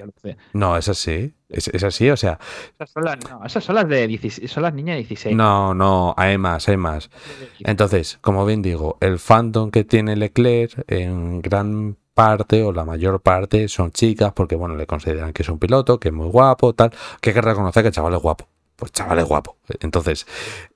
[0.53, 1.34] No, es así.
[1.50, 2.40] Es, es así, o sea.
[2.76, 5.36] Esas son las, no, esas son las de 16, son las niñas de 16.
[5.36, 7.10] No, no, hay más, hay más.
[7.60, 13.19] Entonces, como bien digo, el fandom que tiene Leclerc en gran parte o la mayor
[13.19, 16.74] parte son chicas porque, bueno, le consideran que es un piloto, que es muy guapo,
[16.75, 18.48] tal, que hay que reconocer que el chaval es guapo.
[18.75, 19.58] Pues chaval es guapo.
[19.80, 20.27] Entonces,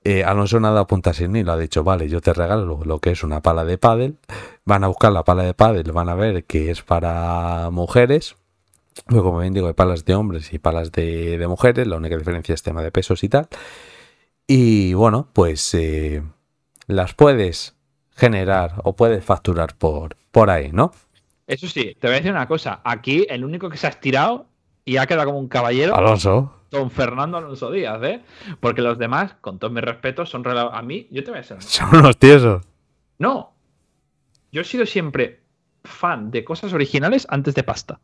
[0.03, 3.11] eh, Alonso nada apunta sin ni lo ha dicho, vale, yo te regalo lo que
[3.11, 4.17] es una pala de pádel,
[4.63, 8.37] van a buscar la pala de pádel, van a ver que es para mujeres,
[9.05, 12.55] pues como bien digo, hay palas de hombres y palas de, mujeres, la única diferencia
[12.55, 13.47] es tema de pesos y tal.
[14.47, 16.23] Y bueno, pues eh,
[16.87, 17.75] las puedes
[18.15, 20.91] generar o puedes facturar por, por ahí, ¿no?
[21.47, 22.81] Eso sí, te voy a decir una cosa.
[22.83, 24.47] Aquí el único que se ha estirado
[24.83, 26.53] y ha quedado como un caballero, Alonso.
[26.71, 28.21] don Fernando Alonso Díaz, ¿eh?
[28.59, 31.57] Porque los demás, con todos mis respetos, son A mí, yo te voy a decir.
[31.61, 32.63] Son unos tiesos.
[33.19, 33.53] No.
[34.51, 35.41] Yo he sido siempre
[35.83, 37.99] fan de cosas originales antes de pasta.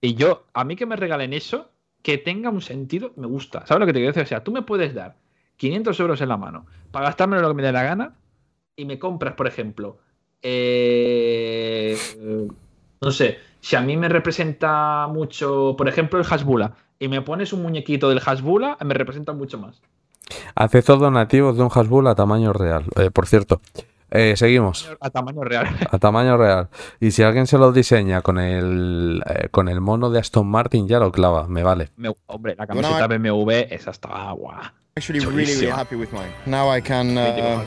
[0.00, 1.70] Y yo, a mí que me regalen eso,
[2.02, 3.66] que tenga un sentido, me gusta.
[3.66, 4.24] ¿Sabes lo que te quiero decir?
[4.24, 5.16] O sea, tú me puedes dar
[5.56, 8.14] 500 euros en la mano para gastármelo lo que me dé la gana
[8.76, 9.98] y me compras, por ejemplo,
[10.42, 11.96] eh,
[13.00, 17.52] no sé, si a mí me representa mucho, por ejemplo, el Hasbula y me pones
[17.52, 19.80] un muñequito del Hasbula, me representa mucho más.
[20.54, 22.84] Acepto donativos de un Hasbull a tamaño real.
[22.96, 23.60] Eh, por cierto,
[24.10, 24.88] eh, seguimos.
[25.00, 25.66] A tamaño real.
[25.90, 26.68] A tamaño real.
[27.00, 30.88] Y si alguien se lo diseña con el, eh, con el mono de Aston Martin,
[30.88, 31.46] ya lo clava.
[31.48, 31.90] Me vale.
[31.96, 34.60] Me- hombre, la camiseta BMW, esa está guau.
[34.96, 36.30] Actually, really, really happy with mine.
[36.46, 37.64] Now I can, uh,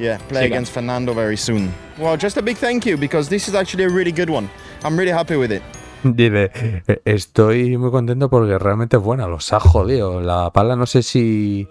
[0.00, 1.72] yeah, play against Fernando very soon.
[1.96, 4.50] Well, just a big thank you because this is actually a really good one.
[4.82, 5.62] I'm really happy with it.
[6.02, 6.50] Dice,
[6.88, 9.28] "Eh, estoy muy contento porque realmente es buena.
[9.28, 10.20] Los ha jodido.
[10.20, 11.68] La pala no sé si...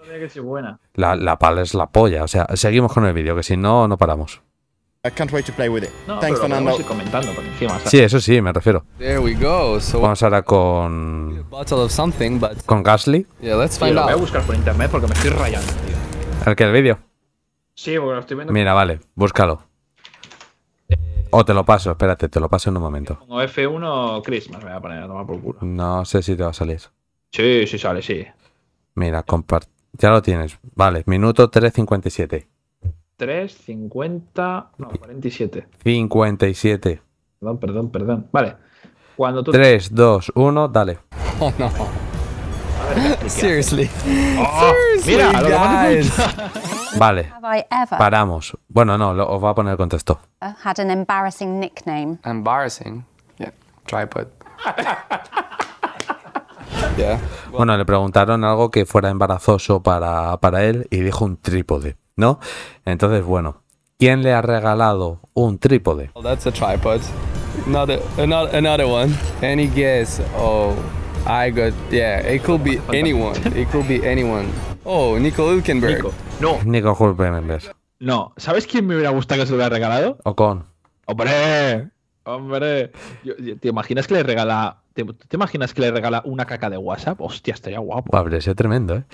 [0.94, 2.24] La, la pala es la polla.
[2.24, 4.40] O sea, seguimos con el vídeo, que si no, no paramos.
[5.06, 5.90] I can't wait to play with it.
[6.06, 6.76] No, Thanks, pero Fernando.
[6.86, 7.74] comentando por encima.
[7.78, 7.90] ¿sabes?
[7.90, 8.84] Sí, eso sí, me refiero.
[8.98, 9.80] There we go.
[9.80, 11.44] So Vamos ahora con...
[11.50, 13.26] bottle of something, but Con Gasly.
[13.40, 14.20] yeah, let's find lo voy a out.
[14.20, 15.96] buscar por internet porque me estoy rayando, tío.
[16.50, 16.98] ¿El que el vídeo?
[17.74, 18.52] Sí, porque lo estoy viendo.
[18.52, 19.62] Mira, vale, búscalo.
[21.30, 23.18] O te lo paso, espérate, te lo paso en un momento.
[23.18, 25.58] Como F1 Christmas me voy a poner a tomar por culo.
[25.60, 26.80] No sé si te va a salir.
[27.32, 28.24] Sí, sí sale, sí.
[28.94, 29.68] Mira, compart...
[29.98, 30.58] Ya lo tienes.
[30.74, 32.46] Vale, minuto 3.57.
[33.16, 34.70] 3, 50.
[34.78, 35.66] No, 47.
[35.82, 37.02] 57.
[37.40, 38.28] Perdón, perdón, perdón.
[38.32, 38.56] Vale.
[39.16, 39.52] Cuando tú.
[39.52, 40.98] 3, 2, 1, dale.
[41.40, 41.70] Oh no.
[43.26, 43.88] Seriously.
[44.38, 44.72] ¡Oh!
[45.06, 46.12] Mira, lo guys.
[46.98, 47.32] Vale,
[47.98, 48.56] paramos.
[48.68, 50.20] Bueno, no, lo- os va a poner el contexto.
[50.40, 52.18] had an embarrassing nickname?
[52.24, 53.04] Embarrassing.
[53.38, 53.52] Yeah.
[53.86, 54.28] Tripod.
[56.96, 57.18] yeah.
[57.50, 62.40] Bueno, le preguntaron algo que fuera embarazoso para, para él y dijo un trípode, ¿no?
[62.84, 63.62] Entonces, bueno,
[63.98, 66.10] ¿quién le ha regalado un trípode?
[66.14, 67.00] Well, that's a tripod.
[67.66, 69.14] Another, another, another one.
[69.42, 70.20] Any guess?
[70.38, 70.74] Oh,
[71.26, 71.72] I got.
[71.90, 73.36] Yeah, it could be anyone.
[73.54, 74.46] It could be anyone.
[74.84, 75.96] Oh, Nico Hülkenberg.
[75.96, 76.12] Nico.
[76.40, 77.74] No, Nico Hulkenberg.
[78.00, 78.32] no.
[78.36, 80.18] ¿Sabes quién me hubiera gustado que se lo hubiera regalado?
[80.24, 80.64] Ocon.
[81.06, 81.90] ¡Hombre!
[82.24, 82.92] ¡Hombre!
[83.60, 84.82] ¿Te imaginas que le regala.
[84.92, 87.20] Te, te imaginas que le regala una caca de WhatsApp?
[87.20, 88.10] Hostia, estaría guapo.
[88.12, 89.04] Va, habría sido tremendo, ¿eh?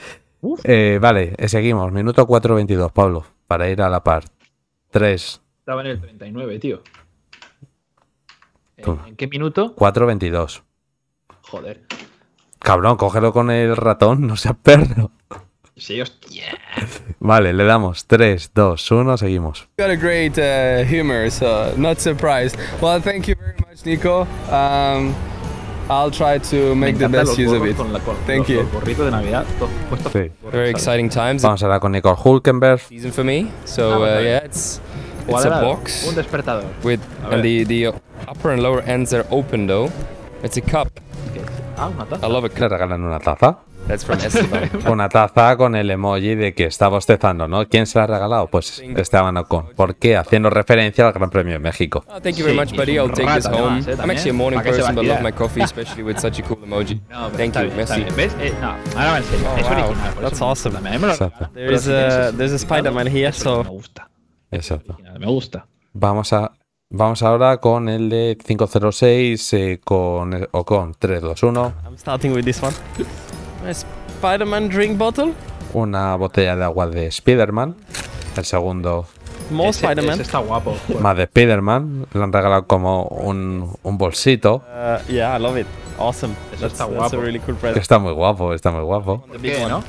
[0.65, 1.93] Eh, vale, eh, seguimos.
[1.93, 4.25] Minuto 4.22, Pablo, para ir a la par.
[4.91, 6.83] 3, Estaba en el 39, tío.
[8.77, 9.75] ¿En, en qué minuto?
[9.77, 10.63] 4.22.
[11.43, 11.83] Joder.
[12.59, 15.11] Cabrón, cógelo con el ratón, no seas perro.
[15.77, 16.59] Sí, hostia.
[17.19, 19.69] Vale, le damos 3, 2, 1, seguimos.
[19.79, 22.57] Got a great uh, humor, so not surprised.
[22.81, 24.27] Well, thank you very much, Nico.
[24.51, 25.15] Um,
[25.89, 27.77] I'll try to make the best use of it.
[27.77, 28.63] con la- con Thank los- you.
[28.63, 30.13] Los gorritos de Navidad, todos puestos.
[30.13, 30.31] Sí.
[30.51, 31.43] Very exciting times.
[31.43, 32.81] Vamos ahora con Nico Hulkenberg.
[32.81, 33.49] Season for me.
[33.65, 34.81] So Ah, uh, yeah, it's
[35.29, 36.65] it's a box Un despertador.
[36.85, 37.89] with A and the the
[38.29, 39.91] upper and lower ends are open though.
[40.43, 40.89] It's a cup.
[41.77, 42.27] Ah, una taza.
[42.27, 42.71] I love a Le cup.
[42.71, 43.59] regalan una taza.
[43.89, 44.71] That's from Esteban.
[44.91, 47.67] Una taza con el emoji de que está bostezando, ¿no?
[47.69, 48.47] ¿Quién se la ha regalado?
[48.47, 49.71] Pues Esteban Ocon.
[49.75, 50.17] ¿Por qué?
[50.17, 52.05] Haciendo referencia al Gran Premio de México.
[52.09, 52.95] Oh, thank you very much, buddy.
[52.95, 53.81] I'll take this home.
[53.81, 53.97] ¿eh?
[53.99, 56.03] I'm actually a morning ¿Para qué se va person, a but love my coffee, especially
[56.05, 57.01] with such a cool emoji.
[57.11, 58.05] No, Thank you, merci.
[58.17, 58.35] ¿Ves?
[58.41, 59.47] Eh, no, ahora en serio.
[59.59, 60.15] Es original.
[60.21, 61.31] That's eso me awesome.
[61.55, 64.09] There is a- there's a Spider-Man here, so- Me gusta.
[64.51, 64.97] Exacto.
[65.19, 65.67] Me gusta.
[65.93, 66.53] Vamos a
[66.95, 71.73] vamos ahora con el de 506 eh, con el- Ocon 3, 2, 1.
[71.85, 72.73] I'm starting with this one.
[73.69, 75.33] Spider-Man drink bottle.
[75.73, 77.77] Una botella de agua de Spider-Man.
[78.37, 79.07] El segundo
[79.51, 80.21] More Spider-Man.
[80.21, 80.77] está guapo.
[81.01, 82.07] más de Spider-Man.
[82.13, 84.63] Le han regalado como un, un bolsito.
[84.69, 85.67] Uh, yeah, I love it.
[85.99, 86.35] Awesome.
[86.53, 87.17] Eso That's, está that's a guapo.
[87.21, 87.77] really cool Que present.
[87.83, 89.23] está muy guapo, está muy guapo.
[89.27, 89.83] ¿Por qué, no?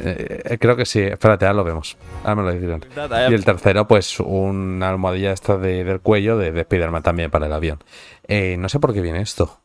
[0.00, 1.00] Eh, eh, creo que sí.
[1.00, 1.96] Espérate, ahora lo vemos.
[2.24, 2.84] Ahora me lo dirán.
[3.30, 7.46] Y el tercero, pues una almohadilla esta de- del cuello de, de Spider-Man también para
[7.46, 7.82] el avión.
[8.28, 9.60] Eh, no sé por qué viene esto.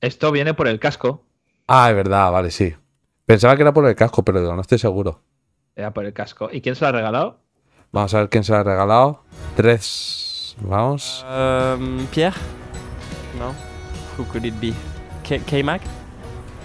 [0.00, 1.22] Esto viene por el casco.
[1.74, 2.74] Ah, es verdad, vale, sí.
[3.24, 5.22] Pensaba que era por el casco, pero no estoy seguro.
[5.74, 6.50] Era por el casco.
[6.52, 7.38] ¿Y quién se lo ha regalado?
[7.92, 9.22] Vamos a ver quién se lo ha regalado.
[9.56, 11.24] 3, Vamos.
[11.26, 12.36] Um, Pierre?
[13.38, 13.54] No.
[14.18, 14.74] Who could it be?
[15.26, 15.80] K- K-Mac?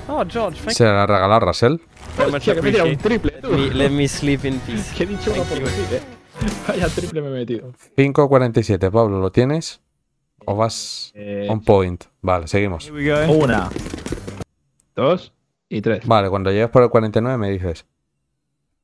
[0.10, 1.78] Oh, George, thank Se la ha regalado Russell.
[2.18, 3.52] very much Hostia, que me un triple, Let tú.
[3.52, 4.94] me, let me sleep in peace.
[4.98, 6.02] Que he dicho uno por decir, eh.
[6.68, 7.72] Vaya triple me he metido.
[7.96, 9.80] 5.47, Pablo, ¿lo tienes?
[10.46, 12.04] ¿O vas Eh, on point?
[12.22, 12.86] Vale, seguimos.
[12.90, 13.34] Here we go.
[13.34, 13.70] Una,
[14.98, 15.32] dos
[15.70, 16.06] y tres.
[16.06, 17.86] Vale, cuando llegues por el 49 me dices.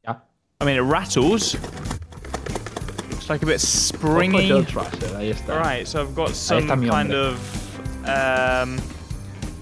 [0.05, 0.23] Ya.
[0.61, 1.57] I mean, it rattles.
[3.11, 4.51] It's like a bit springy.
[5.17, 5.61] Ahí está.
[5.61, 7.17] Right, so I've got some kind hombre.
[7.17, 7.35] of.
[8.05, 8.77] Um,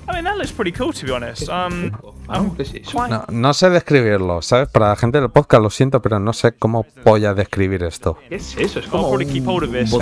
[0.10, 1.48] I mean, that looks pretty cool, to be honest.
[1.48, 1.92] Um,
[2.28, 2.92] I'm ¿qué es eso?
[2.98, 3.10] quite.
[3.12, 4.68] No, no sé describirlo, ¿sabes?
[4.70, 8.18] Para la gente del podcast lo siento, pero no sé cómo polla describir esto.
[8.30, 8.56] Es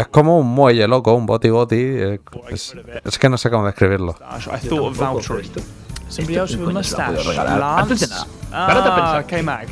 [0.09, 1.75] como un muelle loco, un boti boti.
[1.79, 2.19] eh,
[2.49, 4.15] es, es que no sé cómo describirlo.
[6.09, 7.23] Se ha podido mustache.
[7.29, 7.79] regalar.
[7.79, 8.27] Antes de Lance.
[8.51, 8.67] nada.
[8.67, 8.89] Párate
[9.49, 9.65] a Ah,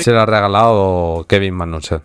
[0.00, 2.02] Se lo ha regalado Kevin Magnussen.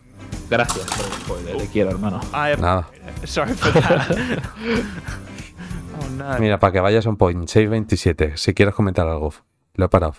[0.49, 2.19] Gracias por el spoiler, te quiero, hermano.
[2.31, 2.57] Have.
[2.57, 2.87] Nada.
[3.23, 4.07] Sorry for that.
[6.01, 6.39] oh no.
[6.39, 8.37] Mira, para que vayas a un point, 6.27.
[8.37, 9.33] Si quieres comentar algo,
[9.75, 10.15] lo he parado.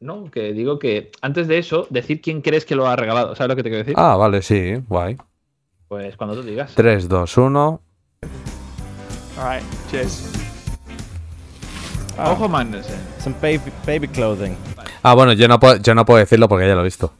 [0.00, 3.34] No, que digo que antes de eso, decir quién crees que lo ha regalado.
[3.34, 3.94] ¿Sabes lo que te quiero decir?
[3.96, 5.16] Ah, vale, sí, guay.
[5.88, 6.72] Pues cuando tú digas.
[6.74, 7.80] 3, 2, 1.
[9.38, 10.47] Alright, cheers.
[12.18, 12.96] Ojo Magnussen.
[13.22, 14.56] Some baby baby clothing.
[15.02, 17.12] Ah, bueno, yo no, puedo, yo no puedo decirlo porque ya lo he visto.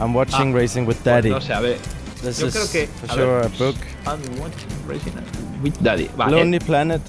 [0.00, 1.30] I'm watching Ah, Racing with Pues Daddy.
[1.30, 1.78] no sé, a ver.
[2.22, 2.86] This Yo is creo que.
[2.86, 3.76] for a sure ver, a book.
[4.06, 5.12] I'm watching Racing
[5.62, 6.10] with Daddy.
[6.16, 6.36] Vale.
[6.36, 7.00] Lonely Planet.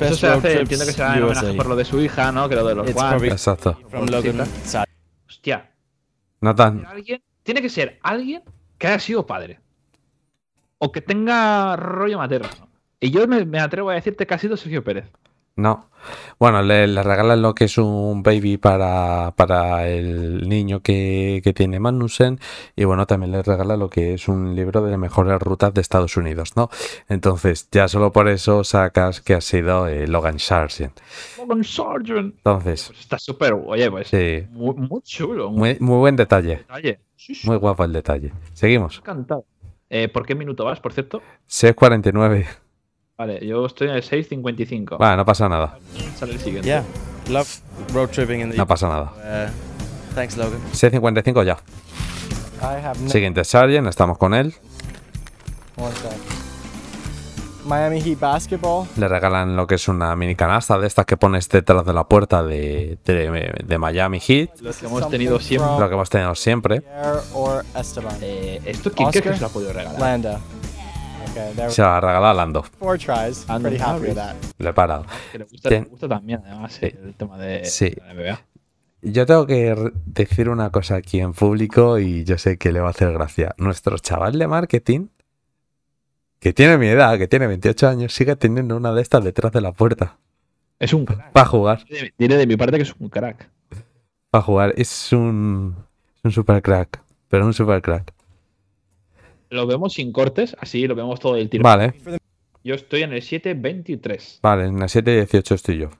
[0.00, 2.48] Eso se hace, entiendo que será en homenaje por lo de su hija, ¿no?
[2.48, 3.78] Que lo de los probably Exacto.
[3.90, 4.40] from Logan.
[5.28, 5.70] Hostia.
[6.40, 8.42] Nathan, Alguien, tiene que ser alguien
[8.78, 9.60] que haya sido padre.
[10.78, 12.48] O que tenga rollo materno.
[12.98, 15.04] Y yo me, me atrevo a decirte que ha sido Sergio Pérez.
[15.60, 15.88] No.
[16.38, 21.52] Bueno, le, le regalan lo que es un baby para, para el niño que, que
[21.52, 22.40] tiene Magnussen.
[22.74, 25.82] Y bueno, también le regala lo que es un libro de las mejores rutas de
[25.82, 26.70] Estados Unidos, ¿no?
[27.10, 30.98] Entonces, ya solo por eso sacas que ha sido eh, Logan Sargent.
[31.38, 32.34] Logan Sargent.
[32.36, 34.08] Entonces, Pues está súper, oye, pues.
[34.08, 35.50] sí, Muy, muy chulo.
[35.50, 36.56] muy, muy buen detalle.
[36.56, 37.00] detalle.
[37.14, 38.32] Sí, sí, Muy guapo el detalle.
[38.54, 38.96] Seguimos.
[38.98, 39.44] encantado.
[39.90, 41.20] Eh, ¿Por qué minuto vas, por cierto?
[41.46, 42.46] 6.49.
[43.20, 44.96] Vale, yo estoy en el 6.55.
[44.96, 45.78] Vale, no pasa nada.
[46.16, 46.66] Sale el siguiente.
[46.66, 46.82] Yeah,
[47.28, 47.46] love
[47.92, 48.56] road tripping in the.
[48.56, 49.12] No pasa nada.
[49.14, 50.58] Uh, thanks, Logan.
[50.72, 51.58] 6.55 ya.
[52.62, 53.10] I have no.
[53.10, 54.54] Siguiente, Sargent, estamos con él.
[55.76, 55.92] One.
[57.66, 58.88] Miami Heat basketball.
[58.96, 62.04] Le regalan lo que es una mini canasta de estas que pones detrás de la
[62.04, 64.60] puerta de, de, de Miami Heat.
[64.62, 65.78] Lo que hemos tenido siempre.
[65.78, 66.76] Lo que hemos tenido siempre.
[68.22, 70.00] Eh, ¿Esto quién crees que se lo ha podido regalar?
[70.00, 70.40] Landa.
[71.30, 72.62] Okay, there Se la ha regalado a Lando.
[72.62, 73.48] Four tries.
[73.48, 74.40] And Pretty happy with Harris.
[74.40, 74.54] that.
[74.58, 75.04] Le he parado.
[75.32, 76.86] Que le gusta, Ten- le gusta también, además, Sí.
[76.86, 77.90] el tema de, Sí.
[77.90, 78.40] de la NBA.
[79.02, 82.88] Yo tengo que decir una cosa aquí en público y yo sé que le va
[82.88, 83.54] a hacer gracia.
[83.56, 85.06] Nuestro chaval de marketing,
[86.38, 89.60] que tiene mi edad, que tiene 28 años, sigue teniendo una de estas detrás de
[89.60, 90.18] la puerta.
[90.78, 91.32] Es un crack.
[91.32, 91.84] Para jugar.
[91.86, 93.48] Diré- Diré de mi parte que es un crack.
[94.30, 94.72] Para jugar.
[94.76, 95.76] Es un,
[96.16, 97.00] es un super crack.
[97.28, 98.12] Pero un super crack.
[99.50, 101.64] Lo vemos sin cortes, así lo vemos todo el tiro.
[101.64, 101.94] Vale,
[102.62, 104.38] Yo estoy en el 7.23.
[104.42, 104.66] vale.
[104.66, 105.90] En la 7.18 estoy yo.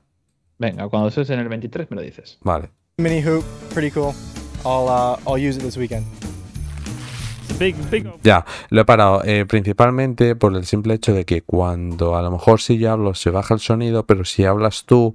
[0.57, 2.37] Venga, cuando estés en el 23 me lo dices.
[2.41, 2.69] Vale.
[2.97, 3.43] Mini hoop.
[3.73, 4.13] Pretty cool.
[4.63, 6.05] I'll uh, I'll use it this weekend.
[7.59, 8.07] Big, big.
[8.23, 9.23] Ya, lo he parado.
[9.25, 13.13] eh, principalmente por el simple hecho de que cuando a lo mejor si yo hablo
[13.15, 15.13] se baja el sonido, pero si hablas tú,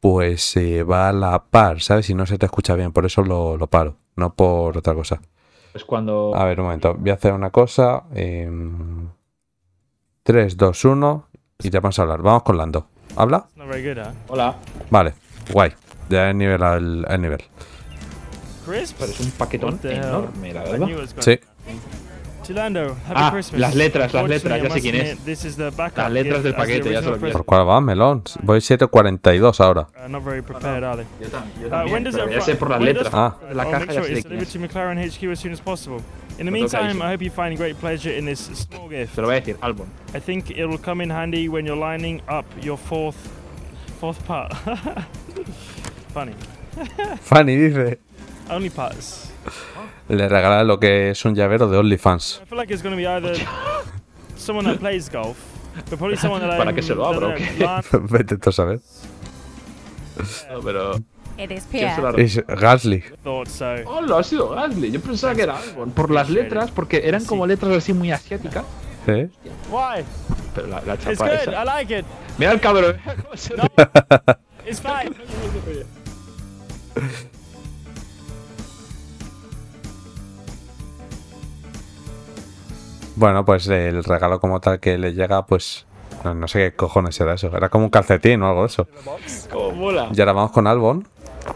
[0.00, 2.10] pues se va a la par, ¿sabes?
[2.10, 2.92] Y no se te escucha bien.
[2.92, 5.20] Por eso lo, lo paro, no por otra cosa.
[5.78, 6.34] Pues cuando.
[6.34, 6.94] A ver, un momento.
[6.94, 8.02] Voy a hacer una cosa.
[8.12, 11.28] 3, 2, 1
[11.60, 12.20] y ya vamos a hablar.
[12.20, 12.88] Vamos con Lando.
[13.14, 13.46] ¿Habla?
[13.56, 13.62] Huh?
[14.26, 14.56] Hola.
[14.90, 15.14] Vale,
[15.52, 15.70] guay.
[16.08, 17.44] Ya he nivel al, al nivel.
[18.66, 20.88] Pero es un paquetón enorme, la verdad.
[21.20, 21.38] Sí.
[22.48, 23.60] Chilando, happy Ah, Christmas.
[23.60, 25.18] las letras, las letras, ya sé quién es.
[25.18, 28.22] This is the backup Las letras del paquete, ya se lo ¿Por cuál va, Melón?
[28.42, 29.86] Voy 7.42 ahora.
[30.02, 31.26] Uh, not very prepared, are they?
[31.26, 33.04] Yo, tam- yo Uh, también, when does pero it ya sé por las when does-
[33.04, 33.14] letras.
[33.14, 33.36] Ah.
[33.52, 34.52] La I'll caja ya sé quién delivered es.
[34.54, 36.00] to McLaren HQ as soon as possible.
[36.38, 37.04] In the Me toca meantime, eso.
[37.04, 39.14] I hope you find great pleasure in this small gift.
[39.14, 39.86] Te lo voy a decir, Albon.
[40.14, 43.16] I think it will come in handy when you're lining up your fourth
[44.00, 44.54] fourth putt.
[46.14, 46.32] Funny.
[47.20, 47.98] Fanny dice.
[48.48, 49.32] Only putts.
[50.08, 52.40] Le regala lo que es un llavero de OnlyFans.
[52.42, 52.50] It's
[56.58, 57.44] ¿Para qué se lo abro, o qué?
[57.58, 58.80] learn- Vete tú a saber.
[60.50, 60.96] No, pero.
[61.36, 62.02] It is ¿Quién se Pierre.
[62.16, 63.04] la Es Gasly.
[63.86, 64.90] Oh, lo ha sido Gasly.
[64.90, 65.92] Yo pensaba que era Albon.
[65.92, 68.64] Por las letras, porque eran como letras así muy asiáticas.
[69.06, 69.28] ¿Eh?
[69.70, 70.04] Why?
[70.54, 71.34] Pero la, la It's chapa good.
[71.34, 71.62] esa.
[71.62, 72.04] I like it.
[72.38, 72.96] Mira el cabrón.
[73.04, 73.64] ¿Cómo se No.
[74.66, 75.14] It's fine.
[83.18, 85.86] Bueno, pues el regalo como tal que le llega, pues
[86.22, 87.50] no, no sé qué cojones era eso.
[87.56, 88.86] Era como un calcetín o algo de eso.
[89.50, 90.08] ¿Cómo mola?
[90.14, 91.08] Y ahora vamos con Albon.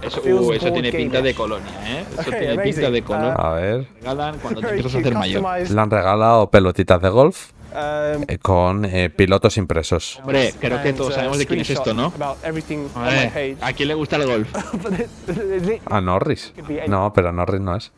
[0.03, 2.05] Eso, uh, eso tiene pinta de colonia, ¿eh?
[2.19, 3.35] Eso tiene pinta de colonia.
[3.35, 3.87] A ver.
[4.01, 5.71] Regalan cuando te empiezas a hacer mayor.
[5.71, 10.21] Le han regalado pelotitas de golf Um, eh, con eh, pilotos impresos.
[10.23, 12.13] Hombre, creo que todos sabemos de quién es esto, ¿no?
[12.15, 13.57] About everything on my Hombre, page.
[13.63, 14.55] ¿A quién le gusta el golf?
[15.87, 16.53] A Norris.
[16.89, 17.91] No, pero Norris no es.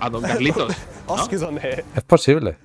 [0.00, 0.74] A Don Carlitos.
[1.06, 1.84] Oscar's on here.
[1.94, 2.56] Es posible.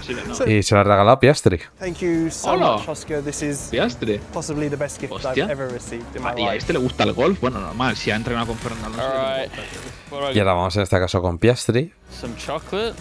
[0.00, 0.46] Sí, no.
[0.50, 1.60] Y se lo ha regalado a Piastri.
[1.78, 2.76] Thank you so Hola.
[2.78, 3.22] much, Oscar.
[3.22, 4.20] This is Piastre.
[4.32, 5.44] possibly the best gift Hostia.
[5.44, 6.56] I've ever received in my ¿Y a life.
[6.58, 7.40] este le gusta el golf?
[7.40, 10.32] Bueno, normal, si ha entrenado con Fernando Alonso.
[10.32, 11.92] Y ahora vamos en este caso con Piastri.
[12.10, 12.94] Some chocolate.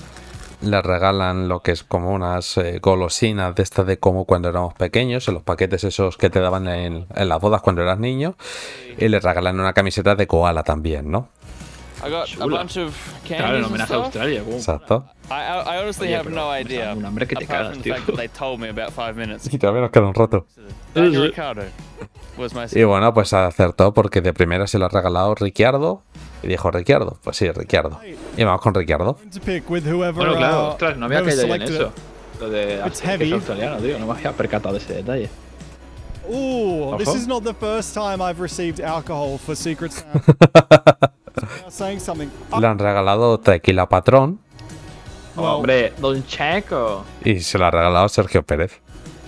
[0.62, 4.74] Le regalan lo que es como unas eh, golosinas de estas de como cuando éramos
[4.74, 8.36] pequeños, en los paquetes esos que te daban en, en las bodas cuando eras niño.
[8.98, 11.28] Y le regalan una camiseta de koala también, ¿no?
[12.06, 14.06] I got a bunch of candies Claro, en and homenaje a stuff.
[14.06, 14.44] Australia.
[14.44, 14.56] wow.
[14.56, 15.06] Exacto.
[15.30, 16.94] I, I, honestly Oye, have no idea.
[16.94, 17.96] un hambre que te cagas, from the tío.
[17.96, 19.52] fact that they told me about five minutes.
[19.54, 20.46] Y todavía nos queda un rato.
[22.74, 26.02] Y bueno, pues acertó porque de primera se lo ha regalado Ricciardo.
[26.42, 27.18] Y dijo Ricciardo.
[27.24, 28.00] Pues sí, Ricciardo.
[28.38, 29.18] Y vamos con Ricciardo.
[29.68, 31.94] Bueno, claro, uh, ostras, no había caído en eso.
[32.40, 33.32] Lo de It's que es heavy.
[33.32, 34.00] australiano, tío.
[34.00, 35.30] No me había percatado de ese detalle.
[36.28, 41.12] Ooh, this is not the first time I've received alcohol for Secret Santa.
[42.60, 44.40] Le han regalado tequila patrón.
[45.36, 47.04] Hombre, Don Checo.
[47.26, 48.80] Y se lo ha regalado Sergio Pérez.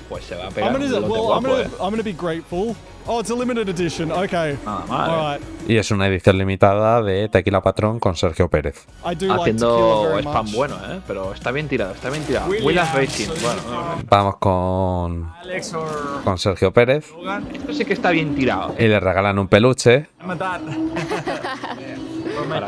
[0.10, 1.70] Pues se va a I'm pegar gonna, un lote well, I'm guapo, gonna, eh.
[1.80, 2.76] I'm gonna be grateful.
[3.08, 4.12] Oh, it's a limited edition.
[4.12, 4.58] Okay.
[4.66, 5.38] Nada mal, All eh.
[5.38, 5.70] right.
[5.70, 8.88] Y es una edición limitada de tequila patrón con Sergio Pérez.
[9.06, 10.56] I do like tequila Haciendo very spam much.
[10.56, 11.00] bueno, eh.
[11.06, 12.48] Pero está bien tirado, está bien tirado.
[12.48, 13.62] Williams, Williams Racing, bueno.
[13.68, 14.04] bueno.
[14.10, 17.06] Vamos con, Alex or con Sergio Pérez.
[17.54, 18.76] Esto sí que está bien tirado.
[18.80, 20.08] Y le regalan un peluche.
[22.50, 22.68] Para,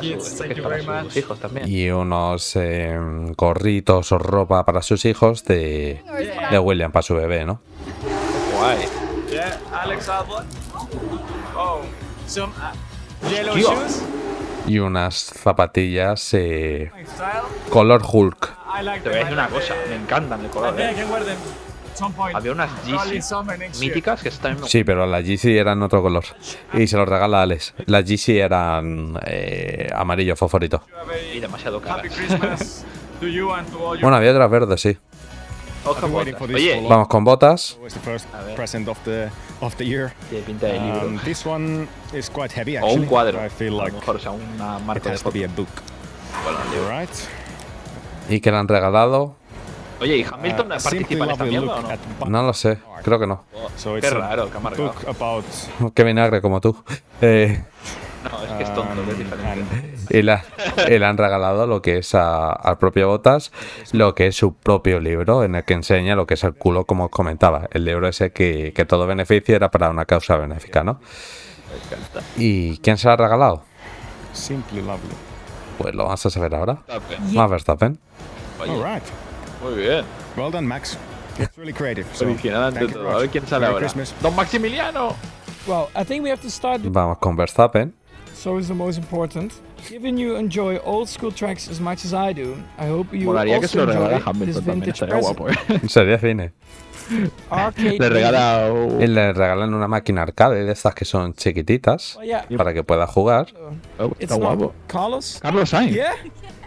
[0.64, 1.68] para sus hijos también.
[1.68, 2.98] y unos eh,
[3.36, 6.02] gorritos o ropa para sus hijos de,
[6.50, 7.60] de William, para su bebé, ¿no?
[14.68, 16.92] Y unas zapatillas eh,
[17.70, 18.56] color Hulk.
[19.02, 20.94] Te voy a decir una cosa, me encantan de I color, eh.
[22.34, 23.20] Había unas Yeezy
[23.80, 26.26] míticas que están Sí, pero las Yeezy eran otro color.
[26.74, 27.74] Y se los regala Alex.
[27.88, 30.84] Las Yeezy eran eh, amarillo fosforito.
[31.34, 32.86] y demasiado Happy caras.
[33.20, 34.96] Bueno, había otras verdes, sí.
[35.90, 36.42] Ojo, botas.
[36.42, 36.86] Oye.
[36.88, 37.78] Vamos con botas.
[38.34, 38.44] A
[40.30, 41.08] tiene pinta de libro.
[41.08, 43.02] Um, this one is quite heavy o actually.
[43.04, 43.46] un cuadro.
[43.46, 45.38] I feel a like lo mejor, o sea, una it marca de has to foto.
[45.40, 45.68] be a book.
[46.44, 47.00] Bueno, libro.
[47.00, 47.10] Right.
[48.30, 49.36] Y que le han regalado.
[50.00, 52.26] Oye, ¿y Hamilton Uh, a participa en esta mierda o no?
[52.30, 53.44] No lo sé, creo que no.
[53.78, 54.94] So Qué a raro, que amargado.
[54.94, 55.46] book about
[55.96, 56.76] Qué vinagre como tú.
[57.22, 57.64] Eh,
[58.32, 59.76] No, es que es tonto, es diferente.
[60.10, 63.52] and y, le han regalado lo que es a- al propio Botas,
[63.92, 66.86] lo que es su propio libro, en el que enseña lo que es el culo,
[66.86, 67.68] como os comentaba.
[67.72, 71.00] El libro ese que, que todo beneficio era para una causa benéfica, ¿no?
[72.38, 73.64] ¿Y quién se lo ha regalado?
[74.34, 75.16] simply lovely.
[75.80, 76.78] Pues lo vamos a saber ahora.
[77.34, 77.98] Max Verstappen.
[78.60, 79.04] Right.
[79.64, 80.06] muy bien.
[80.36, 80.98] Well done, Max.
[81.40, 82.06] It's really creative.
[82.14, 83.10] So Original ante todo.
[83.10, 83.86] A ver quién sale Merry ahora.
[83.86, 84.16] Christmas.
[84.22, 85.16] Don Maximiliano.
[85.68, 86.82] Well, I think we have to start.
[86.84, 87.94] Vamos con Verstappen.
[88.38, 89.52] So is the most important.
[89.90, 93.60] Given you enjoy old school tracks as much as I do, I hope you Molaría
[93.60, 94.76] que se also lo regalara enjoy a this Hamilton también.
[94.76, 95.38] vintage Estaría present.
[95.38, 95.82] guapo, eh.
[95.90, 96.54] Sería.
[97.50, 102.24] Arcade Le regala Y le regalan una máquina arcade de estas que son chiquititas Oh,
[102.24, 102.46] yeah.
[102.58, 103.48] para que pueda jugar.
[103.98, 104.74] Oh, It's está guapo.
[104.88, 105.40] Carlos.
[105.42, 105.94] Carlos Sainz.
[105.94, 106.14] Yeah.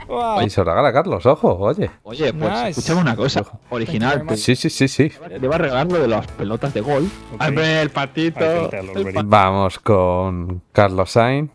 [0.09, 0.41] Wow.
[0.43, 1.89] Y se lo regala Carlos, ojo, oye.
[2.03, 2.69] Oye, pues Nice.
[2.71, 3.45] escúchame una cosa.
[3.69, 4.25] Original.
[4.37, 5.13] Sí, sí, sí, sí.
[5.41, 7.13] Le va a regalar lo de las pelotas de golf.
[7.39, 8.69] A ver, el patito.
[8.71, 9.21] tell already.
[9.25, 11.53] Vamos con Carlos Sainz.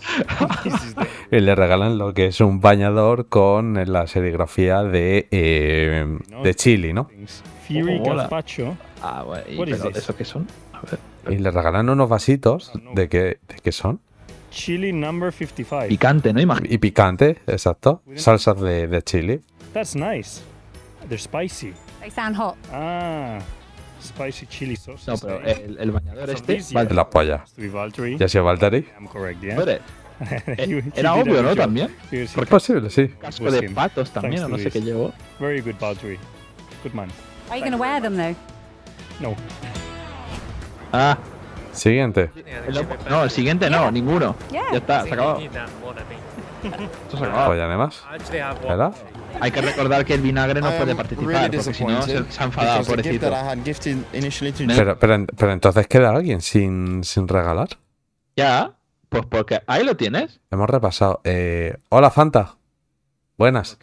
[1.30, 6.92] y le regalan lo que es un bañador con la serigrafía de, eh, de Chile,
[6.92, 7.08] ¿no?
[7.66, 8.00] Fury.
[8.00, 8.76] Gazpacho.
[9.02, 9.44] Ah, bueno.
[9.48, 10.46] ¿Y pero eso qué son?
[10.72, 11.34] A ver.
[11.34, 14.00] Y le regalan unos vasitos de qué, de qué son.
[14.50, 15.88] Chili number 55.
[15.88, 16.40] Picante, ¿no?
[16.40, 16.74] Imagínate.
[16.74, 18.02] Y picante, exacto.
[18.14, 19.42] Salsas de, de chile.
[19.74, 20.40] That's nice.
[21.08, 21.74] They're spicy.
[22.00, 22.56] They sound hot.
[22.72, 23.38] Ah,
[24.02, 25.10] spicy chili sauce.
[25.10, 26.60] No, pero el, el bañador este.
[26.72, 26.94] Vale.
[26.94, 27.44] La polla.
[27.56, 28.16] Valtteri.
[28.18, 28.88] ¿Ya ha sido Valtteri?
[28.98, 29.80] Hombre,
[30.66, 31.54] you era obvio, ¿no?
[31.54, 31.94] También.
[32.10, 33.08] Es posible, sí.
[33.20, 35.12] Casco was de patos también, o no sé qué llevó.
[35.38, 36.18] Very good, Valtteri.
[36.82, 37.08] Good man.
[37.50, 38.36] Are you going to wear them though?
[39.20, 39.36] No.
[40.92, 41.18] Ah,
[41.72, 42.30] Siguiente.
[42.66, 44.34] el- no, el siguiente no, ninguno.
[44.50, 44.64] Yeah.
[44.72, 45.38] Ya está, se acabó.
[46.62, 47.46] Esto se acabó.
[47.46, 48.04] Pues ya no hay más.
[48.62, 48.94] ¿Verdad?
[49.40, 52.84] Hay que recordar que el vinagre no puede participar, porque si no se, ha enfadado,
[52.84, 53.30] pobrecito.
[54.66, 57.68] Pero, pero, pero entonces queda alguien sin, sin regalar.
[58.36, 58.72] Ya,
[59.08, 60.40] pues porque ahí lo tienes.
[60.50, 61.20] Hemos repasado.
[61.24, 62.56] Eh, hola, Fanta.
[63.36, 63.78] Buenas.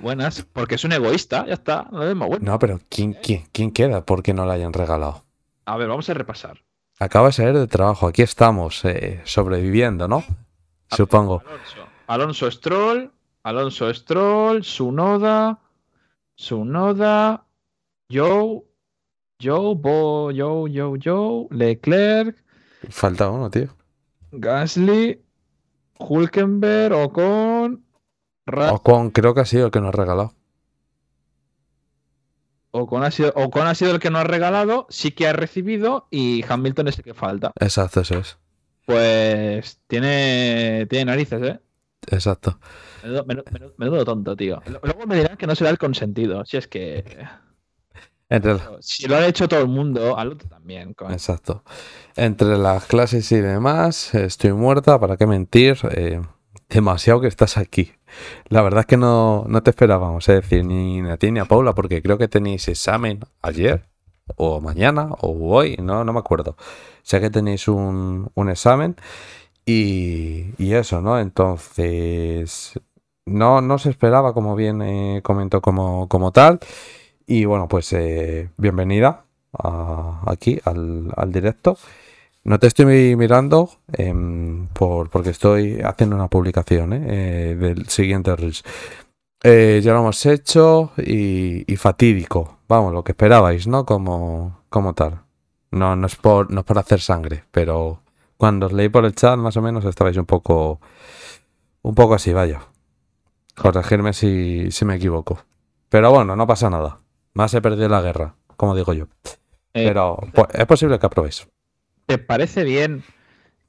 [0.00, 2.46] Buenas, porque es un egoísta, ya está, no le demos vuelta.
[2.46, 5.24] No, pero ¿quién, quién, quién queda porque no la hayan regalado?
[5.64, 6.62] A ver, vamos a repasar.
[7.00, 10.22] Acaba de salir de trabajo, aquí estamos, eh, sobreviviendo, ¿no?
[10.90, 11.42] Supongo.
[11.44, 11.89] Alonso
[12.50, 13.12] Stroll,
[13.44, 15.58] Alonso Stroll, Sunoda,
[16.34, 17.44] Sunoda,
[18.10, 18.62] Joe,
[19.40, 22.36] Joe, Bo, Joe, Joe, Joe, Leclerc,
[22.88, 23.68] Falta uno, tío.
[24.32, 25.22] Gasly,
[25.98, 27.84] Hulkenberg, Ocon,
[28.46, 30.34] Ra- Ocon creo que ha sido el que nos ha regalado.
[32.72, 36.06] Ocon ha sido, Ocon ha sido el que no ha regalado, sí que ha recibido
[36.10, 37.52] y Hamilton es el que falta.
[37.60, 38.38] Exacto, eso es.
[38.86, 41.60] Pues tiene, tiene narices, ¿eh?
[42.08, 42.58] Exacto.
[43.02, 43.24] Menudo,
[43.76, 44.62] menudo- tonto, tío.
[44.82, 46.44] Luego me dirán que no será el consentido.
[46.44, 47.04] Si es que.
[48.28, 50.94] Entre, Si lo ha hecho todo el mundo, al otro también.
[51.10, 51.64] exacto.
[52.14, 55.78] Entre las clases y demás, estoy muerta, ¿para qué mentir?
[55.90, 56.20] Eh,
[56.68, 57.92] demasiado que estás aquí.
[58.48, 61.44] La verdad es que no, no te esperábamos, es decir, ni a ti ni a
[61.44, 63.86] Paula, porque creo que tenéis examen ayer,
[64.36, 66.56] o mañana, o hoy, no, no me acuerdo.
[67.02, 68.94] Sé que tenéis un, un examen
[70.58, 71.18] y, eso, ¿no?
[71.18, 72.78] Entonces,
[73.26, 76.60] no, no se esperaba, como bien eh, comentó como, como tal.
[77.26, 79.24] Y bueno, pues eh, bienvenida
[80.26, 81.76] aquí al, al directo.
[82.44, 87.54] No te estoy mirando em, por, porque estoy haciendo una publicación ¿eh?
[87.56, 88.64] Del siguiente Reels.
[89.42, 92.58] Ya lo hemos hecho y, y fatídico.
[92.68, 93.84] Vamos, lo que esperabais, ¿no?
[93.84, 95.22] Como, como tal.
[95.70, 98.00] No, no, es por, no es por hacer sangre, pero
[98.40, 100.80] cuando os leí por el chat, más o menos estabais un poco.
[101.82, 102.62] Un poco así, vaya.
[103.54, 105.44] Corregirme si, si me equivoco.
[105.90, 107.00] Pero bueno, no pasa nada.
[107.34, 109.08] Más he perdido la guerra, como digo yo.
[109.74, 111.46] Eh, Pero pues, es posible que aprobéis.
[112.06, 113.04] ¿Te parece bien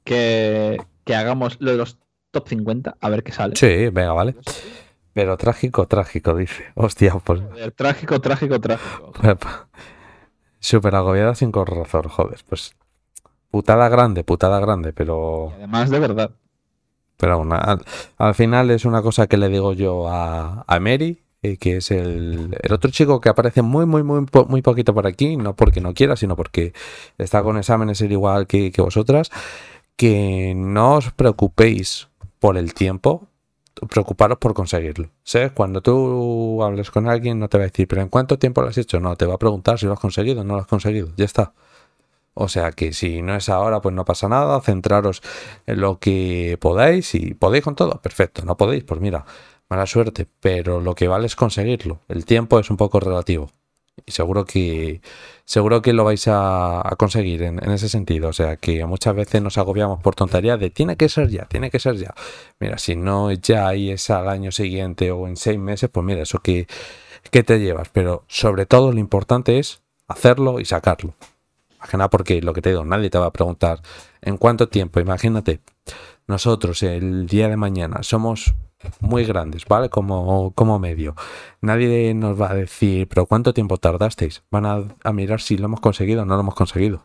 [0.04, 1.98] que, que hagamos lo de los
[2.30, 2.96] top 50?
[2.98, 3.54] A ver qué sale.
[3.56, 4.36] Sí, venga, vale.
[5.12, 6.64] Pero trágico, trágico, dice.
[6.76, 7.42] Hostia, pues.
[7.42, 9.12] Joder, Trágico, trágico, trágico.
[10.60, 12.40] Súper agobiada sin razón, joder.
[12.48, 12.74] Pues.
[13.52, 15.52] Putada grande, putada grande, pero.
[15.56, 16.30] Además, de verdad.
[17.18, 17.84] Pero aún, al,
[18.16, 21.90] al final es una cosa que le digo yo a, a Mary, eh, que es
[21.90, 25.82] el, el otro chico que aparece muy, muy, muy, muy poquito por aquí, no porque
[25.82, 26.72] no quiera, sino porque
[27.18, 29.30] está con exámenes igual que, que vosotras,
[29.96, 32.08] que no os preocupéis
[32.38, 33.28] por el tiempo,
[33.90, 35.10] preocuparos por conseguirlo.
[35.24, 35.52] ¿Sabes?
[35.52, 38.68] Cuando tú hables con alguien no te va a decir, pero ¿en cuánto tiempo lo
[38.68, 38.98] has hecho?
[38.98, 41.10] No, te va a preguntar si lo has conseguido o no lo has conseguido.
[41.18, 41.52] Ya está.
[42.34, 44.60] O sea que si no es ahora, pues no pasa nada.
[44.60, 45.22] Centraros
[45.66, 47.08] en lo que podáis.
[47.08, 48.44] Si podéis con todo, perfecto.
[48.44, 49.24] No podéis, pues mira,
[49.68, 50.26] mala suerte.
[50.40, 52.00] Pero lo que vale es conseguirlo.
[52.08, 53.50] El tiempo es un poco relativo.
[54.06, 55.02] Y seguro que
[55.44, 58.28] seguro que lo vais a, conseguir en, ese sentido.
[58.30, 61.70] O sea que muchas veces nos agobiamos por tonterías de tiene que ser ya, tiene
[61.70, 62.14] que ser ya.
[62.58, 66.22] Mira, si no ya y es al año siguiente o en seis meses, pues mira,
[66.22, 66.66] eso que,
[67.30, 67.90] que te llevas.
[67.90, 71.14] Pero sobre todo lo importante es hacerlo y sacarlo.
[71.82, 73.80] Más que nada porque lo que te digo, nadie te va a preguntar
[74.20, 75.00] en cuánto tiempo.
[75.00, 75.58] Imagínate,
[76.28, 78.54] nosotros el día de mañana somos
[79.00, 79.88] muy grandes, ¿vale?
[79.88, 81.16] Como, como medio.
[81.60, 84.44] Nadie nos va a decir, pero ¿cuánto tiempo tardasteis?
[84.48, 87.04] Van a, a mirar si lo hemos conseguido o no lo hemos conseguido.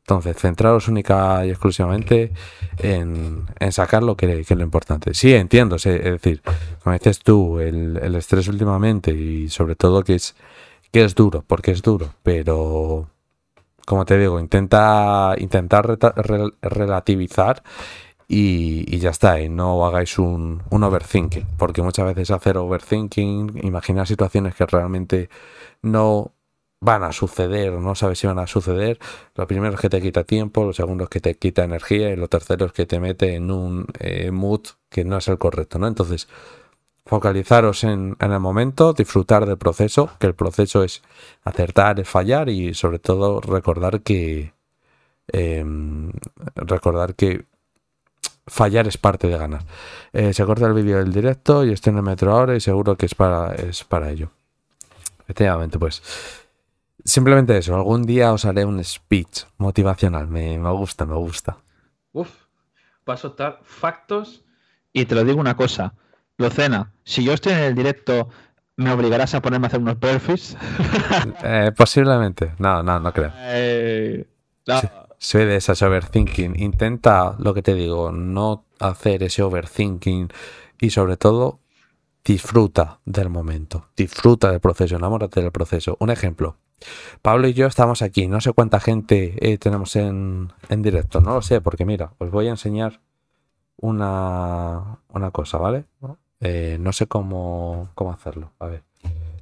[0.00, 2.32] Entonces, centraros única y exclusivamente
[2.78, 5.14] en, en sacar lo que, es lo importante.
[5.14, 6.42] Sí, entiendo, es decir,
[6.82, 10.34] como dices tú, el, el estrés últimamente y sobre todo que es,
[10.90, 13.11] que es duro, porque es duro, pero
[13.86, 15.98] como te digo, intenta intentar
[16.62, 17.62] relativizar
[18.28, 24.06] y, ya está, y no hagáis un, un overthinking, porque muchas veces hacer overthinking, imaginar
[24.06, 25.28] situaciones que realmente
[25.82, 26.32] no
[26.82, 28.98] van a suceder no sabes si van a suceder,
[29.36, 32.16] lo primero es que te quita tiempo, lo segundo es que te quita energía y
[32.16, 35.78] lo tercero es que te mete en un eh, mood que no es el correcto,
[35.78, 35.86] ¿no?
[35.86, 36.28] Entonces,
[37.04, 41.02] focalizaros en, en el momento, disfrutar del proceso, que el proceso es
[41.44, 44.52] acertar, es fallar y sobre todo recordar que
[45.28, 46.12] em,
[46.54, 47.46] recordar que
[48.46, 49.64] fallar es parte de ganar.
[50.12, 52.96] Eh, se corta el vídeo del directo y estoy en el metro ahora y seguro
[52.96, 54.30] que es para, es para ello.
[55.22, 56.02] Efectivamente, pues
[57.04, 57.74] simplemente eso.
[57.74, 60.28] Algún día os haré un speech motivacional.
[60.28, 61.56] Me, gusta, me gusta.
[62.12, 62.30] Uf,
[63.08, 64.44] va a soltar factos
[64.92, 65.94] y te lo digo una cosa.
[66.38, 68.28] Lucena, si yo estoy en el directo,
[68.76, 70.56] ¿me obligarás a ponerme a hacer unos burpees?
[71.44, 72.54] Eh, posiblemente.
[72.58, 73.32] No, no, no creo.
[73.36, 74.26] Eh,
[74.66, 74.80] no.
[75.18, 76.58] Soy de esas overthinking.
[76.60, 80.28] Intenta, lo que te digo, no hacer ese overthinking
[80.80, 81.60] y sobre todo
[82.24, 83.88] disfruta del momento.
[83.96, 85.96] Disfruta del proceso, enamórate del proceso.
[86.00, 86.56] Un ejemplo.
[87.20, 88.26] Pablo y yo estamos aquí.
[88.26, 91.20] No sé cuánta gente eh, tenemos en, en directo.
[91.20, 93.00] No lo sé, porque mira, os voy a enseñar
[93.82, 95.84] una, una cosa, ¿vale?
[96.40, 98.52] Eh, no sé cómo, cómo hacerlo.
[98.58, 98.84] A ver.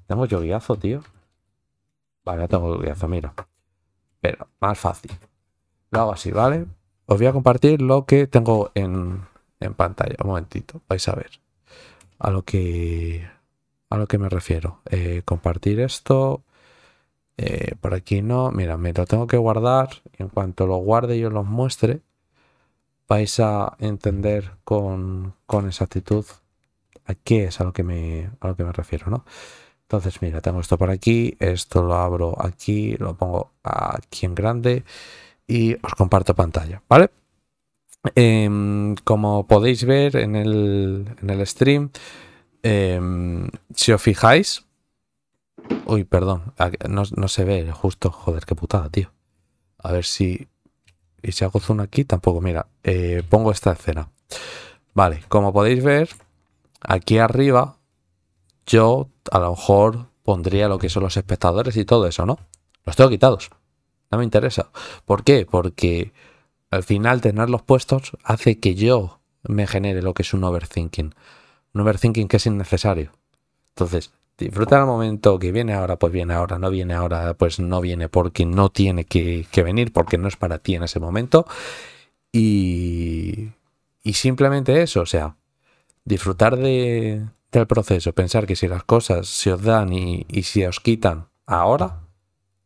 [0.06, 1.02] ¿Tengo yo guiazo, tío?
[2.24, 3.32] Vale, tengo guiazo, mira.
[4.20, 5.12] Pero, más fácil.
[5.90, 6.66] Lo hago así, ¿vale?
[7.06, 9.22] Os voy a compartir lo que tengo en,
[9.60, 10.16] en pantalla.
[10.22, 11.30] Un momentito, vais a ver.
[12.18, 13.28] A lo que,
[13.90, 14.80] a lo que me refiero.
[14.90, 16.42] Eh, compartir esto.
[17.36, 18.50] Eh, por aquí no.
[18.50, 19.90] Mira, me lo tengo que guardar.
[20.14, 22.00] En cuanto lo guarde y os lo muestre,
[23.10, 26.24] vais a entender con, con exactitud
[27.06, 29.24] a qué es a lo que me, a lo que me refiero, ¿no?
[29.82, 34.84] Entonces, mira, tengo esto por aquí, esto lo abro aquí, lo pongo aquí en grande
[35.48, 37.10] y os comparto pantalla, ¿vale?
[38.14, 41.90] Em, como podéis ver en el, en el stream,
[42.62, 44.64] em, si os fijáis,
[45.86, 46.54] uy, perdón,
[46.88, 49.12] no, no se ve justo, joder, qué putada, tío.
[49.78, 50.46] A ver si,
[51.22, 54.10] y si hago zoom aquí, tampoco, mira, eh, pongo esta escena.
[54.94, 56.08] Vale, como podéis ver,
[56.80, 57.76] aquí arriba
[58.66, 62.38] yo a lo mejor pondría lo que son los espectadores y todo eso, ¿no?
[62.84, 63.50] Los tengo quitados.
[64.10, 64.70] No me interesa.
[65.04, 65.46] ¿Por qué?
[65.48, 66.12] Porque
[66.70, 71.14] al final tenerlos puestos hace que yo me genere lo que es un overthinking.
[71.72, 73.12] Un overthinking que es innecesario.
[73.70, 77.80] Entonces, disfruta el momento que viene ahora, pues viene ahora, no viene ahora, pues no
[77.80, 81.46] viene porque no tiene que, que venir, porque no es para ti en ese momento.
[82.32, 83.50] Y,
[84.02, 85.36] y simplemente eso, o sea,
[86.04, 90.64] disfrutar de, del proceso, pensar que si las cosas se os dan y, y si
[90.64, 92.00] os quitan ahora,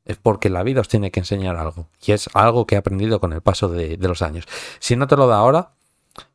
[0.05, 1.89] es porque la vida os tiene que enseñar algo.
[2.05, 4.47] Y es algo que he aprendido con el paso de, de los años.
[4.81, 5.73] Si no te lo da ahora,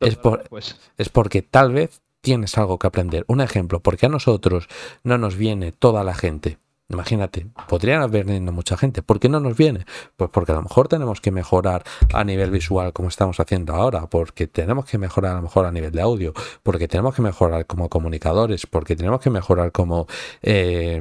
[0.00, 3.24] es, por- Pues es porque tal vez tienes algo que aprender.
[3.28, 4.68] Un ejemplo, porque a nosotros
[5.04, 6.58] no nos viene toda la gente.
[6.90, 9.00] Imagínate, podrían haber venido mucha gente.
[9.00, 9.86] ¿Por qué no nos viene?
[10.16, 14.08] Pues porque a lo mejor tenemos que mejorar a nivel visual como estamos haciendo ahora,
[14.08, 16.34] porque tenemos que mejorar a lo mejor a nivel de audio,
[16.64, 20.08] porque tenemos que mejorar como comunicadores, porque tenemos que mejorar como
[20.42, 21.00] eh,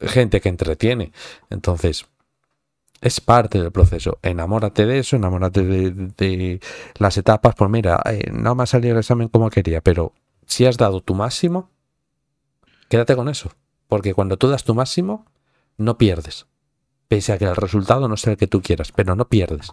[0.00, 1.12] gente que entretiene.
[1.50, 2.06] Entonces,
[3.02, 4.18] es parte del proceso.
[4.22, 6.60] Enamórate de eso, enamórate de,
[6.96, 7.54] las etapas.
[7.54, 10.12] Pues mira, eh, no me ha salido el examen como quería, pero
[10.52, 11.70] si has dado tu máximo,
[12.88, 13.52] quédate con eso.
[13.88, 15.26] Porque cuando tú das tu máximo,
[15.76, 16.46] no pierdes.
[17.08, 19.70] Pese a que el resultado no sea el que tú quieras, pero no pierdes.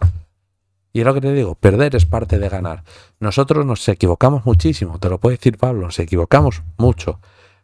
[0.92, 2.82] Y es lo que te digo, perder es parte de ganar.
[3.20, 7.20] Nosotros nos equivocamos muchísimo, te lo puede decir Pablo, nos equivocamos mucho.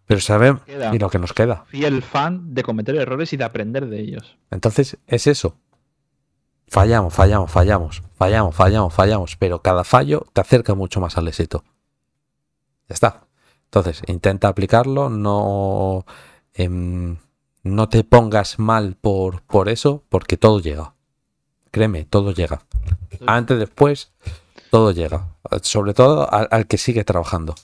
[0.07, 1.65] Pero sabemos y lo que nos queda.
[1.67, 4.36] fiel fan de cometer errores y de aprender de ellos.
[4.51, 5.57] Entonces es eso.
[6.69, 11.65] Fallamos, fallamos, fallamos, fallamos, fallamos, fallamos, pero cada fallo te acerca mucho más al éxito.
[12.89, 13.26] Ya está.
[13.65, 16.05] Entonces, intenta aplicarlo, no,
[16.55, 17.16] em,
[17.62, 20.94] no te pongas mal por, por eso, porque todo llega.
[21.73, 22.62] Créeme, todo llega.
[23.26, 24.12] Antes, después,
[24.70, 25.34] todo llega.
[25.62, 27.55] Sobre todo al, al que sigue trabajando.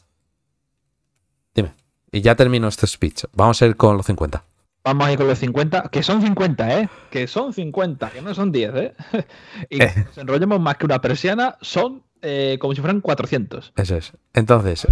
[1.54, 1.72] Dime.
[2.10, 3.24] Y ya termino este speech.
[3.32, 4.44] Vamos a ir con los 50.
[4.84, 6.88] Vamos a ir con los 50, que son 50, ¿eh?
[7.10, 8.94] Que son 50, que no son 10, ¿eh?
[9.70, 9.92] y Eh.
[10.06, 13.72] nos enrollemos más que una persiana, son eh, como si fueran 400.
[13.76, 14.12] Eso es.
[14.34, 14.86] Entonces,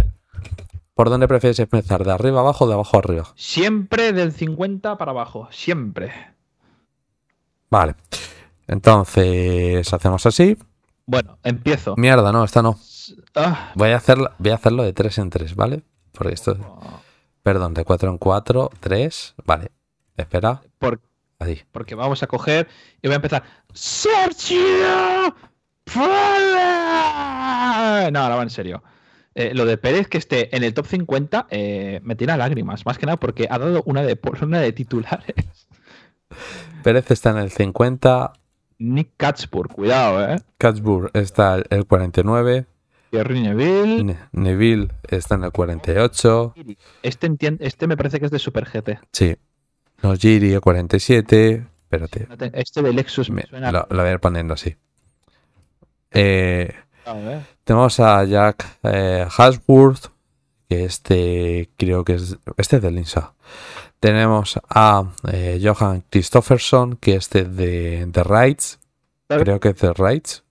[0.93, 2.03] ¿por dónde prefieres empezar?
[2.03, 3.27] ¿De arriba abajo o de abajo arriba?
[3.35, 6.11] Siempre del 50 para abajo, siempre.
[7.69, 7.95] Vale.
[8.67, 10.57] Entonces, hacemos así.
[11.05, 11.95] Bueno, empiezo.
[11.97, 12.77] Mierda, no, esta no.
[13.35, 15.83] Ah, Voy a, hacerla, voy a hacerlo de 3 en 3, ¿vale?
[16.11, 16.57] Porque esto.
[17.43, 19.35] Perdón, de 4 en 4, 3.
[19.45, 19.71] Vale.
[20.15, 20.61] Espera.
[20.79, 20.99] por-
[21.71, 22.67] porque vamos a coger
[23.01, 23.43] y voy a empezar.
[28.11, 28.83] No, ahora va en serio.
[29.33, 32.97] Eh, lo de Pérez que esté en el top 50 eh, me tira lágrimas, más
[32.97, 35.35] que nada porque ha dado una de, una de titulares.
[36.83, 38.33] Pérez está en el 50.
[38.79, 40.37] Nick Katzburg, cuidado, ¿eh?
[40.57, 42.65] Katzburg está el- el 49.
[43.11, 44.03] Thierry Neville.
[44.03, 46.55] Ne- Neville está en el 48.
[47.03, 47.29] Este,
[47.59, 48.99] este me parece que es de Super GT.
[49.11, 49.35] Sí.
[50.01, 51.67] Nojiri el 47.
[51.83, 52.25] Espérate.
[52.29, 53.71] No te- Este de Lexus me, Me- suena.
[53.71, 54.75] lo, lo voy a ir poniendo así.
[56.11, 56.73] Eh,
[57.05, 57.41] A ver.
[57.63, 60.07] tenemos a Jack eh, Hasworth,
[60.69, 63.33] que este creo que es este es de Linsa.
[63.99, 68.79] Tenemos a eh, Johan Christofferson, que este de The Rights.
[69.27, 70.43] Creo que es de Rights.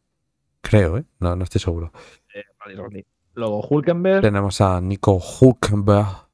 [0.60, 1.04] Creo, ¿eh?
[1.18, 1.92] No, no estoy seguro.
[2.34, 3.04] Eh.
[3.34, 4.22] Luego Hulkenberg.
[4.22, 6.28] Tenemos a Nico Hulkenberg.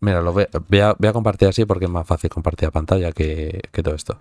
[0.00, 2.72] Mira, lo voy, voy a, voy a compartir así porque es más fácil compartir la
[2.72, 4.18] pantalla que, que todo esto.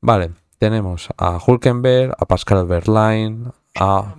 [0.00, 4.14] Vale, tenemos a Hulkenberg, a Pascal Verlaine, a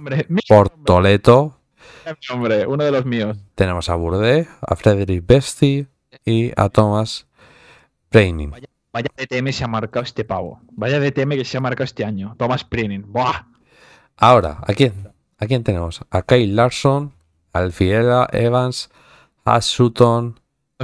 [0.47, 1.59] Portoleto,
[2.31, 3.37] hombre, uno de los míos.
[3.55, 5.87] tenemos a Bourdais, a Frederick Besti
[6.25, 7.27] y a Thomas
[8.11, 8.51] Braining.
[8.93, 10.61] Vaya DTM se ha marcado este pavo.
[10.71, 12.35] Vaya DTM que se ha marcado este año.
[12.37, 13.11] Thomas Prinning.
[13.11, 13.45] ¡Buah!
[14.15, 15.13] Ahora, ¿a quién?
[15.37, 16.01] ¿A quién tenemos?
[16.09, 17.13] A Kyle Larson,
[17.53, 18.89] a Alfiela Evans,
[19.45, 20.39] Ash Sutton,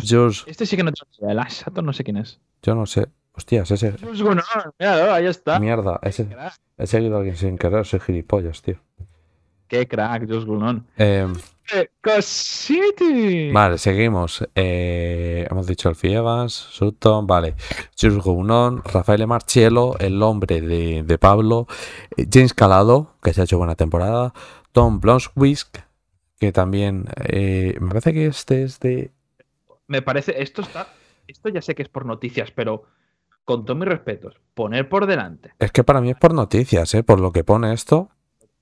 [0.08, 1.43] Jules, Este sí que no tengo idea.
[1.43, 2.40] El Sutton no sé quién es.
[2.61, 3.08] yo no sé.
[3.36, 3.94] Hostias, ese.
[3.94, 5.60] Jules Gunnar, míralo, ahí está.
[5.60, 6.28] Mierda, ese.
[6.78, 8.78] He seguido a alguien sin querer, soy gilipollas, tío.
[9.68, 10.82] Qué crack, Jules Gunnar.
[10.98, 11.28] Eh,
[12.02, 13.52] Cosity.
[13.52, 14.48] vale, seguimos.
[14.53, 17.56] Eh, hemos dicho el Evans, Sutton, vale.
[18.00, 21.68] Jules Gounon, Rafael Marchiello, el hombre de, de Pablo,
[22.18, 24.34] eh, James Calado, que se ha hecho buena temporada,
[24.72, 25.86] Tom Blomswick,
[26.40, 29.12] que también eh, me parece que este es de
[29.88, 30.88] Me parece, esto está,
[31.28, 32.84] esto ya sé que es por noticias, pero
[33.46, 35.54] con todos mis respetos, poner por delante.
[35.60, 37.04] Es que para mí es por noticias, ¿eh?
[37.04, 38.10] Por lo que pone esto.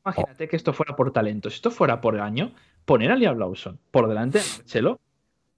[0.06, 1.50] Imagínate que esto fuera por talento.
[1.50, 2.54] Si esto fuera por año,
[2.86, 5.00] poner a Liam Lawson por delante de Marcelo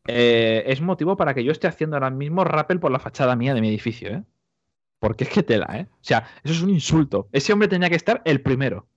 [0.08, 3.54] eh, es motivo para que yo esté haciendo ahora mismo rappel por la fachada mía
[3.54, 4.24] de mi edificio, ¿eh?
[5.00, 5.88] Porque es que tela, ¿eh?
[5.92, 7.28] O sea, eso es un insulto.
[7.32, 8.88] Ese hombre tenía que estar el primero.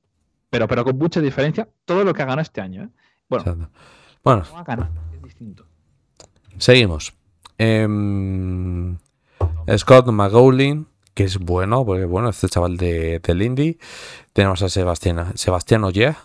[0.50, 2.88] Pero, pero con mucha diferencia, todo lo que ha ganado este año, ¿eh?
[3.28, 3.68] Bueno,
[4.22, 5.66] Bueno, no ha ganado, es distinto.
[6.58, 7.12] seguimos.
[7.58, 8.96] Em,
[9.76, 13.78] Scott McGowan, que es bueno, porque bueno, este chaval de, del Indy.
[14.32, 16.16] Tenemos a Sebastián, Sebastián Ogier,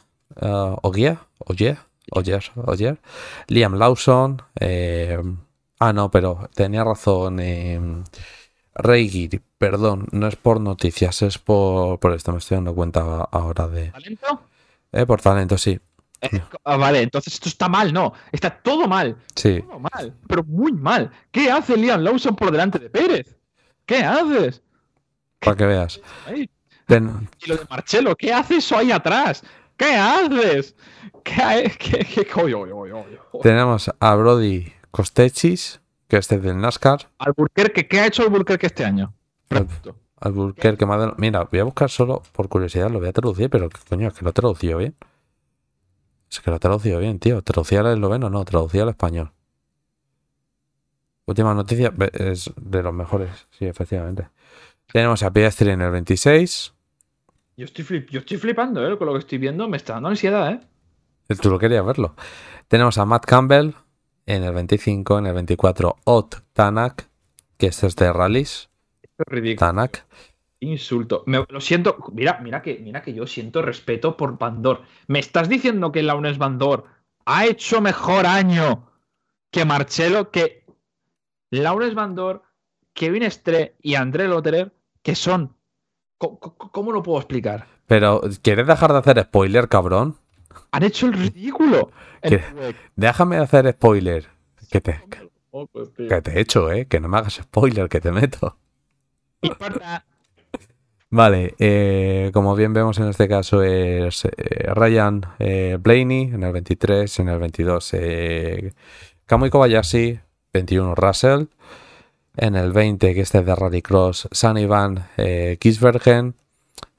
[0.42, 1.78] eh, Ogier, Ogier,
[2.12, 3.00] Ogier, Ogier.
[3.48, 4.42] Liam Lawson.
[4.56, 5.38] em,
[5.80, 7.40] ah, no, pero tenía razón.
[8.74, 13.68] Reigir, perdón, no es por noticias, es por, por esto, me estoy dando cuenta ahora
[13.68, 13.92] de...
[13.92, 14.42] ¿Talento?
[14.94, 15.80] Eh, por talento, sí.
[16.64, 18.14] Ah, vale, entonces esto está mal, no.
[18.32, 19.16] Está todo mal.
[19.36, 19.62] Sí.
[19.62, 21.10] Todo mal, pero muy mal.
[21.32, 23.36] ¿Qué hace Liam Lawson por delante de Pérez?
[23.86, 24.62] ¿Qué haces?
[25.40, 26.00] Para que veas.
[26.86, 29.44] Ten- Y lo de Marcelo, ¿qué hace eso ahí atrás?
[29.78, 30.76] ¿Qué haces?
[31.24, 36.60] ¿Qué, ha- qué, qué, oye, oye, oye, tenemos a Brody Costechis, que este es del
[36.60, 37.10] NASCAR.
[37.18, 39.14] Alburquerque, ¿qué ha hecho Alburquerque este año?
[40.20, 44.10] Albuquerque, madre- Mira, voy a buscar solo por curiosidad, lo voy a traducir, pero coño,
[44.10, 44.96] es que lo he traducido bien.
[46.32, 47.42] Es que lo he traducido bien, tío.
[47.42, 48.30] ¿Traducía al esloveno?
[48.30, 49.32] No, traducía al español.
[51.26, 54.30] Última noticia, es de los mejores, sí, efectivamente.
[54.92, 56.74] Tenemos a Piastri en el 26.
[57.58, 58.98] Yo estoy, flip- yo estoy flipando, ¿eh?
[58.98, 60.62] Con lo que estoy viendo me está dando ansiedad, ¿eh?
[61.42, 62.16] Tú lo querías verlo.
[62.68, 63.74] Tenemos a Matt Campbell
[64.26, 67.08] en el 25, en el 24, Ott Tanak,
[67.58, 68.70] que este es de rallies.
[69.02, 69.68] Esto es ridículo.
[69.68, 70.06] Tanak.
[70.62, 71.24] Insulto.
[71.26, 71.98] Me- lo siento.
[72.14, 74.84] Mira, mira que, mira que yo siento respeto por Bandor.
[75.08, 76.86] ¿Me estás diciendo que Launes Bandor
[77.26, 78.88] ha hecho mejor año
[79.50, 80.30] que Marcelo?
[80.30, 80.66] Que
[81.50, 82.44] Launes Bandor,
[82.94, 85.58] Kevin Estre y André Lotterer, que son.
[86.20, 87.66] ¿Cómo, lo puedo explicar?
[87.88, 90.18] Pero, ¿quieres dejar de hacer spoiler, cabrón?
[90.70, 91.92] Han hecho el ridículo.
[92.96, 94.30] Déjame de hacer spoiler.
[94.70, 95.04] Que te,
[95.98, 96.86] que te he hecho, ¿eh?
[96.86, 98.58] Que no me hagas spoiler, que te meto.
[101.14, 106.54] Vale, eh, como bien vemos en este caso es eh, Ryan eh, Blaney en el
[106.54, 108.74] 23, en el 22 eh,
[109.26, 110.18] Kamui Kobayashi,
[110.54, 111.48] 21 Russell,
[112.38, 115.06] en el 20 que este es de Rallycross, Sunny Van
[115.62, 116.36] Gisbergen,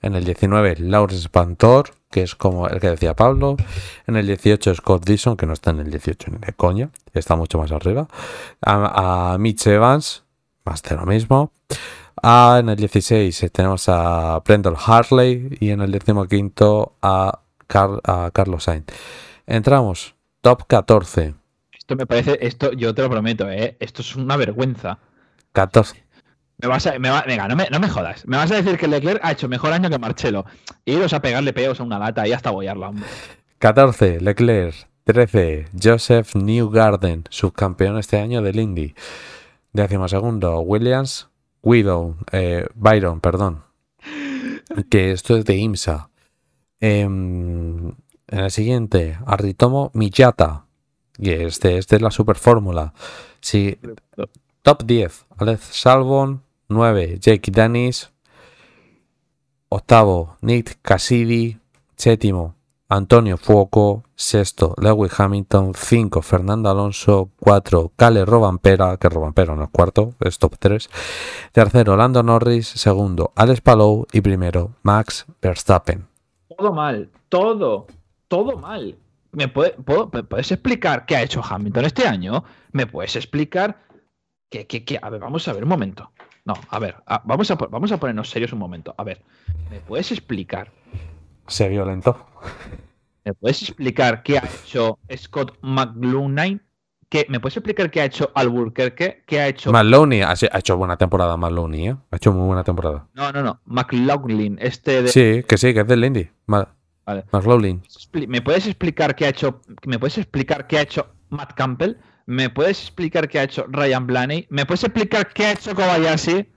[0.02, 3.56] en el 19 Lawrence Pantor, que es como el que decía Pablo,
[4.06, 7.34] en el 18 Scott Dixon, que no está en el 18 ni de coña, está
[7.34, 8.08] mucho más arriba,
[8.60, 10.24] a Mitch Evans,
[10.66, 11.50] más de lo mismo.
[12.22, 16.64] Ah, en el 16 eh, tenemos a Brendan Harley y en el 15
[17.02, 18.86] a, Car- a Carlos Sainz.
[19.46, 21.34] Entramos, top 14.
[21.76, 22.38] Esto me parece.
[22.40, 23.76] Esto, yo te lo prometo, ¿eh?
[23.80, 24.98] Esto es una vergüenza.
[25.52, 26.02] 14.
[26.58, 28.26] Me vas a, me va- venga, no me, no me jodas.
[28.26, 30.44] Me vas a decir que Leclerc ha hecho mejor año que Marcelo.
[30.84, 33.06] Iros a pegarle peos a una lata y hasta bollarla, hombre.
[33.58, 34.88] 14, Leclerc.
[35.04, 38.94] 13, Joseph Newgarden, subcampeón este año del Indy.
[39.72, 41.28] Décimo segundo, Williams.
[41.62, 43.62] Widow, eh, Byron, perdón.
[44.90, 46.10] Que esto es de IMSA.
[46.80, 47.88] Em,
[48.26, 50.66] en el siguiente, Aritomo Miyata.
[51.20, 52.94] Que este es de la Super Fórmula.
[53.40, 53.78] Sí,
[54.62, 56.42] top 10, Alex Salvon.
[56.68, 58.10] 9, Jake Dennis.
[59.68, 61.58] Octavo, Nick Cassidy.
[61.96, 62.56] Séptimo,
[62.96, 64.04] Antonio Fuoco.
[64.14, 65.72] Sexto, Lewis Hamilton.
[65.74, 67.30] 5, Fernando Alonso.
[67.40, 68.96] 4, Cale Robampera.
[68.98, 70.88] Que Robampera no es cuarto, es top 3.
[71.52, 72.68] Tercero, Lando Norris.
[72.68, 74.06] Segundo, Alex Palou.
[74.12, 76.06] Y primero, Max Verstappen.
[76.56, 77.10] Todo mal.
[77.28, 77.86] Todo.
[78.28, 78.96] Todo mal.
[79.32, 82.44] ¿Me, puede- puedo- me puedes explicar qué ha hecho Hamilton este año?
[82.72, 83.82] ¿Me puedes explicar
[84.50, 84.98] qué, qué- qué?
[85.00, 86.10] A ver, vamos a ver un momento.
[86.44, 88.94] No, a ver, a- vamos, a, vamos a ponernos serios un momento.
[88.98, 89.22] A ver,
[89.70, 90.70] ¿me puedes explicar?
[91.46, 92.26] Se violentó.
[93.24, 96.60] ¿Me puedes explicar qué ha hecho Scott McLaughlin?
[97.08, 99.22] ¿Qué, ¿Me puedes explicar qué ha hecho Albuquerque?
[99.26, 99.70] ¿Qué ha hecho...
[99.70, 101.96] Maloney ha ha hecho buena temporada, Maloney, ¿eh?
[102.10, 103.06] Ha hecho muy buena temporada.
[103.14, 103.60] No, no, no.
[103.66, 105.08] McLaughlin, este de...
[105.08, 106.30] Sí, que sí, que es del Indy.
[106.46, 106.68] Vale.
[107.32, 107.82] McLaughlin.
[108.28, 109.60] ¿Me puedes explicar qué ha hecho?
[109.84, 111.96] ¿Me puedes explicar qué ha hecho Matt Campbell?
[112.26, 114.46] ¿Me puedes explicar qué ha hecho Ryan Blaney?
[114.50, 116.48] ¿Me puedes explicar qué ha hecho Kobayashi?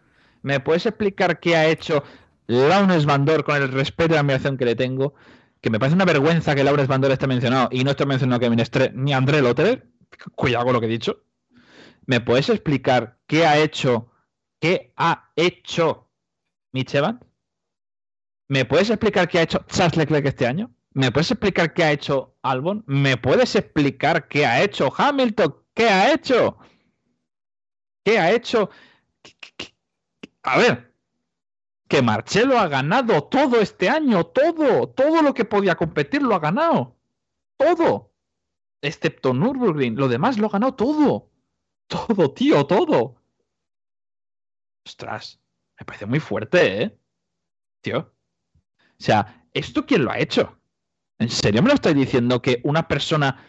[0.43, 2.03] ¿Me puedes explicar qué ha hecho
[2.47, 5.15] Launes Bandor con el respeto y admiración que le tengo?
[5.65, 8.63] Que me parece una vergüenza que Launes Bandor esté mencionado y no esté mencionado Kevin
[8.63, 9.89] Stre ni André Lotterer.
[10.35, 11.23] Cuidado con lo que he dicho.
[12.05, 14.11] ¿Me puedes explicar qué ha hecho,
[14.59, 16.11] qué ha hecho
[16.71, 16.93] Mitch?
[18.47, 20.69] ¿Me puedes explicar qué ha hecho Charles Leclerc este año?
[20.93, 22.83] ¿Me puedes explicar qué ha hecho Albon?
[22.85, 25.63] ¿Me puedes explicar qué ha hecho Hamilton?
[25.73, 26.59] ¿Qué ha hecho?
[28.03, 28.69] ¿Qué ha hecho?
[29.23, 29.73] ¿Qué- qué- qué-
[30.43, 30.93] A ver,
[31.87, 36.39] que Marcelo ha ganado todo este año, todo, todo lo que podía competir lo ha
[36.39, 36.97] ganado.
[37.57, 38.11] Todo.
[38.81, 41.29] Excepto Nürburgring, lo demás lo ha ganado todo.
[41.87, 43.15] Todo, tío, todo.
[44.85, 45.39] Ostras,
[45.79, 46.97] me parece muy fuerte, ¿eh?
[47.81, 48.13] Tío.
[48.79, 50.59] O sea, ¿esto quién lo ha hecho?
[51.19, 53.43] ¿En serio me lo estáis diciendo que una persona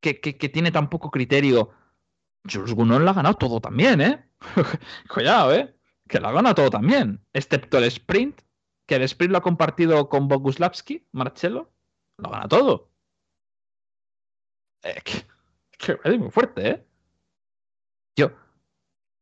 [0.00, 1.70] que, que- tiene tan poco criterio,
[2.50, 4.30] Jules Gunnon lo ha ganado todo también, ¿eh?
[5.12, 5.77] Cuidado, ¿eh?
[6.08, 7.24] Que lo ha ganado todo también.
[7.32, 8.40] Excepto el sprint,
[8.86, 11.70] que el sprint lo ha compartido con Boguslavski, Marcelo.
[12.16, 12.90] Lo gana todo.
[14.82, 15.26] Eh, que,
[15.78, 16.86] que parece muy fuerte, ¿eh?
[18.16, 18.26] Yo.
[18.26, 18.32] O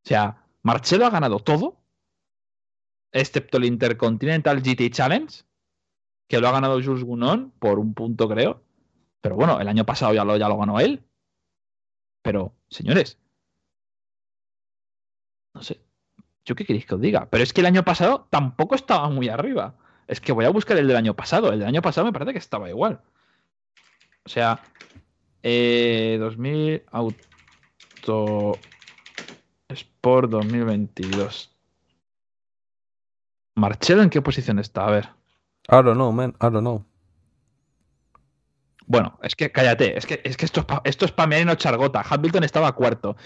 [0.05, 1.77] sea, Marcelo ha ganado todo.
[3.13, 5.45] Excepto el Intercontinental GT Challenge.
[6.29, 8.63] Que lo ha ganado Jules Gunnon por un punto, creo.
[9.21, 11.05] Pero bueno, el año pasado ya lo, ya lo ganó él.
[12.23, 13.19] Pero, señores.
[15.55, 15.86] No sé.
[16.47, 17.29] ¿Yo qué queréis que os diga?
[17.29, 19.75] Pero es que el año pasado tampoco estaba muy arriba.
[20.07, 21.53] Es que voy a buscar el del año pasado.
[21.53, 23.01] El del año pasado me parece que estaba igual.
[24.25, 24.61] O sea,
[25.43, 28.53] eh, 2000 Auto
[29.69, 31.51] Sport 2022.
[33.57, 34.87] Marcelo, ¿en qué posición está?
[34.87, 35.09] A ver.
[35.69, 36.31] I don't know, man.
[36.41, 36.85] I don't know.
[38.89, 41.45] Bueno, es que cállate, es que, es que esto es pa- esto es pamear y
[41.45, 42.05] no chargota.
[42.09, 43.17] Hamilton estaba cuarto.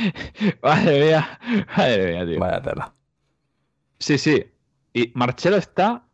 [0.62, 1.40] Madre mía,
[1.76, 2.38] madre mía, tío.
[2.40, 2.94] Vaya tela.
[3.98, 4.44] Sí, sí.
[4.92, 6.04] Y Marcelo está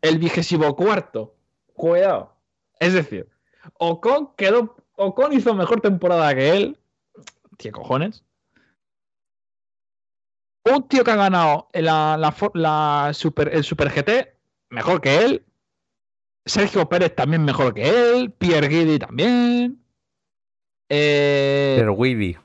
[0.00, 1.36] el vigésimo cuarto.
[1.74, 2.36] Cuidado.
[2.80, 3.28] Es decir,
[3.78, 4.76] Ocon quedó.
[4.96, 6.78] Ocon hizo mejor temporada que él.
[7.58, 8.24] Tío, cojones.
[10.64, 14.36] Un tío que ha ganado la, la for- la super, el Super GT
[14.70, 15.44] mejor que él.
[16.44, 18.30] Sergio Pérez también mejor que él.
[18.32, 19.82] Pierre Guidi también.
[20.88, 22.36] Eh, Pero Weedy.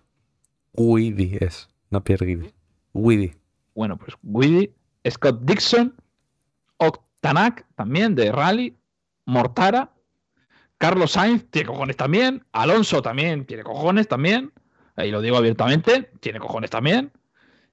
[0.74, 1.68] Weedy es.
[1.90, 2.54] No Pierre Guidi.
[2.94, 3.34] Weedy.
[3.76, 4.74] Bueno, pues Guidi,
[5.08, 5.96] Scott Dixon,
[6.78, 8.76] Octanac también de Rally,
[9.26, 9.92] Mortara,
[10.78, 14.52] Carlos Sainz tiene cojones también, Alonso también tiene cojones también,
[14.96, 17.12] ahí lo digo abiertamente, tiene cojones también,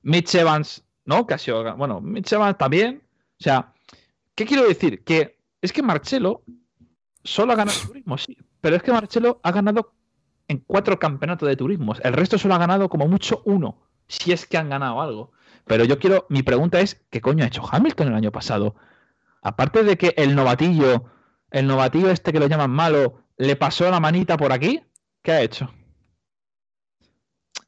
[0.02, 1.26] Mitch Evans, ¿no?
[1.26, 3.02] Que ha sido, bueno, Mitch Evans también,
[3.40, 3.72] o sea,
[4.34, 5.04] ¿qué quiero decir?
[5.04, 6.42] Que es que Marcelo
[7.22, 9.94] solo ha ganado turismo, sí, pero es que Marcelo ha ganado
[10.46, 14.46] en cuatro campeonatos de turismos, el resto solo ha ganado como mucho uno, si es
[14.46, 15.32] que han ganado algo.
[15.66, 18.74] Pero yo quiero, mi pregunta es, ¿qué coño ha hecho Hamilton el año pasado?
[19.40, 21.04] Aparte de que el novatillo,
[21.50, 24.82] el novatillo este que lo llaman malo, le pasó la manita por aquí,
[25.22, 25.72] ¿qué ha hecho?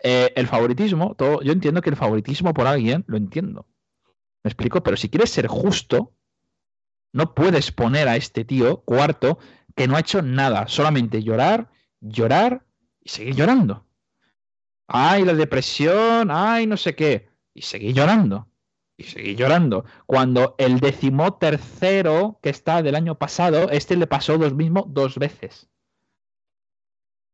[0.03, 3.67] Eh, el favoritismo, todo, yo entiendo que el favoritismo por alguien, lo entiendo.
[4.45, 4.83] ¿Me explico?
[4.83, 6.13] Pero si quieres ser justo,
[7.17, 9.39] no puedes poner a este tío cuarto
[9.75, 11.71] que no ha hecho nada, solamente llorar,
[12.03, 12.67] llorar
[13.03, 13.87] y seguir llorando.
[14.87, 17.31] Ay, la depresión, ay, no sé qué.
[17.55, 18.49] Y seguí llorando.
[18.99, 19.87] Y seguí llorando.
[20.05, 25.71] Cuando el decimotercero que está del año pasado, este le pasó lo mismo dos veces.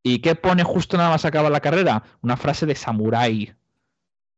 [0.05, 2.05] ¿Y qué pone justo nada más acaba la carrera?
[2.21, 3.57] Una frase de samurái.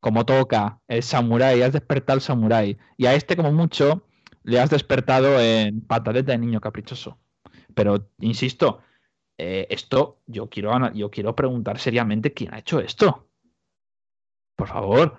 [0.00, 2.78] Como toca, el samurái, has despertado al samurái.
[2.96, 4.06] Y a este, como mucho,
[4.44, 7.18] le has despertado en pataleta de niño caprichoso.
[7.74, 8.80] Pero, insisto,
[9.36, 13.28] eh, esto yo quiero, yo quiero preguntar seriamente quién ha hecho esto.
[14.56, 15.16] Por favor.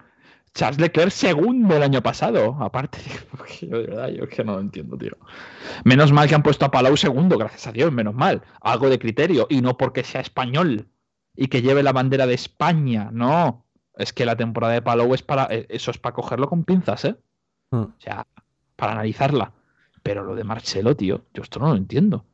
[0.54, 2.56] Charles Leclerc segundo el año pasado.
[2.62, 3.00] Aparte,
[3.62, 5.18] yo de verdad, yo que no lo entiendo, tío.
[5.84, 8.42] Menos mal que han puesto a Palau segundo, gracias a Dios, menos mal.
[8.62, 9.48] Algo de criterio.
[9.50, 10.88] Y no porque sea español
[11.36, 13.10] y que lleve la bandera de España.
[13.12, 13.66] No.
[13.98, 15.48] Es que la temporada de Palau es para.
[15.54, 17.18] eh, Eso es para cogerlo con pinzas, ¿eh?
[17.72, 17.82] Mm.
[17.82, 18.26] O sea,
[18.76, 19.54] para analizarla.
[20.04, 22.26] Pero lo de Marcelo, tío, yo esto no lo entiendo.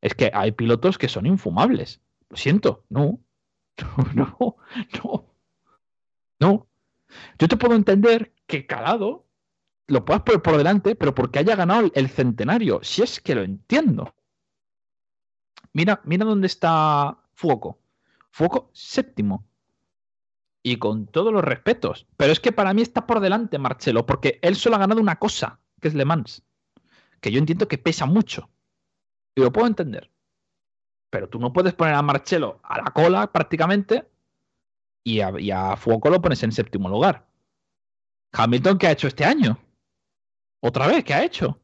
[0.00, 2.00] Es que hay pilotos que son infumables.
[2.28, 3.20] Lo siento, no.
[4.14, 4.56] No,
[5.02, 5.26] no,
[6.40, 6.68] no.
[7.38, 9.26] Yo te puedo entender que Calado
[9.86, 12.80] lo puedas poner por delante, pero porque haya ganado el centenario.
[12.82, 14.14] Si es que lo entiendo.
[15.72, 17.78] Mira, mira dónde está Fuoco.
[18.30, 19.46] Fuoco séptimo.
[20.62, 22.06] Y con todos los respetos.
[22.16, 25.18] Pero es que para mí está por delante Marcelo, porque él solo ha ganado una
[25.18, 26.42] cosa, que es Le Mans.
[27.20, 28.48] Que yo entiendo que pesa mucho.
[29.34, 30.10] Y lo puedo entender.
[31.10, 34.08] Pero tú no puedes poner a Marcelo a la cola prácticamente
[35.04, 37.26] y a, y a Fuoco lo pones en séptimo lugar.
[38.32, 39.58] Hamilton, ¿qué ha hecho este año?
[40.60, 41.04] ¿Otra vez?
[41.04, 41.60] ¿Qué ha hecho?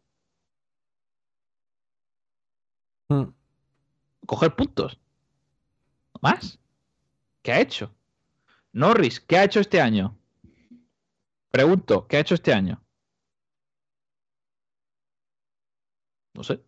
[3.09, 3.25] Mm.
[4.27, 4.99] Coger puntos.
[6.21, 6.59] ¿Más?
[7.43, 7.95] ¿Qué ha hecho?
[8.73, 10.19] Norris, ¿qué ha hecho este año?
[11.51, 12.83] Pregunto, ¿qué ha hecho este año?
[16.39, 16.61] No sé.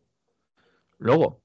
[0.99, 1.41] Luego,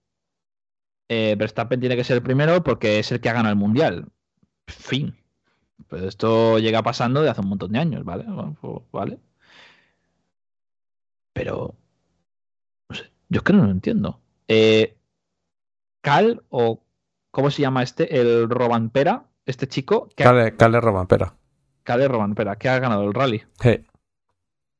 [1.08, 4.08] eh, Verstappen tiene que ser el primero porque es el que ha ganado el mundial.
[4.68, 5.16] Fin.
[5.88, 8.24] Pues esto llega pasando de hace un montón de años, ¿vale?
[8.24, 9.20] Bueno, pues, ¿Vale?
[11.34, 11.76] Pero.
[12.90, 13.12] No sé.
[13.30, 14.22] Yo es que no lo entiendo.
[14.48, 14.98] Eh,
[16.02, 16.84] Cal, o
[17.32, 18.20] ¿cómo se llama este?
[18.20, 20.10] El Robampera, este chico.
[20.16, 21.36] Que ha- Cale, Cale Robampera.
[21.84, 23.44] Cal Robampera, que ha ganado el rally.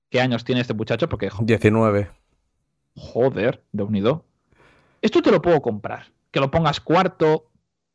[0.10, 1.08] ¿Qué años tiene este muchacho?
[1.10, 2.10] Porque, jo- 19.
[2.96, 4.26] Joder, de unido.
[5.02, 6.12] Esto te lo puedo comprar.
[6.32, 7.52] Que lo pongas cuarto,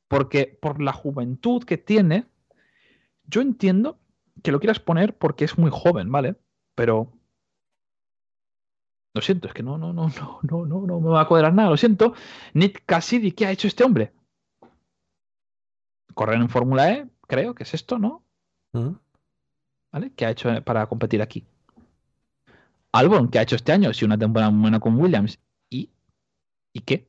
[0.09, 2.27] porque por la juventud que tiene,
[3.25, 3.99] yo entiendo
[4.43, 6.37] que lo quieras poner porque es muy joven, ¿vale?
[6.75, 7.13] Pero.
[9.13, 11.53] Lo siento, es que no, no, no, no, no, no, no me va a cuadrar
[11.53, 12.15] nada, lo siento.
[12.55, 14.13] Nick Cassidy, ¿qué ha hecho este hombre?
[16.15, 18.25] Correr en Fórmula E, creo que es esto, ¿no?
[18.73, 18.93] Mm.
[19.93, 20.13] ¿Vale?
[20.15, 21.45] ¿Qué ha hecho para competir aquí?
[22.93, 23.93] Albon, ¿qué ha hecho este año?
[23.93, 25.39] Si una temporada buena con Williams.
[25.71, 25.91] ¿Y?
[26.73, 27.09] ¿Y qué?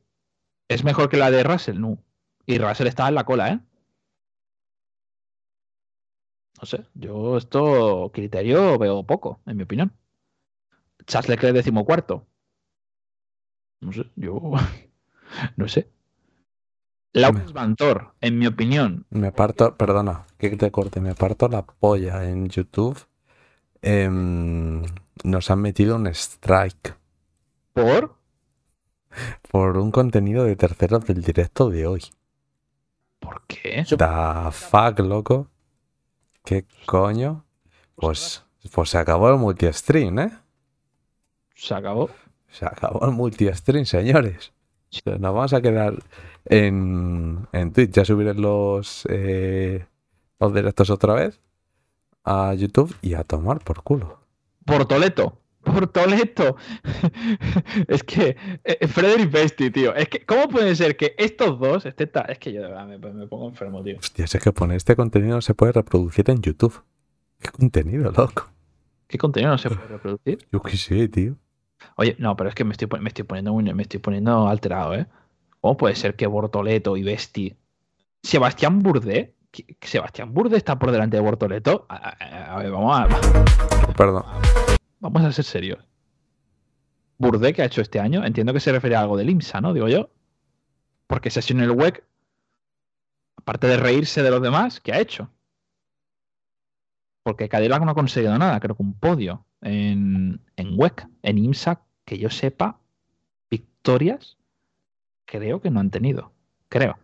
[0.68, 1.80] ¿Es mejor que la de Russell?
[1.80, 1.98] No.
[2.46, 3.60] Y Russell estaba en la cola, ¿eh?
[6.60, 9.94] No sé, yo esto criterio veo poco, en mi opinión.
[11.08, 12.28] Charles Leclerc decimocuarto.
[13.80, 14.40] No sé, yo
[15.58, 15.90] no sé.
[17.14, 22.30] Lawrence Vantor, en mi opinión, Me parto, perdona, que te corte, me parto la polla
[22.30, 22.98] en YouTube.
[23.82, 24.84] Em,
[25.24, 26.96] nos han metido un strike
[27.74, 28.16] ¿por?
[29.50, 32.04] por un contenido de terceros del directo de hoy.
[33.20, 33.84] ¿Por qué?
[33.98, 35.48] Da fuck, loco.
[36.46, 37.46] ¿Qué coño?
[37.96, 40.32] Pues, pues se acabó el multi-stream, ¿eh?
[41.56, 42.10] Se acabó.
[42.50, 44.54] Se acabó el multi-stream, señores.
[45.06, 45.94] Nos vamos a quedar
[46.46, 47.92] en, en Twitch.
[47.92, 49.86] Ya subiré los, eh,
[50.40, 51.40] los directos otra vez
[52.24, 54.20] a YouTube y a tomar por culo.
[54.66, 55.38] Portoleto.
[55.64, 56.56] Portoleto.
[57.88, 59.94] es que eh, Frederick Besti, tío.
[59.96, 62.88] Es que, ¿cómo puede ser que estos dos estén tan- Es que yo de verdad
[62.88, 63.98] me, me pongo enfermo, tío.
[64.00, 66.82] Hostia, es que poner este contenido no se puede reproducir en YouTube.
[67.40, 68.50] ¿Qué contenido, loco?
[69.08, 70.48] ¿Qué contenido no se puede reproducir?
[70.52, 71.36] Yo qué sé, tío.
[71.96, 75.08] Oye, no, pero es que me estoy, me estoy poniendo me estoy poniendo alterado, ¿eh?
[75.60, 77.56] ¿Cómo puede ser que Bortoleto y Besti.
[78.24, 79.36] Sebastián Burdé.
[79.52, 81.86] ¿Qué- qué Sebastián Burdé está por delante de Bortoleto.
[81.90, 83.08] A, a- a ver, vamos a,
[83.98, 84.24] Perdón.
[85.00, 85.86] vamos a ser serios.
[87.18, 88.26] Burdé, que ha hecho este año?
[88.26, 89.74] Entiendo que se refiere a algo del IMSA, ¿no?
[89.74, 90.10] Digo yo.
[91.08, 92.04] Porque Session el WEC,
[93.36, 95.30] aparte de reírse de los demás, ¿qué ha hecho?
[97.24, 101.08] Porque Cadillac no ha conseguido nada, creo que un podio en, en WEC.
[101.22, 102.80] En IMSA, que yo sepa,
[103.52, 104.38] victorias,
[105.26, 106.32] creo que no han tenido.
[106.70, 106.98] Creo.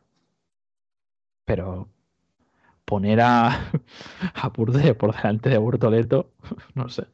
[1.46, 1.88] Pero
[2.88, 3.70] poner a,
[4.34, 6.32] a Burdé por delante de Bortoleto,
[6.74, 7.06] no sé.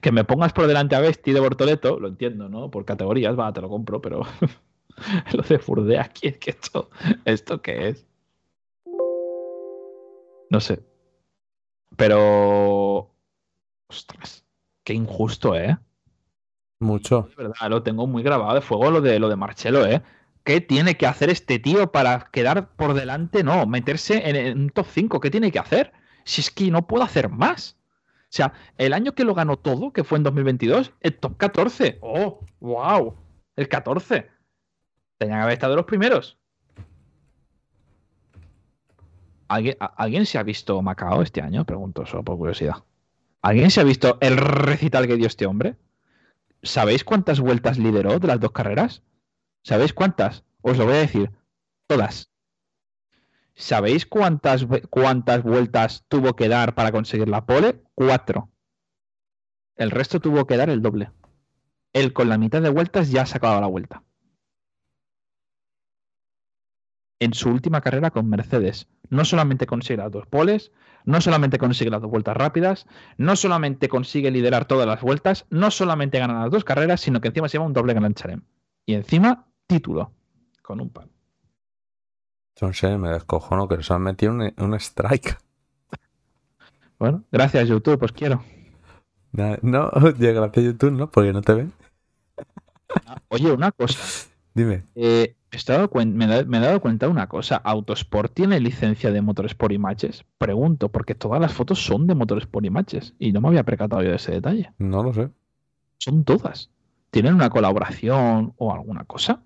[0.00, 2.70] Que me pongas por delante a Besti de Bortoleto, lo entiendo, ¿no?
[2.70, 4.22] Por categorías, va, te lo compro, pero
[5.32, 6.90] lo de Burdé aquí es que esto,
[7.24, 8.06] ¿esto qué es?
[10.50, 10.82] No sé.
[11.96, 13.10] Pero.
[13.90, 14.44] Ostras,
[14.82, 15.78] qué injusto, ¿eh?
[16.80, 17.28] Mucho.
[17.36, 20.02] De verdad, lo tengo muy grabado de fuego lo de lo de Marcelo, ¿eh?
[20.48, 23.44] ¿Qué tiene que hacer este tío para quedar por delante?
[23.44, 25.20] No, meterse en, un top 5.
[25.20, 25.92] ¿Qué tiene que hacer?
[26.24, 27.76] Si es que no puedo hacer más.
[28.22, 31.98] O sea, el año que lo ganó todo, que fue en 2022, el top 14.
[32.00, 32.40] ¡Oh!
[32.60, 33.14] ¡Wow!
[33.56, 34.30] El 14.
[35.18, 36.38] Tenía que haber estado los primeros.
[39.48, 41.66] ¿Alguien, ¿Alguien se ha visto Macao este año?
[41.66, 42.84] Pregunto solo por curiosidad.
[43.42, 45.76] ¿Alguien se ha visto el recital que dio este hombre?
[46.62, 49.02] ¿Sabéis cuántas vueltas lideró de las dos carreras?
[49.68, 50.46] ¿Sabéis cuántas?
[50.62, 51.30] Os lo voy a decir.
[51.86, 52.32] Todas.
[53.54, 57.82] ¿Sabéis cuántas, cuántas vueltas tuvo que dar para conseguir la pole?
[57.94, 58.48] Cuatro.
[59.76, 61.10] El resto tuvo que dar el doble.
[61.92, 64.02] Él con la mitad de vueltas ya ha sacado la vuelta.
[67.20, 70.72] En su última carrera con Mercedes, no solamente consigue las dos poles,
[71.04, 72.86] no solamente consigue las dos vueltas rápidas,
[73.18, 77.28] no solamente consigue liderar todas las vueltas, no solamente gana las dos carreras, sino que
[77.28, 78.40] encima se lleva un doble Grand Chelem.
[78.86, 80.10] Y encima, título.
[80.62, 81.08] Con un pan.
[82.56, 85.38] Entonces me descojono que nos han metido un, un strike.
[86.98, 88.42] Bueno, gracias YouTube, os quiero.
[89.30, 91.08] No, oye, gracias YouTube, ¿no?
[91.08, 91.72] Porque no te ven.
[93.28, 94.26] Oye, una cosa.
[94.54, 94.82] Dime.
[94.96, 97.56] Eh, he me, da- me he dado cuenta de una cosa.
[97.58, 100.24] ¿Autosport tiene licencia de Motorsport Images?
[100.38, 104.10] Pregunto, porque todas las fotos son de Motorsport Images y no me había percatado yo
[104.10, 104.72] de ese detalle.
[104.78, 105.30] No lo sé.
[105.98, 106.70] Son todas.
[107.12, 109.44] ¿Tienen una colaboración o alguna cosa?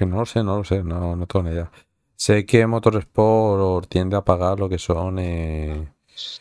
[0.00, 1.70] Que no lo sé, no lo sé, no, no tengo ni idea.
[2.16, 5.18] Sé que Motorsport tiende a pagar lo que son.
[5.18, 5.92] eh,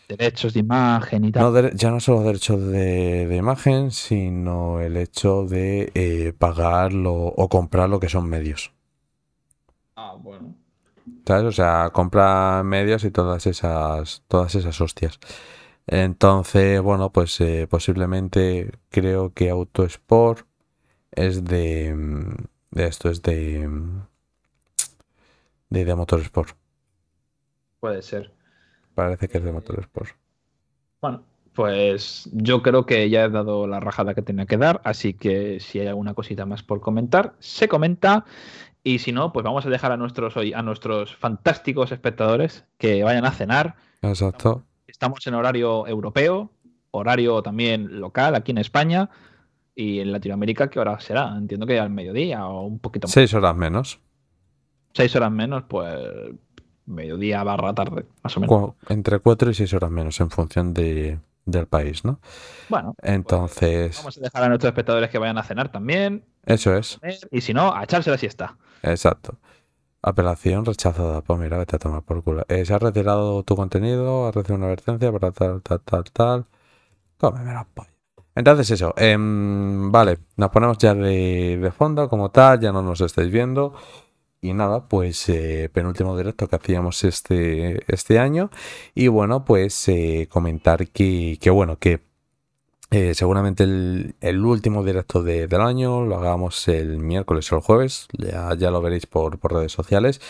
[0.07, 1.43] Derechos de imagen y tal.
[1.53, 7.13] no, ya no solo derechos de, de imagen, sino el hecho de eh, pagar lo-
[7.43, 8.71] o comprar lo que son medios.
[9.95, 10.55] Ah, bueno.
[11.25, 11.45] ¿Sabes?
[11.45, 15.19] O sea, compra medios y todas esas, todas esas hostias.
[15.87, 20.47] Entonces, bueno, pues eh, posiblemente creo que Autosport
[21.11, 23.69] es de, mm, de esto, es de,
[25.69, 26.55] de, de Motorsport.
[27.79, 28.31] Puede ser.
[28.95, 30.11] Parece que es de Motorsport.
[31.01, 31.23] Bueno,
[31.53, 35.59] pues yo creo que ya he dado la rajada que tenía que dar, así que
[35.59, 38.25] si hay alguna cosita más por comentar, se comenta.
[38.83, 43.25] Y si no, pues vamos a dejar a nuestros, a nuestros fantásticos espectadores que vayan
[43.25, 43.75] a cenar.
[44.01, 44.63] Exacto.
[44.87, 46.51] Estamos en horario europeo,
[46.91, 49.09] horario también local aquí en España.
[49.79, 51.33] Y en Latinoamérica, ¿qué hora será?
[51.37, 53.13] Entiendo que al mediodía o un poquito más.
[53.13, 54.01] Seis horas menos.
[54.93, 55.95] Seis horas menos, pues
[56.85, 58.57] mediodía barra tarde, más o menos.
[58.57, 62.19] Cu- entre cuatro y seis horas menos en función de, del país, ¿no?
[62.67, 66.25] Bueno, Entonces, vamos a dejar a nuestros espectadores que vayan a cenar también.
[66.45, 66.99] eso es.
[67.31, 68.57] Y si no, a echarse la siesta.
[68.83, 69.37] Exacto.
[70.01, 71.21] Apelación rechazada.
[71.21, 72.43] Pues mira, vete a tomar por culo.
[72.49, 76.45] Eh, se ha retirado tu contenido, has recibido una advertencia para tal, tal, tal, tal.
[77.17, 77.88] Cómeme la polla.
[78.39, 83.29] Entonces eso, em, vale, nos ponemos ya de, fondo como tal, ya no nos estáis
[83.29, 83.73] viendo.
[84.41, 88.49] Y nada, pues eh, penúltimo directo que hacíamos este, este año.
[88.95, 91.99] Y bueno, pues eh, comentar que, bueno, que
[92.91, 98.07] eh, seguramente el, último directo de- del año lo hagamos el miércoles o el jueves,
[98.17, 100.21] ya, ya lo veréis por, redes sociales,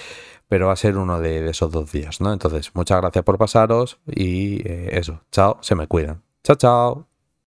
[0.47, 2.33] pero va a ser uno de, esos dos días, ¿no?
[2.33, 6.23] Entonces, muchas gracias por pasaros y eso, chao, se me cuidan.
[6.43, 7.08] Chao, chao.